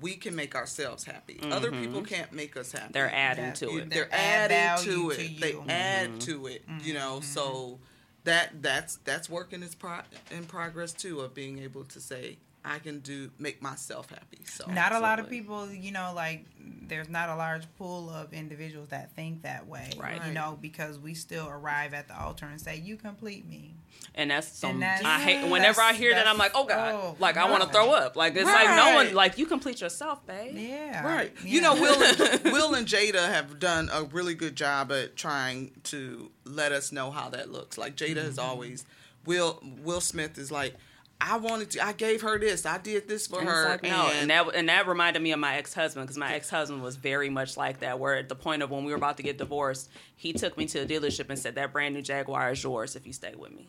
we 0.00 0.14
can 0.16 0.34
make 0.34 0.54
ourselves 0.54 1.04
happy. 1.04 1.38
Other 1.50 1.70
people 1.70 2.02
can't 2.02 2.32
make 2.32 2.56
us 2.56 2.72
happy. 2.72 2.84
Mm-hmm. 2.84 2.92
They're 2.92 3.14
adding 3.14 3.44
That's- 3.44 3.58
to 3.60 3.78
it. 3.78 3.90
they're 3.90 4.04
They 4.04 4.10
add 4.16 4.52
adding 4.52 4.84
to 4.92 5.10
it. 5.10 5.14
to 5.34 5.40
they 5.40 5.52
you. 5.52 5.64
add 5.68 6.20
to 6.22 6.46
it. 6.46 6.62
You 6.82 6.94
know, 6.94 7.20
so 7.20 7.78
that 8.24 8.62
that's 8.62 8.96
that's 9.04 9.30
work 9.30 9.52
in 9.52 9.62
its 9.62 9.74
pro- 9.74 10.00
in 10.30 10.44
progress 10.44 10.92
too 10.92 11.20
of 11.20 11.34
being 11.34 11.58
able 11.60 11.84
to 11.84 12.00
say 12.00 12.38
I 12.64 12.78
can 12.80 13.00
do 13.00 13.30
make 13.38 13.62
myself 13.62 14.10
happy. 14.10 14.40
So 14.44 14.66
Not 14.70 14.92
a 14.92 14.98
lot 14.98 15.18
of 15.20 15.28
people, 15.30 15.70
you 15.70 15.92
know, 15.92 16.12
like 16.14 16.44
there's 16.88 17.08
not 17.08 17.28
a 17.28 17.36
large 17.36 17.62
pool 17.78 18.10
of 18.10 18.32
individuals 18.32 18.88
that 18.88 19.14
think 19.14 19.42
that 19.42 19.66
way. 19.66 19.90
Right. 19.98 20.20
You 20.26 20.32
know, 20.32 20.58
because 20.60 20.98
we 20.98 21.14
still 21.14 21.48
arrive 21.48 21.94
at 21.94 22.08
the 22.08 22.18
altar 22.20 22.46
and 22.46 22.60
say, 22.60 22.76
"You 22.76 22.96
complete 22.96 23.46
me." 23.48 23.74
And 24.14 24.30
that's 24.30 24.48
some. 24.48 24.72
And 24.72 24.82
that's- 24.82 25.04
I 25.04 25.20
hate 25.20 25.48
whenever 25.50 25.80
I 25.80 25.92
hear 25.92 26.14
that. 26.14 26.26
I'm 26.26 26.36
like, 26.38 26.52
oh 26.54 26.64
god, 26.64 26.94
Oh, 26.94 27.16
like 27.18 27.36
I 27.36 27.48
want 27.50 27.62
to 27.62 27.68
throw 27.70 27.90
up. 27.92 28.16
Like 28.16 28.34
it's 28.36 28.44
like 28.44 28.68
no 28.68 28.94
one 28.94 29.14
like 29.14 29.38
you 29.38 29.46
complete 29.46 29.80
yourself, 29.80 30.26
babe. 30.26 30.54
Yeah. 30.56 31.04
Right. 31.06 31.32
Yeah. 31.44 31.50
You 31.50 31.60
know, 31.60 31.74
Will 31.74 32.02
and, 32.02 32.44
Will 32.44 32.74
and 32.74 32.86
Jada 32.86 33.28
have 33.28 33.58
done 33.58 33.88
a 33.92 34.04
really 34.04 34.34
good 34.34 34.56
job 34.56 34.90
at 34.92 35.16
trying 35.16 35.72
to 35.84 36.30
let 36.44 36.72
us 36.72 36.90
know 36.92 37.10
how 37.10 37.28
that 37.30 37.50
looks. 37.50 37.78
Like 37.78 37.96
Jada 37.96 38.16
has 38.24 38.36
Mm-hmm. 38.36 38.48
always 38.50 38.84
Will 39.24 39.62
Will 39.82 40.00
Smith 40.00 40.38
is 40.38 40.50
like, 40.50 40.74
I 41.20 41.36
wanted 41.38 41.70
to 41.72 41.84
I 41.84 41.92
gave 41.92 42.22
her 42.22 42.38
this, 42.38 42.64
I 42.64 42.78
did 42.78 43.08
this 43.08 43.26
for 43.26 43.40
And 43.40 43.48
her. 43.48 43.68
like, 43.70 43.82
no, 43.82 44.08
and 44.08 44.30
that 44.30 44.54
and 44.54 44.68
that 44.68 44.86
reminded 44.86 45.20
me 45.20 45.32
of 45.32 45.40
my 45.40 45.56
ex 45.56 45.74
husband 45.74 46.06
because 46.06 46.16
my 46.16 46.32
ex 46.34 46.48
husband 46.48 46.82
was 46.82 46.96
very 46.96 47.28
much 47.28 47.56
like 47.56 47.80
that. 47.80 47.98
Where 47.98 48.16
at 48.16 48.28
the 48.28 48.36
point 48.36 48.62
of 48.62 48.70
when 48.70 48.84
we 48.84 48.92
were 48.92 48.96
about 48.98 49.16
to 49.16 49.22
get 49.22 49.36
divorced, 49.36 49.90
he 50.16 50.32
took 50.32 50.56
me 50.56 50.66
to 50.66 50.80
a 50.80 50.86
dealership 50.86 51.28
and 51.28 51.38
said, 51.38 51.56
"That 51.56 51.72
brand 51.72 51.94
new 51.94 52.02
Jaguar 52.02 52.52
is 52.52 52.62
yours 52.62 52.94
if 52.94 53.06
you 53.06 53.12
stay 53.12 53.34
with 53.36 53.52
me." 53.52 53.68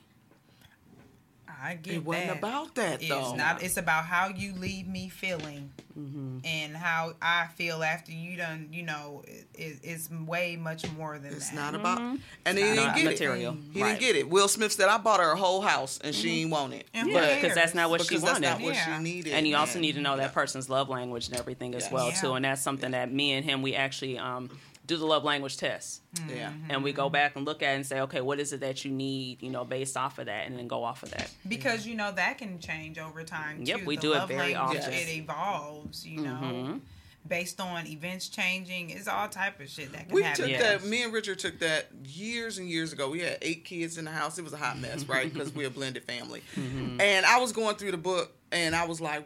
I 1.62 1.76
get 1.76 1.96
it 1.96 2.06
wasn't 2.06 2.28
that. 2.28 2.38
about 2.38 2.76
that 2.76 3.02
It's 3.02 3.10
though. 3.10 3.36
not. 3.36 3.62
It's 3.64 3.78
about 3.78 4.06
how 4.06 4.28
you 4.30 4.54
leave 4.54 4.88
me 4.88 5.10
feeling, 5.10 5.72
Mm-hmm. 6.00 6.38
and 6.46 6.78
how 6.78 7.14
I 7.22 7.48
feel 7.56 7.84
after 7.84 8.14
you 8.14 8.38
done. 8.38 8.70
You 8.72 8.84
know, 8.84 9.24
it, 9.28 9.48
it, 9.54 9.80
it's 9.84 10.10
way 10.10 10.56
much 10.56 10.90
more 10.94 11.18
than 11.20 11.34
It's 11.34 11.50
that. 11.50 11.56
not 11.56 11.76
about, 11.76 12.00
and 12.00 12.58
he 12.58 12.64
not 12.64 12.70
didn't 12.70 12.80
about 12.86 12.96
get 12.96 13.06
material. 13.06 13.54
it. 13.54 13.60
He 13.74 13.82
Right. 13.82 13.90
didn't 13.90 14.00
get 14.00 14.16
it. 14.16 14.30
Will 14.30 14.48
Smith 14.48 14.72
said, 14.72 14.88
"I 14.88 14.98
bought 14.98 15.20
her 15.20 15.32
a 15.32 15.36
whole 15.36 15.60
house, 15.62 16.00
and 16.02 16.16
she 16.16 16.42
ain't 16.44 16.52
want 16.52 16.74
it." 16.74 16.88
And 16.94 17.08
who 17.10 17.14
but? 17.16 17.36
Because 17.42 17.54
that's 17.56 17.74
not 17.76 17.90
what 17.90 17.98
because 18.00 18.08
she 18.10 18.16
that's 18.26 18.34
wanted. 18.40 18.48
not 18.48 18.62
what 18.62 18.76
Yeah. 18.76 18.98
she 18.98 19.04
needed. 19.04 19.34
and 19.34 19.46
you 19.46 19.58
also 19.58 19.74
man. 19.76 19.82
need 19.82 19.96
to 19.96 20.02
know 20.02 20.12
Yeah. 20.16 20.22
that 20.22 20.34
person's 20.34 20.70
love 20.70 20.88
language 20.88 21.28
and 21.28 21.36
everything 21.38 21.76
as 21.76 21.84
Yes. 21.84 21.92
well 21.92 22.08
Yeah. 22.10 22.22
too. 22.22 22.34
And 22.36 22.46
that's 22.46 22.62
something 22.62 22.92
that 22.92 23.12
me 23.12 23.34
and 23.34 23.44
him 23.44 23.62
we 23.62 23.76
actually 23.76 24.18
um, 24.18 24.50
do 24.90 24.98
the 24.98 25.06
love 25.06 25.24
language 25.24 25.56
test, 25.58 26.02
Yeah. 26.28 26.52
and 26.68 26.84
we 26.84 26.92
go 26.94 27.10
back 27.10 27.36
and 27.36 27.46
look 27.46 27.62
at 27.62 27.74
it 27.74 27.76
and 27.76 27.86
say, 27.86 28.00
okay, 28.02 28.22
what 28.22 28.40
is 28.40 28.54
it 28.54 28.62
that 28.62 28.84
you 28.84 28.90
need, 28.92 29.42
you 29.44 29.52
know, 29.52 29.64
based 29.64 29.96
off 29.96 30.18
of 30.18 30.26
that, 30.26 30.48
and 30.48 30.58
then 30.58 30.68
go 30.68 30.84
off 30.84 31.04
of 31.04 31.12
that. 31.12 31.30
because 31.48 31.86
you 31.86 31.96
know 31.96 32.12
that 32.12 32.40
can 32.40 32.60
change 32.60 32.98
over 32.98 33.24
time. 33.24 33.62
Yep, 33.64 33.80
too. 33.82 33.86
we 33.86 33.96
The 33.98 34.02
do 34.02 34.14
it 34.14 34.28
very 34.28 34.56
language, 34.56 34.80
often. 34.80 34.94
It 34.94 35.08
evolves. 35.10 36.06
You 36.08 36.22
know. 36.22 36.40
Mhm. 36.42 36.82
Based 37.28 37.60
on 37.62 37.86
events 37.86 38.30
changing, 38.30 38.90
it's 38.90 39.08
all 39.08 39.28
type 39.30 39.60
of 39.60 39.70
shit 39.70 39.92
that 39.92 40.08
can 40.08 40.16
We 40.16 40.24
happen. 40.24 40.42
took 40.46 40.50
Yes. 40.50 40.82
that. 40.82 40.84
Me 40.90 41.04
and 41.04 41.14
Richard 41.14 41.38
took 41.38 41.60
that 41.60 41.90
years 42.06 42.58
and 42.58 42.68
years 42.68 42.92
ago. 42.94 43.10
We 43.12 43.20
had 43.20 43.38
eight 43.44 43.66
kids 43.66 43.98
in 44.00 44.06
the 44.06 44.12
house. 44.12 44.40
It 44.40 44.44
was 44.44 44.54
a 44.54 44.58
hot 44.58 44.80
mess, 44.80 45.04
right? 45.06 45.32
Because 45.32 45.54
we're 45.54 45.68
a 45.68 45.70
blended 45.70 46.04
family. 46.06 46.42
Mm-hmm. 46.56 47.00
And 47.00 47.26
I 47.28 47.38
was 47.38 47.52
going 47.52 47.76
through 47.76 47.92
the 47.92 47.98
book, 47.98 48.32
and 48.52 48.76
I 48.76 48.86
was 48.88 49.00
like, 49.00 49.24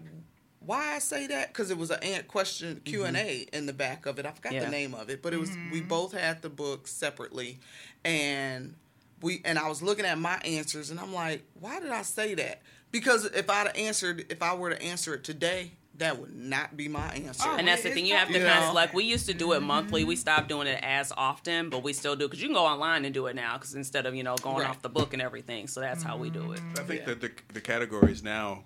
"Why 0.66 0.96
I 0.96 1.00
say 1.00 1.28
that?" 1.28 1.50
Because 1.50 1.72
it 1.72 1.78
was 1.78 1.92
an 1.92 2.02
ant 2.04 2.28
question 2.28 2.76
mm-hmm. 2.76 2.84
Q 2.84 3.06
and 3.06 3.18
A 3.18 3.48
in 3.54 3.66
the 3.66 3.74
back 3.74 4.06
of 4.06 4.20
it. 4.20 4.26
I 4.26 4.32
forgot 4.32 4.54
Yeah. 4.54 4.66
the 4.66 4.72
name 4.72 4.94
of 4.94 5.10
it, 5.10 5.22
but 5.22 5.34
it 5.34 5.40
was 5.40 5.50
we 5.50 5.80
mm-hmm. 5.80 5.88
both 5.88 6.14
had 6.14 6.42
the 6.42 6.50
book 6.50 6.88
separately, 6.88 7.60
and 8.04 8.76
we 9.22 9.42
and 9.46 9.58
I 9.58 9.70
was 9.70 9.82
looking 9.82 10.06
at 10.06 10.18
my 10.18 10.38
answers, 10.46 10.90
and 10.90 11.00
I'm 11.00 11.14
like, 11.14 11.44
"Why 11.60 11.80
did 11.80 11.92
I 11.92 12.02
say 12.02 12.34
that?" 12.36 12.62
Because 12.92 13.26
if 13.26 13.50
I'd 13.50 13.76
answered, 13.76 14.26
if 14.30 14.44
I 14.44 14.54
were 14.54 14.70
to 14.70 14.80
answer 14.82 15.16
it 15.16 15.24
today, 15.24 15.72
that 15.98 16.20
would 16.20 16.36
not 16.36 16.76
be 16.76 16.88
my 16.88 17.08
answer. 17.14 17.44
Oh, 17.48 17.56
And 17.58 17.68
that's 17.68 17.84
the 17.84 17.92
thing. 17.92 18.06
You 18.06 18.16
have 18.16 18.28
to 18.28 18.34
totally 18.34 18.52
kind 18.52 18.66
of 18.66 18.74
like 18.74 18.94
we 18.94 19.04
used 19.04 19.28
to 19.28 19.34
do 19.34 19.54
it 19.54 19.62
monthly. 19.62 20.04
We 20.04 20.16
mm-hmm. 20.16 20.22
stopped 20.22 20.50
doing 20.50 20.68
it 20.68 20.80
as 20.84 21.12
often, 21.16 21.70
but 21.70 21.84
we 21.84 21.94
still 21.94 22.16
do 22.16 22.28
because 22.28 22.42
you 22.42 22.48
can 22.48 22.56
go 22.56 22.66
online 22.66 23.06
and 23.06 23.14
do 23.14 23.28
it 23.28 23.36
now. 23.36 23.58
Because 23.58 23.76
instead 23.76 24.06
of 24.06 24.16
you 24.16 24.24
know 24.24 24.36
going 24.38 24.58
Right. 24.58 24.70
off 24.70 24.82
the 24.82 24.90
book 24.90 25.14
and 25.14 25.22
everything, 25.22 25.68
so 25.68 25.82
that's 25.82 26.04
how 26.04 26.18
we 26.18 26.30
do 26.30 26.52
it. 26.52 26.62
I 26.78 26.84
think 26.84 27.02
Yeah. 27.02 27.06
that 27.08 27.22
the, 27.22 27.32
the 27.54 27.62
categories 27.62 28.24
now, 28.24 28.64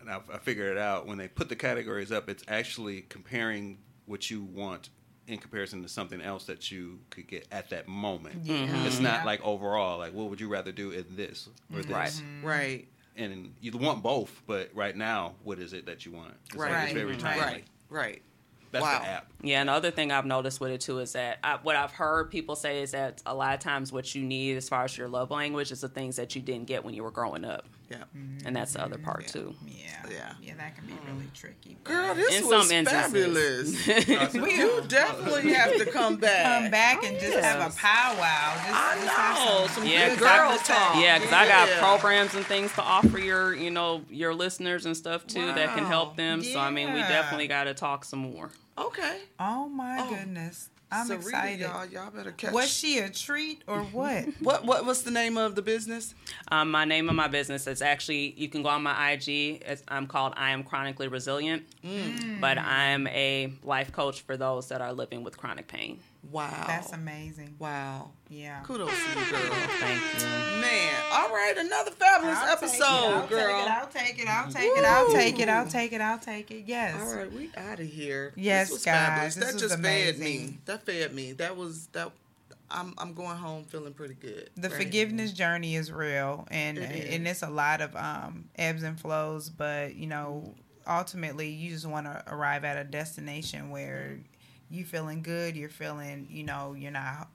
and 0.00 0.10
I, 0.10 0.20
I 0.32 0.38
figured 0.38 0.72
it 0.76 0.78
out, 0.78 1.06
when 1.06 1.18
they 1.18 1.28
put 1.28 1.48
the 1.48 1.56
categories 1.56 2.10
up, 2.12 2.28
it's 2.28 2.44
actually 2.48 3.02
comparing 3.02 3.78
what 4.06 4.30
you 4.30 4.42
want 4.42 4.90
in 5.26 5.38
comparison 5.38 5.82
to 5.82 5.88
something 5.88 6.20
else 6.20 6.44
that 6.46 6.70
you 6.72 6.98
could 7.10 7.28
get 7.28 7.46
at 7.52 7.70
that 7.70 7.86
moment. 7.86 8.40
Yeah. 8.42 8.66
Mm-hmm. 8.66 8.86
It's 8.86 8.98
not 8.98 9.20
Yeah. 9.20 9.24
like 9.24 9.42
overall, 9.44 9.98
like, 9.98 10.12
what 10.12 10.28
would 10.30 10.40
you 10.40 10.48
rather 10.48 10.72
do 10.72 10.90
in 10.90 11.04
this 11.14 11.48
or 11.72 11.78
mm-hmm. 11.78 11.88
this? 11.88 11.90
Right. 11.90 12.10
Mm-hmm. 12.10 12.46
Right. 12.46 12.88
And 13.16 13.54
you 13.60 13.76
want 13.76 14.02
both, 14.02 14.42
but 14.46 14.70
right 14.74 14.96
now, 14.96 15.34
what 15.44 15.58
is 15.58 15.72
it 15.72 15.86
that 15.86 16.04
you 16.06 16.12
want? 16.12 16.34
It's 16.46 16.56
like 16.56 16.72
Right. 16.72 16.84
it's 16.84 16.92
very 16.94 17.10
Right. 17.12 17.20
timely. 17.20 17.44
Right. 17.44 17.64
Right. 17.90 18.22
That's 18.72 18.82
Wow. 18.84 19.00
the 19.00 19.06
app. 19.08 19.32
Yeah, 19.42 19.60
and 19.60 19.68
the 19.68 19.72
other 19.72 19.90
thing 19.90 20.12
I've 20.12 20.26
noticed 20.26 20.60
with 20.60 20.70
it 20.70 20.80
too 20.80 21.00
is 21.00 21.12
that 21.12 21.38
I, 21.42 21.56
what 21.62 21.74
I've 21.76 21.90
heard 21.90 22.30
people 22.30 22.54
say 22.56 22.82
is 22.82 22.92
that 22.92 23.20
a 23.26 23.34
lot 23.34 23.52
of 23.54 23.60
times 23.60 23.92
what 23.92 24.14
you 24.14 24.22
need 24.22 24.56
as 24.56 24.68
far 24.68 24.84
as 24.84 24.96
your 24.96 25.08
love 25.08 25.30
language 25.32 25.72
is 25.72 25.80
the 25.80 25.88
things 25.88 26.16
that 26.16 26.34
you 26.36 26.40
didn't 26.42 26.66
get 26.66 26.84
when 26.84 26.94
you 26.94 27.02
were 27.02 27.10
growing 27.10 27.44
up, 27.44 27.66
Yeah. 27.90 28.04
and 28.44 28.54
that's 28.54 28.74
the 28.74 28.82
other 28.82 28.96
mm-hmm. 28.96 29.04
part 29.04 29.22
Yeah. 29.22 29.28
too. 29.32 29.54
Yeah. 29.66 30.06
Yeah. 30.08 30.32
Yeah, 30.40 30.54
that 30.58 30.76
can 30.76 30.86
be 30.86 30.92
mm-hmm. 30.92 31.12
really 31.16 31.30
tricky. 31.34 31.76
Girl, 31.84 32.14
this 32.14 32.34
In 32.40 32.46
was 32.46 32.68
some 32.68 32.84
fabulous. 32.84 33.86
We 34.32 34.56
you 34.56 34.82
definitely 34.86 35.52
have 35.52 35.76
to 35.76 35.86
come 35.86 36.16
back. 36.16 36.62
come 36.62 36.70
back 36.70 37.04
and 37.04 37.16
oh, 37.16 37.20
just 37.20 37.38
have 37.38 37.72
a 37.72 37.76
powwow. 37.76 38.54
Just, 38.54 38.68
I 38.70 38.94
just 38.94 39.06
know 39.16 39.66
some- 39.66 39.68
some 39.82 39.86
Yeah, 39.86 40.08
good 40.10 40.18
'cause 40.18 40.38
girl 40.38 40.58
talk. 40.58 40.96
Yeah, 40.96 41.18
because 41.18 41.32
I 41.32 41.48
got 41.48 41.68
programs 41.80 42.34
and 42.34 42.46
things 42.46 42.72
to 42.74 42.82
offer 42.82 43.18
your, 43.18 43.54
you 43.54 43.70
know, 43.70 44.02
your 44.08 44.34
listeners 44.34 44.86
and 44.86 44.96
stuff 44.96 45.26
too 45.26 45.46
that 45.46 45.74
can 45.76 45.84
help 45.84 46.16
them. 46.16 46.42
So 46.44 46.58
I 46.60 46.70
mean, 46.70 46.92
we 46.92 47.00
definitely 47.00 47.48
got 47.48 47.64
to 47.64 47.74
talk 47.74 48.04
some 48.04 48.20
more. 48.20 48.50
Okay. 48.78 49.18
Oh 49.38 49.68
my 49.68 49.98
Oh. 50.00 50.10
goodness. 50.14 50.70
I'm 50.92 51.08
Sarita, 51.08 51.16
excited. 51.20 51.60
y'all. 51.60 51.86
Y'all 51.86 52.10
better 52.10 52.32
catch. 52.32 52.52
Was 52.52 52.70
she 52.72 52.98
a 52.98 53.08
treat 53.08 53.62
or 53.66 53.80
what? 53.92 54.24
what? 54.40 54.64
What? 54.64 54.84
What's 54.86 55.02
the 55.02 55.10
name 55.10 55.36
of 55.36 55.54
the 55.54 55.62
business? 55.62 56.14
Um, 56.50 56.70
my 56.70 56.84
name 56.84 57.08
of 57.08 57.14
my 57.14 57.28
business 57.28 57.66
is 57.66 57.80
actually 57.82 58.34
you 58.36 58.48
can 58.48 58.62
go 58.62 58.68
on 58.70 58.82
my 58.82 59.12
IG. 59.12 59.28
It's, 59.66 59.82
I'm 59.88 60.06
called 60.06 60.34
I 60.36 60.50
am 60.50 60.62
chronically 60.64 61.08
resilient, 61.08 61.64
Mm. 61.84 62.40
but 62.40 62.58
I'm 62.58 63.06
a 63.06 63.52
life 63.62 63.92
coach 63.92 64.20
for 64.22 64.36
those 64.36 64.68
that 64.68 64.80
are 64.80 64.92
living 64.92 65.22
with 65.24 65.36
chronic 65.38 65.66
pain. 65.68 66.00
Wow. 66.30 66.64
That's 66.66 66.92
amazing. 66.92 67.56
Wow. 67.58 68.10
Yeah. 68.28 68.60
Kudos 68.62 68.90
to 68.90 69.18
you, 69.18 69.30
girl. 69.30 69.40
Thank 69.80 70.02
you. 70.20 70.60
Man. 70.60 70.94
All 71.12 71.30
right. 71.30 71.54
Another 71.56 71.90
fabulous 71.92 72.36
I'll 72.36 72.56
take 72.58 72.62
it, 72.62 72.74
episode, 72.74 72.84
I'll 72.84 73.26
girl. 73.26 73.56
Take 73.58 73.64
it, 73.64 73.70
I'll 73.70 73.86
take 73.88 74.18
it. 74.18 74.28
I'll 74.28 74.50
take 74.52 74.76
it. 74.76 74.84
I'll 74.84 75.10
take 75.10 75.38
it. 75.40 75.48
I'll 75.48 75.66
take 75.66 75.92
it. 75.94 76.00
I'll 76.02 76.18
take 76.18 76.50
it. 76.50 76.64
Yes. 76.66 77.00
All 77.00 77.16
right, 77.16 77.32
we 77.32 77.50
out 77.56 77.80
of 77.80 77.86
here. 77.86 78.34
Yes, 78.36 78.68
this 78.68 78.74
was 78.76 78.84
guys, 78.84 78.94
fabulous. 78.94 79.34
this 79.36 79.44
that 79.46 79.52
was 79.54 79.62
just 79.62 79.74
fed 79.76 80.18
me. 80.18 80.36
amazing. 80.36 80.58
That 80.84 80.92
fed 80.92 81.14
me. 81.14 81.32
That 81.32 81.56
was 81.56 81.86
that. 81.88 82.10
I'm 82.70 82.94
I'm 82.98 83.14
going 83.14 83.36
home 83.36 83.64
feeling 83.64 83.94
pretty 83.94 84.14
good. 84.14 84.50
The 84.56 84.68
Right. 84.68 84.78
forgiveness 84.78 85.32
journey 85.32 85.74
is 85.74 85.90
real, 85.90 86.46
and 86.50 86.78
It 86.78 87.14
and 87.14 87.26
it's 87.26 87.42
a 87.42 87.50
lot 87.50 87.80
of 87.80 87.96
um, 87.96 88.48
ebbs 88.56 88.82
and 88.84 88.98
flows. 89.00 89.50
But 89.50 89.96
you 89.96 90.06
know, 90.06 90.54
ultimately, 90.86 91.50
you 91.50 91.70
just 91.70 91.86
want 91.86 92.06
to 92.06 92.22
arrive 92.28 92.64
at 92.64 92.76
a 92.76 92.84
destination 92.84 93.70
where 93.70 94.20
you're 94.70 94.86
feeling 94.86 95.22
good. 95.22 95.56
You're 95.56 95.68
feeling, 95.68 96.28
you 96.30 96.44
know, 96.44 96.74
you're 96.78 96.92
not 96.92 97.28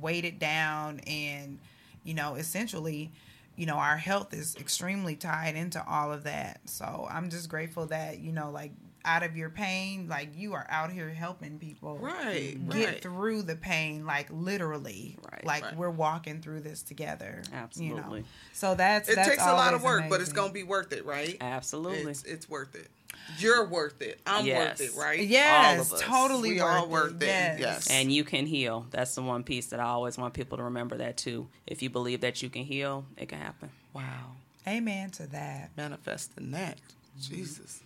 weighted 0.00 0.40
down, 0.40 1.00
and 1.06 1.60
you 2.02 2.14
know, 2.14 2.34
essentially, 2.34 3.12
you 3.56 3.66
know, 3.66 3.76
our 3.76 3.96
health 3.96 4.34
is 4.34 4.56
extremely 4.56 5.14
tied 5.14 5.54
into 5.54 5.82
all 5.88 6.12
of 6.12 6.24
that. 6.24 6.60
So 6.68 7.06
I'm 7.08 7.30
just 7.30 7.48
grateful 7.48 7.86
that 7.86 8.18
you 8.18 8.32
know, 8.32 8.50
like 8.50 8.72
out 9.04 9.22
of 9.22 9.36
your 9.36 9.50
pain, 9.50 10.08
like 10.08 10.30
you 10.34 10.54
are 10.54 10.66
out 10.70 10.90
here 10.90 11.10
helping 11.10 11.58
people 11.58 11.98
Right. 11.98 12.56
get 12.70 12.86
Right. 12.86 13.02
through 13.02 13.42
the 13.42 13.56
pain, 13.56 14.06
like 14.06 14.28
literally, 14.30 15.18
Right. 15.30 15.44
like 15.44 15.62
Right. 15.64 15.76
we're 15.76 15.90
walking 15.90 16.40
through 16.40 16.60
this 16.60 16.82
together. 16.82 17.42
You 17.50 17.56
Absolutely. 17.58 18.20
know? 18.20 18.26
So 18.52 18.74
that's 18.74 19.08
It 19.08 19.16
that's 19.16 19.28
takes 19.28 19.42
a 19.42 19.52
lot 19.52 19.74
of 19.74 19.84
always 19.84 20.02
work, 20.02 20.10
but 20.10 20.20
it's 20.20 20.32
gonna 20.32 20.52
be 20.52 20.62
worth 20.62 20.92
it, 20.92 21.04
right? 21.04 21.36
Absolutely. 21.40 22.10
It's 22.10 22.22
it's 22.24 22.48
worth 22.48 22.74
it. 22.74 22.90
You're 23.38 23.64
worth 23.66 24.02
it. 24.02 24.20
I'm 24.26 24.44
Yes. 24.44 24.80
worth 24.80 24.90
it, 24.94 24.98
right? 24.98 25.20
yes, 25.20 25.76
all 25.76 25.82
of 25.82 25.92
us. 25.92 26.00
totally 26.00 26.50
We 26.54 26.60
worth 26.62 26.72
all 26.82 26.88
worth 26.88 27.22
it. 27.22 27.26
Yes. 27.26 27.60
Yes. 27.60 27.86
and 27.90 28.10
you 28.12 28.24
can 28.24 28.46
heal. 28.46 28.86
That's 28.90 29.14
the 29.14 29.22
one 29.22 29.44
piece 29.44 29.66
that 29.66 29.80
I 29.80 29.84
always 29.84 30.18
want 30.18 30.34
people 30.34 30.58
to 30.58 30.64
remember 30.64 30.96
that 30.98 31.16
too. 31.16 31.48
If 31.66 31.82
you 31.82 31.90
believe 31.90 32.22
that 32.22 32.42
you 32.42 32.48
can 32.50 32.64
heal, 32.64 33.06
it 33.16 33.28
can 33.28 33.38
happen. 33.38 33.70
Wow. 33.92 34.32
Amen 34.66 35.10
to 35.12 35.26
that. 35.28 35.70
Manifesting 35.76 36.50
that. 36.52 36.78
Jesus. 37.20 37.80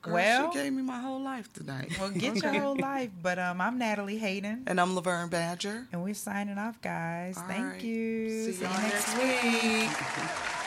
Girl, 0.00 0.14
Well- 0.14 0.52
she 0.52 0.58
gave 0.58 0.72
me 0.72 0.82
my 0.82 0.98
whole 1.00 1.20
life 1.20 1.52
tonight. 1.52 1.96
Well, 1.98 2.10
get 2.10 2.36
your 2.42 2.52
whole 2.60 2.76
life. 2.76 3.10
But 3.22 3.38
um, 3.38 3.60
I'm 3.60 3.78
Natalie 3.78 4.18
Hayden, 4.18 4.64
And 4.66 4.80
I'm 4.80 4.94
Laverne 4.94 5.28
Badger. 5.28 5.86
and 5.92 6.02
we're 6.02 6.14
signing 6.14 6.58
off, 6.58 6.80
guys. 6.80 7.36
All 7.36 7.44
Thank 7.46 7.64
right. 7.64 7.82
you. 7.82 8.52
See 8.52 8.62
y'all 8.64 8.72
next 8.82 9.16
week. 9.16 9.42
week. 9.82 9.90